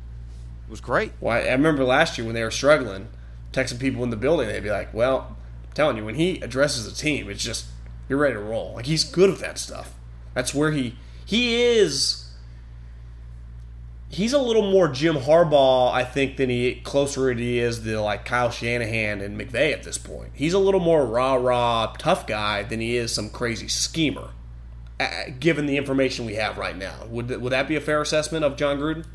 It 0.68 0.70
was 0.70 0.80
great. 0.80 1.12
Well, 1.20 1.34
I 1.34 1.40
I 1.48 1.52
remember 1.52 1.82
last 1.82 2.18
year 2.18 2.26
when 2.26 2.34
they 2.34 2.44
were 2.44 2.50
struggling, 2.50 3.08
texting 3.52 3.80
people 3.80 4.04
in 4.04 4.10
the 4.10 4.16
building, 4.16 4.48
they'd 4.48 4.62
be 4.62 4.70
like, 4.70 4.92
"Well, 4.94 5.36
I'm 5.64 5.72
telling 5.74 5.96
you, 5.96 6.04
when 6.04 6.14
he 6.14 6.40
addresses 6.40 6.84
the 6.84 6.94
team, 6.94 7.28
it's 7.30 7.42
just 7.42 7.66
you're 8.08 8.18
ready 8.18 8.34
to 8.34 8.40
roll. 8.40 8.74
Like 8.74 8.86
he's 8.86 9.04
good 9.04 9.30
at 9.30 9.38
that 9.38 9.58
stuff. 9.58 9.94
That's 10.34 10.54
where 10.54 10.70
he 10.70 10.96
he 11.24 11.62
is. 11.62 12.21
He's 14.12 14.34
a 14.34 14.38
little 14.38 14.70
more 14.70 14.88
Jim 14.88 15.16
Harbaugh, 15.16 15.90
I 15.90 16.04
think, 16.04 16.36
than 16.36 16.50
he 16.50 16.74
closer 16.74 17.32
he 17.32 17.58
is 17.58 17.80
to 17.80 17.98
like 17.98 18.26
Kyle 18.26 18.50
Shanahan 18.50 19.22
and 19.22 19.40
McVay 19.40 19.72
at 19.72 19.84
this 19.84 19.96
point. 19.96 20.32
He's 20.34 20.52
a 20.52 20.58
little 20.58 20.80
more 20.80 21.06
rah 21.06 21.34
rah 21.34 21.94
tough 21.98 22.26
guy 22.26 22.62
than 22.62 22.78
he 22.78 22.96
is 22.96 23.10
some 23.10 23.30
crazy 23.30 23.68
schemer. 23.68 24.30
Uh, 25.00 25.08
given 25.40 25.64
the 25.64 25.78
information 25.78 26.26
we 26.26 26.34
have 26.34 26.58
right 26.58 26.76
now, 26.76 26.94
would 27.08 27.28
th- 27.28 27.40
would 27.40 27.52
that 27.52 27.66
be 27.66 27.74
a 27.74 27.80
fair 27.80 28.02
assessment 28.02 28.44
of 28.44 28.56
Jon 28.56 28.78
Gruden? 28.78 29.06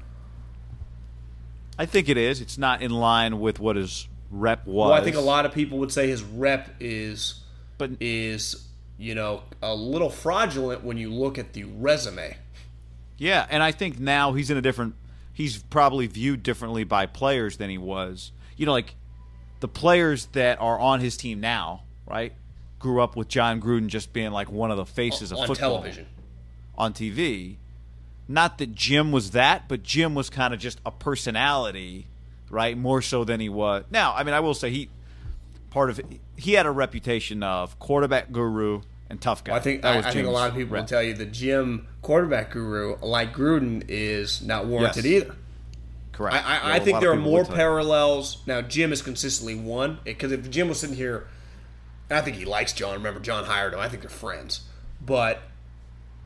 I 1.77 1.85
think 1.85 2.09
it 2.09 2.17
is. 2.17 2.41
It's 2.41 2.57
not 2.57 2.81
in 2.81 2.89
line 2.89 3.39
with 3.39 3.59
what 3.59 3.75
his 3.75 4.07
rep 4.31 4.65
was. 4.65 4.89
Well, 4.89 4.93
I 4.93 5.03
think 5.03 5.15
a 5.15 5.21
lot 5.21 5.45
of 5.45 5.53
people 5.53 5.77
would 5.77 5.91
say 5.91 6.07
his 6.07 6.23
rep 6.23 6.75
is 6.79 7.43
but 7.77 7.91
is 7.99 8.67
you 8.97 9.13
know 9.13 9.43
a 9.61 9.75
little 9.75 10.09
fraudulent 10.09 10.83
when 10.83 10.97
you 10.97 11.13
look 11.13 11.37
at 11.37 11.53
the 11.53 11.65
resume. 11.65 12.35
Yeah, 13.17 13.45
and 13.49 13.63
I 13.63 13.71
think 13.71 13.99
now 13.99 14.33
he's 14.33 14.49
in 14.51 14.57
a 14.57 14.61
different. 14.61 14.95
He's 15.33 15.61
probably 15.63 16.07
viewed 16.07 16.43
differently 16.43 16.83
by 16.83 17.05
players 17.05 17.57
than 17.57 17.69
he 17.69 17.77
was. 17.77 18.31
You 18.55 18.65
know, 18.65 18.71
like 18.71 18.95
the 19.59 19.67
players 19.67 20.27
that 20.33 20.59
are 20.61 20.79
on 20.79 20.99
his 20.99 21.17
team 21.17 21.39
now, 21.39 21.83
right? 22.05 22.33
Grew 22.79 23.01
up 23.01 23.15
with 23.15 23.27
Jon 23.27 23.61
Gruden 23.61 23.87
just 23.87 24.13
being 24.13 24.31
like 24.31 24.51
one 24.51 24.71
of 24.71 24.77
the 24.77 24.85
faces 24.85 25.31
of 25.31 25.39
on 25.39 25.47
football 25.47 25.79
television. 25.81 26.07
on 26.77 26.93
TV. 26.93 27.57
Not 28.27 28.57
that 28.57 28.75
Jim 28.75 29.11
was 29.11 29.31
that, 29.31 29.67
but 29.67 29.83
Jim 29.83 30.13
was 30.13 30.29
kind 30.29 30.53
of 30.53 30.59
just 30.59 30.79
a 30.85 30.91
personality, 30.91 32.07
right? 32.49 32.77
More 32.77 33.01
so 33.01 33.23
than 33.23 33.39
he 33.39 33.49
was 33.49 33.85
now. 33.89 34.13
I 34.13 34.23
mean, 34.23 34.33
I 34.33 34.41
will 34.41 34.53
say 34.53 34.69
he 34.69 34.89
part 35.69 35.89
of 35.89 36.01
he 36.35 36.53
had 36.53 36.65
a 36.65 36.71
reputation 36.71 37.41
of 37.43 37.77
quarterback 37.79 38.31
guru 38.31 38.81
and 39.09 39.19
tough 39.21 39.43
guy. 39.43 39.55
I 39.55 39.59
think 39.59 39.85
I, 39.85 39.99
I 39.99 40.11
think 40.11 40.27
a 40.27 40.31
lot 40.31 40.49
of 40.49 40.55
people 40.55 40.77
would 40.77 40.87
tell 40.87 41.01
you 41.03 41.13
the 41.13 41.25
Jim 41.25 41.87
quarterback 42.01 42.51
guru, 42.51 42.97
like 43.01 43.33
Gruden, 43.33 43.83
is 43.87 44.41
not 44.41 44.65
warranted 44.67 45.05
Yes. 45.05 45.23
either. 45.23 45.35
correct. 46.11 46.35
I, 46.35 46.39
Yeah, 46.39 46.59
I, 46.63 46.75
I 46.75 46.79
think 46.79 46.99
there 46.99 47.11
are 47.11 47.15
more 47.15 47.39
would 47.39 47.45
tell 47.47 47.55
you. 47.55 47.57
parallels 47.61 48.37
now. 48.45 48.61
Jim 48.61 48.89
has 48.89 49.01
consistently 49.01 49.55
won 49.55 49.99
because 50.03 50.31
if 50.31 50.49
Jim 50.49 50.67
was 50.69 50.79
sitting 50.79 50.95
here, 50.95 51.27
and 52.09 52.17
I 52.17 52.21
think 52.21 52.37
he 52.37 52.45
likes 52.45 52.73
Jon. 52.73 52.93
Remember, 52.93 53.19
Jon 53.19 53.45
hired 53.45 53.73
him. 53.73 53.79
I 53.79 53.87
think 53.89 54.01
they're 54.01 54.09
friends, 54.09 54.61
but 55.01 55.41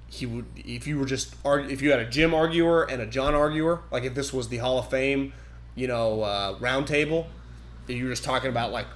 he 0.08 0.26
would 0.26 0.46
if 0.56 0.88
you 0.88 0.98
were 1.00 1.06
just 1.06 1.36
if 1.46 1.82
you 1.82 1.92
had 1.92 2.00
a 2.00 2.10
Jim 2.10 2.34
arguer 2.34 2.84
and 2.84 3.02
a 3.02 3.06
Jon 3.06 3.34
arguer, 3.36 3.82
like 3.92 4.04
if 4.04 4.14
this 4.16 4.32
was 4.34 4.50
the 4.50 4.58
Hall 4.58 4.80
of 4.80 4.90
Fame, 4.90 5.34
you 5.76 5.88
know, 5.88 6.22
uh, 6.24 6.56
round 6.60 6.88
table, 6.88 7.28
and 7.88 7.98
you 7.98 8.06
were 8.06 8.10
just 8.12 8.24
talking 8.24 8.50
about 8.50 8.72
like 8.72 8.88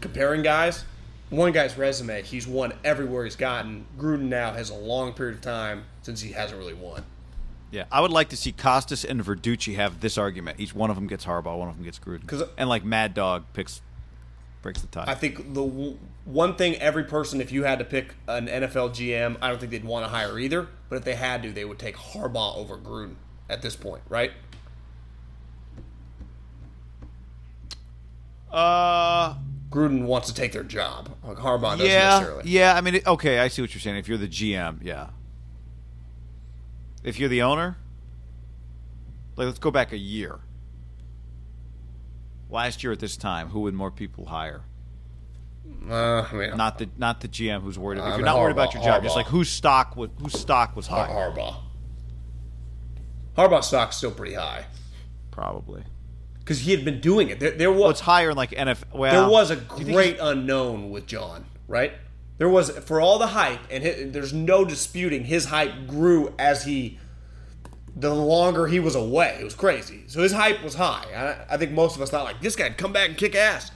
comparing 0.00 0.42
guys. 0.42 0.84
One 1.30 1.52
guy's 1.52 1.76
resume, 1.76 2.22
he's 2.22 2.46
won 2.46 2.74
everywhere 2.84 3.24
he's 3.24 3.36
gotten. 3.36 3.86
Gruden 3.98 4.28
now 4.28 4.52
has 4.52 4.70
a 4.70 4.74
long 4.74 5.14
period 5.14 5.36
of 5.36 5.40
time 5.40 5.84
since 6.02 6.20
he 6.20 6.32
hasn't 6.32 6.58
really 6.58 6.74
won. 6.74 7.04
Yeah, 7.70 7.84
I 7.90 8.00
would 8.00 8.12
like 8.12 8.28
to 8.28 8.36
see 8.36 8.52
Costas 8.52 9.04
and 9.04 9.20
Verducci 9.24 9.74
have 9.74 10.00
this 10.00 10.16
argument. 10.16 10.60
Each 10.60 10.74
one 10.74 10.90
of 10.90 10.96
them 10.96 11.08
gets 11.08 11.24
Harbaugh, 11.24 11.58
one 11.58 11.68
of 11.68 11.76
them 11.76 11.84
gets 11.84 11.98
Gruden, 11.98 12.48
and 12.56 12.68
like 12.68 12.84
Mad 12.84 13.14
Dog 13.14 13.44
picks 13.52 13.82
breaks 14.62 14.80
the 14.80 14.86
tie. 14.86 15.04
I 15.06 15.14
think 15.14 15.38
the 15.38 15.64
w- 15.64 15.98
one 16.24 16.54
thing 16.56 16.76
every 16.76 17.04
person, 17.04 17.40
if 17.40 17.50
you 17.52 17.64
had 17.64 17.78
to 17.80 17.84
pick 17.84 18.14
an 18.28 18.46
NFL 18.46 18.90
GM, 18.90 19.36
I 19.42 19.48
don't 19.48 19.58
think 19.58 19.72
they'd 19.72 19.84
want 19.84 20.04
to 20.06 20.08
hire 20.08 20.38
either. 20.38 20.68
But 20.88 20.96
if 20.96 21.04
they 21.04 21.14
had 21.14 21.42
to, 21.42 21.52
they 21.52 21.64
would 21.64 21.78
take 21.78 21.96
Harbaugh 21.96 22.56
over 22.56 22.76
Gruden 22.76 23.16
at 23.50 23.60
this 23.60 23.74
point, 23.76 24.02
right? 24.08 24.32
uh, 28.54 29.34
Gruden 29.74 30.04
wants 30.04 30.28
to 30.28 30.34
take 30.34 30.52
their 30.52 30.62
job. 30.62 31.10
Like 31.24 31.38
Harbaugh 31.38 31.72
doesn't 31.72 31.86
yeah, 31.86 32.18
necessarily. 32.18 32.50
yeah. 32.50 32.74
I 32.74 32.80
mean, 32.80 33.00
okay, 33.06 33.38
I 33.38 33.48
see 33.48 33.62
what 33.62 33.74
you're 33.74 33.80
saying. 33.80 33.96
If 33.96 34.08
you're 34.08 34.18
the 34.18 34.28
GM, 34.28 34.78
yeah. 34.82 35.08
If 37.02 37.18
you're 37.18 37.28
the 37.28 37.42
owner, 37.42 37.76
like 39.36 39.46
let's 39.46 39.58
go 39.58 39.70
back 39.70 39.92
a 39.92 39.98
year. 39.98 40.40
Last 42.48 42.84
year 42.84 42.92
at 42.92 43.00
this 43.00 43.16
time, 43.16 43.48
who 43.48 43.60
would 43.60 43.74
more 43.74 43.90
people 43.90 44.26
hire? 44.26 44.62
Uh, 45.88 46.22
I 46.30 46.32
mean, 46.34 46.56
Not 46.56 46.78
the 46.78 46.88
not 46.96 47.20
the 47.20 47.28
GM 47.28 47.62
who's 47.62 47.78
worried. 47.78 47.98
About, 47.98 48.12
if 48.12 48.16
you're 48.18 48.24
not 48.24 48.38
worried 48.38 48.52
about 48.52 48.74
your 48.74 48.82
job, 48.82 49.02
just 49.02 49.16
like 49.16 49.26
whose 49.26 49.48
stock 49.48 49.96
was 49.96 50.10
whose 50.20 50.38
stock 50.38 50.76
was 50.76 50.86
Har- 50.86 51.06
higher, 51.06 51.30
Harbaugh. 53.36 53.64
Stock's 53.64 53.96
still 53.96 54.12
pretty 54.12 54.34
high 54.34 54.66
probably. 55.34 55.82
Because 56.44 56.60
he 56.60 56.72
had 56.72 56.84
been 56.84 57.00
doing 57.00 57.30
it. 57.30 57.40
There, 57.40 57.52
there 57.52 57.72
was 57.72 58.00
higher 58.00 58.30
in 58.30 58.36
like 58.36 58.50
NFL. 58.50 58.92
Well, 58.92 59.22
there 59.22 59.30
was 59.30 59.50
a 59.50 59.56
do 59.56 59.62
you 59.78 59.84
think 59.84 59.96
great 59.96 60.18
unknown 60.20 60.90
with 60.90 61.06
Jon, 61.06 61.46
right? 61.66 61.92
There 62.36 62.50
was 62.50 62.70
for 62.70 63.00
all 63.00 63.18
the 63.18 63.28
hype, 63.28 63.60
and 63.70 63.82
hi 63.82 64.04
there's 64.08 64.32
no 64.32 64.64
disputing 64.64 65.24
his 65.24 65.46
hype 65.46 65.86
grew 65.86 66.34
as 66.38 66.64
he. 66.64 66.98
The 67.96 68.12
longer 68.12 68.66
he 68.66 68.80
was 68.80 68.96
away, 68.96 69.38
it 69.40 69.44
was 69.44 69.54
crazy. 69.54 70.02
So 70.08 70.20
his 70.20 70.32
hype 70.32 70.64
was 70.64 70.74
high. 70.74 71.06
I, 71.48 71.54
I 71.54 71.56
think 71.56 71.70
most 71.70 71.94
of 71.94 72.02
us 72.02 72.10
thought 72.10 72.24
like 72.24 72.40
this 72.40 72.56
guy'd 72.56 72.76
come 72.76 72.92
back 72.92 73.08
and 73.08 73.16
kick 73.16 73.36
ass, 73.36 73.70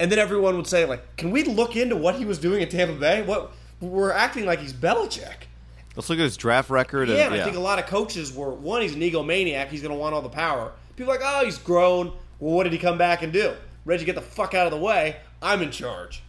and 0.00 0.10
then 0.10 0.18
everyone 0.18 0.56
would 0.56 0.66
say 0.66 0.86
like, 0.86 1.16
"Can 1.16 1.30
we 1.30 1.44
look 1.44 1.76
into 1.76 1.94
what 1.94 2.16
he 2.16 2.24
was 2.24 2.38
doing 2.38 2.62
at 2.62 2.70
Tampa 2.70 2.94
Bay? 2.94 3.22
What 3.22 3.52
we're 3.80 4.12
acting 4.12 4.46
like 4.46 4.60
he's 4.60 4.72
Belichick." 4.72 5.46
Let's 5.94 6.10
look 6.10 6.18
at 6.18 6.22
his 6.22 6.36
draft 6.36 6.70
record. 6.70 7.08
Yeah, 7.08 7.26
and, 7.26 7.34
and 7.34 7.42
I 7.42 7.44
think 7.44 7.56
a 7.56 7.60
lot 7.60 7.78
of 7.78 7.86
coaches 7.86 8.34
were 8.34 8.50
one, 8.50 8.82
he's 8.82 8.94
an 8.94 9.00
egomaniac, 9.00 9.68
he's 9.68 9.82
gonna 9.82 9.94
want 9.94 10.14
all 10.14 10.22
the 10.22 10.28
power. 10.28 10.72
People 10.96 11.12
are 11.12 11.18
like, 11.18 11.26
oh, 11.26 11.44
he's 11.44 11.58
grown. 11.58 12.12
Well, 12.38 12.54
what 12.54 12.64
did 12.64 12.72
he 12.72 12.78
come 12.78 12.98
back 12.98 13.22
and 13.22 13.32
do? 13.32 13.54
Reggie, 13.84 14.04
get 14.04 14.14
the 14.14 14.22
fuck 14.22 14.54
out 14.54 14.66
of 14.66 14.72
the 14.72 14.78
way. 14.78 15.16
I'm 15.42 15.62
in 15.62 15.70
charge. 15.70 16.22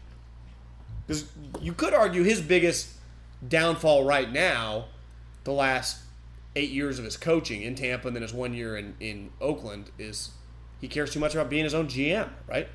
Because 1.07 1.25
you 1.61 1.73
could 1.73 1.93
argue 1.93 2.23
his 2.23 2.41
biggest 2.41 2.89
downfall 3.47 4.03
right 4.03 4.31
now, 4.31 4.85
the 5.43 5.51
last 5.51 5.99
eight 6.55 6.71
years 6.71 6.99
of 6.99 7.05
his 7.05 7.17
coaching 7.17 7.61
in 7.61 7.75
Tampa 7.75 8.07
and 8.07 8.15
then 8.15 8.23
his 8.23 8.33
one 8.33 8.53
year 8.53 8.75
in, 8.75 8.95
in 8.99 9.29
Oakland, 9.39 9.91
is 9.99 10.31
he 10.81 10.87
cares 10.87 11.11
too 11.11 11.19
much 11.19 11.33
about 11.33 11.49
being 11.49 11.63
his 11.63 11.73
own 11.73 11.87
GM, 11.87 12.29
right? 12.47 12.67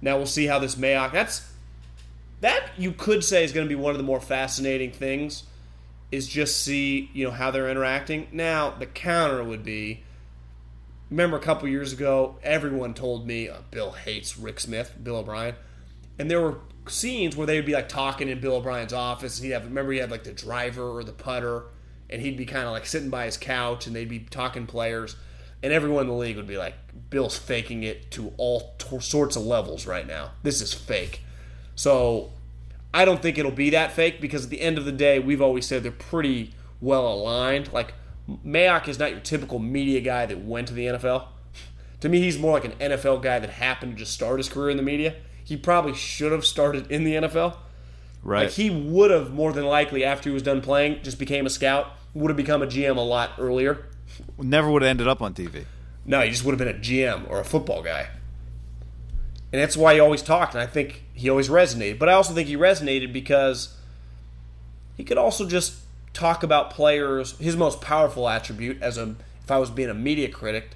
Now 0.00 0.16
we'll 0.16 0.26
see 0.26 0.46
how 0.46 0.58
this 0.58 0.74
Mayock. 0.74 1.12
That's 1.12 1.50
that 2.40 2.70
you 2.76 2.92
could 2.92 3.24
say 3.24 3.44
is 3.44 3.52
going 3.52 3.66
to 3.66 3.68
be 3.68 3.80
one 3.80 3.92
of 3.92 3.96
the 3.96 4.04
more 4.04 4.20
fascinating 4.20 4.90
things 4.90 5.44
is 6.12 6.28
just 6.28 6.62
see 6.62 7.10
you 7.14 7.24
know 7.24 7.30
how 7.30 7.50
they're 7.50 7.70
interacting. 7.70 8.28
Now 8.32 8.70
the 8.70 8.86
counter 8.86 9.42
would 9.42 9.64
be. 9.64 10.02
Remember 11.14 11.36
a 11.36 11.40
couple 11.40 11.68
years 11.68 11.92
ago, 11.92 12.40
everyone 12.42 12.92
told 12.92 13.24
me 13.24 13.48
uh, 13.48 13.58
Bill 13.70 13.92
hates 13.92 14.36
Rick 14.36 14.58
Smith, 14.58 14.96
Bill 15.00 15.18
O'Brien, 15.18 15.54
and 16.18 16.28
there 16.28 16.40
were 16.40 16.58
scenes 16.88 17.36
where 17.36 17.46
they 17.46 17.54
would 17.54 17.64
be 17.64 17.72
like 17.72 17.88
talking 17.88 18.28
in 18.28 18.40
Bill 18.40 18.56
O'Brien's 18.56 18.92
office. 18.92 19.38
And 19.38 19.46
he'd 19.46 19.52
have 19.52 19.64
remember 19.64 19.92
he 19.92 20.00
had 20.00 20.10
like 20.10 20.24
the 20.24 20.32
driver 20.32 20.82
or 20.82 21.04
the 21.04 21.12
putter, 21.12 21.66
and 22.10 22.20
he'd 22.20 22.36
be 22.36 22.44
kind 22.44 22.64
of 22.66 22.72
like 22.72 22.84
sitting 22.84 23.10
by 23.10 23.26
his 23.26 23.36
couch, 23.36 23.86
and 23.86 23.94
they'd 23.94 24.08
be 24.08 24.18
talking 24.18 24.66
players, 24.66 25.14
and 25.62 25.72
everyone 25.72 26.02
in 26.02 26.08
the 26.08 26.14
league 26.14 26.34
would 26.34 26.48
be 26.48 26.56
like, 26.56 26.74
Bill's 27.10 27.38
faking 27.38 27.84
it 27.84 28.10
to 28.10 28.32
all 28.36 28.74
t- 28.78 28.98
sorts 28.98 29.36
of 29.36 29.44
levels 29.44 29.86
right 29.86 30.08
now. 30.08 30.32
This 30.42 30.60
is 30.60 30.74
fake. 30.74 31.20
So 31.76 32.32
I 32.92 33.04
don't 33.04 33.22
think 33.22 33.38
it'll 33.38 33.52
be 33.52 33.70
that 33.70 33.92
fake 33.92 34.20
because 34.20 34.42
at 34.42 34.50
the 34.50 34.60
end 34.60 34.78
of 34.78 34.84
the 34.84 34.90
day, 34.90 35.20
we've 35.20 35.40
always 35.40 35.64
said 35.64 35.84
they're 35.84 35.92
pretty 35.92 36.54
well 36.80 37.06
aligned. 37.06 37.72
Like 37.72 37.94
Mayock 38.28 38.88
is 38.88 38.98
not 38.98 39.10
your 39.10 39.20
typical 39.20 39.58
media 39.58 40.00
guy 40.00 40.26
that 40.26 40.40
went 40.40 40.68
to 40.68 40.74
the 40.74 40.86
NFL. 40.86 41.26
To 42.00 42.08
me, 42.08 42.20
he's 42.20 42.38
more 42.38 42.52
like 42.52 42.64
an 42.64 42.72
NFL 42.72 43.22
guy 43.22 43.38
that 43.38 43.50
happened 43.50 43.92
to 43.92 43.98
just 43.98 44.12
start 44.12 44.38
his 44.38 44.48
career 44.48 44.70
in 44.70 44.76
the 44.76 44.82
media. 44.82 45.14
He 45.42 45.56
probably 45.56 45.94
should 45.94 46.32
have 46.32 46.44
started 46.44 46.90
in 46.90 47.04
the 47.04 47.14
NFL. 47.14 47.56
right. 48.22 48.44
Like 48.44 48.52
he 48.52 48.70
would 48.70 49.10
have 49.10 49.32
more 49.32 49.52
than 49.52 49.64
likely 49.64 50.04
after 50.04 50.30
he 50.30 50.34
was 50.34 50.42
done 50.42 50.60
playing, 50.60 51.02
just 51.02 51.18
became 51.18 51.46
a 51.46 51.50
scout, 51.50 51.92
would 52.14 52.30
have 52.30 52.36
become 52.36 52.62
a 52.62 52.66
GM 52.66 52.96
a 52.96 53.00
lot 53.00 53.32
earlier. 53.38 53.86
Never 54.38 54.70
would 54.70 54.82
have 54.82 54.88
ended 54.88 55.08
up 55.08 55.20
on 55.20 55.34
TV. 55.34 55.64
No, 56.06 56.20
he 56.20 56.30
just 56.30 56.44
would 56.44 56.52
have 56.52 56.58
been 56.58 56.74
a 56.74 56.78
GM 56.78 57.28
or 57.30 57.40
a 57.40 57.44
football 57.44 57.82
guy. 57.82 58.08
And 59.52 59.60
that's 59.62 59.76
why 59.76 59.94
he 59.94 60.00
always 60.00 60.20
talked, 60.22 60.54
and 60.54 60.62
I 60.62 60.66
think 60.66 61.04
he 61.14 61.30
always 61.30 61.48
resonated. 61.48 61.98
But 61.98 62.08
I 62.08 62.14
also 62.14 62.34
think 62.34 62.48
he 62.48 62.56
resonated 62.56 63.12
because 63.12 63.76
he 64.96 65.04
could 65.04 65.16
also 65.16 65.46
just 65.46 65.74
talk 66.14 66.42
about 66.42 66.70
players. 66.70 67.36
His 67.38 67.56
most 67.56 67.82
powerful 67.82 68.28
attribute, 68.28 68.80
as 68.80 68.96
a 68.96 69.16
if 69.42 69.50
I 69.50 69.58
was 69.58 69.68
being 69.68 69.90
a 69.90 69.94
media 69.94 70.30
critic, 70.30 70.70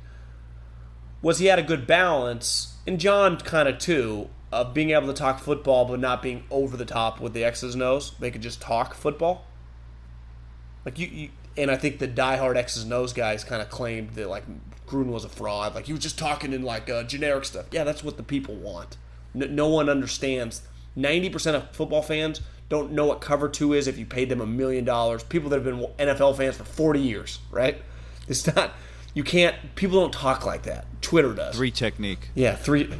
was 1.23 1.39
he 1.39 1.47
had 1.47 1.59
a 1.59 1.63
good 1.63 1.87
balance, 1.87 2.77
and 2.87 3.01
Jon 3.01 3.39
kind 3.39 3.69
of 3.69 3.79
too, 3.79 4.29
of 4.53 4.75
being 4.75 4.91
able 4.91 5.07
to 5.07 5.15
talk 5.15 5.41
football 5.41 5.87
but 5.87 6.01
not 6.01 6.23
being 6.23 6.45
over 6.51 6.77
the 6.77 6.85
top 6.85 7.21
with 7.21 7.33
the 7.33 7.45
X's 7.45 7.81
O's. 7.81 8.13
They 8.19 8.31
could 8.31 8.43
just 8.43 8.61
talk 8.61 8.95
football. 8.95 9.47
Like 10.85 10.99
you, 10.99 11.07
you 11.07 11.29
and 11.57 11.71
I 11.71 11.77
think 11.77 11.99
the 11.99 12.09
diehard 12.09 12.57
X's 12.57 12.91
O's 12.91 13.13
guys 13.13 13.45
kind 13.45 13.63
of 13.63 13.71
claimed 13.71 14.11
that 14.11 14.29
like 14.29 14.45
Gruden 14.87 15.07
was 15.07 15.25
a 15.25 15.29
fraud. 15.29 15.75
Like 15.75 15.87
he 15.87 15.93
was 15.93 16.03
just 16.03 16.19
talking 16.19 16.53
in 16.53 16.63
like 16.63 16.91
uh, 16.91 17.05
generic 17.05 17.45
stuff. 17.45 17.67
Yeah, 17.73 17.85
that's 17.85 18.05
what 18.05 18.17
the 18.17 18.23
people 18.23 18.55
want. 18.55 18.97
No, 19.35 19.47
no 19.47 19.69
one 19.69 19.89
understands. 19.89 20.63
Ninety 20.95 21.31
percent 21.31 21.57
of 21.57 21.71
football 21.73 22.03
fans 22.03 22.41
don't 22.69 22.93
know 22.93 23.07
what 23.07 23.21
cover 23.21 23.49
two 23.49 23.73
is 23.73 23.89
if 23.89 23.99
you 23.99 24.07
paid 24.07 24.29
them 24.29 24.41
a 24.41 24.47
million 24.47 24.85
dollars. 24.85 25.23
People 25.23 25.51
that 25.51 25.57
have 25.57 25.65
been 25.65 25.87
NFL 25.99 26.37
fans 26.37 26.57
for 26.57 26.65
forty 26.65 27.01
years, 27.01 27.39
right? 27.51 27.81
It's 28.29 28.47
not. 28.55 28.73
You 29.15 29.25
can't. 29.25 29.57
People 29.75 30.01
don't 30.01 30.13
talk 30.13 30.45
like 30.45 30.65
that. 30.65 30.87
Twitter 31.01 31.35
does. 31.35 31.57
Three 31.57 31.71
technique. 31.71 32.31
Yeah, 32.35 32.55
three. 32.55 32.93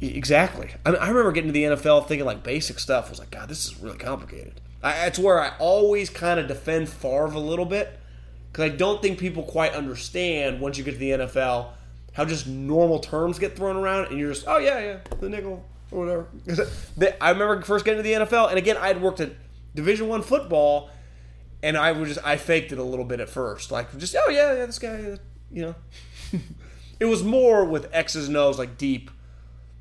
Exactly. 0.00 0.70
I, 0.84 0.90
mean, 0.90 1.00
I 1.00 1.08
remember 1.08 1.32
getting 1.32 1.48
to 1.48 1.52
the 1.52 1.62
NFL 1.62 2.08
thinking 2.08 2.26
like 2.26 2.42
basic 2.42 2.78
stuff. 2.78 3.06
I 3.06 3.10
was 3.10 3.18
like, 3.18 3.30
God, 3.30 3.48
this 3.48 3.64
is 3.64 3.80
really 3.80 3.96
complicated. 3.96 4.60
I, 4.82 4.92
that's 4.92 5.18
where 5.18 5.40
I 5.40 5.52
always 5.58 6.10
kind 6.10 6.38
of 6.38 6.48
defend 6.48 6.88
Favre 6.88 7.26
a 7.26 7.38
little 7.38 7.64
bit 7.64 7.98
because 8.52 8.70
I 8.70 8.76
don't 8.76 9.00
think 9.00 9.18
people 9.18 9.44
quite 9.44 9.72
understand 9.72 10.60
once 10.60 10.76
you 10.76 10.84
get 10.84 10.92
to 10.92 10.98
the 10.98 11.10
NFL 11.10 11.70
how 12.12 12.24
just 12.24 12.46
normal 12.46 13.00
terms 13.00 13.38
get 13.38 13.56
thrown 13.56 13.76
around 13.76 14.06
and 14.06 14.18
you're 14.18 14.32
just, 14.32 14.46
oh 14.46 14.58
yeah, 14.58 14.78
yeah, 14.80 14.98
the 15.20 15.28
nickel 15.28 15.64
or 15.94 16.26
whatever. 16.46 17.16
I 17.20 17.30
remember 17.30 17.62
first 17.62 17.84
getting 17.84 18.02
to 18.02 18.02
the 18.02 18.24
NFL, 18.24 18.48
and 18.48 18.58
again, 18.58 18.76
I 18.76 18.88
had 18.88 19.00
worked 19.00 19.20
at 19.20 19.32
Division 19.74 20.08
One 20.08 20.22
football, 20.22 20.90
and 21.62 21.76
I 21.76 21.92
was 21.92 22.08
just 22.14 22.26
I 22.26 22.36
faked 22.36 22.72
it 22.72 22.78
a 22.78 22.82
little 22.82 23.04
bit 23.04 23.20
at 23.20 23.28
first, 23.28 23.70
like 23.70 23.96
just, 23.98 24.16
oh 24.18 24.30
yeah, 24.30 24.54
yeah, 24.54 24.66
this 24.66 24.78
guy, 24.78 25.16
you 25.50 25.62
know. 25.62 25.74
it 27.00 27.04
was 27.06 27.22
more 27.22 27.64
with 27.64 27.88
X's 27.92 28.28
and 28.28 28.36
O's, 28.36 28.58
like 28.58 28.76
deep 28.76 29.10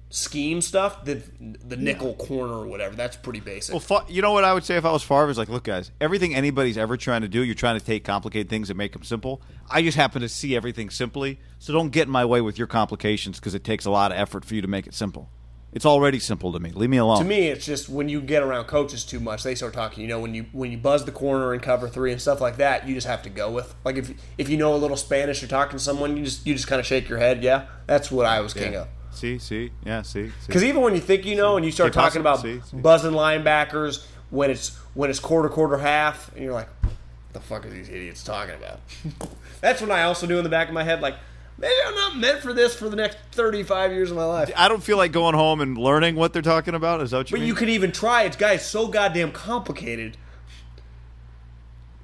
scheme 0.09 0.61
stuff, 0.61 1.03
the 1.05 1.23
the 1.39 1.75
nickel 1.75 2.13
corner 2.13 2.53
or 2.53 2.67
whatever. 2.67 2.95
That's 2.95 3.17
pretty 3.17 3.39
basic. 3.39 3.73
Well, 3.73 3.79
fa- 3.79 4.05
you 4.07 4.21
know 4.21 4.31
what 4.31 4.43
I 4.43 4.53
would 4.53 4.63
say 4.63 4.75
if 4.75 4.85
I 4.85 4.91
was 4.91 5.01
Favre 5.01 5.29
is 5.29 5.37
like, 5.39 5.49
look, 5.49 5.63
guys, 5.63 5.89
everything 5.99 6.35
anybody's 6.35 6.77
ever 6.77 6.97
trying 6.97 7.21
to 7.21 7.27
do, 7.27 7.43
you're 7.43 7.55
trying 7.55 7.79
to 7.79 7.85
take 7.85 8.03
complicated 8.03 8.49
things 8.49 8.69
and 8.69 8.77
make 8.77 8.93
them 8.93 9.03
simple. 9.03 9.41
I 9.69 9.81
just 9.81 9.97
happen 9.97 10.21
to 10.21 10.29
see 10.29 10.55
everything 10.55 10.91
simply, 10.91 11.39
so 11.57 11.73
don't 11.73 11.89
get 11.89 12.03
in 12.03 12.11
my 12.11 12.25
way 12.25 12.41
with 12.41 12.59
your 12.59 12.67
complications 12.67 13.39
because 13.39 13.55
it 13.55 13.63
takes 13.63 13.85
a 13.85 13.91
lot 13.91 14.11
of 14.11 14.19
effort 14.19 14.45
for 14.45 14.53
you 14.53 14.61
to 14.61 14.67
make 14.67 14.85
it 14.85 14.93
simple. 14.93 15.29
It's 15.75 15.85
already 15.85 16.19
simple 16.19 16.51
to 16.53 16.59
me. 16.59 16.71
Leave 16.71 16.89
me 16.89 16.97
alone. 16.97 17.17
to 17.19 17.25
me, 17.25 17.47
it's 17.47 17.65
just 17.65 17.89
when 17.89 18.07
you 18.07 18.21
get 18.21 18.43
around 18.43 18.65
coaches 18.65 19.03
too 19.03 19.19
much, 19.19 19.43
they 19.43 19.55
start 19.55 19.73
talking. 19.73 20.01
You 20.01 20.07
know, 20.07 20.19
when 20.19 20.33
you 20.33 20.45
when 20.51 20.71
you 20.71 20.77
buzz 20.77 21.05
the 21.05 21.11
corner 21.11 21.53
and 21.53 21.61
cover 21.61 21.89
three 21.89 22.11
and 22.11 22.21
stuff 22.21 22.39
like 22.41 22.57
that, 22.57 22.87
you 22.87 22.93
just 22.93 23.07
have 23.07 23.23
to 23.23 23.29
go 23.29 23.49
with. 23.51 23.73
Like 23.83 23.97
if 23.97 24.13
if 24.37 24.49
you 24.49 24.57
know 24.57 24.75
a 24.75 24.77
little 24.77 24.97
Spanish, 24.97 25.41
you're 25.41 25.49
talking 25.49 25.77
to 25.77 25.83
someone, 25.83 26.15
you 26.15 26.23
just 26.25 26.45
you 26.45 26.53
just 26.53 26.67
kind 26.67 26.79
of 26.79 26.85
shake 26.85 27.09
your 27.09 27.17
head. 27.17 27.43
Yeah, 27.43 27.65
that's 27.87 28.11
what 28.11 28.25
I 28.25 28.39
was 28.41 28.53
king 28.53 28.75
of. 28.75 28.87
See, 29.11 29.37
see, 29.37 29.71
yeah, 29.85 30.01
see. 30.01 30.29
see. 30.29 30.33
Because 30.47 30.63
even 30.63 30.81
when 30.81 30.95
you 30.95 30.99
think 31.01 31.25
you 31.25 31.35
know, 31.35 31.55
and 31.55 31.65
you 31.65 31.71
start 31.71 31.93
See, 31.93 31.99
talking 31.99 32.21
about. 32.21 32.41
See, 32.41 32.61
see. 32.61 32.77
buzzing 32.77 33.11
linebackers 33.11 34.05
when 34.31 34.49
it's 34.49 34.75
when 34.95 35.09
it's 35.09 35.19
quarter, 35.19 35.49
quarter, 35.49 35.77
half, 35.77 36.31
and 36.35 36.43
you're 36.43 36.53
like, 36.53 36.67
"What 36.83 36.93
the 37.33 37.39
fuck 37.39 37.65
are 37.65 37.69
these 37.69 37.89
idiots 37.89 38.23
talking 38.23 38.55
about?" 38.55 38.79
That's 39.61 39.81
when 39.81 39.91
I 39.91 40.03
also 40.03 40.27
do 40.27 40.37
in 40.37 40.43
the 40.43 40.49
back 40.49 40.67
of 40.67 40.73
my 40.73 40.83
head, 40.83 40.99
like, 41.01 41.15
maybe 41.63 41.73
I'm 41.87 41.95
not 41.95 42.17
meant 42.17 42.41
for 42.41 42.53
this 42.53 42.75
for 42.75 42.89
the 42.89 42.95
next 42.95 43.17
35 43.31 43.91
years 43.91 44.11
of 44.11 44.17
my 44.17 44.25
life. 44.25 44.51
I 44.55 44.67
don't 44.67 44.83
feel 44.83 44.97
like 44.97 45.11
going 45.11 45.33
home 45.35 45.61
and 45.61 45.77
learning 45.77 46.15
what 46.15 46.33
they're 46.33 46.41
talking 46.41 46.75
about. 46.75 47.01
Is 47.01 47.11
that 47.11 47.17
what 47.17 47.31
you 47.31 47.35
But 47.35 47.39
mean? 47.41 47.47
you 47.47 47.55
can 47.55 47.69
even 47.69 47.91
try. 47.91 48.23
It's 48.23 48.35
guys 48.37 48.67
so 48.67 48.87
goddamn 48.87 49.31
complicated. 49.31 50.17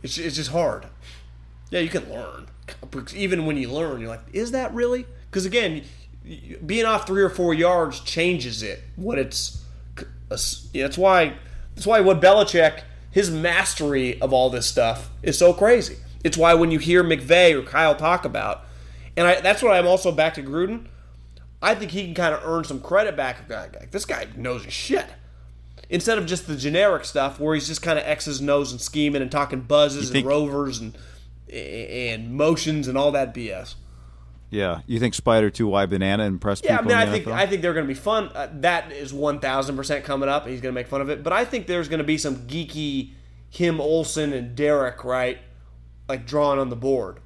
It's 0.01 0.17
it's 0.17 0.37
just 0.37 0.51
hard. 0.51 0.87
Yeah, 1.71 1.81
you 1.81 1.89
can 1.89 2.09
learn. 2.09 2.47
Even 3.13 3.45
when 3.45 3.57
you 3.57 3.69
learn, 3.71 3.99
you're 3.99 4.09
like, 4.09 4.21
is 4.31 4.51
that 4.51 4.73
really? 4.73 5.05
Because 5.29 5.45
again, 5.45 5.83
being 6.65 6.85
off 6.85 7.05
three 7.05 7.21
or 7.21 7.29
four 7.29 7.53
yards 7.53 7.99
changes 7.99 8.63
it. 8.63 8.81
What 8.95 9.19
it's. 9.19 9.63
Yeah, 10.73 10.83
that's 10.85 10.97
why. 10.97 11.33
That's 11.75 11.85
why 11.87 11.99
what 12.01 12.21
Belichick, 12.21 12.81
his 13.11 13.29
mastery 13.31 14.21
of 14.21 14.31
all 14.33 14.49
this 14.49 14.67
stuff 14.67 15.09
is 15.23 15.37
so 15.37 15.53
crazy. 15.53 15.97
It's 16.23 16.37
why 16.37 16.53
when 16.53 16.71
you 16.71 16.79
hear 16.79 17.03
McVay 17.03 17.53
or 17.53 17.61
Kyle 17.63 17.95
talk 17.95 18.25
about, 18.25 18.63
and 19.19 19.27
I, 19.27 19.41
that's 19.41 19.61
what 19.61 19.73
I'm 19.75 19.85
also 19.85 20.11
back 20.11 20.33
to 20.35 20.41
Gruden. 20.41 20.87
I 21.61 21.75
think 21.75 21.91
he 21.91 22.05
can 22.05 22.13
kind 22.13 22.33
of 22.33 22.41
earn 22.43 22.63
some 22.63 22.79
credit 22.79 23.15
back. 23.17 23.49
Like, 23.49 23.91
This 23.91 24.05
guy 24.05 24.27
knows 24.37 24.63
his 24.63 24.73
shit. 24.73 25.05
Instead 25.89 26.17
of 26.17 26.25
just 26.25 26.47
the 26.47 26.55
generic 26.55 27.03
stuff 27.03 27.39
where 27.39 27.53
he's 27.53 27.67
just 27.67 27.81
kind 27.81 27.99
of 27.99 28.05
X's 28.05 28.41
O's 28.47 28.71
and 28.71 28.79
scheming 28.79 29.21
and 29.21 29.29
talking 29.31 29.61
buzzes 29.61 30.09
think- 30.09 30.23
and 30.23 30.27
rovers 30.27 30.79
and 30.79 30.97
and 31.51 32.31
motions 32.33 32.87
and 32.87 32.95
all 32.97 33.11
that 33.11 33.33
BS. 33.33 33.73
yeah, 34.51 34.81
you 34.85 34.99
think 34.99 35.13
Spider 35.15 35.49
Two 35.49 35.67
Y 35.67 35.85
Banana 35.87 36.23
impressed 36.25 36.63
Yeah, 36.63 36.75
I 36.75 36.77
people? 36.77 36.89
mean, 36.89 36.97
I 36.97 37.03
in 37.03 37.09
the 37.09 37.15
think 37.17 37.25
NFL? 37.27 37.33
I 37.33 37.45
think 37.47 37.61
they're 37.63 37.73
going 37.73 37.87
to 37.87 37.93
be 37.93 37.99
fun. 37.99 38.29
Uh, 38.35 38.47
that 38.61 38.91
is 38.91 39.11
one 39.11 39.39
thousand 39.39 39.75
percent 39.75 40.05
coming 40.05 40.29
up. 40.29 40.45
He's 40.47 40.61
going 40.61 40.73
to 40.73 40.79
make 40.79 40.87
fun 40.87 41.01
of 41.01 41.09
it, 41.09 41.23
but 41.23 41.33
I 41.33 41.43
think 41.45 41.65
there's 41.67 41.87
going 41.89 41.97
to 41.99 42.03
be 42.05 42.17
some 42.19 42.35
geeky 42.47 43.11
him 43.49 43.81
Olsen 43.81 44.31
and 44.31 44.55
Derek 44.55 45.03
right, 45.03 45.39
like 46.07 46.27
drawn 46.27 46.59
on 46.59 46.69
the 46.69 46.75
board. 46.75 47.17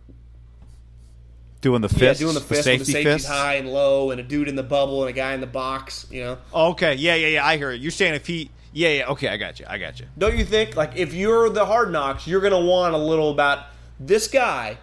Doing 1.63 1.81
the 1.81 1.87
Yeah, 1.87 2.13
doing 2.13 2.33
the 2.35 2.41
fist 2.41 2.49
with 2.49 2.63
safety 2.65 2.77
the 2.85 2.91
safeties 2.91 3.25
high 3.25 3.55
and 3.55 3.69
low, 3.69 4.11
and 4.11 4.19
a 4.19 4.23
dude 4.23 4.47
in 4.47 4.55
the 4.55 4.63
bubble 4.63 5.01
and 5.01 5.09
a 5.09 5.13
guy 5.13 5.33
in 5.33 5.41
the 5.41 5.47
box. 5.47 6.05
You 6.11 6.23
know. 6.23 6.37
Okay, 6.53 6.93
yeah, 6.95 7.15
yeah, 7.15 7.27
yeah. 7.27 7.45
I 7.45 7.57
hear 7.57 7.71
it. 7.71 7.81
You're 7.81 7.89
saying 7.89 8.13
if 8.13 8.27
he, 8.27 8.51
yeah, 8.73 8.89
yeah. 8.89 9.07
Okay, 9.07 9.29
I 9.29 9.37
got 9.37 9.59
you. 9.59 9.65
I 9.67 9.79
got 9.79 9.99
you. 9.99 10.05
Don't 10.15 10.37
you 10.37 10.45
think? 10.45 10.75
Like, 10.75 10.95
if 10.95 11.13
you're 11.13 11.49
the 11.49 11.65
hard 11.65 11.91
knocks, 11.91 12.27
you're 12.27 12.41
gonna 12.41 12.59
want 12.59 12.93
a 12.93 12.97
little 12.99 13.31
about 13.31 13.65
this 13.99 14.27
guy 14.27 14.77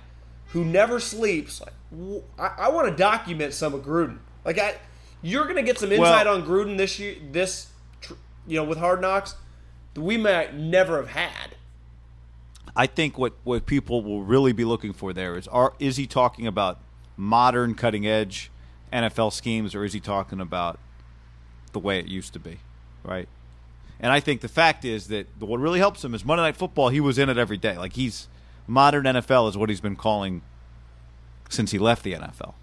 who 0.49 0.65
never 0.65 0.99
sleeps. 0.99 1.61
Like, 1.61 1.75
w- 1.93 2.25
I, 2.39 2.71
want 2.71 2.89
to 2.89 2.97
document 2.97 3.55
some 3.55 3.75
of 3.75 3.83
Gruden. 3.85 4.19
Like, 4.45 4.59
I, 4.59 4.75
you're 5.23 5.47
gonna 5.47 5.63
get 5.63 5.79
some 5.79 5.93
insight 5.93 6.27
Well- 6.27 6.35
on 6.35 6.45
Gruden 6.45 6.77
this 6.77 6.99
year. 6.99 7.15
This, 7.31 7.69
tr- 8.01 8.15
you 8.49 8.57
know, 8.57 8.65
with 8.65 8.79
hard 8.79 9.01
knocks, 9.01 9.37
that 9.95 10.01
we 10.01 10.17
might 10.17 10.57
never 10.57 10.97
have 10.97 11.11
had. 11.11 11.50
I 12.77 12.87
think 12.87 13.19
what, 13.19 13.35
what 13.45 13.67
people 13.67 14.03
will 14.03 14.23
really 14.23 14.53
be 14.53 14.65
looking 14.65 14.93
for 14.93 15.13
there 15.13 15.37
is 15.37 15.49
are 15.49 15.75
is 15.79 15.97
he 15.97 16.07
talking 16.07 16.47
about 16.47 16.79
modern 17.17 17.75
cutting 17.75 18.07
edge 18.07 18.51
NFL 18.93 19.33
schemes 19.33 19.75
or 19.75 19.85
is 19.85 19.93
he 19.93 20.01
talking 20.01 20.41
about 20.41 20.79
the 21.73 21.79
way 21.79 21.99
it 21.99 22.07
used 22.07 22.33
to 22.33 22.39
be, 22.39 22.61
right? 23.03 23.29
And 24.01 24.13
I 24.13 24.21
think 24.21 24.41
the 24.41 24.49
fact 24.49 24.85
is 24.85 25.09
that 25.09 25.27
what 25.39 25.61
really 25.61 25.79
helps 25.79 26.03
him 26.03 26.15
is 26.15 26.25
Monday 26.25 26.43
Night 26.43 26.57
Football. 26.57 26.89
He 26.89 27.01
was 27.01 27.19
in 27.19 27.29
it 27.29 27.37
every 27.37 27.59
day. 27.59 27.77
Like 27.77 27.93
he's 27.93 28.29
modern 28.67 29.05
NFL 29.05 29.49
is 29.51 29.57
what 29.59 29.69
he's 29.69 29.81
been 29.81 29.97
calling 29.97 30.43
since 31.49 31.71
he 31.71 31.79
left 31.79 32.03
the 32.03 32.15
NFL. 32.15 32.55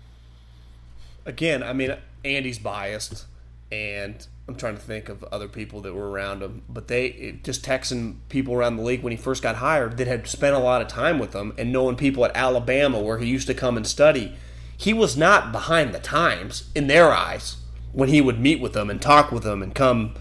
Again, 1.26 1.62
I 1.62 1.74
mean, 1.74 1.95
Andy's 2.24 2.58
biased, 2.58 3.26
and 3.72 4.26
I'm 4.47 4.55
trying 4.55 4.75
to 4.75 4.81
think 4.81 5.09
of 5.09 5.25
other 5.25 5.49
people 5.49 5.81
that 5.81 5.93
were 5.93 6.09
around 6.09 6.41
him, 6.41 6.61
but 6.69 6.87
they 6.87 7.39
just 7.43 7.65
texting 7.65 8.17
people 8.29 8.53
around 8.53 8.77
the 8.77 8.83
league 8.83 9.03
when 9.03 9.11
he 9.11 9.17
first 9.17 9.43
got 9.43 9.57
hired 9.57 9.97
that 9.97 10.07
had 10.07 10.25
spent 10.27 10.55
a 10.55 10.59
lot 10.59 10.81
of 10.81 10.87
time 10.87 11.19
with 11.19 11.33
him, 11.33 11.53
and 11.57 11.73
knowing 11.73 11.97
people 11.97 12.23
at 12.23 12.35
Alabama 12.35 12.99
where 13.01 13.17
he 13.17 13.27
used 13.27 13.47
to 13.47 13.53
come 13.53 13.75
and 13.75 13.85
study. 13.85 14.35
He 14.77 14.93
was 14.93 15.17
not 15.17 15.51
behind 15.51 15.93
the 15.93 15.99
times 15.99 16.69
in 16.75 16.87
their 16.87 17.11
eyes 17.11 17.57
when 17.91 18.09
he 18.09 18.21
would 18.21 18.39
meet 18.39 18.61
with 18.61 18.73
them 18.73 18.89
and 18.89 19.01
talk 19.01 19.31
with 19.31 19.43
them 19.43 19.61
and 19.61 19.75
come, 19.75 20.13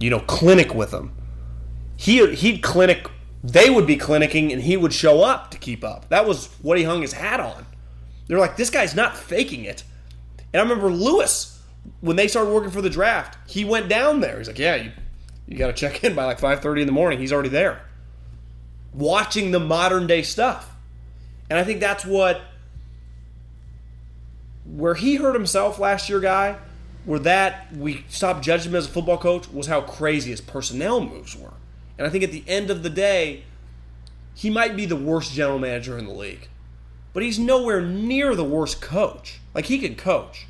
you 0.00 0.10
know, 0.10 0.20
clinic 0.20 0.74
with 0.74 0.90
them. 0.90 1.12
He 1.96 2.34
he'd 2.34 2.62
clinic. 2.62 3.08
They 3.44 3.70
would 3.70 3.86
be 3.86 3.96
clinicking, 3.96 4.52
and 4.52 4.62
he 4.62 4.76
would 4.76 4.92
show 4.92 5.22
up 5.22 5.52
to 5.52 5.58
keep 5.58 5.84
up. 5.84 6.08
That 6.08 6.26
was 6.26 6.48
what 6.62 6.78
he 6.78 6.84
hung 6.84 7.02
his 7.02 7.12
hat 7.12 7.38
on. 7.38 7.66
They're 8.26 8.38
like, 8.38 8.56
this 8.56 8.70
guy's 8.70 8.96
not 8.96 9.16
faking 9.16 9.64
it. 9.64 9.84
And 10.52 10.60
I 10.60 10.62
remember 10.64 10.90
Lewis 10.90 11.57
when 12.00 12.16
they 12.16 12.28
started 12.28 12.52
working 12.52 12.70
for 12.70 12.82
the 12.82 12.90
draft. 12.90 13.36
He 13.50 13.64
went 13.64 13.88
down 13.88 14.20
there. 14.20 14.38
He's 14.38 14.46
like, 14.46 14.58
yeah, 14.58 14.76
you, 14.76 14.92
you 15.46 15.56
got 15.56 15.68
to 15.68 15.72
check 15.72 16.04
in 16.04 16.14
by 16.14 16.24
like 16.24 16.38
five 16.38 16.60
thirty 16.60 16.80
in 16.80 16.86
the 16.86 16.92
morning. 16.92 17.18
He's 17.18 17.32
already 17.32 17.48
there, 17.48 17.82
watching 18.92 19.50
the 19.50 19.60
modern 19.60 20.06
day 20.06 20.22
stuff. 20.22 20.74
And 21.50 21.58
I 21.58 21.64
think 21.64 21.80
that's 21.80 22.04
what 22.04 22.42
where 24.64 24.94
he 24.94 25.16
hurt 25.16 25.34
himself 25.34 25.78
last 25.78 26.08
year, 26.08 26.20
guy. 26.20 26.58
Where 27.04 27.20
that 27.20 27.74
we 27.74 28.04
stopped 28.08 28.44
judging 28.44 28.72
him 28.72 28.76
as 28.76 28.86
a 28.86 28.90
football 28.90 29.16
coach 29.16 29.50
was 29.50 29.66
how 29.66 29.80
crazy 29.80 30.30
his 30.30 30.42
personnel 30.42 31.00
moves 31.00 31.34
were. 31.34 31.54
And 31.96 32.06
I 32.06 32.10
think 32.10 32.22
at 32.22 32.32
the 32.32 32.44
end 32.46 32.70
of 32.70 32.82
the 32.82 32.90
day, 32.90 33.44
he 34.34 34.50
might 34.50 34.76
be 34.76 34.84
the 34.84 34.96
worst 34.96 35.32
general 35.32 35.58
manager 35.58 35.96
in 35.96 36.04
the 36.04 36.12
league 36.12 36.48
but 37.18 37.24
he's 37.24 37.38
nowhere 37.38 37.80
near 37.80 38.34
the 38.34 38.44
worst 38.44 38.80
coach. 38.80 39.40
Like 39.54 39.66
he 39.66 39.78
can 39.78 39.96
coach. 39.96 40.46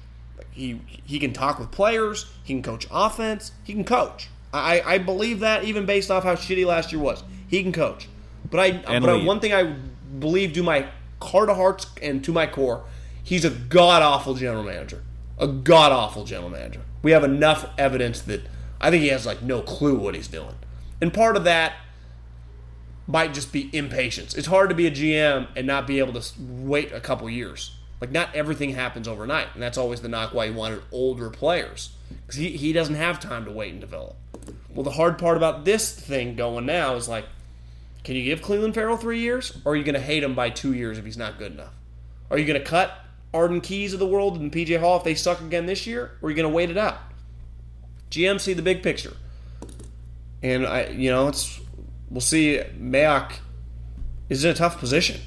He 0.59 0.81
he 1.05 1.19
can 1.19 1.33
talk 1.33 1.59
with 1.59 1.71
players. 1.71 2.27
He 2.43 2.53
can 2.53 2.63
coach 2.63 2.87
offense. 2.91 3.53
He 3.63 3.73
can 3.73 3.85
coach. 3.85 4.29
I 4.53 4.83
I 4.85 4.99
believe 4.99 5.41
that 5.41 5.65
even 5.65 5.87
based 5.87 6.11
off 6.11 6.25
how 6.25 6.35
shitty 6.35 6.67
last 6.67 6.93
year 6.93 7.01
was. 7.01 7.23
He 7.47 7.63
can 7.63 7.73
coach. 7.73 8.09
But 8.51 8.61
I 8.61 8.67
And 8.67 9.05
but 9.05 9.21
I, 9.21 9.25
one 9.25 9.41
thing 9.41 9.53
I 9.53 9.77
believe 10.19 10.53
to 10.55 10.63
my 10.63 10.89
heart 11.23 11.49
of 11.49 11.57
hearts 11.57 11.87
and 12.03 12.25
to 12.25 12.33
my 12.33 12.47
core, 12.47 12.85
he's 13.23 13.45
a 13.45 13.51
god 13.51 14.03
awful 14.03 14.35
general 14.35 14.65
manager. 14.65 15.03
A 15.39 15.47
god 15.47 15.93
awful 15.93 16.25
general 16.25 16.51
manager. 16.51 16.81
We 17.03 17.13
have 17.13 17.25
enough 17.25 17.71
evidence 17.79 18.21
that 18.23 18.43
I 18.81 18.91
think 18.91 19.03
he 19.03 19.09
has 19.09 19.25
like 19.25 19.43
no 19.43 19.63
clue 19.63 19.97
what 19.97 20.15
he's 20.15 20.29
doing. 20.29 20.55
And 21.01 21.15
part 21.15 21.37
of 21.37 21.45
that 21.45 21.75
might 23.07 23.33
just 23.33 23.53
be 23.53 23.71
impatience. 23.73 24.35
It's 24.35 24.49
hard 24.49 24.69
to 24.69 24.75
be 24.75 24.87
a 24.87 24.91
GM 24.91 25.49
and 25.57 25.67
not 25.67 25.87
be 25.87 25.99
able 25.99 26.21
to 26.21 26.33
wait 26.39 26.93
a 26.93 27.01
couple 27.01 27.29
years. 27.31 27.78
Like 28.01 28.13
not 28.13 28.35
everything 28.35 28.71
happens 28.71 29.09
overnight, 29.09 29.49
and 29.55 29.63
that's 29.63 29.79
always 29.79 30.01
the 30.01 30.09
knock 30.09 30.33
why 30.33 30.47
he 30.47 30.53
wanted 30.53 30.83
older 30.93 31.31
players 31.31 31.91
because 32.23 32.37
he, 32.37 32.51
he 32.57 32.73
doesn't 32.73 32.95
have 32.95 33.19
time 33.19 33.45
to 33.45 33.51
wait 33.51 33.73
and 33.73 33.81
develop. 33.81 34.17
Well, 34.71 34.85
the 34.85 34.93
hard 34.93 35.19
part 35.19 35.37
about 35.37 35.65
this 35.65 35.93
thing 35.93 36.37
going 36.37 36.67
now 36.67 36.95
is 36.95 37.09
like, 37.09 37.25
can 38.05 38.15
you 38.15 38.23
give 38.23 38.41
Clelin 38.41 38.73
Ferrell 38.73 38.97
three 38.97 39.21
years, 39.21 39.59
or 39.65 39.73
are 39.73 39.77
you 39.77 39.83
going 39.83 39.95
to 39.95 40.01
hate 40.01 40.23
him 40.23 40.35
by 40.35 40.51
two 40.51 40.73
years 40.73 40.99
if 40.99 41.05
he's 41.05 41.17
not 41.17 41.39
good 41.39 41.53
enough? 41.53 41.73
Are 42.31 42.39
you 42.39 42.45
going 42.45 42.61
to 42.61 42.65
cut 42.65 42.93
Arden 43.35 43.61
Keys 43.61 43.93
of 43.93 43.99
the 43.99 44.07
world 44.07 44.39
and 44.39 44.53
PJ 44.53 44.79
Hall 44.79 44.97
if 44.97 45.05
they 45.05 45.15
suck 45.15 45.41
again 45.41 45.67
this 45.67 45.87
year, 45.87 46.13
or 46.23 46.29
are 46.29 46.31
you 46.31 46.37
going 46.37 46.49
to 46.49 46.55
wait 46.55 46.71
it 46.71 46.79
out? 46.79 46.99
GM 48.11 48.41
see 48.41 48.55
the 48.55 48.63
big 48.63 48.83
picture, 48.83 49.15
and 50.43 50.67
I, 50.67 50.87
you 50.87 51.11
know, 51.11 51.29
it's 51.29 51.61
we'll 52.09 52.23
see. 52.23 52.59
Mayock 52.79 53.33
is 54.31 54.45
in 54.45 54.51
a 54.51 54.55
tough 54.55 54.79
position. 54.79 55.21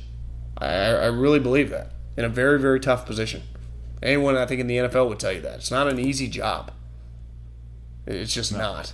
I, 0.58 0.68
I 0.68 1.06
really 1.08 1.40
believe 1.40 1.70
that 1.70 1.92
in 2.18 2.26
a 2.26 2.30
very 2.30 2.60
very 2.60 2.80
tough 2.80 3.06
position. 3.06 3.44
Anyone 4.04 4.36
I 4.36 4.46
think 4.46 4.60
in 4.62 4.68
the 4.68 4.78
NFL 4.78 5.08
would 5.10 5.20
tell 5.20 5.32
you 5.32 5.42
that 5.42 5.56
it's 5.58 5.72
not 5.72 5.88
an 5.88 6.00
easy 6.00 6.28
job. 6.28 6.72
It's 8.08 8.34
just 8.34 8.52
not. 8.52 8.94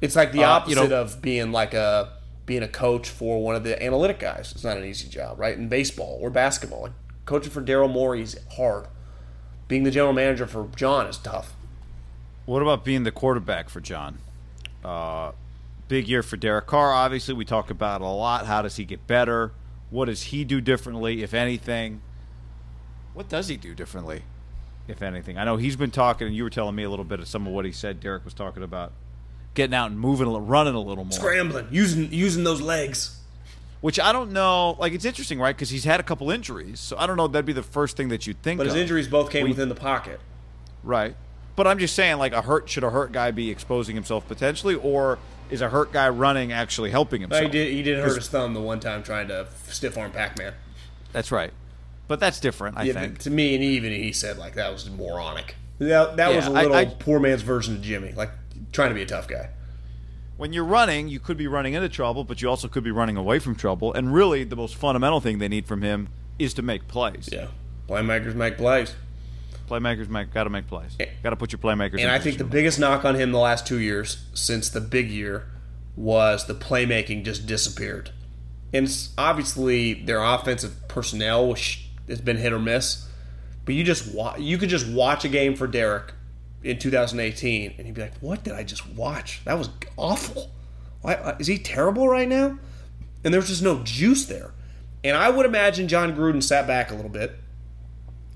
It's 0.00 0.16
like 0.16 0.32
the 0.32 0.44
Uh, 0.44 0.48
opposite 0.50 0.82
you 0.82 0.88
know- 0.88 1.00
of 1.00 1.20
being 1.22 1.52
like 1.52 1.74
a 1.74 2.10
being 2.46 2.62
a 2.62 2.68
coach 2.68 3.08
for 3.08 3.40
one 3.42 3.54
of 3.54 3.62
the 3.64 3.80
analytic 3.82 4.18
guys. 4.18 4.50
It's 4.52 4.64
not 4.64 4.76
an 4.76 4.84
easy 4.84 5.08
job, 5.08 5.38
right? 5.38 5.56
In 5.56 5.68
baseball 5.68 6.18
or 6.20 6.30
basketball, 6.30 6.82
like 6.82 6.92
coaching 7.24 7.50
for 7.52 7.62
Daryl 7.62 7.90
Morey 7.90 8.22
is 8.22 8.38
hard. 8.56 8.86
Being 9.68 9.84
the 9.84 9.90
general 9.92 10.12
manager 10.12 10.46
for 10.48 10.68
John 10.74 11.06
is 11.06 11.16
tough. 11.16 11.54
What 12.46 12.60
about 12.60 12.84
being 12.84 13.04
the 13.04 13.12
quarterback 13.12 13.68
for 13.68 13.80
John? 13.80 14.18
Uh, 14.84 15.30
big 15.86 16.08
year 16.08 16.24
for 16.24 16.36
Derek 16.36 16.66
Carr. 16.66 16.92
Obviously, 16.92 17.34
we 17.34 17.44
talk 17.44 17.70
about 17.70 18.00
it 18.00 18.04
a 18.04 18.08
lot. 18.08 18.46
How 18.46 18.62
does 18.62 18.74
he 18.76 18.84
get 18.84 19.06
better? 19.06 19.52
What 19.90 20.06
does 20.06 20.22
he 20.24 20.44
do 20.44 20.60
differently, 20.60 21.22
if 21.22 21.34
anything? 21.34 22.00
What 23.12 23.28
does 23.28 23.48
he 23.48 23.56
do 23.56 23.74
differently, 23.74 24.22
if 24.86 25.02
anything? 25.02 25.36
I 25.36 25.44
know 25.44 25.56
he's 25.56 25.76
been 25.76 25.90
talking, 25.90 26.26
and 26.28 26.36
you 26.36 26.44
were 26.44 26.50
telling 26.50 26.74
me 26.76 26.84
a 26.84 26.90
little 26.90 27.04
bit 27.04 27.18
of 27.20 27.26
some 27.28 27.46
of 27.46 27.52
what 27.52 27.64
he 27.64 27.72
said. 27.72 28.00
Derek 28.00 28.24
was 28.24 28.34
talking 28.34 28.62
about 28.62 28.92
getting 29.54 29.74
out 29.74 29.90
and 29.90 29.98
moving, 29.98 30.26
a 30.26 30.30
little, 30.30 30.46
running 30.46 30.74
a 30.74 30.80
little 30.80 31.04
more. 31.04 31.12
Scrambling, 31.12 31.66
using 31.70 32.12
using 32.12 32.44
those 32.44 32.60
legs. 32.60 33.16
Which 33.80 33.98
I 33.98 34.12
don't 34.12 34.32
know. 34.32 34.76
Like 34.78 34.92
it's 34.92 35.04
interesting, 35.06 35.40
right? 35.40 35.56
Because 35.56 35.70
he's 35.70 35.84
had 35.84 35.98
a 36.00 36.02
couple 36.02 36.30
injuries, 36.30 36.78
so 36.78 36.96
I 36.98 37.06
don't 37.06 37.16
know. 37.16 37.26
That'd 37.26 37.46
be 37.46 37.52
the 37.52 37.62
first 37.62 37.96
thing 37.96 38.08
that 38.10 38.26
you'd 38.26 38.40
think. 38.42 38.58
But 38.58 38.66
his 38.66 38.74
of. 38.74 38.80
injuries 38.82 39.08
both 39.08 39.30
came 39.30 39.44
We- 39.44 39.50
within 39.50 39.68
the 39.70 39.74
pocket. 39.74 40.20
Right. 40.84 41.16
But 41.56 41.66
I'm 41.66 41.78
just 41.78 41.94
saying, 41.96 42.18
like 42.18 42.32
a 42.32 42.42
hurt 42.42 42.68
should 42.68 42.84
a 42.84 42.90
hurt 42.90 43.10
guy 43.12 43.32
be 43.32 43.50
exposing 43.50 43.96
himself 43.96 44.26
potentially, 44.28 44.76
or 44.76 45.18
is 45.50 45.60
a 45.60 45.68
hurt 45.68 45.92
guy 45.92 46.08
running 46.08 46.52
actually 46.52 46.90
helping 46.90 47.20
himself? 47.20 47.42
He 47.44 47.48
did. 47.48 47.72
He 47.72 47.82
did 47.82 47.98
hurt 47.98 48.16
his 48.16 48.28
thumb 48.28 48.54
the 48.54 48.60
one 48.60 48.80
time 48.80 49.02
trying 49.02 49.28
to 49.28 49.46
stiff 49.68 49.96
arm 49.98 50.10
Pac 50.12 50.38
Man. 50.38 50.52
That's 51.12 51.32
right. 51.32 51.52
But 52.08 52.18
that's 52.20 52.40
different, 52.40 52.76
I 52.76 52.84
Yeah, 52.84 52.92
think. 52.94 53.18
to 53.20 53.30
me, 53.30 53.54
and 53.54 53.62
even 53.62 53.92
he 53.92 54.12
said 54.12 54.36
like 54.38 54.54
that 54.54 54.72
was 54.72 54.88
moronic. 54.90 55.54
That, 55.78 56.16
that 56.16 56.34
was 56.34 56.46
a 56.46 56.50
Yeah, 56.50 56.58
I- 56.58 56.62
little 56.62 56.76
I- 56.76 56.84
poor 56.86 57.20
man's 57.20 57.42
version 57.42 57.76
of 57.76 57.82
Jimmy, 57.82 58.12
like 58.12 58.30
trying 58.72 58.88
to 58.90 58.94
be 58.94 59.02
a 59.02 59.06
tough 59.06 59.28
guy. 59.28 59.50
When 60.36 60.52
you're 60.52 60.64
running, 60.64 61.08
you 61.08 61.20
could 61.20 61.36
be 61.36 61.46
running 61.46 61.74
into 61.74 61.88
trouble, 61.88 62.24
but 62.24 62.40
you 62.42 62.48
also 62.48 62.66
could 62.66 62.82
be 62.82 62.90
running 62.90 63.16
away 63.16 63.38
from 63.38 63.54
trouble. 63.54 63.92
And 63.92 64.12
really, 64.14 64.42
the 64.44 64.56
most 64.56 64.74
fundamental 64.74 65.20
thing 65.20 65.38
they 65.38 65.48
need 65.48 65.66
from 65.66 65.82
him 65.82 66.08
is 66.38 66.54
to 66.54 66.62
make 66.62 66.88
plays. 66.88 67.28
Yeah, 67.30 67.48
playmakers 67.88 68.34
make 68.34 68.56
plays. 68.56 68.94
Playmakers 69.70 70.08
make 70.08 70.32
got 70.34 70.44
to 70.44 70.50
make 70.50 70.66
plays. 70.66 70.96
Got 71.22 71.30
to 71.30 71.36
put 71.36 71.52
your 71.52 71.60
playmakers. 71.60 71.94
in 71.94 72.00
And 72.00 72.10
I 72.10 72.18
think 72.18 72.38
the 72.38 72.44
biggest 72.44 72.80
knock 72.80 73.04
on 73.04 73.14
him 73.14 73.30
the 73.30 73.38
last 73.38 73.66
two 73.66 73.78
years, 73.78 74.26
since 74.34 74.68
the 74.68 74.80
big 74.80 75.08
year, 75.10 75.46
was 75.96 76.46
the 76.46 76.54
playmaking 76.54 77.24
just 77.24 77.46
disappeared. 77.46 78.10
And 78.72 78.86
it's 78.86 79.10
obviously 79.16 79.94
their 79.94 80.22
offensive 80.22 80.88
personnel 80.88 81.48
which 81.48 81.88
has 82.08 82.20
been 82.20 82.36
hit 82.36 82.52
or 82.52 82.58
miss. 82.58 83.06
But 83.64 83.74
you 83.74 83.84
just 83.84 84.12
wa- 84.12 84.36
you 84.36 84.58
could 84.58 84.68
just 84.70 84.88
watch 84.88 85.24
a 85.24 85.28
game 85.28 85.54
for 85.54 85.66
Derek 85.68 86.14
in 86.64 86.78
2018, 86.78 87.74
and 87.78 87.86
he'd 87.86 87.94
be 87.94 88.02
like, 88.02 88.18
"What 88.18 88.42
did 88.42 88.54
I 88.54 88.64
just 88.64 88.88
watch? 88.88 89.40
That 89.44 89.56
was 89.56 89.70
awful. 89.96 90.50
Why, 91.02 91.14
uh, 91.14 91.36
is 91.38 91.46
he 91.46 91.58
terrible 91.58 92.08
right 92.08 92.28
now?" 92.28 92.58
And 93.22 93.32
there's 93.32 93.48
just 93.48 93.62
no 93.62 93.82
juice 93.84 94.24
there. 94.26 94.50
And 95.04 95.16
I 95.16 95.30
would 95.30 95.46
imagine 95.46 95.88
Jon 95.88 96.16
Gruden 96.16 96.42
sat 96.42 96.66
back 96.66 96.90
a 96.90 96.94
little 96.94 97.10
bit 97.10 97.36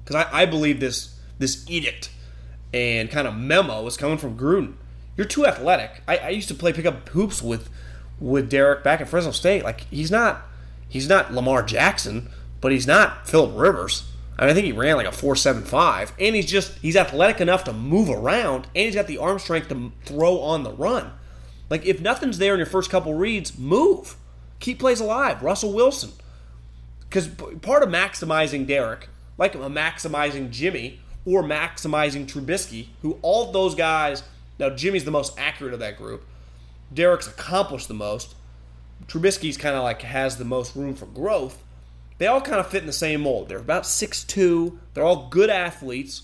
because 0.04 0.16
I, 0.16 0.42
I 0.42 0.46
believe 0.46 0.78
this 0.78 1.13
this 1.38 1.64
edict 1.68 2.10
and 2.72 3.10
kind 3.10 3.28
of 3.28 3.36
memo 3.36 3.82
was 3.82 3.96
coming 3.96 4.18
from 4.18 4.36
Gruden. 4.36 4.74
You're 5.16 5.26
too 5.26 5.46
athletic. 5.46 6.02
I, 6.08 6.18
I 6.18 6.28
used 6.30 6.48
to 6.48 6.54
play 6.54 6.72
pickup 6.72 7.08
hoops 7.10 7.40
with 7.40 7.70
with 8.20 8.50
Derek 8.50 8.82
back 8.82 9.00
at 9.00 9.08
Fresno 9.08 9.30
State. 9.30 9.62
Like 9.64 9.80
he's 9.90 10.10
not 10.10 10.42
he's 10.88 11.08
not 11.08 11.32
Lamar 11.32 11.62
Jackson, 11.62 12.28
but 12.60 12.72
he's 12.72 12.86
not 12.86 13.28
Philip 13.28 13.52
Rivers. 13.54 14.10
I, 14.36 14.42
mean, 14.42 14.50
I 14.50 14.54
think 14.54 14.66
he 14.66 14.72
ran 14.72 14.96
like 14.96 15.06
a 15.06 15.12
four 15.12 15.36
seven 15.36 15.62
five, 15.62 16.12
and 16.18 16.34
he's 16.34 16.46
just 16.46 16.76
he's 16.78 16.96
athletic 16.96 17.40
enough 17.40 17.64
to 17.64 17.72
move 17.72 18.10
around, 18.10 18.66
and 18.74 18.86
he's 18.86 18.96
got 18.96 19.06
the 19.06 19.18
arm 19.18 19.38
strength 19.38 19.68
to 19.68 19.92
throw 20.04 20.40
on 20.40 20.64
the 20.64 20.72
run. 20.72 21.12
Like 21.70 21.86
if 21.86 22.00
nothing's 22.00 22.38
there 22.38 22.54
in 22.54 22.58
your 22.58 22.66
first 22.66 22.90
couple 22.90 23.14
reads, 23.14 23.56
move, 23.56 24.16
keep 24.58 24.80
plays 24.80 25.00
alive. 25.00 25.42
Russell 25.42 25.72
Wilson, 25.72 26.10
because 27.02 27.28
part 27.28 27.84
of 27.84 27.88
maximizing 27.88 28.66
Derek, 28.66 29.08
like 29.38 29.52
maximizing 29.52 30.50
Jimmy 30.50 30.98
or 31.26 31.42
maximizing 31.42 32.26
Trubisky, 32.26 32.88
who 33.02 33.18
all 33.22 33.52
those 33.52 33.74
guys. 33.74 34.22
Now 34.58 34.70
Jimmy's 34.70 35.04
the 35.04 35.10
most 35.10 35.38
accurate 35.38 35.74
of 35.74 35.80
that 35.80 35.96
group. 35.96 36.24
Derek's 36.92 37.26
accomplished 37.26 37.88
the 37.88 37.94
most. 37.94 38.34
Trubisky's 39.06 39.56
kind 39.56 39.76
of 39.76 39.82
like 39.82 40.02
has 40.02 40.36
the 40.36 40.44
most 40.44 40.76
room 40.76 40.94
for 40.94 41.06
growth. 41.06 41.62
They 42.18 42.26
all 42.26 42.40
kind 42.40 42.60
of 42.60 42.68
fit 42.68 42.82
in 42.82 42.86
the 42.86 42.92
same 42.92 43.22
mold. 43.22 43.48
They're 43.48 43.58
about 43.58 43.82
6'2". 43.82 44.78
They're 44.92 45.04
all 45.04 45.28
good 45.28 45.50
athletes. 45.50 46.22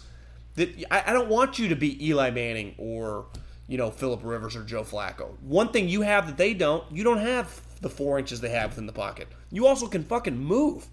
That 0.55 0.71
I, 0.91 1.05
I 1.09 1.13
don't 1.13 1.29
want 1.29 1.59
you 1.59 1.69
to 1.69 1.77
be 1.77 2.07
Eli 2.07 2.31
Manning 2.31 2.75
or 2.79 3.27
you 3.67 3.79
know 3.79 3.91
Philip 3.91 4.21
Rivers 4.23 4.57
or 4.57 4.65
Joe 4.65 4.83
Flacco. 4.83 5.39
One 5.41 5.73
thing 5.73 5.89
you 5.89 6.03
have 6.03 6.27
that 6.27 6.37
they 6.37 6.55
don't, 6.55 6.85
you 6.93 7.05
don't 7.05 7.19
have 7.19 7.61
the 7.81 7.91
four 7.91 8.19
inches 8.19 8.41
they 8.41 8.51
have 8.51 8.71
within 8.71 8.87
the 8.87 8.93
pocket. 8.93 9.29
You 9.51 9.67
also 9.67 9.87
can 9.87 10.05
fucking 10.05 10.39
move. 10.39 10.87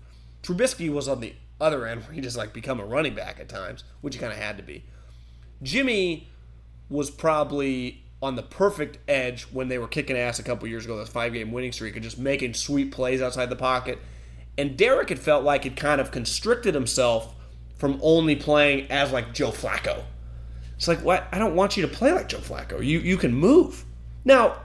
Trubisky 0.43 0.91
was 0.91 1.07
on 1.07 1.19
the 1.19 1.33
other 1.59 1.85
end 1.85 2.03
where 2.03 2.13
he 2.13 2.21
just 2.21 2.37
like 2.37 2.53
become 2.53 2.79
a 2.79 2.85
running 2.85 3.15
back 3.15 3.39
at 3.39 3.49
times, 3.49 3.83
which 4.01 4.15
he 4.15 4.19
kind 4.19 4.33
of 4.33 4.39
had 4.39 4.57
to 4.57 4.63
be. 4.63 4.83
Jimmy 5.63 6.27
was 6.89 7.09
probably 7.09 8.03
on 8.21 8.35
the 8.35 8.43
perfect 8.43 8.97
edge 9.07 9.43
when 9.43 9.67
they 9.67 9.77
were 9.77 9.87
kicking 9.87 10.17
ass 10.17 10.39
a 10.39 10.43
couple 10.43 10.67
years 10.67 10.85
ago, 10.85 10.97
that 10.97 11.07
five 11.07 11.33
game 11.33 11.51
winning 11.51 11.71
streak, 11.71 11.95
and 11.95 12.03
just 12.03 12.17
making 12.17 12.53
sweet 12.53 12.91
plays 12.91 13.21
outside 13.21 13.49
the 13.49 13.55
pocket. 13.55 13.99
And 14.57 14.75
Derek 14.75 15.09
had 15.09 15.19
felt 15.19 15.43
like 15.43 15.65
it 15.65 15.75
kind 15.75 16.01
of 16.01 16.11
constricted 16.11 16.73
himself 16.73 17.35
from 17.75 17.99
only 18.01 18.35
playing 18.35 18.89
as 18.89 19.11
like 19.11 19.33
Joe 19.33 19.51
Flacco. 19.51 20.03
It's 20.75 20.87
like, 20.87 20.99
what? 20.99 21.27
I 21.31 21.39
don't 21.39 21.55
want 21.55 21.77
you 21.77 21.83
to 21.83 21.87
play 21.87 22.11
like 22.11 22.29
Joe 22.29 22.39
Flacco. 22.39 22.83
You 22.83 22.99
you 22.99 23.17
can 23.17 23.33
move. 23.33 23.85
Now, 24.25 24.61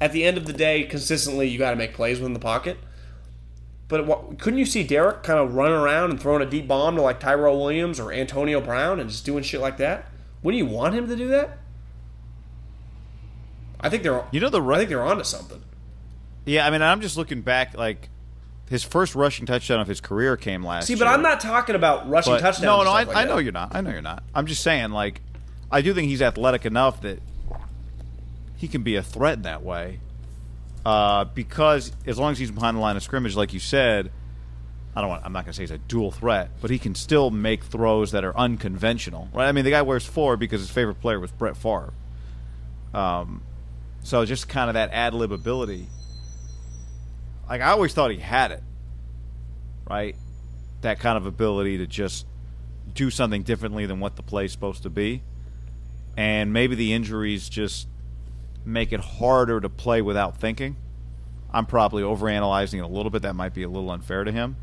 at 0.00 0.12
the 0.12 0.24
end 0.24 0.36
of 0.36 0.46
the 0.46 0.52
day, 0.52 0.84
consistently, 0.84 1.48
you 1.48 1.58
got 1.58 1.70
to 1.70 1.76
make 1.76 1.94
plays 1.94 2.18
within 2.18 2.32
the 2.32 2.38
pocket. 2.38 2.76
But 3.88 4.06
what, 4.06 4.38
couldn't 4.38 4.58
you 4.58 4.66
see 4.66 4.82
Derek 4.82 5.22
kind 5.22 5.38
of 5.38 5.54
running 5.54 5.76
around 5.76 6.10
and 6.10 6.20
throwing 6.20 6.42
a 6.42 6.46
deep 6.50 6.66
bomb 6.66 6.96
to 6.96 7.02
like 7.02 7.20
Tyrell 7.20 7.58
Williams 7.58 8.00
or 8.00 8.12
Antonio 8.12 8.60
Brown 8.60 8.98
and 8.98 9.08
just 9.08 9.24
doing 9.24 9.44
shit 9.44 9.60
like 9.60 9.76
that? 9.76 10.06
Wouldn't 10.42 10.58
you 10.58 10.66
want 10.66 10.94
him 10.94 11.06
to 11.08 11.16
do 11.16 11.28
that? 11.28 11.58
I 13.80 13.88
think 13.88 14.02
they're. 14.02 14.24
You 14.32 14.40
know 14.40 14.48
the 14.48 14.62
I 14.62 14.78
think 14.78 14.88
they're 14.88 15.02
onto 15.04 15.24
something. 15.24 15.62
Yeah, 16.44 16.66
I 16.66 16.70
mean, 16.70 16.82
I'm 16.82 17.00
just 17.00 17.16
looking 17.16 17.42
back. 17.42 17.76
Like 17.76 18.08
his 18.68 18.82
first 18.82 19.14
rushing 19.14 19.46
touchdown 19.46 19.80
of 19.80 19.86
his 19.86 20.00
career 20.00 20.36
came 20.36 20.64
last. 20.64 20.86
See, 20.86 20.94
but 20.94 21.04
year. 21.04 21.14
I'm 21.14 21.22
not 21.22 21.40
talking 21.40 21.74
about 21.76 22.08
rushing 22.08 22.34
But- 22.34 22.40
touchdowns. 22.40 22.64
No, 22.64 22.82
no, 22.82 22.90
I, 22.90 23.04
like 23.04 23.16
I 23.16 23.24
know 23.24 23.38
you're 23.38 23.52
not. 23.52 23.74
I 23.74 23.80
know 23.80 23.90
you're 23.90 24.02
not. 24.02 24.24
I'm 24.34 24.46
just 24.46 24.62
saying, 24.62 24.90
like, 24.90 25.20
I 25.70 25.82
do 25.82 25.94
think 25.94 26.08
he's 26.08 26.22
athletic 26.22 26.64
enough 26.66 27.02
that 27.02 27.20
he 28.56 28.66
can 28.66 28.82
be 28.82 28.96
a 28.96 29.02
threat 29.02 29.34
in 29.34 29.42
that 29.42 29.62
way. 29.62 30.00
Uh, 30.86 31.24
because 31.24 31.90
as 32.06 32.16
long 32.16 32.30
as 32.30 32.38
he's 32.38 32.52
behind 32.52 32.76
the 32.76 32.80
line 32.80 32.96
of 32.96 33.02
scrimmage, 33.02 33.34
like 33.34 33.52
you 33.52 33.58
said, 33.58 34.12
I 34.94 35.00
don't 35.00 35.10
want. 35.10 35.24
I'm 35.24 35.32
not 35.32 35.44
going 35.44 35.50
to 35.50 35.56
say 35.56 35.64
he's 35.64 35.72
a 35.72 35.78
dual 35.78 36.12
threat, 36.12 36.48
but 36.60 36.70
he 36.70 36.78
can 36.78 36.94
still 36.94 37.32
make 37.32 37.64
throws 37.64 38.12
that 38.12 38.24
are 38.24 38.36
unconventional, 38.38 39.28
right? 39.34 39.48
I 39.48 39.52
mean, 39.52 39.64
the 39.64 39.72
guy 39.72 39.82
wears 39.82 40.06
four 40.06 40.36
because 40.36 40.60
his 40.60 40.70
favorite 40.70 41.00
player 41.00 41.18
was 41.18 41.32
Brett 41.32 41.56
Favre. 41.56 41.92
Um, 42.94 43.42
so 44.04 44.24
just 44.24 44.48
kind 44.48 44.70
of 44.70 44.74
that 44.74 44.92
ad 44.92 45.12
lib 45.12 45.32
ability. 45.32 45.88
Like 47.48 47.62
I 47.62 47.72
always 47.72 47.92
thought 47.92 48.12
he 48.12 48.18
had 48.18 48.52
it, 48.52 48.62
right? 49.90 50.14
That 50.82 51.00
kind 51.00 51.16
of 51.16 51.26
ability 51.26 51.78
to 51.78 51.88
just 51.88 52.26
do 52.94 53.10
something 53.10 53.42
differently 53.42 53.86
than 53.86 53.98
what 53.98 54.14
the 54.14 54.22
play's 54.22 54.52
supposed 54.52 54.84
to 54.84 54.90
be. 54.90 55.24
And 56.16 56.52
maybe 56.52 56.76
the 56.76 56.92
injuries 56.92 57.48
just 57.48 57.88
make 58.66 58.92
it 58.92 59.00
harder 59.00 59.60
to 59.60 59.68
play 59.68 60.02
without 60.02 60.36
thinking. 60.36 60.76
I'm 61.50 61.64
probably 61.64 62.02
overanalyzing 62.02 62.78
it 62.78 62.84
a 62.84 62.88
little 62.88 63.10
bit. 63.10 63.22
That 63.22 63.34
might 63.34 63.54
be 63.54 63.62
a 63.62 63.68
little 63.68 63.90
unfair 63.90 64.24
to 64.24 64.32
him. 64.32 64.56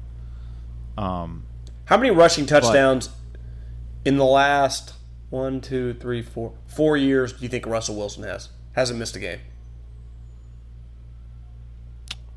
Um, 0.97 1.45
How 1.85 1.97
many 1.97 2.11
rushing 2.11 2.45
touchdowns 2.45 3.09
in 4.05 4.17
the 4.17 4.25
last 4.25 4.93
one, 5.29 5.61
two, 5.61 5.93
three, 5.95 6.21
four, 6.21 6.53
four 6.67 6.97
years 6.97 7.33
do 7.33 7.41
you 7.41 7.49
think 7.49 7.65
Russell 7.65 7.95
Wilson 7.95 8.23
has? 8.23 8.49
Hasn't 8.73 8.99
missed 8.99 9.15
a 9.15 9.19
game. 9.19 9.39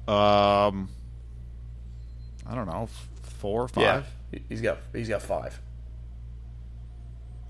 Um, 0.08 0.88
I 2.46 2.54
don't 2.54 2.66
know, 2.66 2.88
four, 3.22 3.66
five. 3.66 4.06
Yeah, 4.32 4.38
he's 4.48 4.60
got 4.60 4.78
he's 4.92 5.08
got 5.08 5.20
five. 5.20 5.60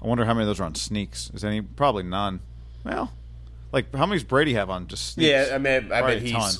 I 0.03 0.07
wonder 0.07 0.25
how 0.25 0.33
many 0.33 0.45
of 0.45 0.49
those 0.49 0.61
are 0.61 0.65
on 0.65 0.75
sneaks. 0.75 1.31
Is 1.35 1.45
any? 1.45 1.61
Probably 1.61 2.03
none. 2.03 2.41
Well, 2.83 3.13
like 3.77 3.95
how 3.95 4.07
many's 4.07 4.25
Brady 4.25 4.55
have 4.55 4.71
on 4.71 4.87
just 4.89 5.13
sneaks? 5.13 5.29
Yeah, 5.29 5.55
I 5.55 5.59
mean, 5.59 5.93
I 5.93 6.01
Probably 6.01 6.15
bet 6.15 6.17
a 6.17 6.21
he's 6.21 6.33
ton. 6.33 6.55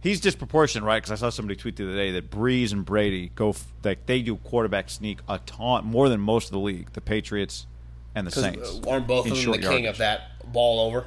He's 0.00 0.20
disproportionate, 0.20 0.86
right? 0.86 1.02
Because 1.02 1.10
I 1.10 1.16
saw 1.16 1.30
somebody 1.30 1.56
tweet 1.58 1.76
the 1.76 1.84
other 1.88 1.96
day 1.96 2.12
that 2.12 2.30
Brees 2.30 2.72
and 2.72 2.84
Brady 2.84 3.30
go 3.34 3.50
f- 3.50 3.66
like 3.82 4.06
they 4.06 4.22
do 4.22 4.36
quarterback 4.36 4.90
sneak 4.90 5.18
a 5.28 5.38
ton 5.40 5.86
more 5.86 6.08
than 6.08 6.20
most 6.20 6.46
of 6.46 6.52
the 6.52 6.58
league. 6.60 6.92
The 6.92 7.00
Patriots 7.00 7.66
and 8.14 8.26
the 8.26 8.30
Saints 8.30 8.80
uh, 8.86 8.90
aren't 8.90 9.06
both 9.08 9.26
in 9.26 9.32
of 9.32 9.38
them 9.38 9.46
the 9.46 9.52
short 9.52 9.60
king 9.62 9.84
yardage. 9.84 9.86
of 9.90 9.98
that 9.98 10.52
ball 10.52 10.86
over. 10.86 11.06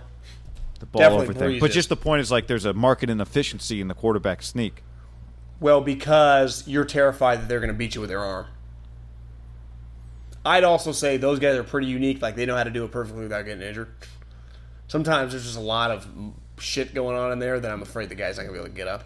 the 0.79 0.87
ball 0.87 0.99
definitely 0.99 1.25
over 1.27 1.33
thing. 1.33 1.49
Brees 1.51 1.59
But 1.61 1.69
is. 1.69 1.75
just 1.75 1.89
the 1.89 1.95
point 1.95 2.21
is 2.21 2.31
like 2.31 2.47
there's 2.47 2.65
a 2.65 2.73
market 2.73 3.09
inefficiency 3.09 3.79
in 3.81 3.87
the 3.87 3.93
quarterback 3.93 4.41
sneak. 4.43 4.83
Well, 5.61 5.79
because 5.81 6.67
you're 6.67 6.85
terrified 6.85 7.41
that 7.41 7.47
they're 7.47 7.59
going 7.59 7.71
to 7.71 7.77
beat 7.77 7.95
you 7.95 8.01
with 8.01 8.09
their 8.09 8.19
arm. 8.19 8.47
I'd 10.45 10.63
also 10.63 10.91
say 10.91 11.17
those 11.17 11.39
guys 11.39 11.55
are 11.55 11.63
pretty 11.63 11.87
unique. 11.87 12.21
Like 12.21 12.35
they 12.35 12.45
know 12.45 12.55
how 12.55 12.63
to 12.63 12.69
do 12.71 12.83
it 12.83 12.91
perfectly 12.91 13.23
without 13.23 13.45
getting 13.45 13.61
injured. 13.61 13.89
Sometimes 14.87 15.31
there's 15.31 15.43
just 15.43 15.57
a 15.57 15.61
lot 15.61 15.91
of 15.91 16.07
shit 16.59 16.93
going 16.93 17.17
on 17.17 17.31
in 17.31 17.39
there 17.39 17.59
that 17.59 17.71
I'm 17.71 17.81
afraid 17.81 18.09
the 18.09 18.15
guy's 18.15 18.37
not 18.37 18.43
to 18.43 18.51
be 18.51 18.57
able 18.57 18.69
to 18.69 18.73
get 18.73 18.87
up. 18.87 19.03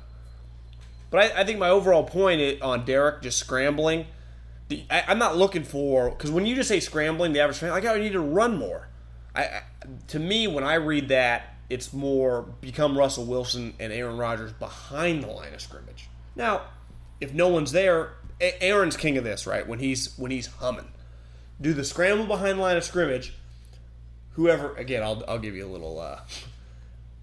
But 1.09 1.33
I, 1.35 1.41
I 1.41 1.43
think 1.43 1.59
my 1.59 1.69
overall 1.69 2.03
point 2.03 2.61
on 2.61 2.85
Derek 2.85 3.21
just 3.21 3.37
scrambling, 3.37 4.05
the, 4.69 4.83
I, 4.89 5.03
I'm 5.07 5.19
not 5.19 5.37
looking 5.37 5.63
for 5.63 6.09
because 6.09 6.31
when 6.31 6.45
you 6.45 6.55
just 6.55 6.69
say 6.69 6.79
scrambling, 6.79 7.33
the 7.33 7.41
average 7.41 7.57
fan 7.57 7.71
like, 7.71 7.85
oh, 7.85 7.93
I 7.93 7.99
need 7.99 8.13
to 8.13 8.21
run 8.21 8.57
more. 8.57 8.87
I, 9.35 9.43
I 9.43 9.63
to 10.07 10.19
me 10.19 10.47
when 10.47 10.63
I 10.63 10.75
read 10.75 11.09
that, 11.09 11.55
it's 11.69 11.93
more 11.93 12.43
become 12.61 12.97
Russell 12.97 13.25
Wilson 13.25 13.73
and 13.79 13.91
Aaron 13.91 14.17
Rodgers 14.17 14.53
behind 14.53 15.23
the 15.23 15.27
line 15.27 15.53
of 15.53 15.61
scrimmage. 15.61 16.09
Now, 16.35 16.61
if 17.19 17.33
no 17.33 17.49
one's 17.49 17.71
there, 17.71 18.13
Aaron's 18.39 18.97
king 18.97 19.17
of 19.17 19.23
this, 19.23 19.45
right? 19.45 19.67
When 19.67 19.79
he's 19.79 20.17
when 20.17 20.31
he's 20.31 20.47
humming, 20.47 20.87
do 21.59 21.73
the 21.73 21.83
scramble 21.83 22.25
behind 22.25 22.57
the 22.57 22.61
line 22.61 22.77
of 22.77 22.83
scrimmage. 22.83 23.33
Whoever 24.33 24.73
again, 24.75 25.03
I'll 25.03 25.23
I'll 25.27 25.39
give 25.39 25.55
you 25.55 25.65
a 25.65 25.69
little 25.69 25.99
uh, 25.99 26.21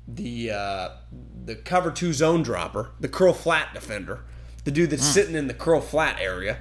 the 0.06 0.50
uh, 0.50 0.88
the 1.44 1.56
cover 1.56 1.90
two 1.90 2.12
zone 2.12 2.42
dropper, 2.42 2.90
the 3.00 3.08
curl 3.08 3.32
flat 3.32 3.74
defender, 3.74 4.20
the 4.64 4.70
dude 4.70 4.90
that's 4.90 5.04
sitting 5.04 5.34
in 5.34 5.46
the 5.46 5.54
curl 5.54 5.80
flat 5.80 6.18
area, 6.20 6.58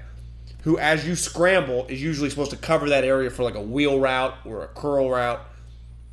who 0.64 0.78
as 0.78 1.08
you 1.08 1.16
scramble 1.16 1.86
is 1.88 2.02
usually 2.02 2.30
supposed 2.30 2.52
to 2.52 2.58
cover 2.58 2.90
that 2.90 3.04
area 3.04 3.30
for 3.30 3.44
like 3.44 3.56
a 3.56 3.62
wheel 3.62 4.00
route 4.00 4.36
or 4.46 4.64
a 4.64 4.68
curl 4.68 5.10
route. 5.10 5.42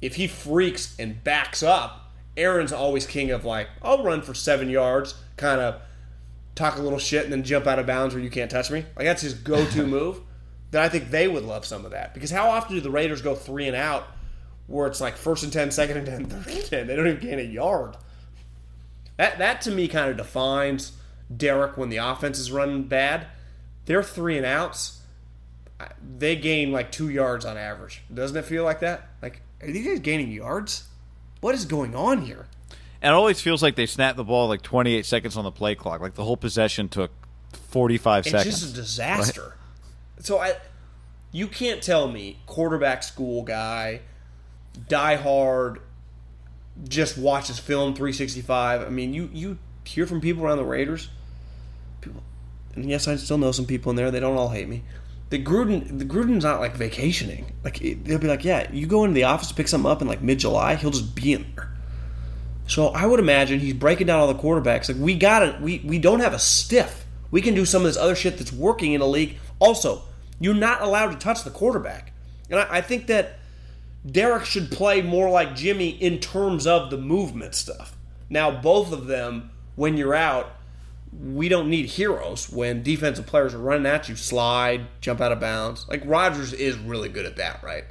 If 0.01 0.16
he 0.16 0.27
freaks 0.27 0.94
and 0.98 1.23
backs 1.24 1.62
up, 1.62 2.12
Aaron's 2.36 2.73
always 2.73 3.06
king 3.06 3.31
of 3.31 3.44
like, 3.44 3.69
I'll 3.82 4.02
run 4.02 4.23
for 4.23 4.35
seven 4.35 4.69
yards, 4.69 5.15
kind 5.36 5.61
of 5.61 5.81
talk 6.55 6.77
a 6.77 6.82
little 6.82 6.98
shit 6.98 7.24
and 7.24 7.32
then 7.32 7.43
jump 7.43 7.66
out 7.66 7.78
of 7.78 7.86
bounds 7.86 8.15
where 8.15 8.23
you 8.23 8.31
can't 8.31 8.51
touch 8.51 8.70
me. 8.70 8.85
Like 8.97 9.06
that's 9.06 9.23
his 9.23 9.35
go-to 9.35 9.86
move. 9.86 10.20
Then 10.70 10.82
I 10.82 10.89
think 10.89 11.11
they 11.11 11.28
would 11.28 11.44
love 11.44 11.65
some 11.65 11.85
of 11.85 11.93
that 11.93 12.15
because 12.15 12.31
how 12.31 12.51
often 12.51 12.74
do 12.74 12.81
the 12.81 12.90
Raiders 12.90 13.23
go 13.23 13.35
three 13.35 13.66
and 13.66 13.77
out 13.77 14.06
where 14.66 14.86
it's 14.86 15.01
like 15.01 15.16
first 15.16 15.43
and 15.45 15.53
10, 15.53 15.70
second 15.70 15.97
and 15.99 16.07
10, 16.07 16.24
third 16.43 16.55
and 16.55 16.65
10? 16.65 16.86
They 16.86 16.97
don't 16.97 17.07
even 17.07 17.20
gain 17.20 17.39
a 17.39 17.43
yard. 17.43 17.97
That 19.16 19.39
that 19.39 19.61
to 19.62 19.70
me 19.70 19.86
kind 19.89 20.11
of 20.11 20.16
defines 20.16 20.93
Derek 21.35 21.77
when 21.77 21.89
the 21.89 21.99
offense 21.99 22.39
is 22.39 22.51
running 22.51 22.85
bad. 22.85 23.27
They're 23.86 24.03
three 24.03 24.36
and 24.36 24.47
outs. 24.47 25.01
They 26.19 26.36
gain 26.36 26.73
like 26.73 26.91
two 26.91 27.09
yards 27.09 27.45
on 27.45 27.57
average. 27.57 28.03
Doesn't 28.12 28.36
it 28.36 28.45
feel 28.45 28.65
like 28.65 28.81
that? 28.81 29.09
Like, 29.23 29.43
are 29.61 29.70
these 29.70 29.86
guys 29.86 30.01
gaining 30.01 30.31
yards? 30.31 30.89
What 31.41 31.55
is 31.55 31.65
going 31.65 31.95
on 31.95 32.23
here? 32.23 32.47
And 33.03 33.11
it 33.11 33.15
always 33.15 33.41
feels 33.41 33.62
like 33.62 33.77
they 33.77 33.86
snap 33.86 34.16
the 34.16 34.24
ball 34.24 34.49
like 34.49 34.62
28 34.62 35.05
seconds 35.05 35.36
on 35.36 35.45
the 35.45 35.51
play 35.51 35.74
clock. 35.74 36.01
Like 36.01 36.15
the 36.15 36.24
whole 36.24 36.39
possession 36.39 36.89
took 36.89 37.11
45 37.69 38.20
It's 38.20 38.31
seconds. 38.31 38.47
It's 38.47 38.61
just 38.62 38.73
a 38.73 38.77
disaster. 38.81 39.57
So 40.20 40.39
I, 40.39 40.55
you 41.31 41.47
can't 41.49 41.82
tell 41.82 42.09
me 42.09 42.39
quarterback 42.47 43.03
school 43.03 43.43
guy, 43.43 44.01
die 44.89 45.17
hard, 45.17 45.81
just 46.89 47.17
watches 47.17 47.59
film 47.59 47.95
365. 47.95 48.83
I 48.83 48.89
mean, 48.89 49.15
you 49.15 49.31
you 49.33 49.59
hear 49.85 50.07
from 50.07 50.21
people 50.21 50.45
around 50.45 50.59
the 50.59 50.65
Raiders. 50.65 51.09
People, 52.01 52.23
and 52.75 52.89
yes, 52.89 53.09
I 53.09 53.17
still 53.17 53.39
know 53.39 53.53
some 53.53 53.67
people 53.67 53.91
in 53.91 53.97
there. 53.97 54.11
They 54.11 54.21
don't 54.21 54.37
all 54.37 54.51
hate 54.51 54.69
me. 54.69 54.83
The 55.31 55.43
Gruden, 55.43 55.99
the 55.99 56.05
Gruden's 56.05 56.45
not 56.45 56.61
like 56.61 56.77
vacationing. 56.77 57.53
Like 57.65 57.81
it, 57.81 58.05
they'll 58.05 58.19
be 58.19 58.29
like, 58.29 58.45
yeah, 58.45 58.71
you 58.73 58.87
go 58.87 59.05
into 59.05 59.15
the 59.15 59.25
office, 59.25 59.53
pick 59.53 59.69
something 59.69 59.91
up 59.91 60.03
in 60.03 60.09
like 60.09 60.23
mid 60.23 60.39
July, 60.39 60.75
he'll 60.75 60.91
just 60.91 61.15
be 61.15 61.33
in 61.33 61.47
there. 61.55 61.71
So 62.67 62.89
I 62.89 63.07
would 63.07 63.21
imagine 63.21 63.61
he's 63.61 63.75
breaking 63.75 64.07
down 64.07 64.21
all 64.21 64.33
the 64.33 64.39
quarterbacks. 64.39 64.89
Like 64.89 64.99
we 64.99 65.17
got 65.17 65.41
to 65.41 65.59
we 65.61 65.83
we 65.85 65.99
don't 65.99 66.21
have 66.21 66.33
a 66.33 66.39
stiff. 66.39 67.05
We 67.31 67.43
can 67.43 67.55
do 67.55 67.65
some 67.65 67.83
of 67.83 67.87
this 67.87 67.97
other 67.97 68.15
shit 68.15 68.39
that's 68.39 68.53
working 68.53 68.93
in 68.93 69.01
the 69.01 69.09
league. 69.09 69.39
Also, 69.59 70.03
you're 70.41 70.55
not 70.55 70.83
allowed 70.83 71.11
to 71.11 71.19
touch 71.19 71.45
the 71.45 71.51
quarterback, 71.51 72.13
and 72.51 72.61
I, 72.61 72.77
I 72.79 72.81
think 72.81 73.07
that 73.09 73.39
Derek 74.09 74.45
should 74.45 74.71
play 74.71 75.01
more 75.01 75.31
like 75.31 75.57
Jimmy 75.57 75.89
in 75.89 76.19
terms 76.19 76.67
of 76.67 76.91
the 76.91 76.99
movement 76.99 77.55
stuff. 77.55 77.97
Now, 78.29 78.51
both 78.51 78.93
of 78.93 79.07
them, 79.07 79.51
when 79.77 79.97
you're 79.97 80.15
out, 80.15 80.57
we 81.13 81.49
don't 81.49 81.71
need 81.71 81.87
heroes 81.87 82.51
when 82.51 82.83
defensive 82.83 83.27
players 83.27 83.55
are 83.55 83.59
running 83.59 83.87
at 83.87 84.09
you, 84.09 84.17
slide, 84.17 84.87
jump 85.01 85.21
out 85.21 85.33
of 85.33 85.41
bounds. 85.41 85.87
Like 85.89 86.03
Rodgers 86.05 86.53
is 86.53 86.77
really 86.77 87.09
good 87.09 87.25
at 87.25 87.37
that, 87.37 87.63
right? 87.63 87.85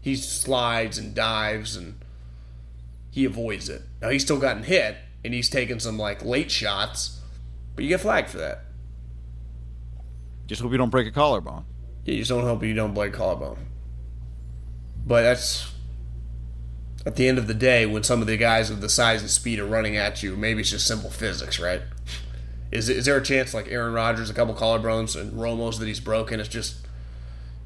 He 0.00 0.16
slides 0.16 0.98
and 0.98 1.14
dives 1.14 1.76
and 1.76 1.98
he 3.10 3.24
avoids 3.24 3.68
it. 3.68 3.82
Now 4.00 4.10
he's 4.10 4.22
still 4.22 4.38
gotten 4.38 4.64
hit 4.64 4.96
and 5.24 5.34
he's 5.34 5.48
taken 5.48 5.80
some 5.80 5.98
like 5.98 6.24
late 6.24 6.50
shots, 6.50 7.20
but 7.74 7.84
you 7.84 7.88
get 7.88 8.00
flagged 8.00 8.28
for 8.28 8.38
that. 8.38 8.64
Just 10.46 10.62
hope 10.62 10.72
you 10.72 10.78
don't 10.78 10.90
break 10.90 11.06
a 11.06 11.10
collarbone. 11.10 11.64
You 12.04 12.16
just 12.16 12.30
don't 12.30 12.44
hope 12.44 12.62
you 12.62 12.74
don't 12.74 12.94
break 12.94 13.14
a 13.14 13.16
collarbone. 13.16 13.67
But 15.08 15.22
that's 15.22 15.72
at 17.06 17.16
the 17.16 17.26
end 17.26 17.38
of 17.38 17.46
the 17.46 17.54
day 17.54 17.86
when 17.86 18.02
some 18.02 18.20
of 18.20 18.26
the 18.26 18.36
guys 18.36 18.68
of 18.68 18.82
the 18.82 18.88
size 18.90 19.22
and 19.22 19.30
speed 19.30 19.58
are 19.58 19.66
running 19.66 19.96
at 19.96 20.22
you. 20.22 20.36
Maybe 20.36 20.60
it's 20.60 20.70
just 20.70 20.86
simple 20.86 21.08
physics, 21.08 21.58
right? 21.58 21.80
Is 22.70 22.90
is 22.90 23.06
there 23.06 23.16
a 23.16 23.22
chance 23.22 23.54
like 23.54 23.68
Aaron 23.68 23.94
Rodgers, 23.94 24.28
a 24.28 24.34
couple 24.34 24.54
collarbones 24.54 25.18
and 25.18 25.32
Romo's 25.32 25.78
that 25.78 25.86
he's 25.86 26.00
broken? 26.00 26.38
It's 26.38 26.48
just 26.50 26.86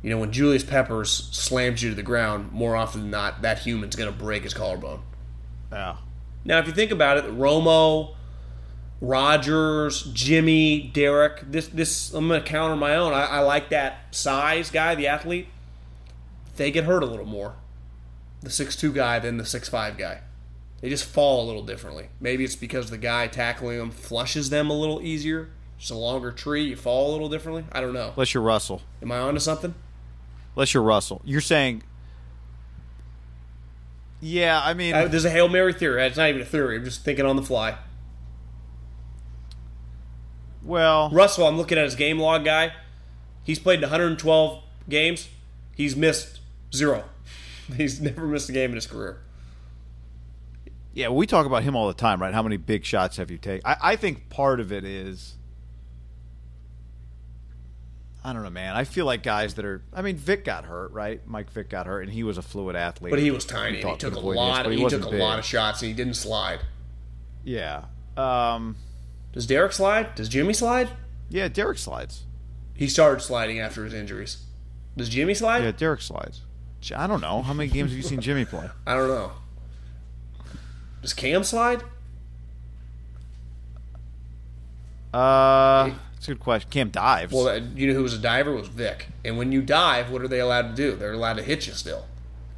you 0.02 0.10
know 0.10 0.18
when 0.18 0.30
Julius 0.30 0.62
Peppers 0.62 1.10
slams 1.10 1.82
you 1.82 1.90
to 1.90 1.96
the 1.96 2.04
ground, 2.04 2.52
more 2.52 2.76
often 2.76 3.02
than 3.02 3.10
not, 3.10 3.42
that 3.42 3.58
human's 3.58 3.96
gonna 3.96 4.12
break 4.12 4.44
his 4.44 4.54
collarbone. 4.54 5.00
Yeah. 5.72 5.96
Now, 6.44 6.58
if 6.58 6.68
you 6.68 6.72
think 6.72 6.92
about 6.92 7.18
it, 7.18 7.24
Romo, 7.24 8.14
Rodgers, 9.00 10.04
Jimmy, 10.12 10.92
Derek. 10.94 11.50
This 11.50 11.66
this 11.66 12.14
I'm 12.14 12.28
gonna 12.28 12.40
counter 12.40 12.76
my 12.76 12.94
own. 12.94 13.12
I, 13.12 13.24
I 13.24 13.40
like 13.40 13.70
that 13.70 14.14
size 14.14 14.70
guy, 14.70 14.94
the 14.94 15.08
athlete. 15.08 15.48
They 16.56 16.70
get 16.70 16.84
hurt 16.84 17.02
a 17.02 17.06
little 17.06 17.24
more, 17.26 17.56
the 18.42 18.50
six 18.50 18.76
two 18.76 18.92
guy 18.92 19.18
than 19.18 19.36
the 19.38 19.44
six 19.46 19.68
five 19.68 19.96
guy. 19.96 20.20
They 20.80 20.88
just 20.88 21.04
fall 21.04 21.44
a 21.44 21.46
little 21.46 21.62
differently. 21.62 22.08
Maybe 22.20 22.44
it's 22.44 22.56
because 22.56 22.90
the 22.90 22.98
guy 22.98 23.28
tackling 23.28 23.78
them 23.78 23.90
flushes 23.90 24.50
them 24.50 24.68
a 24.68 24.74
little 24.74 25.00
easier. 25.00 25.50
It's 25.78 25.90
a 25.90 25.94
longer 25.94 26.32
tree. 26.32 26.64
You 26.64 26.76
fall 26.76 27.10
a 27.10 27.12
little 27.12 27.28
differently. 27.28 27.64
I 27.72 27.80
don't 27.80 27.92
know. 27.92 28.10
Unless 28.10 28.34
you're 28.34 28.42
Russell. 28.42 28.82
Am 29.00 29.10
I 29.12 29.18
onto 29.18 29.40
something? 29.40 29.74
Unless 30.56 30.74
you're 30.74 30.82
Russell. 30.82 31.20
You're 31.24 31.40
saying. 31.40 31.82
Yeah, 34.20 34.60
I 34.62 34.74
mean. 34.74 34.94
Uh, 34.94 35.06
there's 35.06 35.24
a 35.24 35.30
hail 35.30 35.48
mary 35.48 35.72
theory. 35.72 36.04
It's 36.04 36.16
not 36.16 36.28
even 36.28 36.42
a 36.42 36.44
theory. 36.44 36.76
I'm 36.76 36.84
just 36.84 37.04
thinking 37.04 37.26
on 37.26 37.36
the 37.36 37.42
fly. 37.42 37.76
well. 40.62 41.10
Russell, 41.10 41.46
I'm 41.46 41.56
looking 41.56 41.78
at 41.78 41.84
his 41.84 41.94
game 41.94 42.18
log 42.18 42.44
guy. 42.44 42.72
He's 43.44 43.58
played 43.58 43.80
112 43.80 44.62
games. 44.88 45.28
He's 45.74 45.96
missed 45.96 46.40
zero. 46.74 47.04
He's 47.76 48.00
never 48.00 48.26
missed 48.26 48.48
a 48.48 48.52
game 48.52 48.70
in 48.70 48.76
his 48.76 48.86
career. 48.86 49.20
Yeah, 50.94 51.08
we 51.08 51.26
talk 51.26 51.46
about 51.46 51.62
him 51.62 51.74
all 51.74 51.86
the 51.88 51.94
time, 51.94 52.20
right? 52.20 52.34
How 52.34 52.42
many 52.42 52.58
big 52.58 52.84
shots 52.84 53.16
have 53.16 53.30
you 53.30 53.38
taken? 53.38 53.62
I, 53.64 53.76
I 53.92 53.96
think 53.96 54.28
part 54.28 54.60
of 54.60 54.72
it 54.72 54.84
is. 54.84 55.36
I 58.24 58.32
don't 58.32 58.44
know, 58.44 58.50
man. 58.50 58.76
I 58.76 58.84
feel 58.84 59.04
like 59.04 59.22
guys 59.22 59.54
that 59.54 59.64
are. 59.64 59.82
I 59.92 60.02
mean, 60.02 60.16
Vick 60.16 60.44
got 60.44 60.64
hurt, 60.64 60.92
right? 60.92 61.20
Mike 61.26 61.50
Vick 61.50 61.68
got 61.68 61.86
hurt, 61.86 62.02
and 62.02 62.12
he 62.12 62.22
was 62.22 62.38
a 62.38 62.42
fluid 62.42 62.76
athlete. 62.76 63.10
But 63.10 63.18
he 63.18 63.30
was 63.32 63.44
tiny. 63.44 63.80
and 63.80 63.90
He 63.90 63.96
took 63.96 64.14
a 64.14 64.20
lot. 64.20 64.66
hits, 64.66 64.68
but 64.68 64.78
He, 64.78 64.88
took 64.98 65.06
a 65.06 65.10
big. 65.10 65.20
lot 65.20 65.38
of 65.40 65.44
shots, 65.44 65.82
and 65.82 65.88
he 65.88 65.94
didn't 65.94 66.14
slide. 66.14 66.60
Yeah. 67.42 67.84
Um, 68.16 68.76
Does 69.32 69.46
Derek 69.46 69.72
slide? 69.72 70.14
Does 70.14 70.28
Jimmy 70.28 70.52
slide? 70.52 70.90
yeah, 71.30 71.48
Derek 71.48 71.78
slides. 71.78 72.24
He 72.74 72.86
started 72.86 73.20
sliding 73.22 73.58
after 73.58 73.84
his 73.84 73.94
injuries. 73.94 74.44
Does 74.96 75.08
Jimmy 75.08 75.34
slide? 75.34 75.64
Yeah, 75.64 75.72
Derek 75.72 76.02
slides. 76.02 76.42
I 76.90 77.06
don't 77.06 77.20
know. 77.20 77.42
How 77.42 77.52
many 77.52 77.70
games 77.70 77.90
have 77.90 77.96
you 77.96 78.02
seen 78.02 78.20
Jimmy 78.20 78.44
play? 78.44 78.68
I 78.86 78.94
don't 78.96 79.08
know. 79.08 79.32
Does 81.02 81.12
Cam 81.14 81.44
slide? 81.44 81.82
Uh, 85.12 85.90
it's 86.16 86.26
a 86.28 86.32
good 86.32 86.40
question. 86.40 86.70
Cam 86.70 86.88
dives. 86.90 87.32
Well, 87.32 87.58
you 87.58 87.86
know 87.88 87.94
who 87.94 88.02
was 88.02 88.14
a 88.14 88.18
diver 88.18 88.52
was 88.52 88.68
Vick. 88.68 89.08
And 89.24 89.36
when 89.36 89.52
you 89.52 89.60
dive, 89.62 90.10
what 90.10 90.22
are 90.22 90.28
they 90.28 90.40
allowed 90.40 90.70
to 90.70 90.74
do? 90.74 90.96
They're 90.96 91.12
allowed 91.12 91.34
to 91.36 91.42
hit 91.42 91.66
you 91.66 91.74
still, 91.74 92.06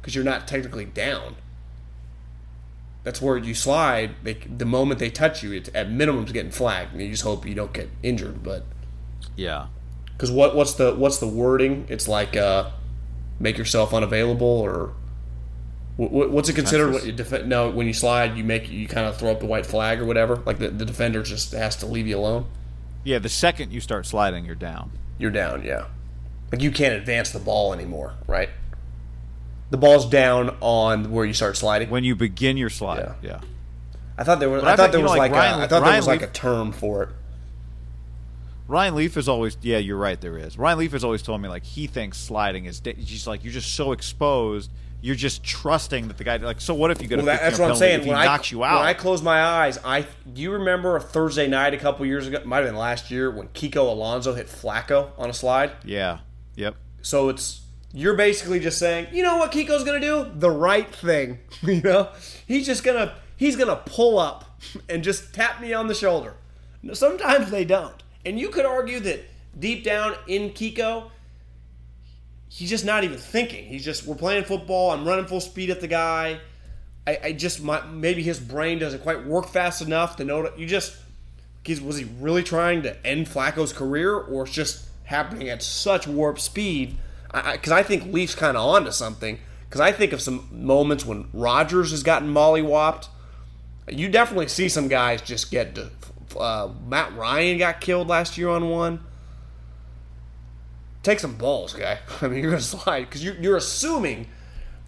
because 0.01 0.15
you're 0.15 0.23
not 0.23 0.47
technically 0.47 0.85
down. 0.85 1.35
that's 3.03 3.21
where 3.21 3.37
you 3.37 3.53
slide. 3.53 4.11
They, 4.23 4.33
the 4.33 4.65
moment 4.65 4.99
they 4.99 5.09
touch 5.11 5.43
you, 5.43 5.51
it's 5.51 5.69
at 5.75 5.91
minimum 5.91 6.23
it's 6.23 6.31
getting 6.31 6.51
flagged, 6.51 6.93
and 6.93 7.01
you 7.01 7.09
just 7.11 7.21
hope 7.23 7.45
you 7.45 7.53
don't 7.53 7.73
get 7.73 7.89
injured. 8.01 8.41
But 8.41 8.63
Yeah. 9.35 9.67
because 10.13 10.31
what 10.31 10.55
what's 10.55 10.73
the 10.73 10.95
what's 10.95 11.17
the 11.19 11.27
wording? 11.27 11.85
It's 11.89 12.07
like 12.07 12.35
uh, 12.37 12.71
make 13.39 13.57
yourself 13.57 13.93
unavailable 13.93 14.47
or 14.47 14.93
wh- 15.97 16.07
wh- 16.09 16.31
what's 16.31 16.49
it 16.49 16.53
considered? 16.55 16.91
What 16.93 17.05
you 17.05 17.11
def- 17.11 17.45
no, 17.45 17.69
when 17.69 17.87
you 17.87 17.93
slide, 17.93 18.37
you 18.37 18.43
make 18.43 18.69
you 18.69 18.87
kind 18.87 19.07
of 19.07 19.17
throw 19.17 19.31
up 19.31 19.39
the 19.39 19.45
white 19.45 19.65
flag 19.65 19.99
or 19.99 20.05
whatever. 20.05 20.37
Like 20.45 20.59
the, 20.59 20.69
the 20.69 20.85
defender 20.85 21.23
just 21.23 21.51
has 21.51 21.75
to 21.77 21.85
leave 21.85 22.07
you 22.07 22.17
alone. 22.17 22.45
Yeah, 23.03 23.19
the 23.19 23.29
second 23.29 23.71
you 23.71 23.81
start 23.81 24.05
sliding, 24.05 24.45
you're 24.45 24.55
down. 24.55 24.91
You're 25.17 25.31
down. 25.31 25.63
Yeah, 25.63 25.85
like 26.51 26.61
you 26.61 26.71
can't 26.71 26.95
advance 26.95 27.31
the 27.31 27.39
ball 27.39 27.73
anymore, 27.73 28.13
right? 28.27 28.49
The 29.71 29.77
ball's 29.77 30.07
down 30.07 30.55
on 30.61 31.11
where 31.11 31.25
you 31.25 31.33
start 31.33 31.57
sliding. 31.57 31.89
When 31.89 32.03
you 32.03 32.15
begin 32.15 32.55
your 32.57 32.69
slide. 32.69 32.99
Yeah. 32.99 33.13
Yeah. 33.21 33.39
I 34.17 34.23
thought 34.23 34.39
there 34.39 34.49
was. 34.49 34.61
But 34.61 34.69
I 34.69 34.73
I 34.73 34.75
thought 34.77 34.91
there 34.91 35.01
was 35.01 35.11
know, 35.11 35.17
like, 35.17 35.31
like 35.31 35.39
Ryan- 35.39 35.59
a, 35.59 35.63
I 35.63 35.67
thought 35.67 35.83
there 35.83 35.95
was 35.95 36.07
like 36.07 36.21
a 36.21 36.27
term 36.27 36.71
for 36.71 37.03
it. 37.03 37.09
Ryan 38.67 38.95
Leaf 38.95 39.17
is 39.17 39.29
always 39.29 39.57
yeah, 39.61 39.77
you're 39.77 39.97
right. 39.97 40.19
There 40.19 40.37
is. 40.37 40.57
Ryan 40.57 40.79
Leaf 40.79 40.91
has 40.93 41.03
always 41.03 41.21
told 41.21 41.41
me 41.41 41.49
like 41.49 41.63
he 41.63 41.87
thinks 41.87 42.17
sliding 42.17 42.65
is. 42.65 42.79
Da- 42.79 42.95
he's 42.95 43.27
like 43.27 43.43
you're 43.43 43.53
just 43.53 43.75
so 43.75 43.91
exposed. 43.91 44.71
You're 45.01 45.13
just 45.15 45.43
trusting 45.43 46.07
that 46.07 46.17
the 46.17 46.23
guy 46.23 46.37
like. 46.37 46.59
So 46.59 46.73
what 46.73 46.89
if 46.89 46.99
you 47.01 47.07
get 47.07 47.17
Well, 47.19 47.27
a 47.27 47.31
that, 47.31 47.41
that's 47.41 47.59
what 47.59 47.69
I'm 47.69 47.75
saying. 47.75 47.99
If 47.99 48.03
he 48.05 48.09
When 48.09 48.17
I, 48.17 48.25
knocks 48.25 48.51
you 48.51 48.63
out, 48.63 48.79
when 48.79 48.87
I 48.87 48.93
close 48.95 49.21
my 49.21 49.39
eyes, 49.43 49.77
I 49.85 50.07
do 50.33 50.41
you 50.41 50.51
remember 50.53 50.95
a 50.95 50.99
Thursday 51.01 51.47
night 51.47 51.75
a 51.75 51.77
couple 51.77 52.05
years 52.07 52.25
ago? 52.27 52.41
Might 52.43 52.57
have 52.57 52.65
been 52.65 52.75
last 52.75 53.11
year 53.11 53.29
when 53.29 53.49
Kiko 53.49 53.87
Alonso 53.87 54.33
hit 54.33 54.47
Flacco 54.47 55.09
on 55.17 55.29
a 55.29 55.33
slide. 55.33 55.73
yeah, 55.83 56.19
yep. 56.55 56.75
So 57.03 57.29
it's 57.29 57.61
you're 57.93 58.15
basically 58.15 58.59
just 58.59 58.79
saying, 58.79 59.07
you 59.13 59.21
know 59.21 59.37
what 59.37 59.51
Kiko's 59.51 59.83
gonna 59.83 59.99
do? 59.99 60.31
The 60.33 60.49
right 60.49 60.93
thing. 60.93 61.37
you 61.61 61.81
know, 61.83 62.09
he's 62.47 62.65
just 62.65 62.83
gonna 62.83 63.13
he's 63.37 63.55
gonna 63.55 63.75
pull 63.85 64.17
up 64.17 64.59
and 64.89 65.03
just 65.03 65.35
tap 65.35 65.61
me 65.61 65.71
on 65.71 65.85
the 65.85 65.93
shoulder. 65.93 66.33
Sometimes 66.93 67.51
they 67.51 67.63
don't, 67.65 68.01
and 68.25 68.39
you 68.39 68.49
could 68.49 68.65
argue 68.65 68.99
that 69.01 69.23
deep 69.57 69.83
down 69.83 70.15
in 70.27 70.49
Kiko, 70.51 71.11
he's 72.49 72.69
just 72.69 72.85
not 72.85 73.03
even 73.03 73.17
thinking. 73.17 73.65
He's 73.65 73.85
just 73.85 74.05
we're 74.05 74.15
playing 74.15 74.45
football. 74.45 74.91
I'm 74.91 75.07
running 75.07 75.25
full 75.25 75.41
speed 75.41 75.69
at 75.69 75.81
the 75.81 75.87
guy. 75.87 76.39
I, 77.07 77.19
I 77.23 77.31
just 77.33 77.61
my, 77.61 77.85
maybe 77.85 78.23
his 78.23 78.39
brain 78.39 78.79
doesn't 78.79 79.03
quite 79.03 79.25
work 79.25 79.47
fast 79.47 79.81
enough 79.81 80.15
to 80.17 80.25
know 80.25 80.43
that 80.43 80.57
you 80.57 80.65
just. 80.65 80.97
Because 81.61 81.81
was 81.81 81.97
he 81.97 82.05
really 82.19 82.43
trying 82.43 82.83
to 82.83 83.05
end 83.05 83.25
Flacco's 83.25 83.73
career, 83.73 84.15
or 84.15 84.43
it's 84.43 84.53
just 84.53 84.85
happening 85.05 85.49
at 85.49 85.63
such 85.63 86.07
warp 86.07 86.39
speed? 86.39 86.95
Because 87.33 87.71
I, 87.71 87.79
I, 87.79 87.83
think 87.83 88.13
Leaf's 88.13 88.35
kind 88.35 88.55
of 88.55 88.63
onto 88.63 88.91
something. 88.91 89.39
Because 89.67 89.81
I 89.81 89.91
think 89.91 90.13
of 90.13 90.21
some 90.21 90.47
moments 90.51 91.07
when 91.07 91.27
Rodgers 91.33 91.89
has 91.89 92.03
gotten 92.03 92.31
mollywopped. 92.31 93.07
You 93.89 94.09
definitely 94.09 94.47
see 94.47 94.69
some 94.69 94.87
guys 94.87 95.23
just 95.23 95.49
get. 95.49 95.75
Uh, 96.37 96.69
Matt 96.87 97.15
Ryan 97.15 97.57
got 97.57 97.81
killed 97.81 98.07
last 98.07 98.37
year 98.37 98.49
on 98.49 98.69
one. 98.69 98.99
Take 101.03 101.19
some 101.19 101.35
balls, 101.35 101.73
guy. 101.73 101.99
I 102.21 102.27
mean, 102.27 102.41
you're 102.41 102.51
gonna 102.51 102.61
slide 102.61 103.01
because 103.01 103.23
you're, 103.23 103.35
you're 103.35 103.57
assuming 103.57 104.27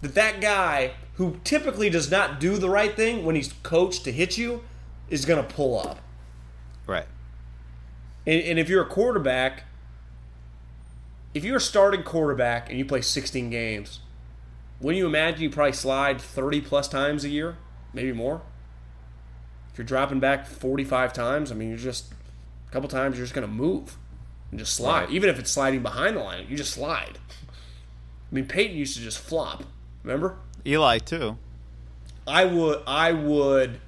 that 0.02 0.14
that 0.14 0.40
guy 0.40 0.92
who 1.14 1.40
typically 1.44 1.90
does 1.90 2.10
not 2.10 2.40
do 2.40 2.56
the 2.56 2.70
right 2.70 2.94
thing 2.94 3.24
when 3.24 3.34
he's 3.34 3.52
coached 3.62 4.04
to 4.04 4.12
hit 4.12 4.38
you 4.38 4.62
is 5.10 5.24
gonna 5.24 5.42
pull 5.42 5.78
up. 5.78 5.98
Right. 6.86 7.06
And, 8.26 8.42
and 8.42 8.58
if 8.58 8.68
you're 8.68 8.82
a 8.82 8.88
quarterback, 8.88 9.64
if 11.34 11.44
you're 11.44 11.56
a 11.56 11.60
starting 11.60 12.02
quarterback 12.02 12.68
and 12.68 12.78
you 12.78 12.84
play 12.84 13.00
16 13.00 13.50
games, 13.50 14.00
wouldn't 14.80 14.98
you 14.98 15.06
imagine 15.06 15.42
you 15.42 15.50
probably 15.50 15.72
slide 15.72 16.20
30 16.20 16.60
plus 16.60 16.88
times 16.88 17.24
a 17.24 17.28
year, 17.28 17.56
maybe 17.92 18.12
more? 18.12 18.42
If 19.78 19.82
you're 19.82 19.96
dropping 20.00 20.18
back 20.18 20.44
45 20.44 21.12
times, 21.12 21.52
I 21.52 21.54
mean, 21.54 21.68
you're 21.68 21.78
just 21.78 22.12
a 22.68 22.72
couple 22.72 22.88
times 22.88 23.16
you're 23.16 23.24
just 23.24 23.32
going 23.32 23.46
to 23.46 23.54
move 23.54 23.96
and 24.50 24.58
just 24.58 24.74
slide. 24.74 25.02
Right. 25.02 25.10
Even 25.10 25.30
if 25.30 25.38
it's 25.38 25.52
sliding 25.52 25.84
behind 25.84 26.16
the 26.16 26.20
line, 26.20 26.46
you 26.48 26.56
just 26.56 26.72
slide. 26.72 27.16
I 27.30 28.34
mean, 28.34 28.46
Peyton 28.46 28.76
used 28.76 28.96
to 28.96 29.00
just 29.00 29.20
flop. 29.20 29.62
Remember? 30.02 30.36
Eli 30.66 30.98
too. 30.98 31.38
I 32.26 32.44
would 32.44 32.82
I 32.88 33.12
would 33.12 33.78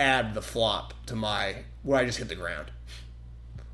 add 0.00 0.34
the 0.34 0.42
flop 0.42 0.94
to 1.06 1.14
my 1.14 1.58
where 1.84 2.00
I 2.00 2.04
just 2.04 2.18
hit 2.18 2.26
the 2.26 2.34
ground. 2.34 2.72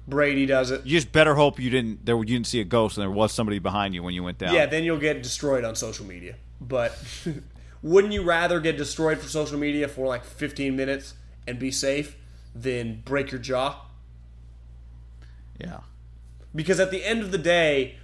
Brady 0.06 0.44
does 0.44 0.70
it. 0.70 0.84
You 0.84 0.98
just 0.98 1.10
better 1.10 1.36
hope 1.36 1.58
you 1.58 1.70
didn't 1.70 2.04
there 2.04 2.18
you 2.18 2.26
didn't 2.26 2.48
see 2.48 2.60
a 2.60 2.64
ghost 2.64 2.98
and 2.98 3.02
there 3.02 3.10
was 3.10 3.32
somebody 3.32 3.60
behind 3.60 3.94
you 3.94 4.02
when 4.02 4.12
you 4.12 4.22
went 4.22 4.36
down. 4.36 4.52
Yeah, 4.52 4.66
then 4.66 4.84
you'll 4.84 4.98
get 4.98 5.22
destroyed 5.22 5.64
on 5.64 5.74
social 5.74 6.04
media. 6.04 6.34
But 6.60 7.02
wouldn't 7.82 8.12
you 8.12 8.24
rather 8.24 8.60
get 8.60 8.76
destroyed 8.76 9.20
for 9.20 9.28
social 9.30 9.58
media 9.58 9.88
for 9.88 10.06
like 10.06 10.22
15 10.22 10.76
minutes 10.76 11.14
and 11.46 11.58
be 11.58 11.70
safe 11.70 12.16
than 12.54 13.02
break 13.04 13.30
your 13.30 13.40
jaw? 13.40 13.82
yeah. 15.60 15.80
Because 16.54 16.80
at 16.80 16.90
the 16.90 17.04
end 17.04 17.20
of 17.22 17.32
the 17.32 17.38
day, 17.38 17.96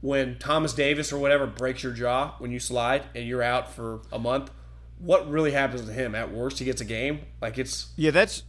when 0.00 0.38
Thomas 0.38 0.72
Davis 0.72 1.12
or 1.12 1.18
whatever 1.18 1.46
breaks 1.46 1.82
your 1.82 1.92
jaw 1.92 2.34
when 2.38 2.50
you 2.50 2.58
slide 2.58 3.02
and 3.14 3.26
you're 3.26 3.42
out 3.42 3.70
for 3.72 4.00
a 4.10 4.18
month, 4.18 4.50
what 4.98 5.28
really 5.28 5.50
happens 5.52 5.82
to 5.84 5.92
him? 5.92 6.14
At 6.14 6.32
worst, 6.32 6.58
he 6.58 6.64
gets 6.64 6.80
a 6.80 6.86
game. 6.86 7.20
Like 7.42 7.58
it's 7.58 7.90
Yeah, 7.96 8.10
that's 8.12 8.44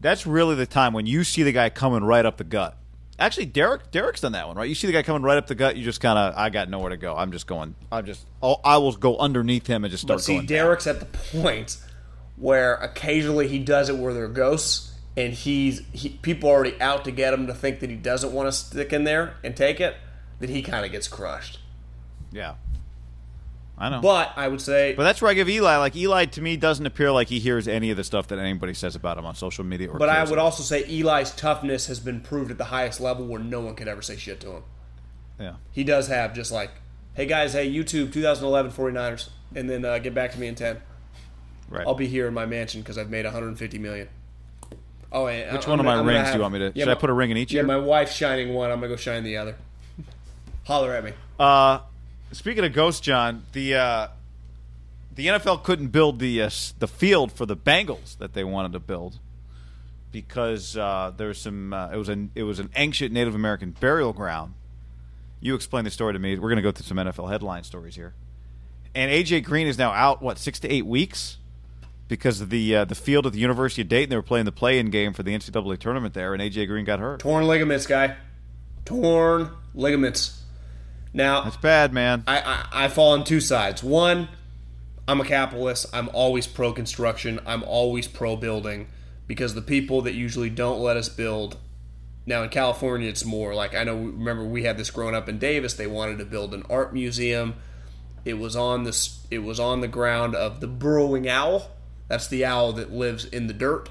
that's 0.00 0.26
really 0.26 0.56
the 0.56 0.66
time 0.66 0.92
when 0.92 1.06
you 1.06 1.22
see 1.24 1.42
the 1.44 1.52
guy 1.52 1.70
coming 1.70 2.02
right 2.02 2.24
up 2.26 2.36
the 2.36 2.44
gut. 2.44 2.76
Actually, 3.20 3.46
Derek 3.46 3.90
Derek's 3.92 4.20
done 4.22 4.32
that 4.32 4.46
one, 4.48 4.56
right? 4.56 4.68
You 4.68 4.74
see 4.74 4.86
the 4.88 4.92
guy 4.92 5.02
coming 5.02 5.22
right 5.22 5.38
up 5.38 5.46
the 5.46 5.54
gut, 5.56 5.76
you 5.76 5.84
just 5.84 6.00
kind 6.00 6.18
of 6.18 6.34
I 6.36 6.50
got 6.50 6.68
nowhere 6.68 6.90
to 6.90 6.96
go. 6.96 7.16
I'm 7.16 7.30
just 7.30 7.46
going. 7.46 7.76
I'm 7.92 8.04
just 8.06 8.24
I'll, 8.42 8.60
I 8.64 8.78
will 8.78 8.92
go 8.92 9.16
underneath 9.18 9.66
him 9.68 9.84
and 9.84 9.90
just 9.92 10.02
start 10.02 10.18
But 10.18 10.24
see, 10.24 10.34
going. 10.34 10.46
down. 10.46 10.66
Derek's 10.66 10.86
at 10.88 10.98
the 10.98 11.06
point 11.40 11.78
where 12.38 12.74
occasionally 12.76 13.48
he 13.48 13.58
does 13.58 13.88
it 13.88 13.96
where 13.96 14.14
there 14.14 14.24
are 14.24 14.28
ghosts, 14.28 14.92
and 15.16 15.32
he's 15.32 15.82
he, 15.92 16.10
people 16.10 16.48
are 16.50 16.54
already 16.54 16.80
out 16.80 17.04
to 17.04 17.10
get 17.10 17.34
him 17.34 17.46
to 17.46 17.54
think 17.54 17.80
that 17.80 17.90
he 17.90 17.96
doesn't 17.96 18.32
want 18.32 18.48
to 18.48 18.52
stick 18.52 18.92
in 18.92 19.04
there 19.04 19.34
and 19.42 19.56
take 19.56 19.80
it. 19.80 19.96
That 20.40 20.50
he 20.50 20.62
kind 20.62 20.86
of 20.86 20.92
gets 20.92 21.08
crushed. 21.08 21.58
Yeah, 22.30 22.54
I 23.80 23.90
know. 23.90 24.00
But, 24.00 24.32
I 24.36 24.48
would 24.48 24.60
say, 24.60 24.94
But 24.94 25.04
that's 25.04 25.22
where 25.22 25.30
I 25.30 25.34
give 25.34 25.48
Eli. 25.48 25.76
Like 25.76 25.94
Eli 25.94 26.26
to 26.26 26.40
me 26.40 26.56
doesn't 26.56 26.84
appear 26.84 27.12
like 27.12 27.28
he 27.28 27.38
hears 27.38 27.68
any 27.68 27.90
of 27.90 27.96
the 27.96 28.04
stuff 28.04 28.26
that 28.28 28.38
anybody 28.38 28.74
says 28.74 28.96
about 28.96 29.18
him 29.18 29.24
on 29.24 29.36
social 29.36 29.64
media. 29.64 29.88
Or 29.88 29.98
but 29.98 30.08
I 30.08 30.24
would 30.24 30.38
also 30.38 30.62
say 30.62 30.84
Eli's 30.84 31.30
toughness 31.30 31.86
has 31.86 32.00
been 32.00 32.20
proved 32.20 32.50
at 32.50 32.58
the 32.58 32.64
highest 32.64 33.00
level 33.00 33.26
where 33.26 33.40
no 33.40 33.60
one 33.60 33.76
could 33.76 33.86
ever 33.86 34.02
say 34.02 34.16
shit 34.16 34.40
to 34.40 34.50
him. 34.50 34.62
Yeah. 35.38 35.54
He 35.70 35.84
does 35.84 36.08
have 36.08 36.34
just 36.34 36.50
like, 36.50 36.72
hey 37.14 37.26
guys, 37.26 37.52
hey 37.52 37.70
YouTube, 37.70 38.12
2011 38.12 38.72
49ers, 38.72 39.28
and 39.54 39.70
then 39.70 39.84
uh, 39.84 39.98
get 39.98 40.12
back 40.12 40.32
to 40.32 40.40
me 40.40 40.48
in 40.48 40.56
10. 40.56 40.80
Right. 41.68 41.86
I'll 41.86 41.94
be 41.94 42.06
here 42.06 42.26
in 42.26 42.34
my 42.34 42.46
mansion 42.46 42.80
because 42.80 42.96
I've 42.98 43.10
made 43.10 43.24
150 43.24 43.78
million. 43.78 44.08
Oh, 45.12 45.26
and 45.26 45.52
Which 45.56 45.64
I'm 45.66 45.70
one 45.70 45.80
of 45.80 45.84
gonna- 45.86 45.96
my 45.96 46.00
I'm 46.00 46.06
gonna 46.06 46.18
rings 46.18 46.28
do 46.30 46.36
you 46.36 46.40
want 46.42 46.52
me 46.54 46.58
to? 46.60 46.72
Yeah, 46.74 46.84
should 46.84 46.90
I 46.90 46.94
put 46.94 47.10
a 47.10 47.12
ring 47.14 47.30
in 47.30 47.36
each 47.36 47.52
Yeah, 47.52 47.60
ear? 47.60 47.66
my 47.66 47.76
wife's 47.78 48.14
shining 48.14 48.52
one. 48.54 48.70
I'm 48.70 48.76
gonna 48.78 48.88
go 48.88 48.96
shine 48.96 49.24
the 49.24 49.36
other. 49.36 49.56
Holler 50.64 50.92
at 50.94 51.04
me. 51.04 51.12
Uh, 51.38 51.80
speaking 52.32 52.64
of 52.64 52.72
ghosts, 52.72 53.00
John, 53.00 53.44
the 53.52 53.74
uh, 53.74 54.08
the 55.14 55.26
NFL 55.28 55.62
couldn't 55.64 55.88
build 55.88 56.18
the 56.18 56.42
uh, 56.42 56.50
the 56.78 56.88
field 56.88 57.32
for 57.32 57.46
the 57.46 57.56
Bengals 57.56 58.18
that 58.18 58.34
they 58.34 58.44
wanted 58.44 58.72
to 58.72 58.80
build 58.80 59.18
because 60.12 60.76
uh, 60.76 61.12
there's 61.16 61.40
some. 61.40 61.72
Uh, 61.72 61.90
it 61.90 61.96
was 61.96 62.08
an 62.08 62.30
it 62.34 62.42
was 62.44 62.58
an 62.58 62.70
ancient 62.76 63.12
Native 63.12 63.34
American 63.34 63.70
burial 63.72 64.12
ground. 64.12 64.54
You 65.40 65.54
explain 65.54 65.84
the 65.84 65.90
story 65.90 66.12
to 66.14 66.18
me. 66.18 66.34
We're 66.38 66.48
going 66.48 66.56
to 66.56 66.62
go 66.62 66.72
through 66.72 66.84
some 66.86 66.96
NFL 66.96 67.30
headline 67.30 67.62
stories 67.62 67.94
here. 67.94 68.12
And 68.94 69.10
AJ 69.12 69.44
Green 69.44 69.68
is 69.68 69.78
now 69.78 69.92
out. 69.92 70.20
What 70.20 70.36
six 70.38 70.58
to 70.60 70.68
eight 70.70 70.84
weeks 70.86 71.36
because 72.08 72.40
of 72.40 72.50
the 72.50 72.74
uh, 72.74 72.84
the 72.84 72.94
field 72.94 73.26
at 73.26 73.32
the 73.32 73.38
University 73.38 73.82
of 73.82 73.88
Dayton. 73.88 74.10
They 74.10 74.16
were 74.16 74.22
playing 74.22 74.46
the 74.46 74.52
play-in 74.52 74.90
game 74.90 75.12
for 75.12 75.22
the 75.22 75.36
NCAA 75.36 75.78
tournament 75.78 76.14
there, 76.14 76.34
and 76.34 76.42
AJ 76.42 76.66
Green 76.66 76.84
got 76.84 76.98
hurt. 76.98 77.20
Torn 77.20 77.46
ligaments, 77.46 77.86
guy. 77.86 78.16
Torn 78.84 79.50
ligaments. 79.74 80.42
Now, 81.12 81.42
That's 81.42 81.56
bad, 81.56 81.92
man. 81.92 82.24
I, 82.26 82.40
I, 82.40 82.84
I 82.84 82.88
fall 82.88 83.12
on 83.12 83.24
two 83.24 83.40
sides. 83.40 83.82
One, 83.82 84.28
I'm 85.06 85.20
a 85.20 85.24
capitalist. 85.24 85.86
I'm 85.92 86.10
always 86.12 86.46
pro 86.46 86.72
construction. 86.72 87.40
I'm 87.46 87.62
always 87.64 88.06
pro 88.06 88.36
building 88.36 88.88
because 89.26 89.54
the 89.54 89.62
people 89.62 90.02
that 90.02 90.14
usually 90.14 90.50
don't 90.50 90.80
let 90.80 90.96
us 90.96 91.08
build. 91.08 91.56
Now 92.26 92.42
in 92.42 92.50
California, 92.50 93.08
it's 93.08 93.24
more 93.24 93.54
like 93.54 93.74
I 93.74 93.84
know. 93.84 93.96
Remember, 93.96 94.44
we 94.44 94.64
had 94.64 94.76
this 94.76 94.90
growing 94.90 95.14
up 95.14 95.28
in 95.28 95.38
Davis. 95.38 95.74
They 95.74 95.86
wanted 95.86 96.18
to 96.18 96.26
build 96.26 96.52
an 96.52 96.62
art 96.68 96.92
museum. 96.92 97.54
It 98.24 98.34
was 98.34 98.54
on 98.54 98.84
this. 98.84 99.26
It 99.30 99.38
was 99.38 99.58
on 99.58 99.80
the 99.80 99.88
ground 99.88 100.34
of 100.34 100.60
the 100.60 100.66
burrowing 100.66 101.26
owl. 101.28 101.70
That's 102.08 102.26
the 102.26 102.44
owl 102.44 102.72
that 102.72 102.90
lives 102.90 103.24
in 103.24 103.46
the 103.46 103.52
dirt 103.52 103.90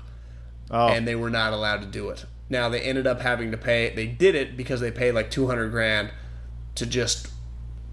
Oh, 0.70 0.88
and 0.88 1.08
they 1.08 1.16
were 1.16 1.30
not 1.30 1.54
allowed 1.54 1.82
to 1.82 1.88
do 1.88 2.10
it. 2.10 2.26
Now 2.50 2.70
they 2.70 2.82
ended 2.82 3.08
up 3.08 3.22
having 3.22 3.52
to 3.52 3.58
pay. 3.58 3.94
They 3.94 4.08
did 4.08 4.36
it 4.36 4.58
because 4.58 4.82
they 4.82 4.92
paid 4.92 5.14
like 5.14 5.32
two 5.32 5.48
hundred 5.48 5.70
grand 5.70 6.12
to 6.76 6.86
just 6.86 7.30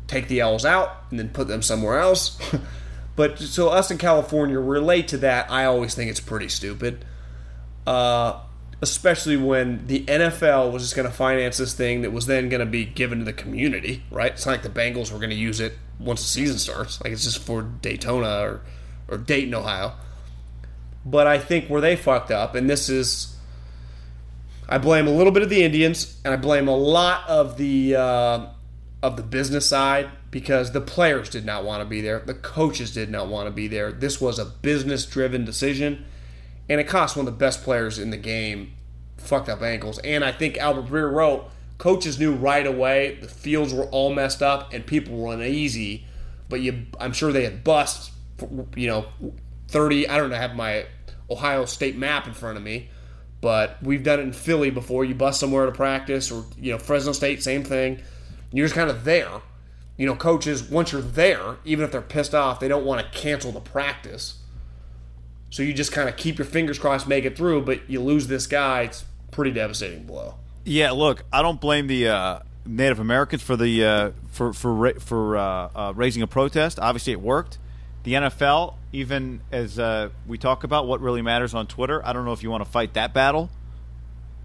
take 0.06 0.28
the 0.28 0.42
owls 0.42 0.64
out 0.64 1.04
and 1.10 1.18
then 1.18 1.28
put 1.28 1.48
them 1.48 1.62
somewhere 1.62 1.98
else. 1.98 2.38
but 3.16 3.38
so 3.38 3.68
us 3.68 3.90
in 3.90 3.98
California 3.98 4.58
relate 4.58 5.08
to 5.08 5.16
that. 5.18 5.50
I 5.50 5.64
always 5.64 5.94
think 5.94 6.10
it's 6.10 6.20
pretty 6.20 6.48
stupid, 6.48 7.04
uh, 7.86 8.40
especially 8.80 9.36
when 9.36 9.86
the 9.86 10.04
NFL 10.06 10.72
was 10.72 10.82
just 10.82 10.96
going 10.96 11.08
to 11.08 11.14
finance 11.14 11.58
this 11.58 11.74
thing 11.74 12.02
that 12.02 12.12
was 12.12 12.26
then 12.26 12.48
going 12.48 12.60
to 12.60 12.66
be 12.66 12.84
given 12.84 13.20
to 13.20 13.24
the 13.24 13.32
community. 13.32 14.02
Right? 14.10 14.32
It's 14.32 14.46
not 14.46 14.52
like 14.52 14.62
the 14.62 14.68
Bengals 14.68 15.12
were 15.12 15.18
going 15.18 15.30
to 15.30 15.36
use 15.36 15.60
it 15.60 15.74
once 16.00 16.22
the 16.22 16.28
season 16.28 16.58
starts. 16.58 17.02
Like 17.02 17.12
it's 17.12 17.24
just 17.24 17.38
for 17.38 17.62
Daytona 17.62 18.40
or 18.40 18.62
or 19.06 19.18
Dayton, 19.18 19.54
Ohio. 19.54 19.92
But 21.04 21.26
I 21.26 21.38
think 21.38 21.68
where 21.68 21.80
they 21.80 21.96
fucked 21.96 22.30
up, 22.30 22.54
and 22.54 22.68
this 22.68 22.88
is, 22.88 23.36
I 24.68 24.78
blame 24.78 25.06
a 25.06 25.10
little 25.10 25.32
bit 25.32 25.42
of 25.42 25.50
the 25.50 25.62
Indians, 25.62 26.18
and 26.24 26.32
I 26.32 26.36
blame 26.36 26.66
a 26.66 26.76
lot 26.76 27.28
of 27.28 27.58
the 27.58 27.96
uh, 27.96 28.46
of 29.02 29.16
the 29.18 29.22
business 29.22 29.68
side 29.68 30.08
because 30.30 30.72
the 30.72 30.80
players 30.80 31.28
did 31.28 31.44
not 31.44 31.64
want 31.64 31.82
to 31.82 31.84
be 31.84 32.00
there, 32.00 32.20
the 32.20 32.34
coaches 32.34 32.92
did 32.92 33.10
not 33.10 33.28
want 33.28 33.46
to 33.46 33.50
be 33.50 33.68
there. 33.68 33.92
This 33.92 34.20
was 34.20 34.38
a 34.38 34.46
business 34.46 35.04
driven 35.04 35.44
decision, 35.44 36.06
and 36.68 36.80
it 36.80 36.84
cost 36.84 37.16
one 37.16 37.28
of 37.28 37.32
the 37.32 37.38
best 37.38 37.62
players 37.62 37.98
in 37.98 38.10
the 38.10 38.16
game 38.16 38.72
fucked 39.16 39.48
up 39.48 39.62
ankles. 39.62 39.98
And 39.98 40.24
I 40.24 40.32
think 40.32 40.58
Albert 40.58 40.86
Breer 40.86 41.12
wrote, 41.12 41.50
coaches 41.78 42.18
knew 42.18 42.34
right 42.34 42.66
away 42.66 43.18
the 43.20 43.28
fields 43.28 43.74
were 43.74 43.86
all 43.86 44.14
messed 44.14 44.42
up 44.42 44.72
and 44.72 44.86
people 44.86 45.16
were 45.16 45.34
uneasy, 45.34 46.04
but 46.48 46.60
you, 46.60 46.86
I'm 47.00 47.12
sure 47.12 47.32
they 47.32 47.44
had 47.44 47.64
bust, 47.64 48.12
you 48.76 48.86
know, 48.86 49.06
30. 49.74 50.08
I 50.08 50.16
don't 50.16 50.30
know, 50.30 50.36
have 50.36 50.54
my 50.54 50.86
Ohio 51.28 51.64
State 51.64 51.96
map 51.96 52.28
in 52.28 52.32
front 52.32 52.56
of 52.56 52.62
me, 52.62 52.90
but 53.40 53.76
we've 53.82 54.04
done 54.04 54.20
it 54.20 54.22
in 54.22 54.32
Philly 54.32 54.70
before. 54.70 55.04
You 55.04 55.16
bust 55.16 55.40
somewhere 55.40 55.66
to 55.66 55.72
practice, 55.72 56.30
or 56.30 56.44
you 56.56 56.70
know, 56.70 56.78
Fresno 56.78 57.10
State, 57.10 57.42
same 57.42 57.64
thing. 57.64 58.00
You're 58.52 58.66
just 58.66 58.76
kind 58.76 58.88
of 58.88 59.02
there. 59.02 59.40
You 59.96 60.06
know, 60.06 60.14
coaches 60.14 60.62
once 60.62 60.92
you're 60.92 61.02
there, 61.02 61.56
even 61.64 61.84
if 61.84 61.90
they're 61.90 62.00
pissed 62.00 62.36
off, 62.36 62.60
they 62.60 62.68
don't 62.68 62.84
want 62.84 63.04
to 63.04 63.18
cancel 63.18 63.50
the 63.50 63.60
practice. 63.60 64.38
So 65.50 65.64
you 65.64 65.74
just 65.74 65.90
kind 65.90 66.08
of 66.08 66.16
keep 66.16 66.38
your 66.38 66.46
fingers 66.46 66.78
crossed, 66.78 67.08
make 67.08 67.24
it 67.24 67.36
through, 67.36 67.62
but 67.62 67.90
you 67.90 68.00
lose 68.00 68.28
this 68.28 68.46
guy. 68.46 68.82
It's 68.82 69.04
pretty 69.32 69.50
devastating 69.50 70.04
blow. 70.04 70.36
Yeah, 70.64 70.92
look, 70.92 71.24
I 71.32 71.42
don't 71.42 71.60
blame 71.60 71.88
the 71.88 72.08
uh, 72.08 72.38
Native 72.64 73.00
Americans 73.00 73.42
for 73.42 73.56
the 73.56 73.84
uh, 73.84 74.10
for 74.28 74.52
for 74.52 74.94
for 75.00 75.36
uh, 75.36 75.68
uh, 75.74 75.92
raising 75.96 76.22
a 76.22 76.28
protest. 76.28 76.78
Obviously, 76.78 77.12
it 77.12 77.20
worked. 77.20 77.58
The 78.04 78.14
NFL, 78.14 78.74
even 78.92 79.40
as 79.50 79.78
uh, 79.78 80.10
we 80.26 80.38
talk 80.38 80.62
about 80.62 80.86
what 80.86 81.00
really 81.00 81.22
matters 81.22 81.54
on 81.54 81.66
Twitter, 81.66 82.04
I 82.06 82.12
don't 82.12 82.24
know 82.24 82.32
if 82.32 82.42
you 82.42 82.50
want 82.50 82.64
to 82.64 82.70
fight 82.70 82.94
that 82.94 83.12
battle. 83.12 83.50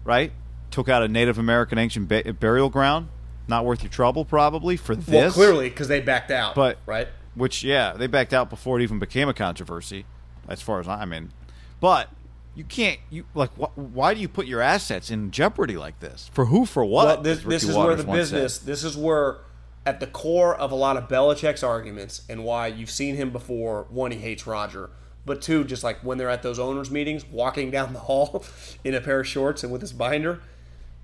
Right? 0.02 0.32
Took 0.70 0.88
out 0.88 1.02
a 1.02 1.08
Native 1.08 1.38
American 1.38 1.78
ancient 1.78 2.08
ba- 2.08 2.32
burial 2.32 2.70
ground. 2.70 3.08
Not 3.48 3.64
worth 3.64 3.82
your 3.82 3.90
trouble, 3.90 4.24
probably 4.24 4.76
for 4.76 4.94
this. 4.94 5.08
Well, 5.08 5.30
clearly 5.32 5.68
because 5.68 5.88
they 5.88 6.00
backed 6.00 6.30
out. 6.30 6.54
But 6.54 6.78
right, 6.86 7.08
which 7.34 7.62
yeah, 7.64 7.92
they 7.94 8.06
backed 8.06 8.32
out 8.32 8.48
before 8.48 8.78
it 8.78 8.82
even 8.82 8.98
became 8.98 9.28
a 9.28 9.34
controversy, 9.34 10.06
as 10.48 10.62
far 10.62 10.80
as 10.80 10.88
I 10.88 11.04
mean. 11.04 11.32
But 11.80 12.08
you 12.54 12.64
can't 12.64 12.98
you 13.10 13.24
like 13.34 13.50
wh- 13.54 13.76
why 13.76 14.14
do 14.14 14.20
you 14.20 14.28
put 14.28 14.46
your 14.46 14.60
assets 14.60 15.10
in 15.10 15.30
jeopardy 15.30 15.76
like 15.76 15.98
this 16.00 16.30
for 16.32 16.46
who 16.46 16.64
for 16.64 16.84
what? 16.84 17.06
Well, 17.06 17.22
this, 17.22 17.42
this 17.42 17.64
is 17.64 17.76
where 17.76 17.96
the 17.96 18.04
business. 18.04 18.58
This 18.58 18.84
is 18.84 18.96
where, 18.96 19.38
at 19.86 20.00
the 20.00 20.06
core 20.06 20.54
of 20.54 20.70
a 20.70 20.76
lot 20.76 20.96
of 20.96 21.08
Belichick's 21.08 21.62
arguments, 21.62 22.22
and 22.28 22.44
why 22.44 22.66
you've 22.66 22.90
seen 22.90 23.16
him 23.16 23.30
before. 23.30 23.86
One, 23.88 24.10
he 24.10 24.18
hates 24.18 24.46
Roger, 24.46 24.90
but 25.24 25.40
two, 25.40 25.64
just 25.64 25.82
like 25.82 26.00
when 26.00 26.18
they're 26.18 26.28
at 26.28 26.42
those 26.42 26.58
owners' 26.58 26.90
meetings, 26.90 27.24
walking 27.24 27.70
down 27.72 27.92
the 27.92 28.00
hall 28.00 28.44
in 28.84 28.94
a 28.94 29.00
pair 29.00 29.20
of 29.20 29.26
shorts 29.26 29.62
and 29.62 29.72
with 29.72 29.80
his 29.80 29.92
binder, 29.92 30.40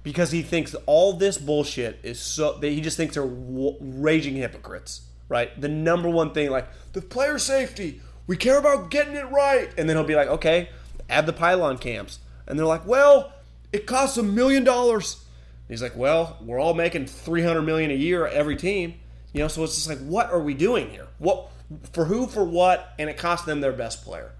because 0.02 0.30
he 0.30 0.42
thinks 0.42 0.74
all 0.86 1.14
this 1.14 1.38
bullshit 1.38 1.98
is 2.02 2.20
so. 2.20 2.58
He 2.60 2.80
just 2.80 2.96
thinks 2.96 3.14
they're 3.14 3.24
w- 3.24 3.76
raging 3.80 4.36
hypocrites. 4.36 5.02
Right. 5.28 5.60
The 5.60 5.68
number 5.68 6.08
one 6.08 6.32
thing, 6.32 6.50
like 6.50 6.68
the 6.92 7.02
player 7.02 7.38
safety, 7.38 8.00
we 8.28 8.36
care 8.36 8.58
about 8.58 8.90
getting 8.90 9.16
it 9.16 9.28
right, 9.30 9.68
and 9.76 9.88
then 9.88 9.96
he'll 9.96 10.06
be 10.06 10.14
like, 10.14 10.28
okay, 10.28 10.68
add 11.10 11.26
the 11.26 11.32
pylon 11.32 11.78
camps, 11.78 12.20
and 12.46 12.58
they're 12.58 12.66
like, 12.66 12.86
well, 12.86 13.32
it 13.72 13.86
costs 13.86 14.16
a 14.16 14.22
million 14.22 14.62
dollars. 14.62 15.24
He's 15.68 15.82
like, 15.82 15.96
well, 15.96 16.36
we're 16.40 16.60
all 16.60 16.74
making 16.74 17.06
three 17.06 17.42
hundred 17.42 17.62
million 17.62 17.90
a 17.90 17.94
year 17.94 18.26
every 18.26 18.56
team, 18.56 18.94
you 19.32 19.40
know. 19.40 19.48
So 19.48 19.64
it's 19.64 19.74
just 19.74 19.88
like, 19.88 19.98
what 19.98 20.30
are 20.30 20.40
we 20.40 20.54
doing 20.54 20.90
here? 20.90 21.08
What 21.18 21.48
for 21.92 22.04
who 22.04 22.26
for 22.26 22.44
what? 22.44 22.94
And 22.98 23.10
it 23.10 23.16
cost 23.16 23.46
them 23.46 23.60
their 23.60 23.72
best 23.72 24.04
player. 24.04 24.32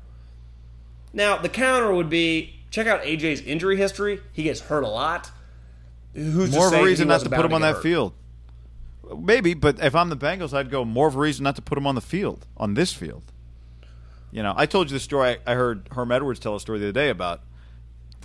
Now 1.13 1.37
the 1.39 1.49
counter 1.49 1.93
would 1.93 2.11
be 2.11 2.55
check 2.71 2.87
out 2.87 3.03
AJ's 3.03 3.41
injury 3.41 3.77
history. 3.77 4.21
He 4.33 4.45
gets 4.45 4.61
hurt 4.61 4.85
a 4.85 4.89
lot. 4.89 5.31
Who's 6.15 6.53
more 6.53 6.69
of 6.69 6.73
a 6.73 6.83
reason 6.83 7.09
not 7.09 7.21
to 7.23 7.31
put 7.31 7.45
him 7.45 7.53
on 7.53 7.61
that 7.63 7.75
hurt? 7.75 7.83
field. 7.83 8.13
Maybe, 9.19 9.55
but 9.55 9.81
if 9.81 9.95
I'm 9.95 10.09
the 10.09 10.17
Bengals, 10.17 10.53
I'd 10.53 10.71
go 10.71 10.85
more 10.85 11.07
of 11.09 11.15
a 11.15 11.19
reason 11.19 11.45
not 11.45 11.57
to 11.57 11.63
put 11.63 11.79
him 11.79 11.87
on 11.87 11.95
the 11.95 12.01
field 12.01 12.47
on 12.57 12.75
this 12.75 12.93
field. 12.93 13.23
You 14.33 14.43
know, 14.43 14.53
I 14.57 14.67
told 14.67 14.91
you 14.91 14.95
the 14.95 15.01
story. 15.01 15.39
I 15.47 15.55
heard 15.55 15.89
Herm 15.93 16.11
Edwards 16.11 16.41
tell 16.41 16.57
a 16.57 16.61
story 16.61 16.79
the 16.79 16.87
other 16.87 16.93
day 16.93 17.11
about 17.11 17.43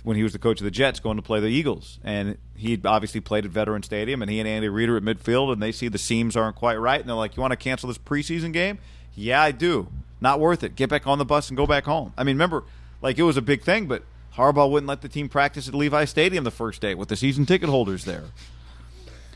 when 0.02 0.16
he 0.16 0.22
was 0.22 0.32
the 0.32 0.38
coach 0.38 0.60
of 0.60 0.64
the 0.64 0.70
Jets 0.70 1.00
going 1.00 1.16
to 1.16 1.22
play 1.22 1.40
the 1.40 1.46
Eagles, 1.46 1.98
and 2.02 2.36
he 2.56 2.80
obviously 2.84 3.20
played 3.20 3.44
at 3.44 3.50
Veteran 3.50 3.82
Stadium, 3.82 4.22
and 4.22 4.30
he 4.30 4.40
and 4.40 4.48
Andy 4.48 4.68
Reid 4.68 4.88
are 4.88 4.96
at 4.96 5.02
midfield, 5.02 5.52
and 5.52 5.62
they 5.62 5.72
see 5.72 5.88
the 5.88 5.98
seams 5.98 6.36
aren't 6.36 6.56
quite 6.56 6.76
right, 6.76 7.00
and 7.00 7.08
they're 7.08 7.16
like, 7.16 7.36
"You 7.36 7.40
want 7.40 7.52
to 7.52 7.56
cancel 7.56 7.88
this 7.88 7.98
preseason 7.98 8.52
game?" 8.52 8.78
Yeah, 9.14 9.42
I 9.42 9.52
do. 9.52 9.88
Not 10.20 10.40
worth 10.40 10.62
it. 10.62 10.76
Get 10.76 10.88
back 10.88 11.06
on 11.06 11.18
the 11.18 11.24
bus 11.24 11.48
and 11.48 11.56
go 11.56 11.66
back 11.66 11.84
home. 11.84 12.12
I 12.16 12.24
mean, 12.24 12.36
remember, 12.36 12.64
like 13.00 13.18
it 13.18 13.22
was 13.22 13.36
a 13.36 13.42
big 13.42 13.62
thing, 13.62 13.86
but 13.86 14.04
Harbaugh 14.36 14.70
wouldn't 14.70 14.88
let 14.88 15.02
the 15.02 15.08
team 15.08 15.28
practice 15.28 15.68
at 15.68 15.74
Levi 15.74 16.04
Stadium 16.04 16.44
the 16.44 16.50
first 16.50 16.80
day 16.80 16.94
with 16.94 17.08
the 17.08 17.16
season 17.16 17.44
ticket 17.44 17.68
holders 17.68 18.04
there 18.04 18.24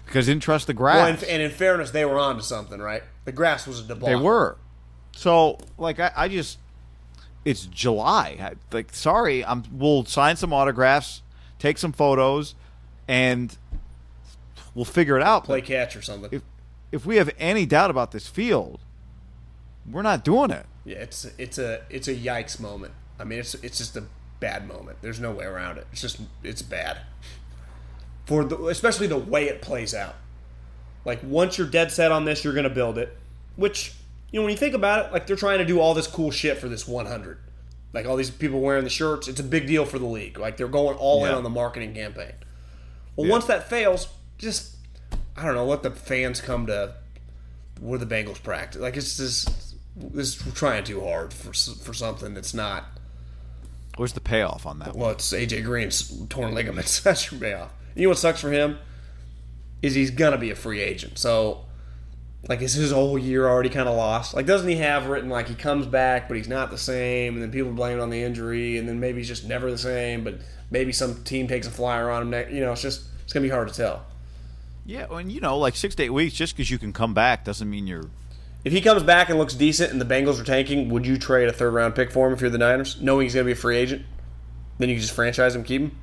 because 0.06 0.26
he 0.26 0.32
didn't 0.32 0.42
trust 0.42 0.66
the 0.66 0.74
grass. 0.74 0.96
Well, 0.96 1.06
and, 1.06 1.22
and 1.24 1.42
in 1.42 1.50
fairness, 1.50 1.90
they 1.90 2.04
were 2.04 2.18
on 2.18 2.36
to 2.36 2.42
something, 2.42 2.80
right? 2.80 3.02
The 3.24 3.32
grass 3.32 3.66
was 3.66 3.80
a 3.80 3.82
debacle. 3.82 4.08
They 4.08 4.16
were. 4.16 4.56
So, 5.12 5.58
like, 5.76 5.98
I, 5.98 6.12
I 6.16 6.28
just, 6.28 6.58
it's 7.46 7.64
July. 7.66 8.36
I, 8.40 8.52
like, 8.74 8.92
sorry, 8.92 9.44
I'm. 9.44 9.62
We'll 9.70 10.04
sign 10.04 10.36
some 10.36 10.52
autographs, 10.52 11.22
take 11.60 11.78
some 11.78 11.92
photos, 11.92 12.56
and 13.06 13.56
we'll 14.74 14.84
figure 14.84 15.16
it 15.16 15.22
out. 15.22 15.44
play 15.44 15.60
But 15.60 15.68
catch 15.68 15.96
or 15.96 16.02
something. 16.02 16.28
if 16.32 16.42
if 16.90 17.06
we 17.06 17.16
have 17.16 17.30
any 17.38 17.64
doubt 17.64 17.90
about 17.90 18.10
this 18.10 18.26
field, 18.26 18.80
we're 19.88 20.02
not 20.02 20.24
doing 20.24 20.50
it. 20.50 20.66
Yeah, 20.84 20.98
it's 20.98 21.24
it's 21.38 21.56
a 21.56 21.82
it's 21.88 22.08
a 22.08 22.14
yikes 22.14 22.58
moment. 22.58 22.92
I 23.18 23.24
mean, 23.24 23.38
it's 23.38 23.54
it's 23.54 23.78
just 23.78 23.96
a 23.96 24.04
bad 24.40 24.66
moment. 24.66 24.98
There's 25.00 25.20
no 25.20 25.30
way 25.30 25.44
around 25.44 25.78
it. 25.78 25.86
It's 25.92 26.00
just 26.00 26.20
it's 26.42 26.62
bad. 26.62 26.98
For 28.26 28.44
the 28.44 28.56
especially 28.66 29.06
the 29.06 29.18
way 29.18 29.44
it 29.48 29.62
plays 29.62 29.94
out. 29.94 30.16
Like 31.04 31.20
once 31.22 31.58
you're 31.58 31.68
dead 31.68 31.92
set 31.92 32.10
on 32.10 32.24
this, 32.24 32.42
you're 32.42 32.54
going 32.54 32.64
to 32.64 32.70
build 32.70 32.98
it. 32.98 33.16
Which 33.54 33.94
you 34.30 34.40
know 34.40 34.44
when 34.44 34.50
you 34.50 34.58
think 34.58 34.74
about 34.74 35.06
it, 35.06 35.12
like 35.12 35.26
they're 35.26 35.36
trying 35.36 35.58
to 35.58 35.64
do 35.64 35.80
all 35.80 35.94
this 35.94 36.06
cool 36.06 36.30
shit 36.30 36.58
for 36.58 36.68
this 36.68 36.86
100. 36.86 37.38
Like 37.92 38.06
all 38.06 38.16
these 38.16 38.30
people 38.30 38.60
wearing 38.60 38.84
the 38.84 38.90
shirts, 38.90 39.28
it's 39.28 39.40
a 39.40 39.44
big 39.44 39.66
deal 39.66 39.86
for 39.86 39.98
the 39.98 40.06
league. 40.06 40.38
Like 40.38 40.56
they're 40.56 40.68
going 40.68 40.96
all 40.98 41.24
in 41.24 41.32
on 41.32 41.42
the 41.42 41.50
marketing 41.50 41.94
campaign. 41.94 42.32
Well, 43.16 43.30
once 43.30 43.46
that 43.46 43.68
fails, 43.70 44.08
just 44.38 44.76
I 45.36 45.44
don't 45.44 45.54
know, 45.54 45.64
let 45.64 45.82
the 45.82 45.90
fans 45.90 46.40
come 46.40 46.66
to 46.66 46.94
where 47.80 47.98
the 47.98 48.06
Bengals 48.06 48.42
practice. 48.42 48.80
Like 48.80 48.96
it's 48.96 49.16
just 49.16 49.74
this 49.96 50.34
trying 50.54 50.84
too 50.84 51.00
hard 51.00 51.32
for 51.32 51.52
for 51.52 51.94
something 51.94 52.34
that's 52.34 52.54
not. 52.54 52.84
Where's 53.96 54.12
the 54.12 54.20
payoff 54.20 54.66
on 54.66 54.78
that? 54.80 54.88
one? 54.88 54.98
Well, 54.98 55.10
it's 55.10 55.32
AJ 55.32 55.64
Green's 55.64 56.26
torn 56.28 56.54
ligaments. 56.54 57.00
That's 57.02 57.32
your 57.32 57.40
payoff. 57.40 57.72
You 57.94 58.02
know 58.02 58.08
what 58.10 58.18
sucks 58.18 58.42
for 58.42 58.50
him 58.50 58.78
is 59.80 59.94
he's 59.94 60.10
gonna 60.10 60.36
be 60.36 60.50
a 60.50 60.54
free 60.54 60.80
agent. 60.80 61.18
So, 61.18 61.64
like, 62.48 62.62
is 62.62 62.74
his 62.74 62.92
whole 62.92 63.18
year 63.18 63.48
already 63.48 63.68
kind 63.68 63.88
of 63.88 63.96
lost? 63.96 64.34
Like, 64.34 64.46
doesn't 64.46 64.68
he 64.68 64.76
have 64.76 65.06
written 65.06 65.28
like 65.28 65.48
he 65.48 65.54
comes 65.54 65.86
back, 65.86 66.28
but 66.28 66.36
he's 66.36 66.48
not 66.48 66.70
the 66.70 66.78
same, 66.78 67.34
and 67.34 67.42
then 67.42 67.50
people 67.50 67.72
blame 67.72 67.98
it 67.98 68.02
on 68.02 68.10
the 68.10 68.22
injury, 68.22 68.78
and 68.78 68.88
then 68.88 69.00
maybe 69.00 69.18
he's 69.18 69.28
just 69.28 69.46
never 69.46 69.70
the 69.70 69.78
same, 69.78 70.22
but 70.22 70.40
maybe 70.70 70.92
some 70.92 71.22
team 71.24 71.48
takes 71.48 71.66
a 71.66 71.70
flyer 71.70 72.10
on 72.10 72.22
him. 72.22 72.30
Next, 72.30 72.52
you 72.52 72.60
know, 72.60 72.72
it's 72.72 72.82
just 72.82 73.06
it's 73.24 73.32
gonna 73.32 73.42
be 73.44 73.50
hard 73.50 73.68
to 73.68 73.74
tell. 73.74 74.06
Yeah, 74.84 75.06
and 75.10 75.32
you 75.32 75.40
know, 75.40 75.58
like 75.58 75.74
six 75.74 75.94
to 75.96 76.04
eight 76.04 76.10
weeks, 76.10 76.34
just 76.34 76.56
because 76.56 76.70
you 76.70 76.78
can 76.78 76.92
come 76.92 77.14
back 77.14 77.44
doesn't 77.44 77.68
mean 77.68 77.86
you're. 77.86 78.10
If 78.64 78.72
he 78.72 78.80
comes 78.80 79.02
back 79.02 79.28
and 79.28 79.38
looks 79.38 79.54
decent, 79.54 79.92
and 79.92 80.00
the 80.00 80.04
Bengals 80.04 80.40
are 80.40 80.44
tanking, 80.44 80.88
would 80.90 81.06
you 81.06 81.18
trade 81.18 81.48
a 81.48 81.52
third 81.52 81.72
round 81.72 81.94
pick 81.94 82.10
for 82.10 82.26
him 82.28 82.32
if 82.32 82.40
you're 82.40 82.50
the 82.50 82.58
Niners, 82.58 83.00
knowing 83.00 83.24
he's 83.24 83.34
gonna 83.34 83.44
be 83.44 83.52
a 83.52 83.56
free 83.56 83.76
agent? 83.76 84.04
Then 84.78 84.88
you 84.88 84.94
can 84.94 85.02
just 85.02 85.14
franchise 85.14 85.56
him, 85.56 85.64
keep 85.64 85.82
him. 85.82 85.98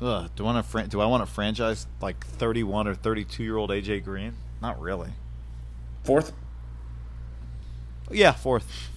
Ugh, 0.00 0.30
do 0.34 0.44
I 0.44 0.46
want 0.46 0.64
to? 0.64 0.70
Fran- 0.70 0.88
do 0.88 1.00
I 1.00 1.06
want 1.06 1.26
to 1.26 1.30
franchise 1.30 1.86
like 2.00 2.26
thirty-one 2.26 2.88
or 2.88 2.94
thirty-two 2.94 3.42
year 3.42 3.58
old 3.58 3.68
AJ 3.68 4.04
Green? 4.04 4.34
Not 4.62 4.80
really. 4.80 5.10
Fourth, 6.10 6.32
Yeah, 8.10 8.32
fourth. 8.32 8.88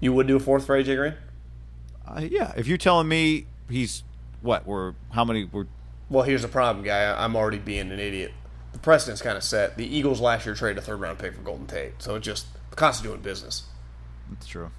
you 0.00 0.14
would 0.14 0.26
do 0.26 0.36
a 0.36 0.40
fourth 0.40 0.64
for 0.64 0.74
AJ 0.82 0.96
Green. 0.96 1.14
Uh, 2.06 2.26
yeah, 2.30 2.54
if 2.56 2.66
you're 2.66 2.78
telling 2.78 3.06
me 3.08 3.44
he's 3.68 4.04
what? 4.40 4.66
We're 4.66 4.94
how 5.10 5.26
many? 5.26 5.44
We're 5.44 5.66
Well, 6.08 6.24
here's 6.24 6.40
the 6.40 6.48
problem, 6.48 6.82
guy. 6.82 7.12
I'm 7.22 7.36
already 7.36 7.58
being 7.58 7.92
an 7.92 7.98
idiot. 8.00 8.32
The 8.72 8.78
precedent's 8.78 9.20
kind 9.20 9.36
of 9.36 9.44
set. 9.44 9.76
The 9.76 9.84
Eagles 9.84 10.18
last 10.18 10.46
year 10.46 10.54
traded 10.54 10.78
a 10.78 10.80
third 10.80 10.98
round 10.98 11.18
pick 11.18 11.34
for 11.34 11.42
Golden 11.42 11.66
Tate, 11.66 12.00
so 12.00 12.14
it 12.14 12.20
just 12.20 12.46
the 12.70 12.76
cost 12.76 13.00
of 13.00 13.06
doing 13.06 13.20
business. 13.20 13.64
that's 14.30 14.46
true. 14.46 14.70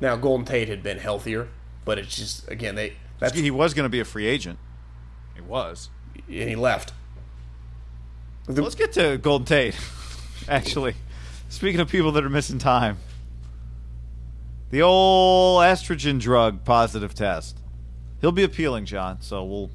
Now 0.00 0.16
Golden 0.16 0.44
Tate 0.44 0.68
had 0.68 0.82
been 0.82 0.98
healthier, 0.98 1.46
but 1.84 2.00
it's 2.00 2.16
just 2.16 2.50
again 2.50 2.74
they 2.74 2.94
that's 3.20 3.38
he 3.38 3.52
was 3.52 3.74
going 3.74 3.84
to 3.84 3.88
be 3.88 4.00
a 4.00 4.04
free 4.04 4.26
agent. 4.26 4.58
He 5.36 5.40
was. 5.40 5.88
and 6.16 6.48
he 6.48 6.56
left. 6.56 6.92
The- 8.46 8.60
Let's 8.60 8.74
get 8.74 8.92
to 8.94 9.18
Golden 9.18 9.46
Tate. 9.46 9.78
Actually, 10.48 10.94
speaking 11.48 11.80
of 11.80 11.88
people 11.88 12.12
that 12.12 12.24
are 12.24 12.30
missing 12.30 12.58
time, 12.58 12.98
the 14.70 14.82
old 14.82 15.62
estrogen 15.62 16.20
drug 16.20 16.64
positive 16.64 17.14
test. 17.14 17.58
He'll 18.20 18.32
be 18.32 18.42
appealing, 18.42 18.86
John. 18.86 19.20
So 19.20 19.44
we'll 19.44 19.70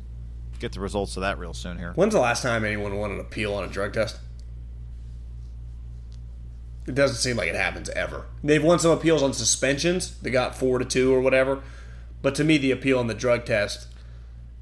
get 0.59 0.73
the 0.73 0.79
results 0.79 1.15
of 1.17 1.21
that 1.21 1.39
real 1.39 1.53
soon 1.53 1.77
here. 1.77 1.93
When's 1.95 2.13
the 2.13 2.19
last 2.19 2.43
time 2.43 2.65
anyone 2.65 2.97
won 2.97 3.11
an 3.11 3.19
appeal 3.19 3.53
on 3.53 3.63
a 3.63 3.67
drug 3.67 3.93
test? 3.93 4.19
It 6.87 6.95
doesn't 6.95 7.17
seem 7.17 7.37
like 7.37 7.47
it 7.47 7.55
happens 7.55 7.89
ever. 7.91 8.25
They've 8.43 8.63
won 8.63 8.79
some 8.79 8.91
appeals 8.91 9.21
on 9.21 9.33
suspensions. 9.33 10.17
They 10.19 10.31
got 10.31 10.57
four 10.57 10.79
to 10.79 10.85
two 10.85 11.13
or 11.13 11.21
whatever. 11.21 11.61
But 12.21 12.35
to 12.35 12.43
me, 12.43 12.57
the 12.57 12.71
appeal 12.71 12.99
on 12.99 13.07
the 13.07 13.13
drug 13.13 13.45
test, 13.45 13.87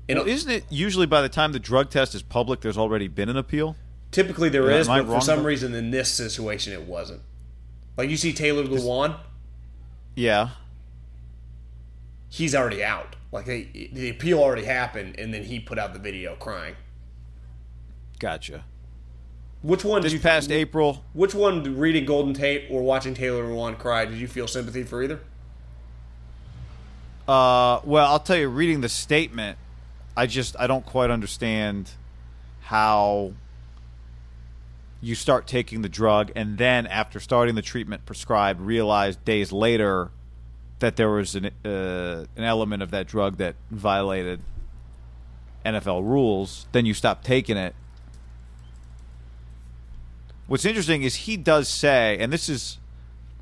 Well, 0.10 0.28
isn't 0.28 0.52
it 0.52 0.66
usually 0.70 1.06
by 1.06 1.22
the 1.22 1.30
time 1.30 1.54
the 1.54 1.60
drug 1.60 1.90
test 1.90 2.14
is 2.14 2.22
public, 2.22 2.62
there's 2.62 2.78
already 2.78 3.08
been 3.08 3.30
an 3.30 3.38
appeal? 3.38 3.76
Typically 4.18 4.50
there 4.50 4.64
Am 4.72 4.80
is, 4.80 4.88
but 4.88 5.06
for 5.06 5.22
some 5.22 5.44
reason 5.44 5.76
in 5.76 5.92
this 5.92 6.12
situation 6.12 6.74
it 6.74 6.82
wasn't. 6.82 7.22
Like 7.98 8.10
you 8.10 8.18
see 8.18 8.34
Taylor 8.34 8.64
Lewan, 8.64 9.16
Yeah. 10.16 10.50
he's 12.28 12.56
already 12.56 12.84
out. 12.84 13.16
Like 13.32 13.46
they, 13.46 13.90
the 13.94 14.10
appeal 14.10 14.40
already 14.40 14.64
happened, 14.64 15.20
and 15.20 15.32
then 15.32 15.44
he 15.44 15.60
put 15.60 15.78
out 15.78 15.94
the 15.94 16.00
video 16.00 16.36
crying. 16.36 16.76
Gotcha. 18.18 18.64
Which 19.62 19.84
one 19.86 20.02
did 20.02 20.12
you 20.12 20.20
past 20.20 20.52
April, 20.52 21.04
Which 21.14 21.36
one, 21.36 21.78
reading 21.78 22.06
Golden 22.06 22.34
Tate 22.34 22.66
or 22.72 22.82
watching 22.82 23.14
Taylor 23.14 23.44
Lewan 23.44 23.78
cry, 23.78 24.06
did 24.06 24.18
you 24.18 24.28
feel 24.28 24.48
sympathy 24.48 24.82
for 24.82 25.04
either? 25.04 25.20
uh, 27.28 27.82
well, 27.84 28.08
I'll 28.12 28.20
tell 28.20 28.38
you, 28.38 28.48
reading 28.48 28.82
the 28.82 28.90
statement, 28.90 29.58
I 30.16 30.26
just 30.26 30.56
I 30.60 30.66
don't 30.66 30.86
quite 30.86 31.12
understand 31.12 31.92
how 32.62 33.34
you 35.02 35.16
start 35.16 35.48
taking 35.48 35.82
the 35.82 35.90
drug 35.90 36.32
and 36.36 36.58
then 36.58 36.88
after 36.88 37.20
starting 37.20 37.56
the 37.56 37.62
treatment 37.62 38.06
prescribed, 38.06 38.60
realize 38.62 39.16
days 39.18 39.52
later 39.52 40.12
that 40.80 40.96
there 40.96 41.10
was 41.10 41.36
an 41.36 41.46
uh, 41.66 42.26
an 42.36 42.44
element 42.44 42.84
of 42.84 42.92
that 42.92 43.08
drug 43.08 43.38
that 43.38 43.56
violated 43.72 44.40
NFL 45.66 46.04
rules. 46.04 46.68
Then 46.72 46.86
you 46.86 46.94
stop 46.94 47.24
taking 47.24 47.58
it. 47.58 47.76
What's 50.48 50.66
interesting 50.66 51.04
is 51.04 51.16
he 51.16 51.36
does 51.36 51.68
say, 51.68 52.18
and 52.20 52.32
this 52.32 52.48
is 52.48 52.78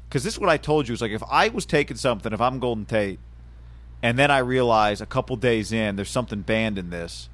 because 0.09 0.23
this 0.23 0.33
is 0.33 0.39
what 0.39 0.49
I 0.49 0.57
told 0.57 0.87
you. 0.87 0.93
Is 0.93 1.01
like 1.01 1.11
if 1.11 1.23
I 1.29 1.49
was 1.49 1.65
taking 1.65 1.97
something, 1.97 2.33
if 2.33 2.41
I'm 2.41 2.59
Golden 2.59 2.85
Tate, 2.85 3.19
and 4.01 4.17
then 4.17 4.31
I 4.31 4.39
realize 4.39 5.01
a 5.01 5.05
couple 5.05 5.35
days 5.35 5.71
in 5.71 5.95
there's 5.95 6.09
something 6.09 6.41
banned 6.41 6.77
in 6.77 6.89
this, 6.89 7.29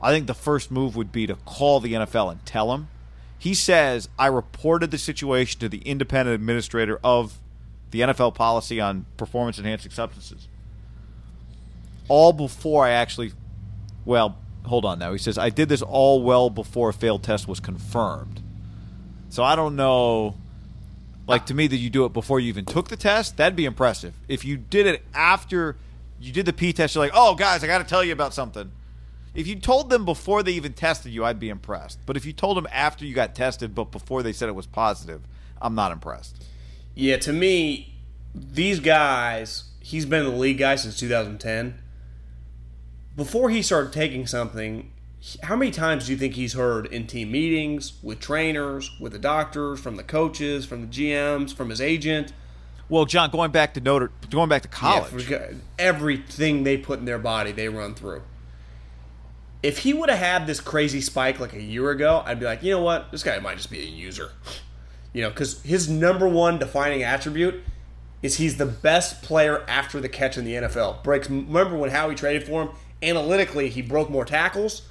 I 0.00 0.12
think 0.12 0.26
the 0.26 0.34
first 0.34 0.70
move 0.70 0.96
would 0.96 1.12
be 1.12 1.26
to 1.26 1.34
call 1.34 1.80
the 1.80 1.94
NFL 1.94 2.30
and 2.30 2.44
tell 2.46 2.70
them. 2.70 2.88
He 3.38 3.54
says 3.54 4.08
I 4.18 4.26
reported 4.26 4.90
the 4.90 4.98
situation 4.98 5.60
to 5.60 5.68
the 5.68 5.78
independent 5.78 6.34
administrator 6.34 6.98
of 7.04 7.38
the 7.90 8.00
NFL 8.00 8.34
policy 8.34 8.80
on 8.80 9.06
performance 9.16 9.58
enhancing 9.58 9.90
substances. 9.90 10.48
All 12.08 12.32
before 12.32 12.84
I 12.84 12.90
actually, 12.90 13.32
well, 14.04 14.38
hold 14.64 14.84
on 14.84 14.98
now. 14.98 15.12
He 15.12 15.18
says 15.18 15.38
I 15.38 15.50
did 15.50 15.68
this 15.68 15.82
all 15.82 16.22
well 16.22 16.50
before 16.50 16.90
a 16.90 16.92
failed 16.92 17.22
test 17.22 17.48
was 17.48 17.60
confirmed. 17.60 18.42
So 19.28 19.42
I 19.42 19.56
don't 19.56 19.76
know. 19.76 20.36
Like 21.26 21.46
to 21.46 21.54
me, 21.54 21.66
that 21.66 21.76
you 21.76 21.90
do 21.90 22.04
it 22.04 22.12
before 22.12 22.38
you 22.38 22.48
even 22.48 22.64
took 22.64 22.88
the 22.88 22.96
test, 22.96 23.36
that'd 23.36 23.56
be 23.56 23.64
impressive. 23.64 24.14
If 24.28 24.44
you 24.44 24.56
did 24.56 24.86
it 24.86 25.02
after 25.12 25.76
you 26.20 26.32
did 26.32 26.46
the 26.46 26.52
P 26.52 26.72
test, 26.72 26.94
you're 26.94 27.04
like, 27.04 27.12
oh 27.14 27.34
guys, 27.34 27.64
I 27.64 27.66
got 27.66 27.78
to 27.78 27.84
tell 27.84 28.04
you 28.04 28.12
about 28.12 28.32
something. 28.32 28.70
If 29.36 29.46
you 29.46 29.56
told 29.56 29.90
them 29.90 30.06
before 30.06 30.42
they 30.42 30.52
even 30.52 30.72
tested 30.72 31.12
you, 31.12 31.24
I'd 31.24 31.38
be 31.38 31.50
impressed. 31.50 31.98
But 32.06 32.16
if 32.16 32.24
you 32.24 32.32
told 32.32 32.56
them 32.56 32.66
after 32.72 33.04
you 33.04 33.14
got 33.14 33.34
tested, 33.34 33.74
but 33.74 33.92
before 33.92 34.22
they 34.22 34.32
said 34.32 34.48
it 34.48 34.54
was 34.54 34.66
positive, 34.66 35.20
I'm 35.60 35.74
not 35.74 35.92
impressed. 35.92 36.42
Yeah, 36.94 37.18
to 37.18 37.32
me, 37.34 37.94
these 38.34 38.80
guys, 38.80 39.64
he's 39.80 40.06
been 40.06 40.24
in 40.24 40.32
the 40.32 40.38
league 40.38 40.56
guy 40.56 40.76
since 40.76 40.98
2010. 40.98 41.78
Before 43.14 43.50
he 43.50 43.60
started 43.60 43.92
taking 43.92 44.26
something, 44.26 44.90
how 45.42 45.54
many 45.56 45.70
times 45.70 46.06
do 46.06 46.12
you 46.12 46.18
think 46.18 46.34
he's 46.34 46.54
heard 46.54 46.86
in 46.86 47.06
team 47.06 47.30
meetings, 47.30 47.92
with 48.02 48.20
trainers, 48.20 48.90
with 48.98 49.12
the 49.12 49.18
doctors, 49.18 49.80
from 49.80 49.96
the 49.96 50.02
coaches, 50.02 50.64
from 50.64 50.80
the 50.80 50.86
GMs, 50.86 51.54
from 51.54 51.68
his 51.68 51.80
agent? 51.82 52.32
Well, 52.88 53.04
John, 53.04 53.30
going 53.30 53.50
back 53.50 53.74
to 53.74 53.80
Notre, 53.80 54.10
going 54.30 54.48
back 54.48 54.62
to 54.62 54.68
college, 54.68 55.24
for- 55.24 55.56
everything 55.78 56.64
they 56.64 56.78
put 56.78 57.00
in 57.00 57.04
their 57.04 57.18
body, 57.18 57.52
they 57.52 57.68
run 57.68 57.94
through. 57.94 58.22
If 59.66 59.78
he 59.78 59.92
would 59.92 60.08
have 60.08 60.20
had 60.20 60.46
this 60.46 60.60
crazy 60.60 61.00
spike 61.00 61.40
like 61.40 61.52
a 61.52 61.60
year 61.60 61.90
ago, 61.90 62.22
I'd 62.24 62.38
be 62.38 62.46
like, 62.46 62.62
you 62.62 62.70
know 62.70 62.82
what, 62.82 63.10
this 63.10 63.24
guy 63.24 63.36
might 63.40 63.56
just 63.56 63.68
be 63.68 63.80
a 63.80 63.84
user. 63.84 64.30
You 65.12 65.22
know, 65.22 65.30
because 65.30 65.60
his 65.64 65.88
number 65.88 66.28
one 66.28 66.60
defining 66.60 67.02
attribute 67.02 67.64
is 68.22 68.36
he's 68.36 68.58
the 68.58 68.66
best 68.66 69.22
player 69.22 69.64
after 69.66 69.98
the 70.00 70.08
catch 70.08 70.38
in 70.38 70.44
the 70.44 70.52
NFL. 70.52 71.02
Breaks. 71.02 71.28
Remember 71.28 71.76
when 71.76 71.90
Howie 71.90 72.14
traded 72.14 72.44
for 72.44 72.62
him? 72.62 72.68
Analytically, 73.02 73.68
he 73.68 73.82
broke 73.82 74.08
more 74.08 74.24
tackles 74.24 74.82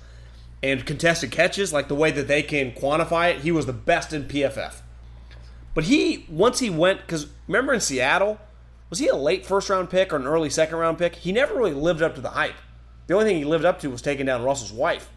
and 0.62 0.86
contested 0.86 1.32
catches, 1.32 1.72
like 1.72 1.88
the 1.88 1.96
way 1.96 2.12
that 2.12 2.28
they 2.28 2.44
can 2.44 2.74
quantify 2.74 3.32
it. 3.34 3.44
He 3.44 3.54
was 3.54 3.68
the 3.68 3.72
best 3.72 4.12
in 4.12 4.26
PFF. 4.26 4.82
But 5.74 5.86
he 5.86 6.26
once 6.28 6.60
he 6.60 6.70
went 6.70 7.00
because 7.00 7.28
remember 7.48 7.74
in 7.74 7.80
Seattle, 7.80 8.42
was 8.90 9.00
he 9.00 9.08
a 9.08 9.16
late 9.16 9.46
first 9.46 9.70
round 9.70 9.90
pick 9.90 10.12
or 10.12 10.18
an 10.18 10.28
early 10.28 10.50
second 10.50 10.78
round 10.80 10.98
pick? 10.98 11.16
He 11.16 11.32
never 11.32 11.56
really 11.56 11.74
lived 11.74 12.02
up 12.02 12.14
to 12.16 12.22
the 12.22 12.32
hype. 12.32 12.56
The 13.08 13.14
only 13.14 13.26
thing 13.26 13.38
he 13.38 13.46
lived 13.46 13.66
up 13.66 13.80
to 13.82 13.90
was 13.90 14.02
taking 14.02 14.26
down 14.26 14.44
Russell's 14.44 14.74
wife. 14.74 15.10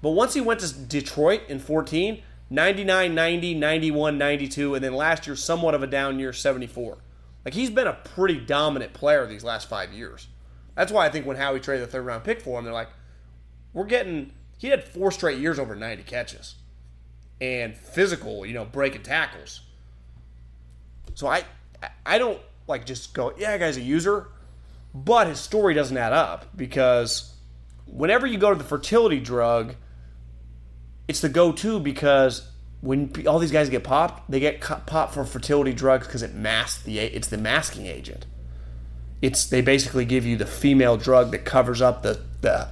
But 0.00 0.10
once 0.10 0.34
he 0.34 0.40
went 0.40 0.60
to 0.60 0.72
Detroit 0.74 1.42
in 1.48 1.58
14, 1.60 2.22
99, 2.50 3.14
90, 3.14 3.54
91, 3.54 4.18
92, 4.18 4.74
and 4.74 4.84
then 4.84 4.94
last 4.94 5.26
year 5.26 5.36
somewhat 5.36 5.74
of 5.74 5.82
a 5.82 5.86
down 5.86 6.18
year, 6.18 6.32
74. 6.32 6.98
Like 7.44 7.54
he's 7.54 7.70
been 7.70 7.86
a 7.86 7.92
pretty 7.92 8.38
dominant 8.38 8.92
player 8.92 9.26
these 9.26 9.44
last 9.44 9.68
five 9.68 9.92
years. 9.92 10.28
That's 10.74 10.92
why 10.92 11.06
I 11.06 11.10
think 11.10 11.26
when 11.26 11.36
Howie 11.36 11.60
traded 11.60 11.86
the 11.86 11.90
third 11.90 12.06
round 12.06 12.24
pick 12.24 12.40
for 12.40 12.58
him, 12.58 12.64
they're 12.64 12.74
like, 12.74 12.90
we're 13.72 13.86
getting. 13.86 14.32
He 14.58 14.68
had 14.68 14.84
four 14.84 15.10
straight 15.10 15.38
years 15.38 15.58
over 15.58 15.74
90 15.74 16.04
catches 16.04 16.54
and 17.40 17.76
physical, 17.76 18.46
you 18.46 18.54
know, 18.54 18.64
breaking 18.64 19.02
tackles. 19.02 19.62
So 21.14 21.26
I 21.26 21.44
I 22.06 22.18
don't 22.18 22.40
like 22.68 22.86
just 22.86 23.12
go, 23.14 23.34
yeah, 23.36 23.58
guy's 23.58 23.76
a 23.76 23.80
user, 23.80 24.28
but 24.94 25.26
his 25.26 25.40
story 25.40 25.74
doesn't 25.74 25.96
add 25.96 26.12
up 26.12 26.56
because 26.56 27.34
whenever 27.86 28.26
you 28.26 28.38
go 28.38 28.50
to 28.50 28.58
the 28.58 28.64
fertility 28.64 29.20
drug, 29.20 29.74
it's 31.08 31.20
the 31.20 31.28
go-to 31.28 31.80
because 31.80 32.48
when 32.80 33.12
all 33.26 33.38
these 33.38 33.52
guys 33.52 33.70
get 33.70 33.84
popped, 33.84 34.30
they 34.30 34.40
get 34.40 34.60
popped 34.60 35.14
for 35.14 35.24
fertility 35.24 35.72
drugs 35.72 36.06
because 36.06 36.22
it 36.22 36.34
masks 36.34 36.82
the 36.82 36.98
it's 36.98 37.28
the 37.28 37.38
masking 37.38 37.86
agent. 37.86 38.26
It's 39.22 39.46
they 39.46 39.60
basically 39.60 40.04
give 40.04 40.26
you 40.26 40.36
the 40.36 40.46
female 40.46 40.96
drug 40.96 41.30
that 41.30 41.44
covers 41.44 41.80
up 41.80 42.02
the 42.02 42.20
the, 42.40 42.68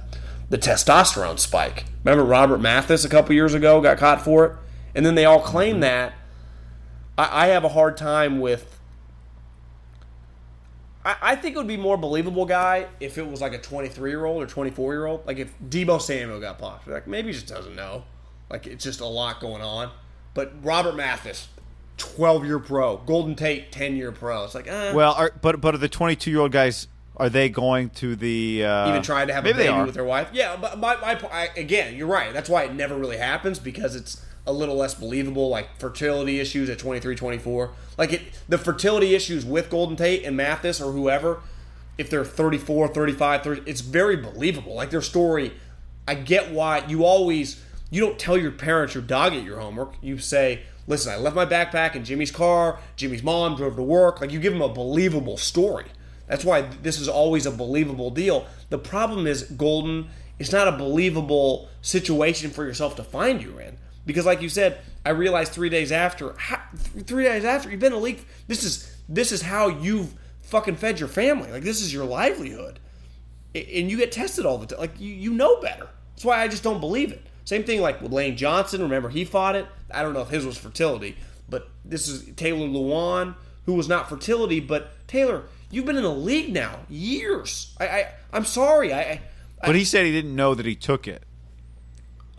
the 0.49 0.57
testosterone 0.57 1.39
spike. 1.39 1.85
Remember 2.03 2.25
Robert 2.25 2.59
Mathis 2.59 3.05
a 3.05 3.09
couple 3.09 3.33
years 3.33 3.53
ago 3.53 3.79
got 3.79 3.97
caught 3.97 4.21
for 4.21 4.45
it, 4.45 4.55
and 4.93 5.05
then 5.05 5.15
they 5.15 5.25
all 5.25 5.39
claim 5.39 5.75
mm-hmm. 5.75 5.81
that. 5.81 6.13
I, 7.17 7.45
I 7.45 7.47
have 7.47 7.63
a 7.63 7.69
hard 7.69 7.97
time 7.97 8.39
with. 8.39 8.77
I, 11.03 11.15
I 11.21 11.35
think 11.35 11.55
it 11.55 11.57
would 11.57 11.67
be 11.67 11.77
more 11.77 11.97
believable, 11.97 12.45
guy, 12.45 12.87
if 12.99 13.17
it 13.17 13.27
was 13.27 13.41
like 13.41 13.53
a 13.53 13.57
23 13.57 14.09
year 14.09 14.25
old 14.25 14.43
or 14.43 14.47
24 14.47 14.93
year 14.93 15.05
old. 15.05 15.25
Like 15.25 15.39
if 15.39 15.53
Deebo 15.59 16.01
Samuel 16.01 16.39
got 16.39 16.59
popped, 16.59 16.87
like 16.87 17.07
maybe 17.07 17.27
he 17.27 17.33
just 17.33 17.47
doesn't 17.47 17.75
know. 17.75 18.03
Like 18.49 18.67
it's 18.67 18.83
just 18.83 18.99
a 18.99 19.05
lot 19.05 19.39
going 19.39 19.61
on. 19.61 19.91
But 20.33 20.53
Robert 20.63 20.95
Mathis, 20.95 21.49
12 21.97 22.45
year 22.45 22.59
pro, 22.59 22.97
Golden 22.97 23.35
Tate, 23.35 23.71
10 23.71 23.95
year 23.95 24.11
pro. 24.11 24.43
It's 24.45 24.55
like, 24.55 24.67
eh. 24.67 24.93
well, 24.93 25.13
are, 25.13 25.33
but 25.41 25.59
but 25.61 25.75
are 25.75 25.79
the 25.79 25.89
22 25.89 26.31
year 26.31 26.39
old 26.41 26.51
guys 26.51 26.87
are 27.17 27.29
they 27.29 27.49
going 27.49 27.89
to 27.89 28.15
the 28.15 28.65
uh, 28.65 28.89
even 28.89 29.03
trying 29.03 29.27
to 29.27 29.33
have 29.33 29.45
a 29.45 29.53
baby 29.53 29.83
with 29.83 29.93
their 29.93 30.03
wife. 30.03 30.29
Yeah, 30.33 30.55
but 30.55 30.79
my, 30.79 30.95
my 30.95 31.19
I, 31.31 31.49
again, 31.55 31.95
you're 31.95 32.07
right. 32.07 32.33
That's 32.33 32.49
why 32.49 32.63
it 32.63 32.73
never 32.73 32.97
really 32.97 33.17
happens 33.17 33.59
because 33.59 33.95
it's 33.95 34.25
a 34.45 34.53
little 34.53 34.75
less 34.75 34.93
believable. 34.93 35.49
Like 35.49 35.79
fertility 35.79 36.39
issues 36.39 36.69
at 36.69 36.79
23, 36.79 37.15
24. 37.15 37.71
Like 37.97 38.13
it, 38.13 38.21
the 38.47 38.57
fertility 38.57 39.15
issues 39.15 39.45
with 39.45 39.69
Golden 39.69 39.95
Tate 39.95 40.23
and 40.23 40.35
Mathis 40.35 40.81
or 40.81 40.91
whoever, 40.91 41.41
if 41.97 42.09
they're 42.09 42.25
34, 42.25 42.89
35, 42.89 43.43
30, 43.43 43.61
it's 43.65 43.81
very 43.81 44.15
believable. 44.17 44.75
Like 44.75 44.89
their 44.89 45.01
story, 45.01 45.53
I 46.07 46.15
get 46.15 46.51
why 46.51 46.85
you 46.87 47.05
always 47.05 47.63
you 47.89 48.01
don't 48.01 48.17
tell 48.17 48.37
your 48.37 48.51
parents 48.51 48.93
your 48.93 49.03
dog 49.03 49.33
ate 49.33 49.43
your 49.43 49.59
homework. 49.59 49.95
You 50.01 50.17
say, 50.17 50.61
"Listen, 50.87 51.13
I 51.13 51.17
left 51.17 51.35
my 51.35 51.45
backpack 51.45 51.95
in 51.95 52.05
Jimmy's 52.05 52.31
car. 52.31 52.79
Jimmy's 52.95 53.21
mom 53.21 53.55
drove 53.55 53.75
to 53.75 53.83
work." 53.83 54.21
Like 54.21 54.31
you 54.31 54.39
give 54.39 54.53
them 54.53 54.61
a 54.61 54.69
believable 54.69 55.37
story. 55.37 55.85
That's 56.27 56.45
why 56.45 56.61
this 56.61 56.99
is 56.99 57.09
always 57.09 57.45
a 57.45 57.51
believable 57.51 58.09
deal. 58.09 58.47
The 58.69 58.77
problem 58.77 59.27
is 59.27 59.43
Golden. 59.43 60.07
It's 60.39 60.51
not 60.51 60.67
a 60.67 60.71
believable 60.71 61.69
situation 61.81 62.49
for 62.49 62.65
yourself 62.65 62.95
to 62.95 63.03
find 63.03 63.43
you 63.43 63.59
in 63.59 63.77
because, 64.05 64.25
like 64.25 64.41
you 64.41 64.49
said, 64.49 64.79
I 65.05 65.11
realized 65.11 65.51
three 65.51 65.69
days 65.69 65.91
after, 65.91 66.35
three 67.03 67.23
days 67.23 67.43
after 67.43 67.69
you've 67.69 67.79
been 67.79 67.93
in 67.93 67.99
the 67.99 68.03
league, 68.03 68.25
this 68.47 68.63
is 68.63 68.95
this 69.07 69.31
is 69.31 69.41
how 69.41 69.67
you've 69.67 70.13
fucking 70.41 70.75
fed 70.75 70.99
your 70.99 71.09
family. 71.09 71.51
Like 71.51 71.63
this 71.63 71.81
is 71.81 71.93
your 71.93 72.05
livelihood, 72.05 72.79
and 73.53 73.89
you 73.91 73.97
get 73.97 74.11
tested 74.11 74.45
all 74.45 74.57
the 74.57 74.67
time. 74.67 74.79
Like 74.79 74.99
you, 74.99 75.13
you 75.13 75.33
know 75.33 75.59
better. 75.61 75.87
That's 76.15 76.25
why 76.25 76.41
I 76.41 76.47
just 76.47 76.63
don't 76.63 76.79
believe 76.79 77.11
it. 77.11 77.25
Same 77.45 77.63
thing 77.63 77.81
like 77.81 78.01
with 78.01 78.11
Lane 78.11 78.37
Johnson. 78.37 78.81
Remember 78.81 79.09
he 79.09 79.25
fought 79.25 79.55
it. 79.55 79.65
I 79.93 80.01
don't 80.03 80.13
know 80.13 80.21
if 80.21 80.29
his 80.29 80.45
was 80.45 80.57
fertility, 80.57 81.17
but 81.49 81.69
this 81.83 82.07
is 82.07 82.33
Taylor 82.35 82.67
Lewan, 82.67 83.35
who 83.65 83.73
was 83.73 83.87
not 83.87 84.09
fertility. 84.09 84.59
But 84.59 84.91
Taylor, 85.07 85.43
you've 85.69 85.85
been 85.85 85.97
in 85.97 86.03
the 86.03 86.13
league 86.13 86.53
now 86.53 86.79
years. 86.89 87.75
I, 87.79 87.87
I 87.87 88.07
I'm 88.33 88.45
sorry. 88.45 88.93
I, 88.93 89.01
I 89.01 89.21
But 89.65 89.75
he 89.75 89.83
said 89.83 90.05
he 90.05 90.11
didn't 90.11 90.35
know 90.35 90.55
that 90.55 90.65
he 90.65 90.75
took 90.75 91.07
it. 91.07 91.23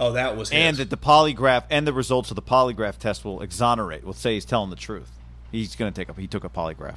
Oh, 0.02 0.12
that 0.12 0.36
was 0.36 0.50
his. 0.50 0.58
and 0.58 0.76
that 0.78 0.90
the 0.90 0.96
polygraph 0.96 1.64
and 1.70 1.86
the 1.86 1.92
results 1.92 2.30
of 2.30 2.34
the 2.34 2.42
polygraph 2.42 2.98
test 2.98 3.24
will 3.24 3.40
exonerate. 3.40 4.04
Will 4.04 4.12
say 4.12 4.34
he's 4.34 4.44
telling 4.44 4.70
the 4.70 4.76
truth. 4.76 5.10
He's 5.52 5.76
going 5.76 5.92
to 5.92 5.98
take 5.98 6.08
a 6.08 6.20
he 6.20 6.26
took 6.26 6.42
a 6.42 6.48
polygraph. 6.48 6.96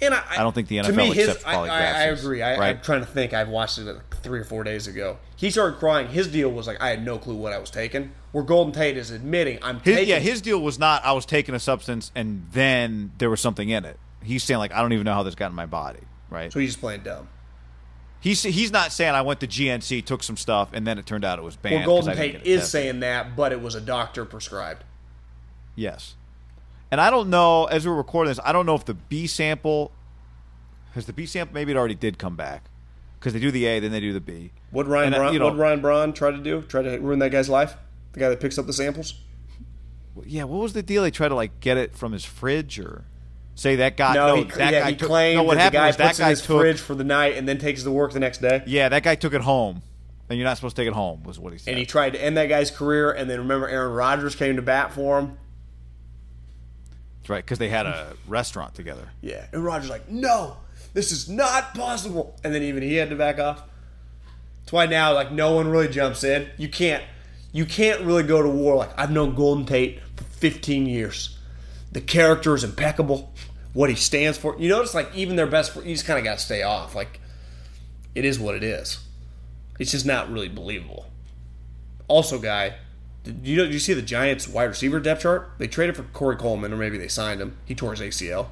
And 0.00 0.14
I, 0.14 0.22
I 0.30 0.36
don't 0.38 0.54
think 0.54 0.68
the 0.68 0.82
to 0.82 0.88
NFL 0.90 0.96
me, 0.96 1.14
his, 1.14 1.28
accepts 1.28 1.46
I, 1.46 1.54
I, 1.54 1.66
I 1.68 2.02
agree. 2.04 2.42
I, 2.42 2.58
right? 2.58 2.76
I'm 2.76 2.82
trying 2.82 3.00
to 3.00 3.06
think. 3.06 3.32
I've 3.32 3.48
watched 3.48 3.78
it 3.78 3.84
like 3.84 4.16
three 4.22 4.40
or 4.40 4.44
four 4.44 4.64
days 4.64 4.86
ago. 4.86 5.18
He 5.36 5.50
started 5.50 5.78
crying. 5.78 6.08
His 6.08 6.28
deal 6.28 6.50
was 6.50 6.66
like, 6.66 6.80
I 6.80 6.88
had 6.88 7.04
no 7.04 7.18
clue 7.18 7.36
what 7.36 7.52
I 7.52 7.58
was 7.58 7.70
taking. 7.70 8.12
Where 8.32 8.44
Golden 8.44 8.72
Tate 8.72 8.96
is 8.96 9.10
admitting, 9.10 9.58
I'm 9.62 9.76
His, 9.80 9.94
taking. 9.96 10.08
yeah, 10.08 10.18
his 10.18 10.40
deal 10.40 10.60
was 10.60 10.78
not 10.78 11.04
I 11.04 11.12
was 11.12 11.24
taking 11.26 11.54
a 11.54 11.60
substance 11.60 12.10
and 12.14 12.46
then 12.52 13.12
there 13.18 13.30
was 13.30 13.40
something 13.40 13.68
in 13.68 13.84
it. 13.84 13.98
He's 14.22 14.42
saying 14.42 14.58
like 14.58 14.72
I 14.72 14.80
don't 14.80 14.92
even 14.94 15.04
know 15.04 15.14
how 15.14 15.22
this 15.22 15.34
got 15.34 15.50
in 15.50 15.54
my 15.54 15.66
body. 15.66 16.00
Right. 16.30 16.52
So 16.52 16.58
he's 16.58 16.70
just 16.70 16.80
playing 16.80 17.02
dumb. 17.02 17.28
He's 18.24 18.42
he's 18.42 18.72
not 18.72 18.90
saying 18.90 19.14
I 19.14 19.20
went 19.20 19.40
to 19.40 19.46
GNC, 19.46 20.02
took 20.06 20.22
some 20.22 20.38
stuff, 20.38 20.70
and 20.72 20.86
then 20.86 20.98
it 20.98 21.04
turned 21.04 21.26
out 21.26 21.38
it 21.38 21.42
was 21.42 21.56
banned. 21.56 21.86
Well, 21.86 22.00
Golden 22.00 22.16
Tate 22.16 22.36
is 22.36 22.60
tested. 22.60 22.70
saying 22.70 23.00
that, 23.00 23.36
but 23.36 23.52
it 23.52 23.60
was 23.60 23.74
a 23.74 23.82
doctor 23.82 24.24
prescribed. 24.24 24.82
Yes. 25.76 26.14
And 26.90 27.02
I 27.02 27.10
don't 27.10 27.28
know, 27.28 27.66
as 27.66 27.86
we're 27.86 27.92
recording 27.94 28.30
this, 28.30 28.40
I 28.42 28.52
don't 28.52 28.64
know 28.64 28.76
if 28.76 28.86
the 28.86 28.94
B 28.94 29.26
sample 29.26 29.92
has 30.94 31.04
the 31.04 31.12
B 31.12 31.26
sample 31.26 31.52
maybe 31.52 31.72
it 31.72 31.76
already 31.76 31.94
did 31.96 32.16
come 32.16 32.34
back. 32.34 32.64
Because 33.20 33.34
they 33.34 33.40
do 33.40 33.50
the 33.50 33.66
A, 33.66 33.80
then 33.80 33.92
they 33.92 34.00
do 34.00 34.14
the 34.14 34.20
B. 34.22 34.52
What 34.70 34.86
Ryan 34.86 35.12
And, 35.12 35.20
Braun, 35.20 35.32
you 35.34 35.38
know- 35.38 35.48
what 35.48 35.58
Ryan 35.58 35.80
Braun 35.82 36.12
try 36.14 36.30
to 36.30 36.38
do? 36.38 36.62
Try 36.62 36.80
to 36.80 36.96
ruin 37.00 37.18
that 37.18 37.30
guy's 37.30 37.50
life? 37.50 37.74
The 38.12 38.20
guy 38.20 38.28
that 38.30 38.40
picks 38.40 38.56
up 38.56 38.64
the 38.66 38.72
samples? 38.72 39.20
Yeah, 40.24 40.44
what 40.44 40.60
was 40.62 40.72
the 40.72 40.82
deal? 40.82 41.02
They 41.02 41.10
tried 41.10 41.28
to 41.28 41.34
like 41.34 41.60
get 41.60 41.76
it 41.76 41.94
from 41.94 42.12
his 42.12 42.24
fridge 42.24 42.78
or 42.78 43.04
say 43.54 43.76
that 43.76 43.96
guy 43.96 44.14
No, 44.14 44.26
no, 44.28 44.36
he, 44.36 44.44
that 44.44 44.72
yeah, 44.72 44.80
guy 44.80 44.90
he 44.90 44.96
took, 44.96 45.08
claimed 45.08 45.36
no, 45.36 45.42
what 45.44 45.54
that 45.58 45.72
the 45.72 45.78
happened 45.78 45.78
guy 45.78 45.86
was 45.86 45.96
puts 45.96 46.18
that 46.18 46.24
it 46.24 46.26
in 46.26 46.30
his 46.30 46.40
took 46.42 46.60
fridge 46.60 46.80
for 46.80 46.94
the 46.94 47.04
night 47.04 47.36
and 47.36 47.48
then 47.48 47.58
takes 47.58 47.80
it 47.82 47.84
to 47.84 47.90
work 47.90 48.12
the 48.12 48.20
next 48.20 48.38
day. 48.38 48.62
Yeah, 48.66 48.88
that 48.88 49.02
guy 49.02 49.14
took 49.14 49.34
it 49.34 49.42
home. 49.42 49.82
And 50.28 50.38
you're 50.38 50.48
not 50.48 50.56
supposed 50.56 50.74
to 50.76 50.82
take 50.82 50.88
it 50.88 50.94
home, 50.94 51.22
was 51.22 51.38
what 51.38 51.52
he 51.52 51.58
said. 51.58 51.72
And 51.72 51.78
he 51.78 51.84
tried 51.84 52.14
to 52.14 52.22
end 52.22 52.38
that 52.38 52.46
guy's 52.46 52.70
career. 52.70 53.12
And 53.12 53.28
then 53.28 53.40
remember, 53.40 53.68
Aaron 53.68 53.92
Rodgers 53.92 54.34
came 54.34 54.56
to 54.56 54.62
bat 54.62 54.92
for 54.94 55.18
him. 55.18 55.36
That's 57.20 57.28
right, 57.28 57.44
because 57.44 57.58
they 57.58 57.68
had 57.68 57.84
a 57.84 58.14
restaurant 58.26 58.74
together. 58.74 59.10
Yeah, 59.20 59.46
and 59.52 59.62
Rodgers 59.62 59.90
like, 59.90 60.08
no, 60.08 60.56
this 60.94 61.12
is 61.12 61.28
not 61.28 61.74
possible. 61.74 62.38
And 62.42 62.54
then 62.54 62.62
even 62.62 62.82
he 62.82 62.94
had 62.94 63.10
to 63.10 63.16
back 63.16 63.38
off. 63.38 63.62
That's 64.60 64.72
why 64.72 64.86
now, 64.86 65.12
like, 65.12 65.30
no 65.30 65.52
one 65.52 65.68
really 65.68 65.88
jumps 65.88 66.24
in. 66.24 66.48
You 66.56 66.68
can't, 66.68 67.04
you 67.52 67.66
can't 67.66 68.00
really 68.00 68.22
go 68.22 68.42
to 68.42 68.48
war. 68.48 68.76
Like, 68.76 68.98
I've 68.98 69.10
known 69.10 69.34
Golden 69.34 69.66
Tate 69.66 70.00
for 70.16 70.24
15 70.24 70.86
years. 70.86 71.38
The 71.94 72.00
character 72.02 72.54
is 72.54 72.62
impeccable. 72.62 73.32
What 73.72 73.90
he 73.90 73.96
stands 73.96 74.38
for. 74.38 74.54
You 74.58 74.68
notice, 74.68 74.94
like, 74.94 75.12
even 75.16 75.34
their 75.34 75.48
best, 75.48 75.74
you 75.74 75.82
just 75.94 76.06
kind 76.06 76.18
of 76.18 76.24
got 76.24 76.38
to 76.38 76.44
stay 76.44 76.62
off. 76.62 76.94
Like, 76.94 77.18
it 78.14 78.24
is 78.24 78.38
what 78.38 78.54
it 78.54 78.62
is. 78.62 79.00
It's 79.80 79.90
just 79.90 80.06
not 80.06 80.30
really 80.30 80.48
believable. 80.48 81.06
Also, 82.06 82.38
guy, 82.38 82.74
did 83.24 83.40
you 83.42 83.56
know? 83.56 83.64
Did 83.64 83.72
you 83.72 83.80
see 83.80 83.94
the 83.94 84.02
Giants' 84.02 84.46
wide 84.46 84.64
receiver 84.64 85.00
depth 85.00 85.22
chart? 85.22 85.50
They 85.58 85.66
traded 85.66 85.96
for 85.96 86.04
Corey 86.04 86.36
Coleman, 86.36 86.72
or 86.72 86.76
maybe 86.76 86.98
they 86.98 87.08
signed 87.08 87.40
him. 87.40 87.56
He 87.64 87.74
tore 87.74 87.92
his 87.94 88.00
ACL. 88.00 88.46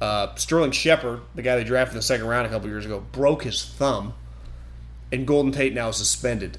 Uh, 0.00 0.34
Sterling 0.36 0.70
Shepard, 0.72 1.20
the 1.34 1.42
guy 1.42 1.54
they 1.56 1.64
drafted 1.64 1.92
in 1.94 1.98
the 1.98 2.02
second 2.02 2.26
round 2.26 2.46
a 2.46 2.50
couple 2.50 2.68
years 2.68 2.86
ago, 2.86 3.04
broke 3.12 3.42
his 3.44 3.64
thumb, 3.64 4.14
and 5.12 5.26
Golden 5.26 5.52
Tate 5.52 5.74
now 5.74 5.88
is 5.90 5.96
suspended. 5.96 6.58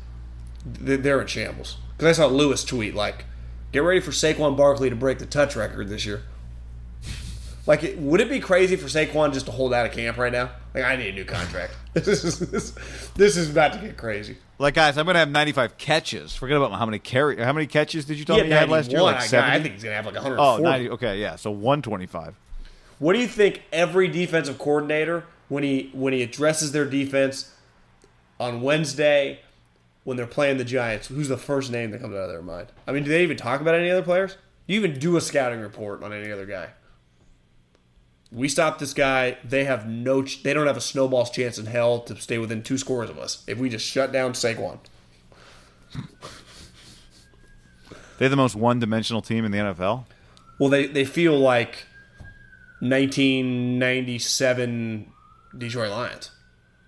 They- 0.66 0.98
They're 0.98 1.22
in 1.22 1.28
shambles. 1.28 1.78
Because 1.98 2.18
I 2.20 2.22
saw 2.24 2.28
Lewis 2.28 2.64
tweet 2.64 2.96
like, 2.96 3.26
"Get 3.72 3.80
ready 3.80 4.00
for 4.00 4.12
Saquon 4.12 4.58
Barkley 4.58 4.90
to 4.90 4.96
break 4.96 5.20
the 5.20 5.26
touch 5.26 5.56
record 5.56 5.90
this 5.90 6.06
year." 6.06 6.24
Like, 7.66 7.84
it, 7.84 8.00
would 8.00 8.20
it 8.20 8.30
be 8.30 8.40
crazy 8.40 8.76
for 8.76 8.88
Saquon 8.88 9.32
just 9.32 9.46
to 9.46 9.52
hold 9.52 9.74
out 9.74 9.86
of 9.86 9.92
camp 9.92 10.18
right 10.18 10.32
now? 10.32 10.50
Like, 10.74 10.86
I 10.86 10.96
need 10.96 11.10
a 11.10 11.14
new 11.14 11.26
contract. 11.26 11.74
this 11.94 12.24
is 12.24 12.40
this, 12.40 12.72
this 13.16 13.38
is 13.38 13.50
about 13.52 13.74
to 13.74 13.80
get 13.80 13.98
crazy. 13.98 14.38
Like 14.60 14.74
guys, 14.74 14.98
I'm 14.98 15.06
gonna 15.06 15.20
have 15.20 15.30
95 15.32 15.78
catches. 15.78 16.36
Forget 16.36 16.58
about 16.58 16.74
how 16.74 16.86
many 16.86 17.00
carry. 17.00 17.38
How 17.42 17.54
many 17.54 17.66
catches 17.66 18.06
did 18.06 18.20
you 18.20 18.26
tell 18.26 18.36
He 18.36 18.44
me 18.44 18.50
had 18.50 18.56
you 18.56 18.60
had 18.60 18.70
last 18.70 18.92
year? 18.92 19.02
Like 19.02 19.18
I- 19.18 19.26
70. 19.28 19.52
I 19.56 19.62
think 19.62 19.74
he's 19.76 19.84
gonna 19.84 19.96
have 19.96 20.06
like 20.06 20.16
Oh, 20.16 20.24
140. 20.24 20.64
90, 20.64 20.90
okay, 20.92 21.20
yeah. 21.22 21.36
So 21.38 21.50
125. 21.52 22.36
What 23.00 23.14
do 23.14 23.20
you 23.20 23.28
think 23.28 23.64
every 23.72 24.10
defensive 24.10 24.58
coordinator 24.58 25.24
when 25.48 25.64
he 25.64 25.90
when 25.94 26.12
he 26.12 26.22
addresses 26.22 26.74
their 26.74 26.86
defense 26.86 27.54
on 28.40 28.62
Wednesday 28.62 29.40
when 30.10 30.18
they're 30.18 30.26
playing 30.26 30.58
the 30.58 30.66
Giants, 30.66 31.08
who's 31.08 31.28
the 31.28 31.38
first 31.38 31.72
name 31.72 31.92
that 31.92 32.02
comes 32.02 32.16
out 32.16 32.24
of 32.24 32.30
their 32.30 32.42
mind? 32.42 32.72
I 32.88 32.92
mean, 32.92 33.04
do 33.04 33.12
they 33.12 33.22
even 33.22 33.38
talk 33.38 33.62
about 33.62 33.76
any 33.76 33.92
other 33.92 34.02
players? 34.02 34.38
Do 34.68 34.74
you 34.74 34.80
even 34.80 34.98
do 34.98 35.16
a 35.18 35.22
scouting 35.22 35.60
report 35.60 36.02
on 36.02 36.12
any 36.12 36.32
other 36.32 36.48
guy? 36.48 36.70
We 38.32 38.50
stop 38.50 38.80
this 38.80 38.96
guy. 38.96 39.38
They 39.44 39.66
have 39.66 39.88
no. 39.88 40.24
Ch- 40.24 40.42
they 40.42 40.56
don't 40.56 40.66
have 40.66 40.78
a 40.78 40.82
snowball's 40.82 41.30
chance 41.30 41.60
in 41.60 41.68
hell 41.68 42.00
to 42.02 42.20
stay 42.20 42.40
within 42.40 42.64
two 42.64 42.80
scores 42.80 43.12
of 43.12 43.20
us 43.20 43.44
if 43.46 43.60
we 43.60 43.70
just 43.70 43.86
shut 43.86 44.12
down 44.12 44.34
Saquon. 44.34 44.80
They're 48.18 48.30
the 48.30 48.36
most 48.36 48.56
one-dimensional 48.56 49.22
team 49.22 49.46
in 49.46 49.52
the 49.52 49.60
NFL. 49.60 50.06
Well, 50.60 50.70
they 50.70 50.88
they 50.88 51.06
feel 51.06 51.38
like 51.38 51.86
1997 52.80 55.12
Detroit 55.56 55.92
Lions. 55.92 56.32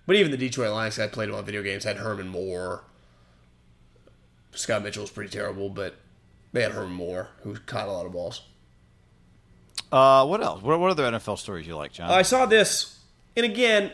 But 0.06 0.16
even 0.16 0.32
the 0.32 0.36
Detroit 0.36 0.72
Lions, 0.72 0.98
I 0.98 1.06
played 1.06 1.28
them 1.28 1.36
on 1.36 1.44
video 1.44 1.62
games, 1.62 1.84
had 1.84 1.98
Herman 1.98 2.26
Moore. 2.26 2.82
Scott 4.52 4.82
Mitchell 4.82 5.02
was 5.02 5.10
pretty 5.10 5.30
terrible, 5.30 5.68
but 5.68 5.96
they 6.52 6.62
had 6.62 6.72
Herman 6.72 6.92
Moore, 6.92 7.28
who 7.42 7.54
caught 7.56 7.88
a 7.88 7.92
lot 7.92 8.06
of 8.06 8.12
balls. 8.12 8.42
Uh, 9.90 10.26
what 10.26 10.42
else? 10.42 10.62
What, 10.62 10.78
what 10.80 10.90
other 10.90 11.04
NFL 11.04 11.38
stories 11.38 11.66
you 11.66 11.76
like, 11.76 11.92
John? 11.92 12.10
I 12.10 12.22
saw 12.22 12.46
this, 12.46 12.98
and 13.36 13.44
again, 13.44 13.92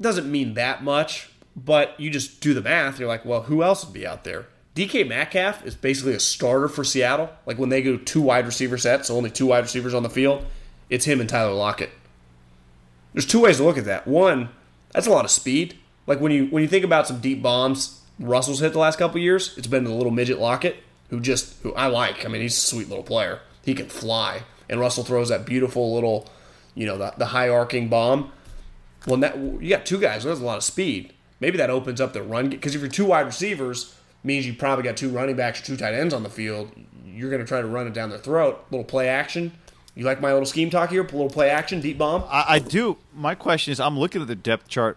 doesn't 0.00 0.30
mean 0.30 0.54
that 0.54 0.82
much, 0.82 1.30
but 1.56 1.98
you 1.98 2.10
just 2.10 2.40
do 2.40 2.54
the 2.54 2.60
math. 2.60 2.98
You're 2.98 3.08
like, 3.08 3.24
well, 3.24 3.42
who 3.42 3.62
else 3.62 3.84
would 3.84 3.94
be 3.94 4.06
out 4.06 4.24
there? 4.24 4.46
DK 4.74 5.06
Metcalf 5.06 5.64
is 5.66 5.74
basically 5.74 6.14
a 6.14 6.20
starter 6.20 6.68
for 6.68 6.82
Seattle. 6.82 7.30
Like 7.44 7.58
when 7.58 7.68
they 7.68 7.82
go 7.82 7.98
two 7.98 8.22
wide 8.22 8.46
receiver 8.46 8.78
sets, 8.78 9.08
so 9.08 9.16
only 9.16 9.30
two 9.30 9.46
wide 9.46 9.64
receivers 9.64 9.94
on 9.94 10.02
the 10.02 10.10
field, 10.10 10.44
it's 10.88 11.04
him 11.04 11.20
and 11.20 11.28
Tyler 11.28 11.52
Lockett. 11.52 11.90
There's 13.12 13.26
two 13.26 13.40
ways 13.40 13.58
to 13.58 13.64
look 13.64 13.76
at 13.76 13.84
that. 13.84 14.06
One, 14.06 14.48
that's 14.92 15.06
a 15.06 15.10
lot 15.10 15.26
of 15.26 15.30
speed. 15.30 15.76
Like 16.06 16.20
when 16.20 16.32
you 16.32 16.46
when 16.46 16.62
you 16.62 16.68
think 16.68 16.84
about 16.84 17.06
some 17.06 17.20
deep 17.20 17.42
bombs 17.42 18.00
Russell's 18.18 18.60
hit 18.60 18.72
the 18.72 18.78
last 18.78 18.98
couple 18.98 19.20
years, 19.20 19.56
it's 19.56 19.66
been 19.66 19.84
the 19.84 19.90
little 19.90 20.12
midget 20.12 20.38
Lockett 20.38 20.76
who 21.10 21.20
just 21.20 21.60
who 21.62 21.74
I 21.74 21.86
like. 21.86 22.24
I 22.24 22.28
mean, 22.28 22.40
he's 22.42 22.56
a 22.56 22.60
sweet 22.60 22.88
little 22.88 23.04
player. 23.04 23.40
He 23.64 23.74
can 23.74 23.88
fly, 23.88 24.42
and 24.68 24.80
Russell 24.80 25.04
throws 25.04 25.28
that 25.28 25.44
beautiful 25.44 25.94
little, 25.94 26.28
you 26.74 26.86
know, 26.86 26.96
the, 26.96 27.12
the 27.18 27.26
high 27.26 27.48
arcing 27.48 27.88
bomb. 27.88 28.32
Well, 29.06 29.18
that 29.18 29.36
you 29.36 29.68
got 29.68 29.84
two 29.84 30.00
guys. 30.00 30.24
There's 30.24 30.40
a 30.40 30.44
lot 30.44 30.56
of 30.56 30.64
speed. 30.64 31.12
Maybe 31.38 31.58
that 31.58 31.70
opens 31.70 32.00
up 32.00 32.12
the 32.12 32.22
run 32.22 32.48
because 32.48 32.74
if 32.74 32.80
you're 32.80 32.90
two 32.90 33.06
wide 33.06 33.26
receivers, 33.26 33.94
means 34.24 34.46
you 34.46 34.54
probably 34.54 34.84
got 34.84 34.96
two 34.96 35.10
running 35.10 35.36
backs 35.36 35.60
or 35.60 35.64
two 35.64 35.76
tight 35.76 35.94
ends 35.94 36.14
on 36.14 36.22
the 36.22 36.30
field. 36.30 36.72
You're 37.04 37.30
going 37.30 37.42
to 37.42 37.46
try 37.46 37.60
to 37.60 37.66
run 37.66 37.86
it 37.86 37.92
down 37.92 38.10
their 38.10 38.18
throat. 38.18 38.64
Little 38.70 38.84
play 38.84 39.08
action. 39.08 39.52
You 39.94 40.06
like 40.06 40.20
my 40.20 40.32
little 40.32 40.46
scheme 40.46 40.70
talk 40.70 40.90
here? 40.90 41.02
A 41.02 41.04
little 41.04 41.28
play 41.28 41.50
action, 41.50 41.80
deep 41.80 41.98
bomb. 41.98 42.24
I, 42.28 42.44
I 42.48 42.58
do. 42.58 42.96
My 43.14 43.34
question 43.34 43.72
is, 43.72 43.80
I'm 43.80 43.98
looking 43.98 44.22
at 44.22 44.28
the 44.28 44.34
depth 44.34 44.68
chart. 44.68 44.96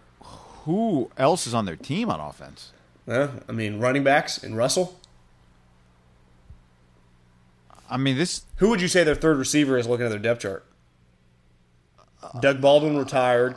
Who 0.64 1.10
else 1.18 1.46
is 1.46 1.52
on 1.52 1.66
their 1.66 1.76
team 1.76 2.08
on 2.08 2.20
offense? 2.20 2.72
Yeah, 3.06 3.30
I 3.48 3.52
mean, 3.52 3.78
running 3.78 4.02
backs 4.04 4.42
and 4.42 4.56
Russell. 4.56 4.98
I 7.88 7.96
mean, 7.96 8.16
this. 8.16 8.42
Who 8.56 8.68
would 8.70 8.80
you 8.80 8.88
say 8.88 9.04
their 9.04 9.14
third 9.14 9.36
receiver 9.38 9.78
is 9.78 9.86
looking 9.86 10.06
at 10.06 10.08
their 10.10 10.18
depth 10.18 10.42
chart? 10.42 10.66
Doug 12.40 12.60
Baldwin 12.60 12.96
retired. 12.96 13.54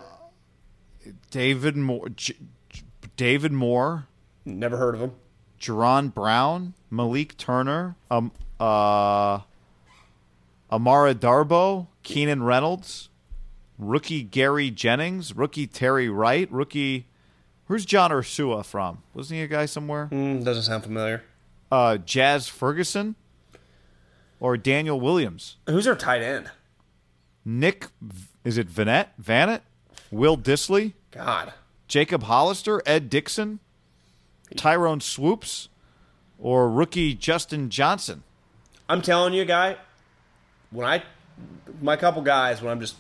David 1.32 1.76
Moore, 1.76 2.10
J- 2.10 2.36
J- 2.70 2.84
David 3.18 3.52
Moore, 3.52 4.06
Never 4.46 4.78
heard 4.78 4.94
of 4.96 5.02
him. 5.02 5.12
Jaron 5.60 6.14
Brown, 6.14 6.74
Malik 6.92 7.36
Turner, 7.38 7.96
um, 8.12 8.32
uh, 8.60 9.40
Amara 10.72 11.16
Darboh, 11.16 11.88
Keenan 12.04 12.44
Reynolds, 12.44 13.10
rookie 13.80 14.22
Gary 14.24 14.70
Jennings, 14.70 15.36
rookie 15.36 15.66
Terry 15.68 16.08
Wright, 16.10 16.52
rookie. 16.52 17.08
Where's 17.70 17.86
John 17.86 18.10
Ursua 18.10 18.66
from? 18.66 19.04
Wasn't 19.14 19.38
he 19.38 19.44
a 19.44 19.48
guy 19.48 19.68
somewhere? 19.68 20.10
Mm, 20.12 20.44
doesn't 20.44 20.64
sound 20.64 20.82
familiar. 20.82 21.22
Uh, 21.72 21.98
Jazz 21.98 22.48
Ferguson, 22.48 23.14
or 24.40 24.58
Daniel 24.58 25.00
Williams, 25.00 25.58
Who's 25.68 25.86
their 25.86 25.96
tight 25.96 26.24
end? 26.24 26.50
Nick. 27.46 27.86
Is 28.44 28.58
it 28.58 28.68
Vannett? 28.70 29.10
Vannett, 29.22 29.62
Will 30.10 30.36
Dissly, 30.36 30.94
God. 31.12 31.54
Jacob 31.88 32.24
Hollister, 32.24 32.82
Ed 32.88 33.08
Dickson, 33.08 33.60
Tyrone 34.58 35.00
Swoopes, 35.00 35.70
or 36.40 36.72
rookie 36.72 37.14
Justin 37.14 37.70
Johnson. 37.70 38.24
I'm 38.90 39.04
telling 39.04 39.36
you, 39.36 39.46
guy, 39.46 39.78
when 40.72 40.88
I, 40.88 41.04
my 41.84 41.96
couple 41.98 42.24
guys, 42.24 42.64
when 42.64 42.72
I'm 42.72 42.80
just 42.80 42.96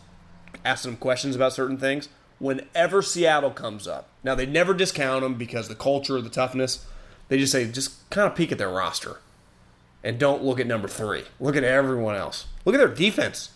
asking 0.64 0.92
them 0.92 1.00
questions 1.00 1.36
about 1.36 1.54
certain 1.54 1.80
things, 1.80 2.08
whenever 2.40 3.02
Seattle 3.02 3.52
comes 3.52 3.88
up, 3.88 4.10
now 4.24 4.36
they 4.36 4.46
never 4.46 4.74
discount 4.74 5.22
them 5.22 5.36
because 5.36 5.68
the 5.68 5.76
culture, 5.76 6.20
the 6.22 6.30
toughness, 6.30 6.86
they 7.28 7.38
just 7.38 7.52
say, 7.52 7.70
just 7.70 8.10
kind 8.10 8.30
of 8.30 8.36
peek 8.36 8.52
at 8.52 8.58
their 8.58 8.70
roster 8.70 9.20
and 10.04 10.18
don't 10.18 10.44
look 10.44 10.60
at 10.60 10.68
number 10.68 10.88
three. 10.88 11.24
Look 11.40 11.56
at 11.56 11.64
everyone 11.64 12.16
else. 12.16 12.48
Look 12.66 12.76
at 12.76 12.80
their 12.80 12.88
defense. 12.88 13.52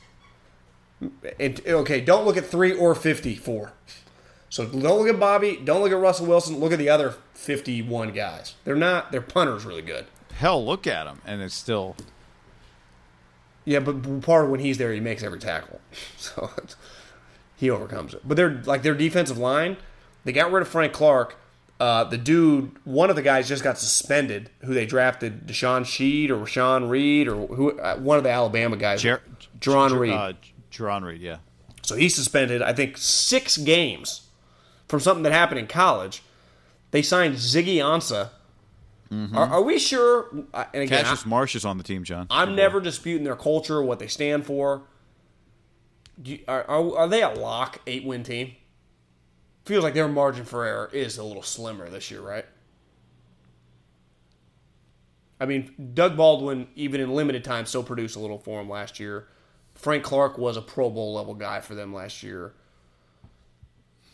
And, 1.39 1.61
okay, 1.65 2.01
don't 2.01 2.25
look 2.25 2.37
at 2.37 2.45
three 2.45 2.73
or 2.73 2.95
54. 2.95 3.73
So 4.49 4.65
don't 4.65 4.83
look 4.83 5.07
at 5.07 5.19
Bobby. 5.19 5.59
Don't 5.63 5.81
look 5.81 5.91
at 5.91 5.97
Russell 5.97 6.27
Wilson. 6.27 6.59
Look 6.59 6.71
at 6.71 6.79
the 6.79 6.89
other 6.89 7.15
51 7.33 8.13
guys. 8.13 8.55
They're 8.63 8.75
not. 8.75 9.11
Their 9.11 9.21
punter's 9.21 9.65
really 9.65 9.81
good. 9.81 10.05
Hell, 10.35 10.63
look 10.63 10.85
at 10.85 11.07
him, 11.07 11.21
and 11.25 11.41
it's 11.41 11.55
still. 11.55 11.95
Yeah, 13.65 13.79
but 13.79 14.21
part 14.21 14.45
of 14.45 14.51
when 14.51 14.59
he's 14.59 14.77
there, 14.77 14.93
he 14.93 14.99
makes 14.99 15.23
every 15.23 15.39
tackle, 15.39 15.79
so 16.17 16.51
it's, 16.57 16.75
he 17.55 17.69
overcomes 17.69 18.13
it. 18.13 18.21
But 18.27 18.37
they're 18.37 18.61
like 18.65 18.83
their 18.83 18.95
defensive 18.95 19.37
line. 19.37 19.77
They 20.25 20.31
got 20.31 20.51
rid 20.51 20.61
of 20.61 20.67
Frank 20.67 20.93
Clark. 20.93 21.37
Uh, 21.79 22.03
the 22.05 22.17
dude, 22.17 22.71
one 22.85 23.09
of 23.09 23.15
the 23.15 23.21
guys 23.21 23.47
just 23.47 23.63
got 23.63 23.77
suspended. 23.77 24.49
Who 24.61 24.73
they 24.73 24.85
drafted, 24.85 25.47
Deshaun 25.47 25.81
Sheed 25.81 26.29
or 26.29 26.37
Rashawn 26.37 26.89
Reed 26.89 27.27
or 27.27 27.47
who? 27.47 27.77
Uh, 27.79 27.97
one 27.97 28.17
of 28.17 28.23
the 28.23 28.29
Alabama 28.29 28.77
guys, 28.77 29.01
Jer- 29.01 29.21
Jarran 29.59 29.89
Jer- 29.89 29.99
Reed. 29.99 30.13
Uh, 30.13 30.33
Jarran 30.71 31.03
Reed, 31.03 31.21
yeah. 31.21 31.37
So 31.81 31.95
he's 31.95 32.15
suspended, 32.15 32.61
I 32.61 32.71
think, 32.73 32.97
six 32.97 33.57
games 33.57 34.27
from 34.87 35.01
something 35.01 35.23
that 35.23 35.33
happened 35.33 35.59
in 35.59 35.67
college. 35.67 36.23
They 36.91 37.01
signed 37.01 37.35
Ziggy 37.35 37.77
Ansah. 37.77 38.29
Are, 39.35 39.47
are 39.47 39.61
we 39.61 39.77
sure? 39.77 40.25
And 40.53 40.83
again, 40.83 41.03
Cassius 41.03 41.25
I, 41.25 41.29
Marsh 41.29 41.55
is 41.55 41.65
on 41.65 41.77
the 41.77 41.83
team, 41.83 42.03
John. 42.03 42.25
I'm 42.31 42.55
never 42.55 42.79
disputing 42.79 43.23
their 43.23 43.35
culture, 43.35 43.83
what 43.83 43.99
they 43.99 44.07
stand 44.07 44.45
for. 44.45 44.81
You, 46.21 46.39
are, 46.47 46.63
are, 46.65 46.97
are 46.97 47.07
they 47.07 47.23
a 47.23 47.29
lock 47.29 47.79
eight 47.87 48.03
win 48.03 48.23
team? 48.23 48.55
Feels 49.65 49.83
like 49.83 49.93
their 49.93 50.07
margin 50.07 50.45
for 50.45 50.65
error 50.65 50.89
is 50.91 51.17
a 51.17 51.23
little 51.23 51.41
slimmer 51.41 51.89
this 51.89 52.11
year, 52.11 52.21
right? 52.21 52.45
I 55.39 55.45
mean, 55.45 55.91
Doug 55.93 56.15
Baldwin, 56.15 56.67
even 56.75 57.01
in 57.01 57.13
limited 57.13 57.43
time, 57.43 57.65
still 57.65 57.83
produced 57.83 58.15
a 58.15 58.19
little 58.19 58.37
for 58.37 58.61
him 58.61 58.69
last 58.69 58.99
year. 58.99 59.27
Frank 59.75 60.03
Clark 60.03 60.37
was 60.37 60.57
a 60.57 60.61
Pro 60.61 60.89
Bowl 60.89 61.13
level 61.15 61.33
guy 61.33 61.59
for 61.59 61.75
them 61.75 61.93
last 61.93 62.23
year. 62.23 62.53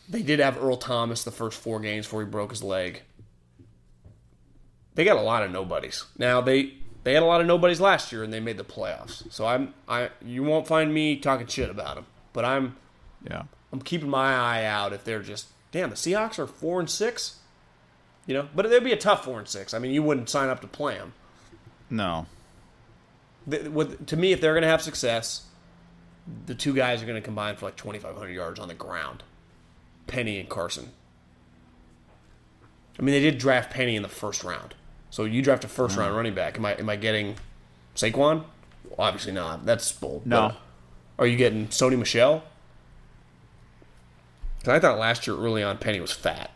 They 0.08 0.22
did 0.22 0.40
have 0.40 0.58
Earl 0.58 0.76
Thomas 0.76 1.22
the 1.22 1.30
first 1.30 1.60
four 1.60 1.78
games 1.78 2.06
before 2.06 2.22
he 2.22 2.28
broke 2.28 2.50
his 2.50 2.62
leg. 2.62 3.02
They 4.94 5.04
got 5.04 5.16
a 5.16 5.22
lot 5.22 5.42
of 5.42 5.52
nobodies. 5.52 6.04
Now 6.18 6.40
they 6.40 6.74
they 7.02 7.14
had 7.14 7.22
a 7.22 7.26
lot 7.26 7.40
of 7.40 7.46
nobodies 7.46 7.80
last 7.80 8.12
year 8.12 8.22
and 8.22 8.32
they 8.32 8.40
made 8.40 8.56
the 8.56 8.64
playoffs. 8.64 9.30
So 9.32 9.46
I'm 9.46 9.74
I 9.88 10.10
you 10.24 10.42
won't 10.42 10.66
find 10.66 10.92
me 10.92 11.16
talking 11.16 11.46
shit 11.46 11.70
about 11.70 11.96
them. 11.96 12.06
But 12.32 12.44
I'm 12.44 12.76
Yeah. 13.28 13.44
I'm 13.72 13.80
keeping 13.80 14.08
my 14.10 14.34
eye 14.34 14.64
out 14.64 14.92
if 14.92 15.04
they're 15.04 15.22
just 15.22 15.46
damn 15.72 15.90
the 15.90 15.96
Seahawks 15.96 16.38
are 16.38 16.46
four 16.46 16.80
and 16.80 16.90
six. 16.90 17.36
You 18.26 18.34
know, 18.34 18.48
but 18.54 18.66
it'd 18.66 18.84
be 18.84 18.92
a 18.92 18.96
tough 18.96 19.24
four 19.24 19.38
and 19.38 19.48
six. 19.48 19.74
I 19.74 19.78
mean, 19.78 19.92
you 19.92 20.02
wouldn't 20.02 20.28
sign 20.28 20.48
up 20.48 20.60
to 20.60 20.66
play 20.66 20.94
them. 20.96 21.14
No. 21.88 22.26
The, 23.46 23.68
with, 23.68 24.06
to 24.06 24.16
me, 24.16 24.32
if 24.32 24.40
they're 24.40 24.52
going 24.52 24.62
to 24.62 24.68
have 24.68 24.82
success, 24.82 25.46
the 26.46 26.54
two 26.54 26.74
guys 26.74 27.02
are 27.02 27.06
going 27.06 27.20
to 27.20 27.24
combine 27.24 27.56
for 27.56 27.64
like 27.66 27.76
2,500 27.76 28.28
yards 28.28 28.60
on 28.60 28.68
the 28.68 28.74
ground. 28.74 29.24
Penny 30.06 30.38
and 30.38 30.48
Carson. 30.48 30.90
I 32.98 33.02
mean, 33.02 33.14
they 33.14 33.20
did 33.20 33.38
draft 33.38 33.72
Penny 33.72 33.96
in 33.96 34.02
the 34.02 34.08
first 34.08 34.44
round. 34.44 34.74
So 35.10 35.24
you 35.24 35.42
draft 35.42 35.64
a 35.64 35.68
first 35.68 35.96
round 35.96 36.14
running 36.16 36.34
back. 36.34 36.56
Am 36.56 36.64
I 36.64 36.74
am 36.74 36.88
I 36.88 36.96
getting 36.96 37.36
Saquon? 37.94 38.44
Well, 38.88 38.96
obviously 38.98 39.32
not. 39.32 39.66
That's 39.66 39.90
bold. 39.92 40.26
No. 40.26 40.48
But 40.48 41.24
Are 41.24 41.26
you 41.26 41.36
getting 41.36 41.68
Sony 41.68 41.98
Michel? 41.98 42.44
Because 44.58 44.74
I 44.74 44.78
thought 44.80 44.98
last 44.98 45.26
year 45.26 45.36
early 45.36 45.62
on 45.62 45.78
Penny 45.78 46.00
was 46.00 46.12
fat. 46.12 46.50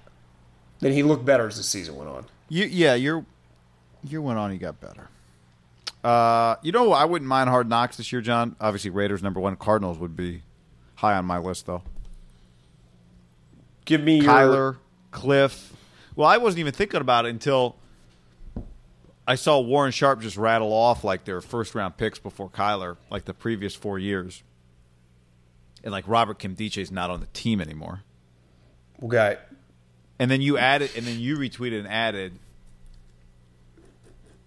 Then 0.80 0.92
he 0.92 1.02
looked 1.02 1.24
better 1.24 1.46
as 1.48 1.56
the 1.56 1.62
season 1.62 1.96
went 1.96 2.10
on. 2.10 2.26
You, 2.48 2.66
yeah, 2.66 2.94
your 2.94 3.24
year 4.02 4.20
went 4.20 4.38
on, 4.38 4.50
He 4.52 4.58
got 4.58 4.80
better. 4.80 5.08
Uh, 6.02 6.56
you 6.62 6.70
know, 6.70 6.92
I 6.92 7.06
wouldn't 7.06 7.28
mind 7.28 7.48
Hard 7.48 7.66
Knocks 7.68 7.96
this 7.96 8.12
year, 8.12 8.20
John. 8.20 8.56
Obviously, 8.60 8.90
Raiders 8.90 9.22
number 9.22 9.40
one. 9.40 9.56
Cardinals 9.56 9.98
would 9.98 10.14
be 10.14 10.42
high 10.96 11.14
on 11.16 11.24
my 11.24 11.38
list, 11.38 11.64
though. 11.64 11.82
Give 13.86 14.02
me 14.02 14.20
your 14.20 14.30
Kyler, 14.30 14.76
Cliff. 15.10 15.72
Well, 16.14 16.28
I 16.28 16.36
wasn't 16.36 16.60
even 16.60 16.74
thinking 16.74 17.00
about 17.00 17.24
it 17.24 17.30
until 17.30 17.76
I 19.26 19.36
saw 19.36 19.58
Warren 19.60 19.92
Sharp 19.92 20.20
just 20.20 20.36
rattle 20.36 20.72
off 20.72 21.02
like 21.02 21.24
their 21.24 21.40
first 21.40 21.74
round 21.74 21.96
picks 21.96 22.18
before 22.18 22.50
Kyler, 22.50 22.96
like 23.10 23.24
the 23.24 23.34
previous 23.34 23.74
four 23.74 23.98
years. 23.98 24.42
And 25.82 25.92
like 25.92 26.04
Robert 26.06 26.38
Nkemdiche's 26.38 26.90
not 26.90 27.10
on 27.10 27.20
the 27.20 27.26
team 27.26 27.60
anymore. 27.60 28.02
guy. 29.06 29.38
And 30.18 30.30
then 30.30 30.40
you 30.40 30.56
added, 30.58 30.90
and 30.96 31.06
then 31.06 31.18
you 31.18 31.36
retweeted 31.36 31.80
and 31.80 31.88
added. 31.88 32.38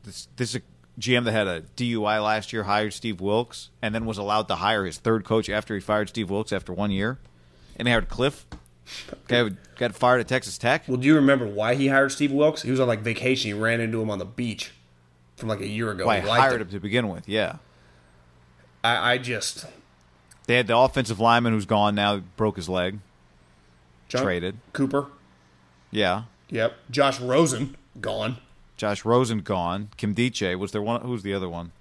This 0.04 0.28
this 0.38 0.50
is 0.52 0.56
a 0.58 0.62
GM 1.00 1.26
that 1.26 1.32
had 1.32 1.48
a 1.48 1.62
DUI 1.76 2.24
last 2.24 2.54
year 2.54 2.64
hired 2.64 2.94
Steve 2.94 3.20
Wilks, 3.20 3.70
and 3.82 3.94
then 3.94 4.06
was 4.06 4.18
allowed 4.18 4.48
to 4.48 4.56
hire 4.56 4.86
his 4.86 4.98
third 4.98 5.26
coach 5.26 5.50
after 5.50 5.76
he 5.76 5.82
fired 5.82 6.10
Steve 6.10 6.30
Wilks 6.30 6.54
after 6.54 6.72
one 6.72 6.92
year, 6.92 7.20
and 7.76 7.86
they 7.88 7.92
hired 7.92 8.10
Cliff. 8.10 8.46
Guy 9.28 9.50
got 9.78 9.94
fired 9.96 10.20
at 10.22 10.28
Texas 10.28 10.58
Tech. 10.58 10.84
Well, 10.88 10.98
do 10.98 11.08
you 11.08 11.16
remember 11.16 11.46
why 11.46 11.76
he 11.76 11.88
hired 11.88 12.12
Steve 12.12 12.32
Wilks? 12.32 12.62
He 12.62 12.72
was 12.72 12.80
on 12.80 12.88
like 12.88 13.02
vacation. 13.02 13.50
He 13.50 13.54
ran 13.54 13.80
into 13.82 14.02
him 14.02 14.10
on 14.10 14.20
the 14.20 14.26
beach 14.26 14.72
from 15.36 15.50
like 15.50 15.60
a 15.62 15.68
year 15.68 15.92
ago. 15.92 16.06
Why 16.06 16.20
He 16.20 16.28
hired 16.28 16.62
him 16.62 16.70
to 16.70 16.80
begin 16.80 17.10
with? 17.10 17.28
Yeah, 17.28 17.58
I, 18.84 19.14
I 19.14 19.18
just 19.18 19.66
they 20.46 20.56
had 20.56 20.68
the 20.68 20.78
offensive 20.78 21.20
lineman 21.20 21.54
who's 21.54 21.66
gone 21.66 21.96
now, 21.96 22.18
broke 22.38 22.56
his 22.56 22.70
leg, 22.70 23.00
John 24.08 24.24
traded. 24.24 24.58
Cooper. 24.74 25.08
Yeah, 25.92 26.24
Yep. 26.50 26.76
Josh 26.90 27.20
Rosen 27.20 27.76
gone. 28.00 28.38
Josh 28.78 29.04
Rosen 29.04 29.40
gone. 29.40 29.90
Nkemdiche 29.98 30.58
was 30.58 30.72
there 30.72 30.82
one? 30.82 31.02
Who's 31.02 31.24
the 31.24 31.34
other 31.34 31.50
one? 31.50 31.72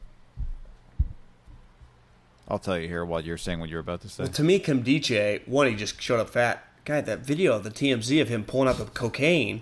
I'll 2.49 2.59
tell 2.59 2.79
you 2.79 2.89
here 2.89 3.05
while 3.05 3.21
you're 3.21 3.37
saying 3.39 3.59
what 3.61 3.69
you're 3.69 3.81
about 3.81 4.01
to 4.03 4.09
say. 4.09 4.23
Well, 4.25 4.33
to 4.33 4.45
me, 4.45 4.61
Nkemdiche, 4.61 5.47
one, 5.49 5.67
he 5.67 5.75
just 5.75 6.01
showed 6.01 6.21
up 6.21 6.31
fat. 6.31 6.63
Guy, 6.87 7.01
that 7.01 7.19
video 7.19 7.53
of 7.53 7.65
the 7.65 7.71
TMZ 7.71 8.23
of 8.23 8.29
him 8.29 8.45
pulling 8.45 8.69
out 8.69 8.79
the 8.79 8.85
cocaine, 8.85 9.61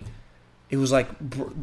it 0.69 0.77
was 0.77 0.93
like, 0.93 1.09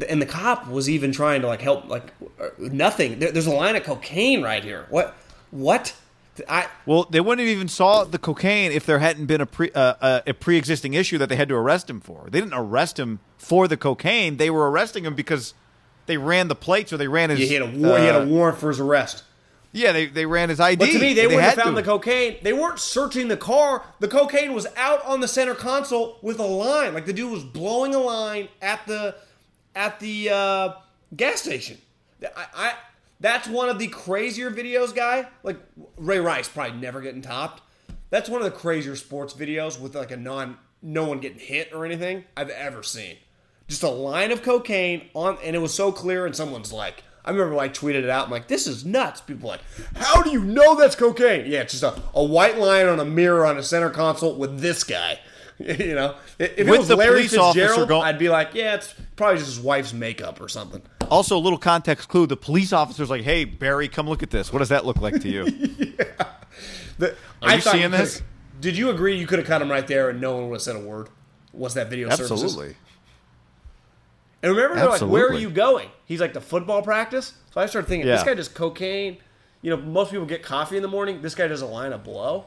and 0.08 0.20
the 0.20 0.26
cop 0.26 0.66
was 0.66 0.90
even 0.90 1.12
trying 1.12 1.40
to 1.42 1.46
like 1.46 1.62
help, 1.62 1.88
like 1.88 2.12
uh, 2.40 2.48
nothing. 2.58 3.20
There, 3.20 3.30
there's 3.30 3.46
a 3.46 3.52
line 3.52 3.76
of 3.76 3.84
cocaine 3.84 4.42
right 4.42 4.64
here. 4.64 4.86
What? 4.90 5.14
What? 5.52 5.94
I 6.48 6.66
Well, 6.84 7.06
they 7.08 7.20
wouldn't 7.20 7.46
have 7.46 7.56
even 7.56 7.68
saw 7.68 8.02
the 8.02 8.18
cocaine 8.18 8.72
if 8.72 8.86
there 8.86 8.98
hadn't 8.98 9.26
been 9.26 9.40
a 9.40 9.46
pre 9.46 9.70
uh, 9.70 9.94
uh, 10.00 10.20
a 10.26 10.32
pre 10.32 10.56
existing 10.56 10.94
issue 10.94 11.16
that 11.18 11.28
they 11.28 11.36
had 11.36 11.48
to 11.48 11.54
arrest 11.54 11.88
him 11.88 12.00
for. 12.00 12.26
They 12.28 12.40
didn't 12.40 12.54
arrest 12.54 12.98
him 12.98 13.20
for 13.38 13.68
the 13.68 13.76
cocaine. 13.76 14.38
They 14.38 14.50
were 14.50 14.68
arresting 14.68 15.04
him 15.04 15.14
because 15.14 15.54
they 16.06 16.16
ran 16.16 16.48
the 16.48 16.56
plates 16.56 16.92
or 16.92 16.96
they 16.96 17.06
ran 17.06 17.30
his. 17.30 17.38
he 17.38 17.54
had 17.54 17.62
a 17.62 17.66
war, 17.66 17.98
he 17.98 18.06
had 18.06 18.16
uh, 18.16 18.22
a 18.22 18.26
warrant 18.26 18.58
for 18.58 18.68
his 18.68 18.80
arrest. 18.80 19.22
Yeah, 19.72 19.92
they, 19.92 20.06
they 20.06 20.26
ran 20.26 20.50
his 20.50 20.60
ID. 20.60 20.76
But 20.76 20.92
to 20.92 20.98
me, 20.98 21.14
they, 21.14 21.26
wouldn't 21.26 21.42
have 21.42 21.54
found 21.54 21.76
to. 21.76 21.82
the 21.82 21.86
cocaine. 21.86 22.36
They 22.42 22.52
weren't 22.52 22.78
searching 22.78 23.28
the 23.28 23.38
car. 23.38 23.82
The 24.00 24.08
cocaine 24.08 24.52
was 24.52 24.66
out 24.76 25.04
on 25.06 25.20
the 25.20 25.28
center 25.28 25.54
console 25.54 26.18
with 26.20 26.38
a 26.38 26.46
line. 26.46 26.92
Like 26.92 27.06
the 27.06 27.12
dude 27.12 27.32
was 27.32 27.42
blowing 27.42 27.94
a 27.94 27.98
line 27.98 28.48
at 28.60 28.86
the 28.86 29.16
at 29.74 29.98
the 29.98 30.28
uh, 30.30 30.74
gas 31.16 31.40
station. 31.40 31.78
I, 32.22 32.46
I 32.54 32.74
that's 33.18 33.48
one 33.48 33.68
of 33.68 33.78
the 33.78 33.88
crazier 33.88 34.50
videos, 34.50 34.94
guy. 34.94 35.28
Like 35.42 35.56
Ray 35.96 36.20
Rice 36.20 36.48
probably 36.48 36.78
never 36.78 37.00
getting 37.00 37.22
topped. 37.22 37.62
That's 38.10 38.28
one 38.28 38.42
of 38.42 38.44
the 38.44 38.56
crazier 38.56 38.96
sports 38.96 39.32
videos 39.32 39.80
with 39.80 39.94
like 39.94 40.10
a 40.10 40.16
non 40.16 40.58
no 40.82 41.04
one 41.04 41.20
getting 41.20 41.38
hit 41.38 41.72
or 41.72 41.86
anything 41.86 42.24
I've 42.36 42.50
ever 42.50 42.82
seen. 42.82 43.16
Just 43.68 43.84
a 43.84 43.88
line 43.88 44.32
of 44.32 44.42
cocaine 44.42 45.08
on, 45.14 45.38
and 45.42 45.56
it 45.56 45.60
was 45.60 45.72
so 45.72 45.92
clear. 45.92 46.26
And 46.26 46.36
someone's 46.36 46.72
like, 46.72 47.04
I 47.24 47.30
remember 47.30 47.54
when 47.54 47.64
I 47.64 47.68
tweeted 47.68 48.02
it 48.02 48.10
out. 48.10 48.26
I'm 48.26 48.30
like, 48.30 48.48
this 48.48 48.66
is 48.66 48.84
nuts. 48.84 49.20
People 49.20 49.48
are 49.48 49.52
like, 49.54 49.60
how 49.94 50.22
do 50.22 50.30
you 50.30 50.42
know 50.42 50.74
that's 50.74 50.96
cocaine? 50.96 51.46
Yeah, 51.46 51.60
it's 51.60 51.78
just 51.78 51.84
a, 51.84 52.00
a 52.14 52.24
white 52.24 52.58
line 52.58 52.86
on 52.86 52.98
a 52.98 53.04
mirror 53.04 53.46
on 53.46 53.58
a 53.58 53.62
center 53.62 53.90
console 53.90 54.34
with 54.34 54.60
this 54.60 54.82
guy. 54.82 55.20
you 55.58 55.94
know, 55.94 56.16
if 56.38 56.58
it 56.58 56.66
With 56.66 56.80
was 56.80 56.88
the 56.88 56.96
Larry 56.96 57.28
Fitzgerald, 57.28 57.88
go- 57.88 58.00
I'd 58.00 58.18
be 58.18 58.28
like, 58.28 58.54
yeah, 58.54 58.74
it's 58.74 58.94
probably 59.16 59.38
just 59.38 59.54
his 59.54 59.60
wife's 59.60 59.92
makeup 59.92 60.40
or 60.40 60.48
something. 60.48 60.82
Also, 61.08 61.36
a 61.36 61.38
little 61.38 61.58
context 61.58 62.08
clue: 62.08 62.26
the 62.26 62.36
police 62.36 62.72
officer's 62.72 63.10
like, 63.10 63.22
"Hey, 63.22 63.44
Barry, 63.44 63.86
come 63.86 64.08
look 64.08 64.22
at 64.22 64.30
this. 64.30 64.52
What 64.52 64.60
does 64.60 64.70
that 64.70 64.86
look 64.86 64.96
like 65.00 65.20
to 65.20 65.28
you?" 65.28 65.94
The, 66.98 67.16
Are 67.40 67.54
you 67.54 67.60
seeing 67.60 67.90
this? 67.90 68.22
Did 68.60 68.76
you 68.76 68.90
agree 68.90 69.16
you 69.16 69.26
could 69.26 69.38
have 69.38 69.48
cut 69.48 69.62
him 69.62 69.70
right 69.70 69.86
there 69.86 70.10
and 70.10 70.20
no 70.20 70.34
one 70.36 70.48
would 70.48 70.56
have 70.56 70.62
said 70.62 70.76
a 70.76 70.80
word? 70.80 71.08
Once 71.52 71.74
that 71.74 71.90
video? 71.90 72.08
Absolutely. 72.10 72.76
And 74.42 74.50
remember, 74.50 74.74
they're 74.74 74.88
like, 74.88 75.00
where 75.02 75.28
are 75.28 75.34
you 75.34 75.50
going? 75.50 75.88
He's 76.04 76.20
like, 76.20 76.32
the 76.32 76.40
football 76.40 76.82
practice? 76.82 77.34
So 77.52 77.60
I 77.60 77.66
started 77.66 77.86
thinking, 77.88 78.08
this 78.08 78.22
guy 78.24 78.34
does 78.34 78.48
cocaine. 78.48 79.18
You 79.60 79.70
know, 79.70 79.76
most 79.76 80.10
people 80.10 80.26
get 80.26 80.42
coffee 80.42 80.76
in 80.76 80.82
the 80.82 80.88
morning. 80.88 81.22
This 81.22 81.36
guy 81.36 81.46
does 81.46 81.62
a 81.62 81.66
line 81.66 81.92
of 81.92 82.02
blow, 82.02 82.46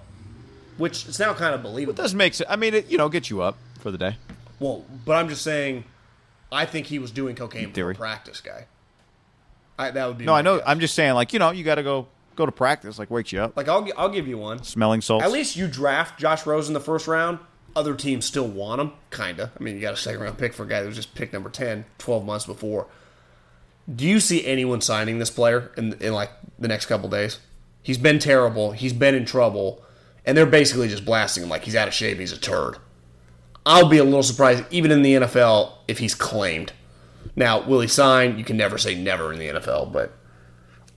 which 0.77 1.05
is 1.07 1.17
now 1.19 1.33
kind 1.33 1.55
of 1.55 1.63
believable. 1.63 1.97
It 1.97 2.03
does 2.03 2.13
make 2.13 2.33
sense. 2.33 2.49
I 2.49 2.57
mean, 2.57 2.73
it 2.73 2.87
you 2.87 2.97
know 2.97 3.07
gets 3.07 3.29
you 3.29 3.41
up 3.41 3.55
for 3.79 3.91
the 3.91 3.97
day. 3.97 4.17
Well, 4.59 4.83
but 5.05 5.13
I'm 5.13 5.29
just 5.29 5.41
saying, 5.41 5.85
I 6.51 6.65
think 6.65 6.87
he 6.87 6.99
was 6.99 7.11
doing 7.11 7.35
cocaine 7.35 7.71
Theory. 7.71 7.95
practice, 7.95 8.41
guy. 8.41 8.65
I, 9.79 9.91
that 9.91 10.07
would 10.07 10.17
be 10.17 10.25
No, 10.25 10.33
I 10.33 10.41
know. 10.41 10.57
guess. 10.57 10.65
I'm 10.67 10.79
just 10.81 10.95
saying, 10.95 11.13
like 11.13 11.31
you 11.31 11.39
know, 11.39 11.51
you 11.51 11.63
got 11.63 11.75
to 11.75 11.83
go 11.83 12.07
go 12.35 12.45
to 12.45 12.51
practice, 12.51 12.99
like 12.99 13.09
wakes 13.09 13.31
you 13.31 13.39
up. 13.39 13.55
like, 13.55 13.69
I'll, 13.69 13.87
I'll 13.97 14.09
give 14.09 14.27
you 14.27 14.37
one. 14.37 14.61
Smelling 14.63 14.99
salts. 14.99 15.23
At 15.23 15.31
least 15.31 15.55
you 15.55 15.67
draft 15.67 16.19
Josh 16.19 16.45
Rose 16.45 16.67
in 16.67 16.73
the 16.73 16.81
first 16.81 17.07
round. 17.07 17.39
Other 17.75 17.95
teams 17.95 18.25
still 18.25 18.47
want 18.47 18.79
him, 18.81 18.93
kind 19.09 19.39
of. 19.39 19.49
I 19.59 19.63
mean, 19.63 19.75
you 19.75 19.81
got 19.81 19.93
a 19.93 19.97
second 19.97 20.21
round 20.21 20.37
pick 20.37 20.53
for 20.53 20.63
a 20.63 20.67
guy 20.67 20.81
that 20.81 20.87
was 20.87 20.95
just 20.95 21.15
picked 21.15 21.33
number 21.33 21.49
10 21.49 21.85
12 21.97 22.25
months 22.25 22.45
before. 22.45 22.87
Do 23.93 24.05
you 24.05 24.19
see 24.19 24.45
anyone 24.45 24.81
signing 24.81 25.19
this 25.19 25.29
player 25.29 25.71
in, 25.77 25.93
in 26.01 26.13
like 26.13 26.31
the 26.57 26.67
next 26.67 26.85
couple 26.87 27.09
days? 27.09 27.39
He's 27.83 27.97
been 27.97 28.17
terrible. 28.17 28.71
He's 28.71 28.93
been 28.93 29.13
in 29.13 29.25
trouble. 29.25 29.83
And 30.25 30.35
they're 30.35 30.47
basically 30.47 30.87
just 30.87 31.05
blasting 31.05 31.43
him 31.43 31.49
like 31.49 31.65
he's 31.65 31.75
out 31.75 31.87
of 31.87 31.93
shape. 31.93 32.17
He's 32.17 32.31
a 32.31 32.39
turd. 32.39 32.77
I'll 33.65 33.89
be 33.89 33.97
a 33.97 34.03
little 34.03 34.23
surprised, 34.23 34.63
even 34.71 34.91
in 34.91 35.01
the 35.01 35.13
NFL, 35.13 35.73
if 35.87 35.99
he's 35.99 36.15
claimed. 36.15 36.73
Now, 37.35 37.61
will 37.61 37.81
he 37.81 37.87
sign? 37.87 38.37
You 38.37 38.43
can 38.43 38.57
never 38.57 38.77
say 38.77 38.95
never 38.95 39.33
in 39.33 39.39
the 39.39 39.49
NFL, 39.49 39.91
but 39.91 40.13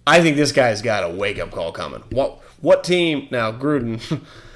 I 0.06 0.22
think 0.22 0.36
this 0.36 0.52
guy's 0.52 0.80
got 0.80 1.05
a 1.05 1.09
wake 1.09 1.38
up 1.38 1.50
call 1.50 1.72
coming. 1.72 2.02
What 2.10 2.40
what 2.60 2.84
team? 2.84 3.28
Now 3.30 3.52
Gruden, 3.52 4.00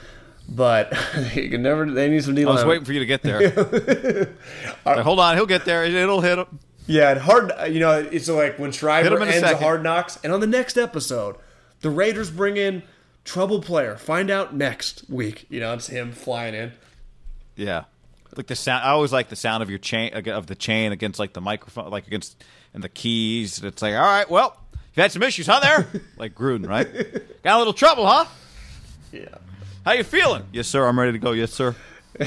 but 0.48 0.92
you 1.34 1.48
can 1.48 1.62
never. 1.62 1.90
They 1.90 2.08
need 2.08 2.24
some 2.24 2.34
D 2.34 2.44
I 2.44 2.50
was 2.50 2.64
waiting 2.64 2.84
for 2.84 2.92
you 2.92 3.00
to 3.00 3.06
get 3.06 3.22
there. 3.22 4.34
Like, 4.84 4.98
hold 4.98 5.20
on, 5.20 5.36
he'll 5.36 5.46
get 5.46 5.64
there. 5.64 5.84
It'll 5.84 6.20
hit 6.20 6.38
him. 6.38 6.58
Yeah, 6.86 7.16
hard. 7.18 7.52
You 7.68 7.78
know, 7.78 7.92
it's 7.98 8.28
like 8.28 8.58
when 8.58 8.72
Shriver 8.72 9.16
him 9.16 9.22
in 9.22 9.28
a 9.28 9.32
ends. 9.32 9.60
Hard 9.60 9.82
Knocks, 9.82 10.18
and 10.24 10.32
on 10.32 10.40
the 10.40 10.46
next 10.46 10.76
episode, 10.76 11.36
the 11.80 11.90
Raiders 11.90 12.30
bring 12.30 12.56
in 12.56 12.82
trouble 13.24 13.62
player. 13.62 13.96
Find 13.96 14.30
out 14.30 14.54
next 14.54 15.08
week. 15.08 15.46
You 15.48 15.60
know, 15.60 15.72
it's 15.74 15.86
him 15.86 16.12
flying 16.12 16.54
in. 16.54 16.72
Yeah, 17.54 17.84
like 18.36 18.46
the 18.46 18.56
sound. 18.56 18.84
I 18.84 18.90
always 18.90 19.12
like 19.12 19.28
the 19.28 19.36
sound 19.36 19.62
of 19.62 19.70
your 19.70 19.78
chain 19.78 20.14
of 20.28 20.46
the 20.46 20.54
chain 20.54 20.92
against 20.92 21.18
like 21.20 21.32
the 21.32 21.40
microphone, 21.40 21.90
like 21.90 22.06
against 22.06 22.42
and 22.74 22.82
the 22.82 22.88
keys. 22.88 23.62
It's 23.62 23.82
like, 23.82 23.94
all 23.94 24.00
right, 24.00 24.28
well, 24.28 24.56
you've 24.72 25.02
had 25.02 25.12
some 25.12 25.22
issues, 25.22 25.46
huh? 25.46 25.60
There, 25.60 26.02
like 26.16 26.34
Gruden, 26.34 26.68
right? 26.68 26.88
Got 27.42 27.56
a 27.56 27.58
little 27.58 27.72
trouble, 27.72 28.06
huh? 28.06 28.24
Yeah, 29.12 29.26
How 29.84 29.92
you 29.92 30.04
feeling? 30.04 30.44
Yes, 30.52 30.68
sir. 30.68 30.86
I'm 30.86 30.98
ready 30.98 31.12
to 31.12 31.18
go. 31.18 31.32
Yes, 31.32 31.52
sir. 31.52 31.74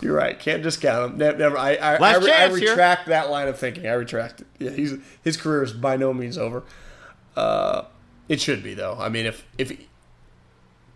you're 0.00 0.14
right. 0.14 0.38
Can't 0.38 0.62
discount 0.62 1.12
him. 1.12 1.18
Never. 1.18 1.38
never 1.38 1.58
I, 1.58 1.74
I, 1.76 1.98
Last 1.98 2.16
I, 2.16 2.18
re- 2.18 2.32
I 2.32 2.36
chance 2.48 2.58
here. 2.58 2.70
retract 2.70 3.06
that 3.06 3.30
line 3.30 3.48
of 3.48 3.58
thinking. 3.58 3.86
I 3.86 3.92
retract 3.92 4.42
it. 4.42 4.46
Yeah, 4.58 4.70
he's 4.70 4.94
his 5.22 5.36
career 5.36 5.62
is 5.62 5.72
by 5.72 5.96
no 5.96 6.12
means 6.12 6.36
over. 6.36 6.62
Uh, 7.36 7.84
it 8.28 8.40
should 8.40 8.62
be 8.62 8.74
though. 8.74 8.96
I 8.98 9.08
mean, 9.08 9.24
if 9.24 9.46
if 9.56 9.72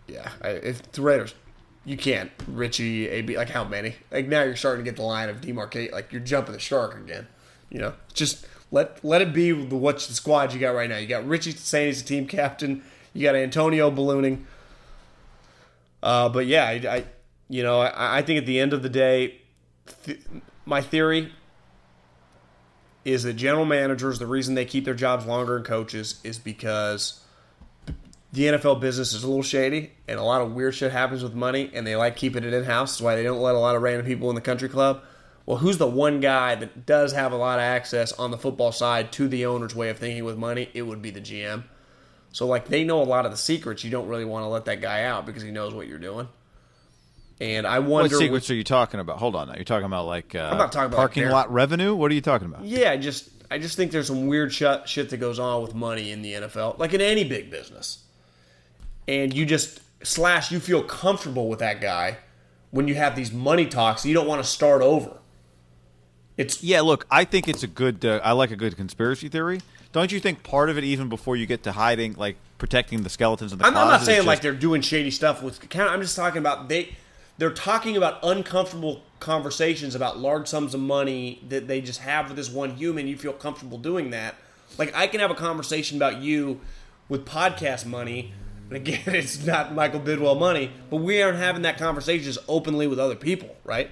yeah, 0.07 0.29
I, 0.41 0.49
if 0.49 0.91
the 0.91 1.01
Raiders, 1.01 1.33
you 1.85 1.97
can't 1.97 2.31
Richie 2.47 3.07
AB 3.09 3.35
like 3.35 3.49
how 3.49 3.63
many? 3.63 3.95
Like 4.11 4.27
now 4.27 4.43
you're 4.43 4.55
starting 4.55 4.85
to 4.85 4.89
get 4.91 4.97
the 4.97 5.03
line 5.05 5.29
of 5.29 5.41
demarcate. 5.41 5.91
Like 5.91 6.11
you're 6.11 6.21
jumping 6.21 6.53
the 6.53 6.59
shark 6.59 6.95
again. 6.95 7.27
You 7.69 7.79
know, 7.79 7.93
just 8.13 8.45
let 8.71 9.03
let 9.03 9.21
it 9.21 9.33
be 9.33 9.51
the 9.51 9.75
what's 9.75 10.07
the 10.07 10.13
squad 10.13 10.53
you 10.53 10.59
got 10.59 10.75
right 10.75 10.89
now. 10.89 10.97
You 10.97 11.07
got 11.07 11.27
Richie 11.27 11.51
saying 11.51 11.87
he's 11.87 12.03
the 12.03 12.07
team 12.07 12.27
captain. 12.27 12.83
You 13.13 13.23
got 13.23 13.35
Antonio 13.35 13.89
ballooning. 13.89 14.45
Uh, 16.01 16.29
but 16.29 16.45
yeah, 16.45 16.65
I, 16.65 16.73
I 16.73 17.05
you 17.49 17.63
know 17.63 17.81
I, 17.81 18.19
I 18.19 18.21
think 18.21 18.39
at 18.39 18.45
the 18.45 18.59
end 18.59 18.73
of 18.73 18.83
the 18.83 18.89
day, 18.89 19.41
th- 20.05 20.19
my 20.65 20.81
theory 20.81 21.31
is 23.05 23.23
that 23.23 23.33
general 23.33 23.65
managers 23.65 24.19
the 24.19 24.27
reason 24.27 24.55
they 24.55 24.65
keep 24.65 24.85
their 24.85 24.93
jobs 24.93 25.25
longer 25.25 25.55
than 25.55 25.63
coaches 25.63 26.19
is 26.23 26.37
because 26.37 27.23
the 28.31 28.43
NFL 28.43 28.79
business 28.79 29.13
is 29.13 29.23
a 29.23 29.27
little 29.27 29.43
shady 29.43 29.91
and 30.07 30.19
a 30.19 30.23
lot 30.23 30.41
of 30.41 30.53
weird 30.53 30.75
shit 30.75 30.91
happens 30.91 31.23
with 31.23 31.33
money 31.33 31.71
and 31.73 31.85
they 31.87 31.95
like 31.95 32.15
keeping 32.15 32.43
it 32.43 32.53
in 32.53 32.63
house. 32.63 32.93
That's 32.93 33.01
why 33.01 33.15
they 33.15 33.23
don't 33.23 33.41
let 33.41 33.55
a 33.55 33.59
lot 33.59 33.75
of 33.75 33.81
random 33.81 34.05
people 34.05 34.29
in 34.29 34.35
the 34.35 34.41
country 34.41 34.69
club. 34.69 35.01
Well, 35.45 35.57
who's 35.57 35.79
the 35.79 35.87
one 35.87 36.19
guy 36.19 36.53
that 36.55 36.85
does 36.85 37.13
have 37.13 37.31
a 37.31 37.35
lot 37.35 37.57
of 37.57 37.63
access 37.63 38.11
on 38.13 38.29
the 38.29 38.37
football 38.37 38.71
side 38.71 39.11
to 39.13 39.27
the 39.27 39.47
owner's 39.47 39.73
way 39.73 39.89
of 39.89 39.97
thinking 39.97 40.23
with 40.23 40.37
money? 40.37 40.69
It 40.75 40.83
would 40.83 41.01
be 41.01 41.09
the 41.09 41.21
GM. 41.21 41.63
So 42.31 42.45
like 42.45 42.67
they 42.67 42.83
know 42.83 43.01
a 43.01 43.05
lot 43.05 43.25
of 43.25 43.31
the 43.31 43.37
secrets. 43.37 43.83
You 43.83 43.91
don't 43.91 44.07
really 44.07 44.25
want 44.25 44.43
to 44.43 44.47
let 44.47 44.65
that 44.65 44.81
guy 44.81 45.03
out 45.03 45.25
because 45.25 45.41
he 45.41 45.51
knows 45.51 45.73
what 45.73 45.87
you're 45.87 45.99
doing. 45.99 46.27
And 47.41 47.65
I 47.65 47.79
wonder 47.79 48.15
What 48.15 48.19
secrets 48.19 48.49
are 48.49 48.55
you 48.55 48.65
talking 48.65 48.99
about? 48.99 49.17
Hold 49.17 49.35
on, 49.35 49.47
now 49.47 49.55
you're 49.55 49.63
talking 49.63 49.85
about 49.85 50.05
like 50.05 50.35
uh, 50.35 50.49
I'm 50.51 50.57
not 50.57 50.71
talking 50.71 50.87
about, 50.87 50.97
parking 50.97 51.23
like, 51.23 51.31
lot 51.31 51.53
revenue. 51.53 51.95
What 51.95 52.11
are 52.11 52.13
you 52.13 52.21
talking 52.21 52.47
about? 52.47 52.65
Yeah, 52.65 52.91
I 52.91 52.97
just 52.97 53.29
I 53.49 53.57
just 53.57 53.77
think 53.77 53.91
there's 53.91 54.07
some 54.07 54.27
weird 54.27 54.53
shit, 54.53 54.87
shit 54.87 55.09
that 55.09 55.17
goes 55.17 55.39
on 55.39 55.61
with 55.61 55.73
money 55.73 56.11
in 56.11 56.21
the 56.21 56.33
NFL, 56.33 56.77
like 56.77 56.93
in 56.93 57.01
any 57.01 57.23
big 57.23 57.49
business. 57.49 58.03
And 59.07 59.33
you 59.33 59.45
just 59.45 59.79
slash 60.03 60.51
you 60.51 60.59
feel 60.59 60.83
comfortable 60.83 61.49
with 61.49 61.59
that 61.59 61.81
guy 61.81 62.17
when 62.71 62.87
you 62.87 62.95
have 62.95 63.15
these 63.15 63.31
money 63.31 63.65
talks. 63.65 64.05
You 64.05 64.13
don't 64.13 64.27
want 64.27 64.43
to 64.43 64.49
start 64.49 64.81
over. 64.81 65.17
It's 66.37 66.63
Yeah, 66.63 66.81
look, 66.81 67.05
I 67.09 67.25
think 67.25 67.47
it's 67.47 67.63
a 67.63 67.67
good. 67.67 68.05
Uh, 68.05 68.19
I 68.23 68.33
like 68.33 68.51
a 68.51 68.55
good 68.55 68.77
conspiracy 68.77 69.29
theory. 69.29 69.61
Don't 69.91 70.11
you 70.11 70.19
think 70.19 70.43
part 70.43 70.69
of 70.69 70.77
it, 70.77 70.83
even 70.83 71.09
before 71.09 71.35
you 71.35 71.45
get 71.45 71.63
to 71.63 71.71
hiding, 71.71 72.13
like 72.13 72.37
protecting 72.57 73.03
the 73.03 73.09
skeletons 73.09 73.51
in 73.51 73.57
the 73.57 73.65
I'm, 73.65 73.75
I'm 73.75 73.87
not 73.87 74.01
saying 74.01 74.25
like 74.25 74.41
they're 74.41 74.53
doing 74.53 74.81
shady 74.81 75.11
stuff 75.11 75.41
with 75.41 75.63
account. 75.63 75.91
I'm 75.91 76.01
just 76.01 76.15
talking 76.15 76.39
about 76.39 76.69
they 76.69 76.95
they're 77.37 77.49
talking 77.49 77.97
about 77.97 78.19
uncomfortable 78.21 79.01
conversations 79.19 79.95
about 79.95 80.19
large 80.19 80.47
sums 80.47 80.73
of 80.73 80.81
money 80.81 81.41
that 81.49 81.67
they 81.67 81.81
just 81.81 82.01
have 82.01 82.27
with 82.27 82.37
this 82.37 82.49
one 82.49 82.71
human. 82.71 83.07
You 83.07 83.17
feel 83.17 83.33
comfortable 83.33 83.77
doing 83.77 84.11
that. 84.11 84.35
Like 84.77 84.93
I 84.95 85.07
can 85.07 85.21
have 85.21 85.31
a 85.31 85.35
conversation 85.35 85.97
about 85.97 86.21
you 86.21 86.61
with 87.07 87.25
podcast 87.25 87.85
money. 87.85 88.33
And 88.67 88.77
again, 88.77 89.01
it's 89.07 89.43
not 89.43 89.73
Michael 89.73 89.99
Bidwell 90.01 90.35
money, 90.35 90.71
but 90.89 90.97
we 90.97 91.21
aren't 91.21 91.37
having 91.37 91.63
that 91.63 91.77
conversation 91.77 92.25
just 92.25 92.39
openly 92.47 92.85
with 92.85 92.99
other 92.99 93.15
people, 93.15 93.55
right? 93.63 93.89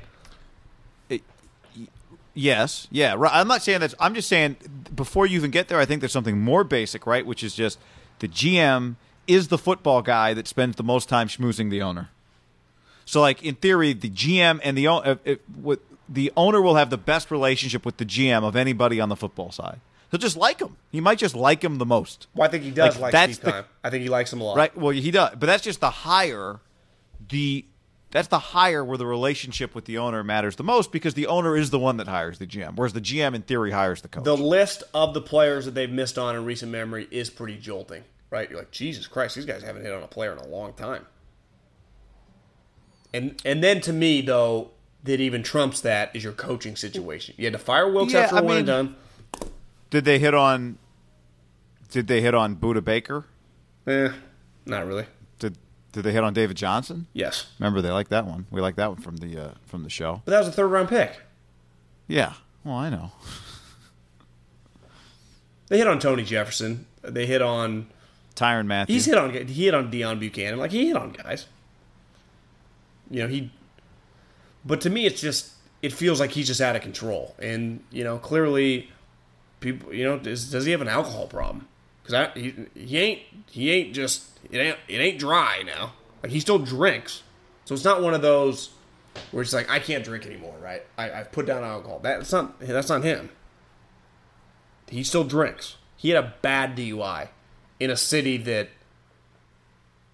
Yes, 2.38 2.88
yeah. 2.92 3.16
Right. 3.18 3.32
I'm 3.34 3.48
not 3.48 3.64
saying 3.64 3.80
that. 3.80 3.96
I'm 4.00 4.14
just 4.14 4.30
saying 4.30 4.58
before 4.96 5.26
you 5.26 5.38
even 5.38 5.50
get 5.50 5.70
there, 5.70 5.80
I 5.80 5.86
think 5.86 6.02
there's 6.02 6.12
something 6.12 6.40
more 6.40 6.64
basic, 6.64 7.08
right? 7.08 7.26
Which 7.26 7.44
is 7.44 7.56
just 7.56 7.80
the 8.20 8.28
GM 8.28 8.96
is 9.26 9.48
the 9.48 9.58
football 9.58 10.04
guy 10.04 10.36
that 10.36 10.48
spends 10.48 10.76
the 10.76 10.84
most 10.84 11.10
time 11.10 11.30
schmoozing 11.30 11.72
the 11.72 11.82
owner. 11.82 12.10
So, 13.06 13.22
like 13.22 13.42
in 13.42 13.56
theory, 13.56 13.94
the 13.94 14.10
GM 14.12 14.60
and 14.64 14.78
the 14.78 14.88
uh, 14.88 15.16
uh, 15.26 15.36
with 15.60 15.80
the 16.08 16.32
owner 16.38 16.62
will 16.62 16.76
have 16.76 16.92
the 16.92 16.98
best 16.98 17.32
relationship 17.32 17.84
with 17.84 17.98
the 17.98 18.06
GM 18.06 18.44
of 18.44 18.56
anybody 18.56 19.02
on 19.02 19.10
the 19.10 19.16
football 19.16 19.52
side. 19.52 19.80
He'll 20.12 20.20
just 20.20 20.38
like 20.38 20.60
him. 20.62 20.78
He 20.92 21.02
might 21.02 21.18
just 21.18 21.36
like 21.36 21.64
him 21.64 21.80
the 21.80 21.86
most. 21.86 22.28
Well, 22.36 22.48
I 22.48 22.52
think 22.52 22.64
he 22.64 22.72
does 22.72 22.96
Like, 22.96 23.02
like, 23.02 23.12
that's 23.14 23.34
Steve 23.34 23.46
the-. 23.46 23.66
I 23.84 23.90
think 23.90 24.04
he 24.04 24.10
likes 24.10 24.32
him 24.32 24.42
a 24.42 24.44
lot. 24.44 24.58
Right. 24.58 24.78
Well, 24.78 24.92
he 24.92 25.10
does, 25.10 25.32
but 25.32 25.48
that's 25.48 25.64
just 25.64 25.80
the 25.80 25.90
higher 25.90 26.60
The 27.30 27.66
that's 28.18 28.30
the 28.30 28.40
hire 28.40 28.84
where 28.84 28.98
the 28.98 29.06
relationship 29.06 29.76
with 29.76 29.86
the 29.86 30.00
owner 30.00 30.24
matters 30.24 30.56
the 30.56 30.64
most 30.64 30.92
because 30.92 31.14
the 31.14 31.28
owner 31.28 31.56
is 31.56 31.70
the 31.70 31.78
one 31.78 31.98
that 31.98 32.08
hires 32.08 32.40
the 32.40 32.48
GM, 32.48 32.76
whereas 32.76 32.94
the 32.94 33.00
GM 33.00 33.36
in 33.36 33.44
theory 33.44 33.70
hires 33.70 34.02
the 34.02 34.08
coach. 34.08 34.24
The 34.24 34.36
list 34.36 34.82
of 34.92 35.14
the 35.14 35.22
players 35.22 35.66
that 35.66 35.76
they've 35.76 35.88
missed 35.92 36.18
on 36.18 36.36
in 36.36 36.44
recent 36.44 36.72
memory 36.72 37.08
is 37.12 37.30
pretty 37.30 37.58
jolting, 37.60 38.04
right? 38.32 38.50
You're 38.50 38.58
like, 38.58 38.72
Jesus 38.72 39.06
Christ, 39.06 39.36
these 39.36 39.46
guys 39.46 39.62
haven't 39.62 39.84
hit 39.84 39.94
on 39.94 40.02
a 40.02 40.08
player 40.08 40.32
in 40.32 40.40
a 40.40 40.48
long 40.48 40.74
time. 40.74 41.06
And 43.14 43.40
and 43.46 43.64
then 43.64 43.82
to 43.82 43.94
me 43.94 44.22
though, 44.22 44.72
that 45.04 45.20
even 45.20 45.44
trumps 45.44 45.80
that 45.82 46.16
is 46.16 46.24
your 46.24 46.34
coaching 46.34 46.76
situation. 46.76 47.36
You 47.38 47.46
had 47.46 47.54
to 47.54 47.60
fire 47.60 47.92
Wilks 47.92 48.14
Yeah, 48.14 48.22
after 48.22 48.38
I 48.38 48.42
one 48.42 48.58
and 48.58 48.66
mean- 48.68 48.76
done. 48.76 48.96
did 49.92 50.06
they 50.06 50.18
hit 50.18 50.34
on? 50.34 50.80
Did 51.92 52.08
they 52.08 52.22
hit 52.22 52.34
on 52.34 52.56
Budda 52.56 52.84
Baker? 52.84 53.26
Eh, 53.86 54.10
not 54.66 54.88
really. 54.88 55.06
Did 55.98 56.04
they 56.04 56.12
hit 56.12 56.24
on 56.24 56.32
David 56.36 56.56
Johnson? 56.58 57.08
Yes, 57.12 57.48
Remember 57.58 57.82
they 57.82 57.90
like 57.90 58.10
that 58.10 58.28
one. 58.28 58.46
We 58.52 58.62
like 58.62 58.76
that 58.76 58.90
one 58.92 59.02
from 59.02 59.18
the 59.18 59.46
uh, 59.46 59.52
from 59.66 59.82
the 59.82 59.90
show. 59.90 60.22
but 60.26 60.30
that 60.32 60.38
was 60.38 60.48
a 60.48 60.52
third 60.52 60.68
round 60.68 60.90
pick. 60.90 61.22
Yeah. 62.08 62.34
Well, 62.64 62.76
I 62.76 62.92
know. 62.92 63.14
They 65.70 65.80
hit 65.80 65.88
on 65.88 65.98
Tony 65.98 66.24
Jefferson. 66.24 66.86
They 67.02 67.26
hit 67.26 67.42
on. 67.42 67.88
Tyrann 68.36 68.68
Mathieu. 68.68 68.94
He's 68.94 69.06
hit 69.06 69.18
on. 69.18 69.34
He 69.34 69.66
hit 69.66 69.74
on 69.74 69.90
Deone 69.90 70.20
Bucannon. 70.22 70.58
Like 70.58 70.70
he 70.70 70.86
hit 70.86 70.96
on 70.96 71.14
guys. 71.14 71.48
You 73.10 73.24
know 73.24 73.28
he. 73.28 73.52
But 74.64 74.82
to 74.82 74.92
me, 74.92 75.08
it's 75.08 75.20
just 75.20 75.54
it 75.82 75.94
feels 75.94 76.20
like 76.20 76.30
he's 76.30 76.46
just 76.46 76.62
out 76.62 76.76
of 76.76 76.84
control, 76.84 77.34
and 77.40 77.84
you 77.90 78.04
know 78.04 78.20
clearly, 78.20 78.92
people. 79.62 79.92
You 79.92 80.04
know, 80.04 80.20
does, 80.20 80.52
does 80.52 80.66
he 80.66 80.72
have 80.74 80.82
an 80.82 80.90
alcohol 80.90 81.26
problem? 81.26 81.68
Because 82.08 82.34
he 82.36 82.56
he 82.76 82.98
ain't 82.98 83.22
he 83.50 83.72
ain't 83.72 83.94
just 83.94 84.40
it 84.52 84.58
ain't 84.58 84.78
it 84.88 84.98
ain't 84.98 85.20
dry 85.20 85.64
now. 85.66 85.94
Like 86.24 86.32
he 86.32 86.40
still 86.40 86.60
drinks, 86.60 87.24
so 87.66 87.74
it's 87.74 87.84
not 87.84 88.02
one 88.02 88.14
of 88.14 88.22
those 88.22 88.70
where 89.32 89.42
it's 89.42 89.54
like 89.54 89.70
I 89.70 89.80
can't 89.80 90.04
drink 90.04 90.26
anymore. 90.26 90.56
Right? 90.62 90.84
I 90.98 91.12
I've 91.12 91.32
put 91.32 91.46
down 91.46 91.64
alcohol. 91.64 92.00
That's 92.02 92.32
not 92.32 92.60
that's 92.60 92.90
not 92.90 93.04
him. 93.04 93.30
He 94.88 95.04
still 95.04 95.24
drinks. 95.24 95.76
He 95.98 96.10
had 96.10 96.24
a 96.24 96.34
bad 96.42 96.78
DUI 96.78 97.30
in 97.80 97.90
a 97.90 97.98
city 97.98 98.38
that. 98.38 98.70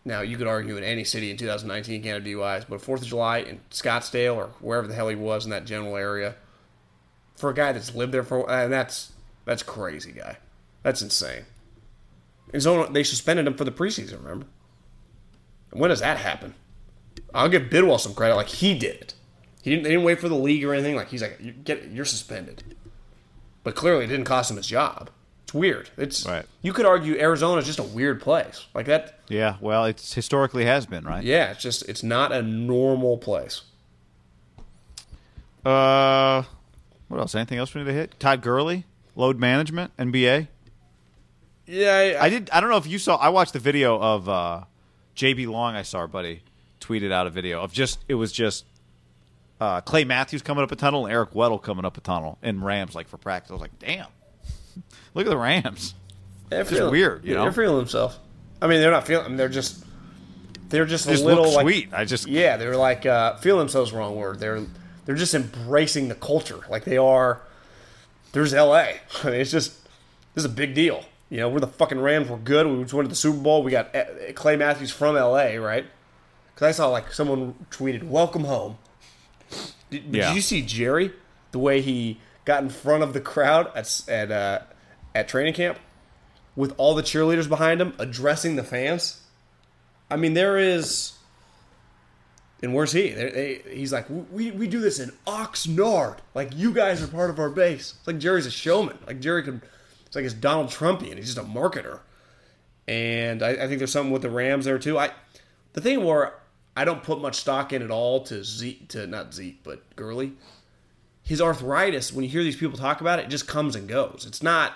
Now 0.06 0.20
you 0.20 0.36
could 0.36 0.48
argue 0.48 0.76
in 0.76 0.84
any 0.84 1.06
city 1.06 1.32
in 1.32 1.38
2019 1.38 2.04
can't 2.04 2.16
have 2.16 2.24
DUIs, 2.24 2.66
but 2.68 2.82
Fourth 2.82 3.04
of 3.04 3.08
July 3.08 3.38
in 3.38 3.62
Scottsdale 3.72 4.36
or 4.36 4.50
wherever 4.60 4.86
the 4.86 4.94
hell 4.94 5.08
he 5.08 5.16
was 5.16 5.46
in 5.46 5.52
that 5.52 5.64
general 5.64 5.96
area, 5.96 6.36
for 7.38 7.52
a 7.52 7.54
guy 7.54 7.72
that's 7.72 7.96
lived 7.96 8.14
there 8.14 8.24
for, 8.24 8.50
and 8.52 8.74
that's 8.74 9.14
that's 9.46 9.64
crazy, 9.64 10.12
guy. 10.12 10.40
That's 10.82 11.02
insane. 11.02 11.46
His 12.54 12.66
own, 12.66 12.94
they 12.94 13.04
suspended 13.04 13.46
him 13.46 13.56
for 13.56 13.66
the 13.66 13.72
preseason. 13.72 14.24
Remember? 14.24 14.46
And 15.72 15.82
when 15.82 15.90
does 15.90 16.00
that 16.00 16.18
happen? 16.18 16.54
I'll 17.34 17.50
give 17.50 17.70
Bidwell 17.70 17.98
some 17.98 18.14
credit. 18.14 18.36
Like 18.36 18.48
he 18.48 18.78
did 18.78 18.96
it. 18.96 19.14
He 19.64 19.72
didn't. 19.72 19.84
They 19.84 19.90
didn't 19.90 20.06
wait 20.06 20.20
for 20.20 20.30
the 20.30 20.36
league 20.36 20.64
or 20.64 20.74
anything. 20.74 20.96
Like 20.96 21.10
he's 21.10 21.22
like, 21.22 21.38
you 21.42 21.52
get, 21.52 21.90
you're 21.92 22.06
suspended. 22.06 22.76
But 23.64 23.76
clearly, 23.76 24.06
it 24.06 24.10
didn't 24.10 24.26
cost 24.26 24.52
him 24.52 24.58
his 24.58 24.68
job. 24.68 25.10
It's 25.46 25.54
weird. 25.54 25.90
It's 25.98 26.26
Right. 26.28 26.46
You 26.62 26.74
could 26.74 26.86
argue 26.86 27.18
Arizona 27.18 27.60
is 27.60 27.66
just 27.66 27.80
a 27.80 27.84
weird 27.84 28.22
place. 28.22 28.68
Like 28.74 28.86
that. 28.86 29.20
yeah. 29.28 29.56
Well, 29.60 29.86
it's 29.86 30.14
historically 30.14 30.66
has 30.66 30.86
been 30.86 31.06
right. 31.06 31.24
Yeah, 31.24 31.52
it's 31.52 31.62
just 31.62 31.88
it's 31.90 32.04
not 32.04 32.32
a 32.32 32.42
normal 32.42 33.18
place. 33.18 33.62
Uh, 35.66 36.44
what 37.08 37.20
else? 37.20 37.36
Anything 37.36 37.58
else 37.58 37.74
we 37.74 37.82
need 37.82 37.88
to 37.88 37.94
hit? 37.94 38.20
Todd 38.20 38.42
Gurley, 38.42 38.86
load 39.16 39.40
management, 39.40 39.96
NBA. 39.98 40.50
Yeah, 41.66 42.18
I 42.20 42.30
did. 42.30 42.50
I 42.52 42.60
don't 42.60 42.70
know 42.70 42.78
if 42.78 42.88
you 42.88 43.00
saw. 43.00 43.16
I 43.16 43.30
watched 43.30 43.54
the 43.54 43.60
video 43.60 44.00
of 44.00 44.28
uh, 44.28 44.64
JB 45.16 45.48
Long. 45.48 45.76
I 45.76 45.84
saw 45.84 46.00
our 46.00 46.08
buddy 46.08 46.42
tweeted 46.82 47.12
out 47.12 47.28
a 47.28 47.30
video 47.30 47.62
of 47.62 47.72
just. 47.72 48.00
It 48.08 48.16
was 48.16 48.32
just 48.32 48.66
uh, 49.62 49.82
Clay 49.82 50.04
Matthews 50.04 50.42
coming 50.42 50.64
up 50.64 50.72
a 50.72 50.76
tunnel 50.76 51.06
and 51.06 51.14
Eric 51.14 51.32
Weddle 51.32 51.62
coming 51.62 51.86
up 51.86 51.98
a 51.98 52.02
tunnel 52.02 52.38
and 52.42 52.64
Rams 52.64 52.96
like 52.96 53.08
for 53.08 53.18
practice. 53.18 53.52
I 53.52 53.54
was 53.54 53.62
like, 53.62 53.80
damn, 53.80 54.08
look 55.14 55.26
at 55.26 55.30
the 55.30 55.38
Rams. 55.38 55.96
They're 56.50 56.62
It's 56.62 56.70
just 56.70 56.92
weird, 56.92 57.24
you 57.24 57.32
yeah, 57.32 57.38
know? 57.38 57.44
They're 57.44 57.54
feeling 57.54 57.78
themselves. 57.78 58.20
I 58.62 58.68
mean, 58.68 58.82
they're 58.82 58.92
not 58.92 59.08
feeling. 59.08 59.26
I 59.26 59.28
mean, 59.30 59.38
they're 59.38 59.50
just. 59.50 59.86
They're 60.70 60.86
just, 60.86 61.08
just 61.08 61.22
a 61.22 61.26
little 61.26 61.46
look 61.46 61.56
like, 61.56 61.64
sweet. 61.66 61.94
I 61.94 62.04
just 62.04 62.28
Yeah, 62.28 62.58
they're 62.58 62.76
like 62.76 63.06
uh, 63.06 63.36
feeling 63.38 63.60
themselves. 63.60 63.94
Wrong 63.94 64.16
word. 64.16 64.40
They're 64.40 64.66
they're 65.06 65.16
just 65.16 65.36
embracing 65.36 66.08
the 66.08 66.16
culture. 66.16 66.62
Like 66.68 66.84
they 66.84 66.98
are. 66.98 67.42
There's 68.32 68.56
L.A. 68.56 69.00
I 69.24 69.26
mean, 69.26 69.36
it's 69.36 69.52
just 69.52 69.84
this 70.34 70.44
is 70.44 70.46
a 70.46 70.50
big 70.50 70.74
deal. 70.74 71.06
You 71.34 71.40
know, 71.40 71.50
we're 71.50 71.62
the 71.62 71.68
fucking 71.68 72.00
Rams. 72.00 72.30
We're 72.30 72.38
good. 72.38 72.68
We 72.68 72.84
just 72.84 72.94
went 72.94 73.08
to 73.08 73.10
the 73.10 73.16
Super 73.16 73.40
Bowl. 73.40 73.64
We 73.64 73.72
got 73.72 73.96
uh, 73.96 74.04
Clay 74.36 74.56
Matthews 74.56 74.92
from 74.92 75.18
L.A. 75.18 75.58
Right? 75.58 75.84
Because 76.54 76.68
I 76.68 76.72
saw 76.72 76.90
like 76.90 77.12
someone 77.12 77.56
tweeted, 77.72 78.04
"Welcome 78.04 78.44
home." 78.44 78.78
Did, 79.90 80.12
did 80.12 80.16
Yeah. 80.16 80.34
you 80.36 80.42
see 80.42 80.62
Jerry? 80.62 81.12
The 81.52 81.58
way 81.58 81.82
he 81.82 82.20
got 82.46 82.62
in 82.62 82.70
front 82.70 83.02
of 83.02 83.14
the 83.14 83.20
crowd 83.20 83.72
at 83.76 84.04
at 84.08 84.32
uh, 84.32 84.60
at 85.16 85.28
training 85.28 85.56
camp 85.56 85.80
with 86.56 86.76
all 86.78 86.94
the 86.94 87.02
cheerleaders 87.02 87.50
behind 87.50 87.82
him 87.82 87.94
addressing 87.98 88.56
the 88.56 88.64
fans. 88.64 89.22
I 90.12 90.18
mean, 90.18 90.36
there 90.36 90.60
is. 90.60 91.14
And 92.62 92.76
where's 92.76 92.92
he? 92.92 93.10
They, 93.10 93.30
they, 93.66 93.76
he's 93.76 93.92
like, 93.92 94.06
we, 94.32 94.52
we 94.52 94.68
do 94.68 94.80
this 94.82 95.00
in 95.00 95.12
Oxnard. 95.26 96.18
Like, 96.36 96.56
you 96.56 96.72
guys 96.74 97.02
are 97.02 97.08
part 97.08 97.32
of 97.32 97.40
our 97.40 97.50
base. 97.50 97.96
It's 97.98 98.08
like 98.08 98.20
Jerry's 98.20 98.46
a 98.46 98.52
showman. 98.52 99.00
Like, 99.08 99.20
Jerry 99.20 99.42
could. 99.42 99.62
It's 100.14 100.16
like 100.16 100.26
it's 100.26 100.36
Donald 100.36 100.68
Trumpian. 100.68 101.16
He's 101.16 101.34
just 101.34 101.40
a 101.40 101.42
marketer. 101.42 102.02
And 102.88 103.42
I, 103.42 103.50
I 103.50 103.68
think 103.68 103.80
there's 103.80 103.92
something 103.92 104.14
with 104.14 104.22
the 104.22 104.30
Rams 104.30 104.66
there, 104.66 104.78
too. 104.78 105.00
I 105.00 105.10
The 105.74 105.82
thing 105.82 106.04
where 106.04 106.36
I 106.78 106.86
don't 106.86 107.02
put 107.02 107.20
much 107.20 107.38
stock 107.38 107.74
in 107.74 107.82
at 107.82 107.90
all 107.90 108.22
to 108.26 108.44
Zeke, 108.44 108.88
to 108.90 109.08
not 109.08 109.34
Zeke, 109.34 109.64
but 109.64 109.96
Gurley, 109.96 110.34
his 111.24 111.42
arthritis, 111.42 112.14
when 112.14 112.24
you 112.24 112.30
hear 112.30 112.44
these 112.44 112.56
people 112.56 112.78
talk 112.78 113.02
about 113.02 113.18
it, 113.18 113.26
it 113.26 113.30
just 113.30 113.48
comes 113.48 113.76
and 113.76 113.88
goes. 113.88 114.26
It's 114.28 114.44
not 114.44 114.74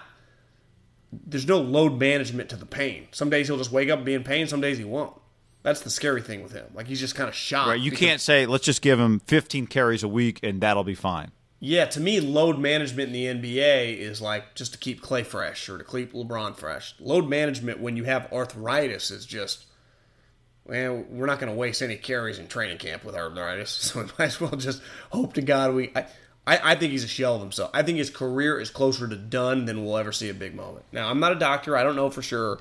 there's 1.13 1.47
no 1.47 1.59
load 1.59 1.99
management 1.99 2.49
to 2.49 2.55
the 2.55 2.65
pain. 2.65 3.07
Some 3.11 3.29
days 3.29 3.45
he'll 3.45 3.57
just 3.57 3.71
wake 3.71 3.91
up 3.91 3.97
and 3.97 4.05
be 4.07 4.15
in 4.15 4.23
pain. 4.23 4.47
Some 4.47 4.59
days 4.59 4.79
he 4.79 4.85
won't. 4.85 5.13
That's 5.61 5.81
the 5.81 5.91
scary 5.91 6.23
thing 6.23 6.41
with 6.41 6.51
him. 6.51 6.65
Like 6.73 6.87
he's 6.87 6.99
just 6.99 7.13
kind 7.13 7.29
of 7.29 7.35
shocked. 7.35 7.69
right. 7.69 7.79
You 7.79 7.91
because- 7.91 8.07
can't 8.07 8.21
say 8.21 8.47
let's 8.47 8.65
just 8.65 8.81
give 8.81 8.99
him 8.99 9.19
15 9.27 9.67
carries 9.67 10.01
a 10.01 10.07
week 10.07 10.39
and 10.41 10.61
that'll 10.61 10.83
be 10.83 10.95
fine. 10.95 11.29
Yeah, 11.59 11.85
to 11.85 11.99
me, 11.99 12.19
load 12.19 12.59
management 12.59 13.15
in 13.15 13.41
the 13.41 13.49
NBA 13.49 13.97
is 13.97 14.21
like 14.21 14.53
just 14.53 14.73
to 14.73 14.79
keep 14.79 15.01
Clay 15.01 15.23
fresh 15.23 15.67
or 15.69 15.77
to 15.77 15.83
keep 15.83 16.13
LeBron 16.13 16.55
fresh. 16.55 16.93
Load 16.99 17.27
management 17.27 17.79
when 17.79 17.97
you 17.97 18.03
have 18.03 18.31
arthritis 18.31 19.09
is 19.09 19.25
just, 19.25 19.65
well, 20.65 21.03
we're 21.09 21.25
not 21.25 21.39
going 21.39 21.51
to 21.51 21.57
waste 21.57 21.81
any 21.81 21.95
carries 21.95 22.37
in 22.37 22.47
training 22.47 22.77
camp 22.77 23.03
with 23.03 23.15
arthritis, 23.15 23.69
so 23.71 24.01
we 24.01 24.05
might 24.19 24.25
as 24.25 24.39
well 24.39 24.51
just 24.51 24.81
hope 25.11 25.33
to 25.33 25.41
God 25.41 25.73
we. 25.73 25.91
I, 25.95 26.05
I, 26.45 26.59
I 26.71 26.75
think 26.75 26.91
he's 26.91 27.03
a 27.03 27.09
shell 27.09 27.35
of 27.35 27.41
himself. 27.41 27.71
I 27.73 27.81
think 27.81 27.97
his 27.97 28.11
career 28.11 28.59
is 28.59 28.69
closer 28.69 29.07
to 29.07 29.15
done 29.15 29.65
than 29.65 29.83
we'll 29.83 29.97
ever 29.97 30.11
see 30.11 30.29
a 30.29 30.35
big 30.35 30.53
moment. 30.53 30.85
Now, 30.91 31.09
I'm 31.09 31.19
not 31.19 31.31
a 31.31 31.39
doctor. 31.39 31.75
I 31.75 31.83
don't 31.83 31.95
know 31.95 32.09
for 32.09 32.21
sure. 32.21 32.59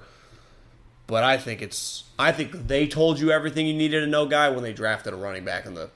But 1.06 1.22
I 1.22 1.38
think 1.38 1.62
it's. 1.62 2.02
I 2.18 2.32
think 2.32 2.66
they 2.66 2.88
told 2.88 3.20
you 3.20 3.30
everything 3.30 3.66
you 3.66 3.74
needed 3.74 4.00
to 4.00 4.06
know, 4.08 4.26
guy, 4.26 4.48
when 4.48 4.62
they 4.62 4.72
drafted 4.72 5.12
a 5.12 5.16
running 5.16 5.44
back 5.44 5.66
in 5.66 5.74
the, 5.74 5.90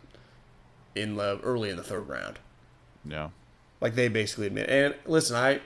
in 0.95 1.17
the 1.17 1.41
early 1.43 1.71
in 1.71 1.77
the 1.77 1.83
third 1.83 2.09
round. 2.09 2.39
Yeah. 3.05 3.31
Like 3.81 3.95
they 3.95 4.09
basically 4.09 4.47
admit. 4.47 4.69
And 4.69 4.95
listen, 5.07 5.37
I 5.37 5.61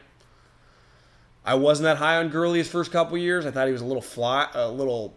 I 1.44 1.54
wasn't 1.54 1.84
that 1.84 1.98
high 1.98 2.16
on 2.16 2.30
Gurley 2.30 2.58
his 2.58 2.68
first 2.68 2.90
couple 2.90 3.18
years. 3.18 3.44
I 3.44 3.50
thought 3.50 3.66
he 3.66 3.72
was 3.72 3.82
a 3.82 3.86
little 3.86 4.02
fly, 4.02 4.48
a 4.54 4.68
little 4.68 5.14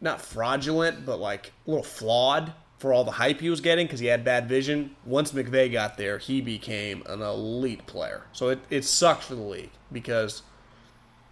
not 0.00 0.20
fraudulent, 0.20 1.04
but 1.04 1.18
like 1.20 1.52
a 1.66 1.70
little 1.70 1.84
flawed 1.84 2.52
for 2.78 2.94
all 2.94 3.04
the 3.04 3.10
hype 3.10 3.40
he 3.40 3.50
was 3.50 3.60
getting 3.60 3.86
because 3.86 4.00
he 4.00 4.06
had 4.06 4.24
bad 4.24 4.48
vision. 4.48 4.96
Once 5.04 5.32
McVay 5.32 5.70
got 5.70 5.98
there, 5.98 6.16
he 6.16 6.40
became 6.40 7.02
an 7.06 7.20
elite 7.20 7.86
player. 7.86 8.22
So 8.32 8.48
it, 8.48 8.60
it 8.70 8.84
sucks 8.86 9.26
for 9.26 9.34
the 9.34 9.42
league 9.42 9.70
because 9.92 10.42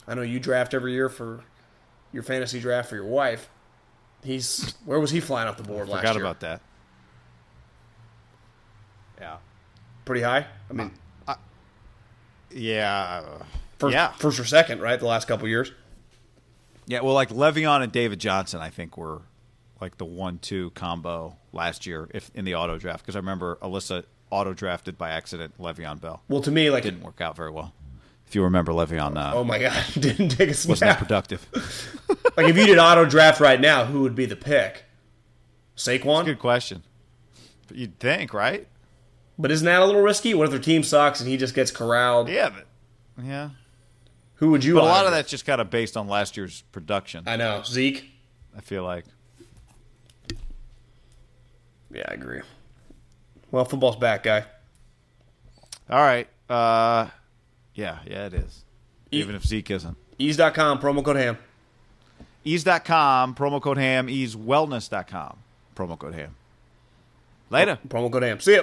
I 0.07 0.15
know 0.15 0.21
you 0.23 0.41
draft 0.41 0.75
every 0.75 0.93
year 0.93 1.09
for 1.09 1.43
your 2.13 2.23
fantasy 2.23 2.61
draft 2.61 2.91
for 2.91 2.97
your 2.97 3.07
wife. 3.07 3.49
He's 4.23 4.75
where 4.85 5.01
was 5.01 5.11
he 5.11 5.21
flying 5.21 5.49
off 5.49 5.57
the 5.57 5.63
board 5.63 5.89
last 5.89 6.01
Forgot 6.01 6.17
about 6.17 6.41
that. 6.41 6.61
Yeah. 9.19 9.37
Pretty 10.09 10.23
high. 10.23 10.47
I 10.71 10.73
mean, 10.73 10.91
Yeah. 12.51 13.23
uh, 13.27 13.45
first, 13.79 13.93
yeah. 13.93 14.13
first 14.13 14.41
or 14.41 14.45
second, 14.47 14.81
right? 14.81 14.99
The 14.99 15.05
last 15.05 15.29
couple 15.29 15.47
years. 15.49 15.71
Yeah, 16.87 17.01
well, 17.03 17.13
like 17.13 17.29
Le'Veon 17.29 17.83
and 17.83 17.93
David 17.93 18.19
Johnson, 18.19 18.61
I 18.63 18.71
think 18.71 18.97
were 18.97 19.21
like 19.83 19.99
the 19.99 20.07
one-two 20.07 20.71
combo 20.71 21.37
last 21.53 21.85
year, 21.85 22.09
if 22.15 22.31
in 22.35 22.47
the 22.47 22.55
auto 22.55 22.79
draft, 22.79 23.03
because 23.05 23.17
I 23.17 23.19
remember 23.19 23.57
Alyssa 23.61 24.05
auto 24.31 24.55
drafted 24.55 24.97
by 24.97 25.11
accident 25.11 25.59
Le'Veon 25.61 26.01
Bell. 26.01 26.23
Well, 26.27 26.41
to 26.41 26.51
me, 26.51 26.71
like 26.71 26.85
Didn't 26.85 27.03
work 27.03 27.21
out 27.21 27.37
very 27.37 27.51
well. 27.51 27.75
If 28.27 28.35
you 28.35 28.43
remember 28.43 28.73
Le'Veon, 28.73 29.19
uh, 29.19 29.33
Oh 29.37 29.45
my 29.45 29.59
god, 29.59 29.77
didn't 30.01 30.31
take 30.31 30.49
a 30.49 30.55
snap. 30.55 30.71
wasn't 30.71 30.99
productive. 30.99 31.47
like 32.39 32.49
if 32.49 32.57
you 32.57 32.65
did 32.65 32.79
auto 32.79 33.05
draft 33.05 33.41
right 33.41 33.61
now, 33.61 33.85
who 33.85 34.01
would 34.01 34.15
be 34.15 34.25
the 34.25 34.37
pick? 34.37 34.85
Saquon? 35.77 36.25
Good 36.25 36.39
question. 36.39 36.83
But 37.67 37.77
you'd 37.77 37.99
think, 37.99 38.33
right? 38.33 38.67
But 39.39 39.51
isn't 39.53 39.65
that 39.67 39.81
a 39.81 39.85
little 39.87 40.01
risky? 40.03 40.35
What 40.35 40.45
if 40.45 40.51
their 40.51 40.59
team 40.61 40.83
sucks 40.83 41.21
and 41.21 41.29
he 41.29 41.37
just 41.37 41.55
gets 41.55 41.71
corralled? 41.71 42.29
Yeah, 42.29 42.51
but 42.51 42.67
yeah. 43.25 43.51
Who 44.37 44.51
would 44.51 44.65
you 44.65 44.75
But 44.75 44.83
a 44.85 44.87
lot 44.87 45.07
of 45.07 45.13
that's 45.13 45.31
just 45.31 45.47
kind 45.47 45.61
of 45.61 45.71
based 45.71 45.97
on 45.97 46.09
last 46.09 46.37
year's 46.37 46.63
production. 46.73 47.25
I 47.27 47.37
know. 47.37 47.63
Zeke? 47.65 48.05
I 48.57 48.61
feel 48.61 48.83
like. 48.85 49.05
Yeah, 51.93 52.05
I 52.09 52.15
agree. 52.15 52.41
Well, 53.51 53.65
football's 53.65 53.97
back, 53.97 54.23
guy. 54.25 54.45
All 55.89 56.01
right. 56.01 56.29
Uh, 56.49 57.09
yeah, 57.75 57.99
yeah, 58.07 58.27
it 58.27 58.35
is. 58.35 58.65
E- 59.11 59.19
Even 59.19 59.35
if 59.35 59.45
Zeke 59.45 59.71
isn't. 59.71 59.97
Eaze.com, 60.19 60.81
promo 60.81 61.03
code 61.05 61.17
ham. 61.17 61.39
Eaze.com, 62.45 63.35
promo 63.35 63.61
code 63.61 63.79
ham, 63.79 64.09
eazewellness.com, 64.09 65.39
promo 65.77 65.99
code 65.99 66.15
ham. 66.15 66.35
Later. 67.51 67.79
Promo 67.89 68.11
code 68.13 68.25
ham. 68.25 68.41
See 68.41 68.55
ya. 68.57 68.63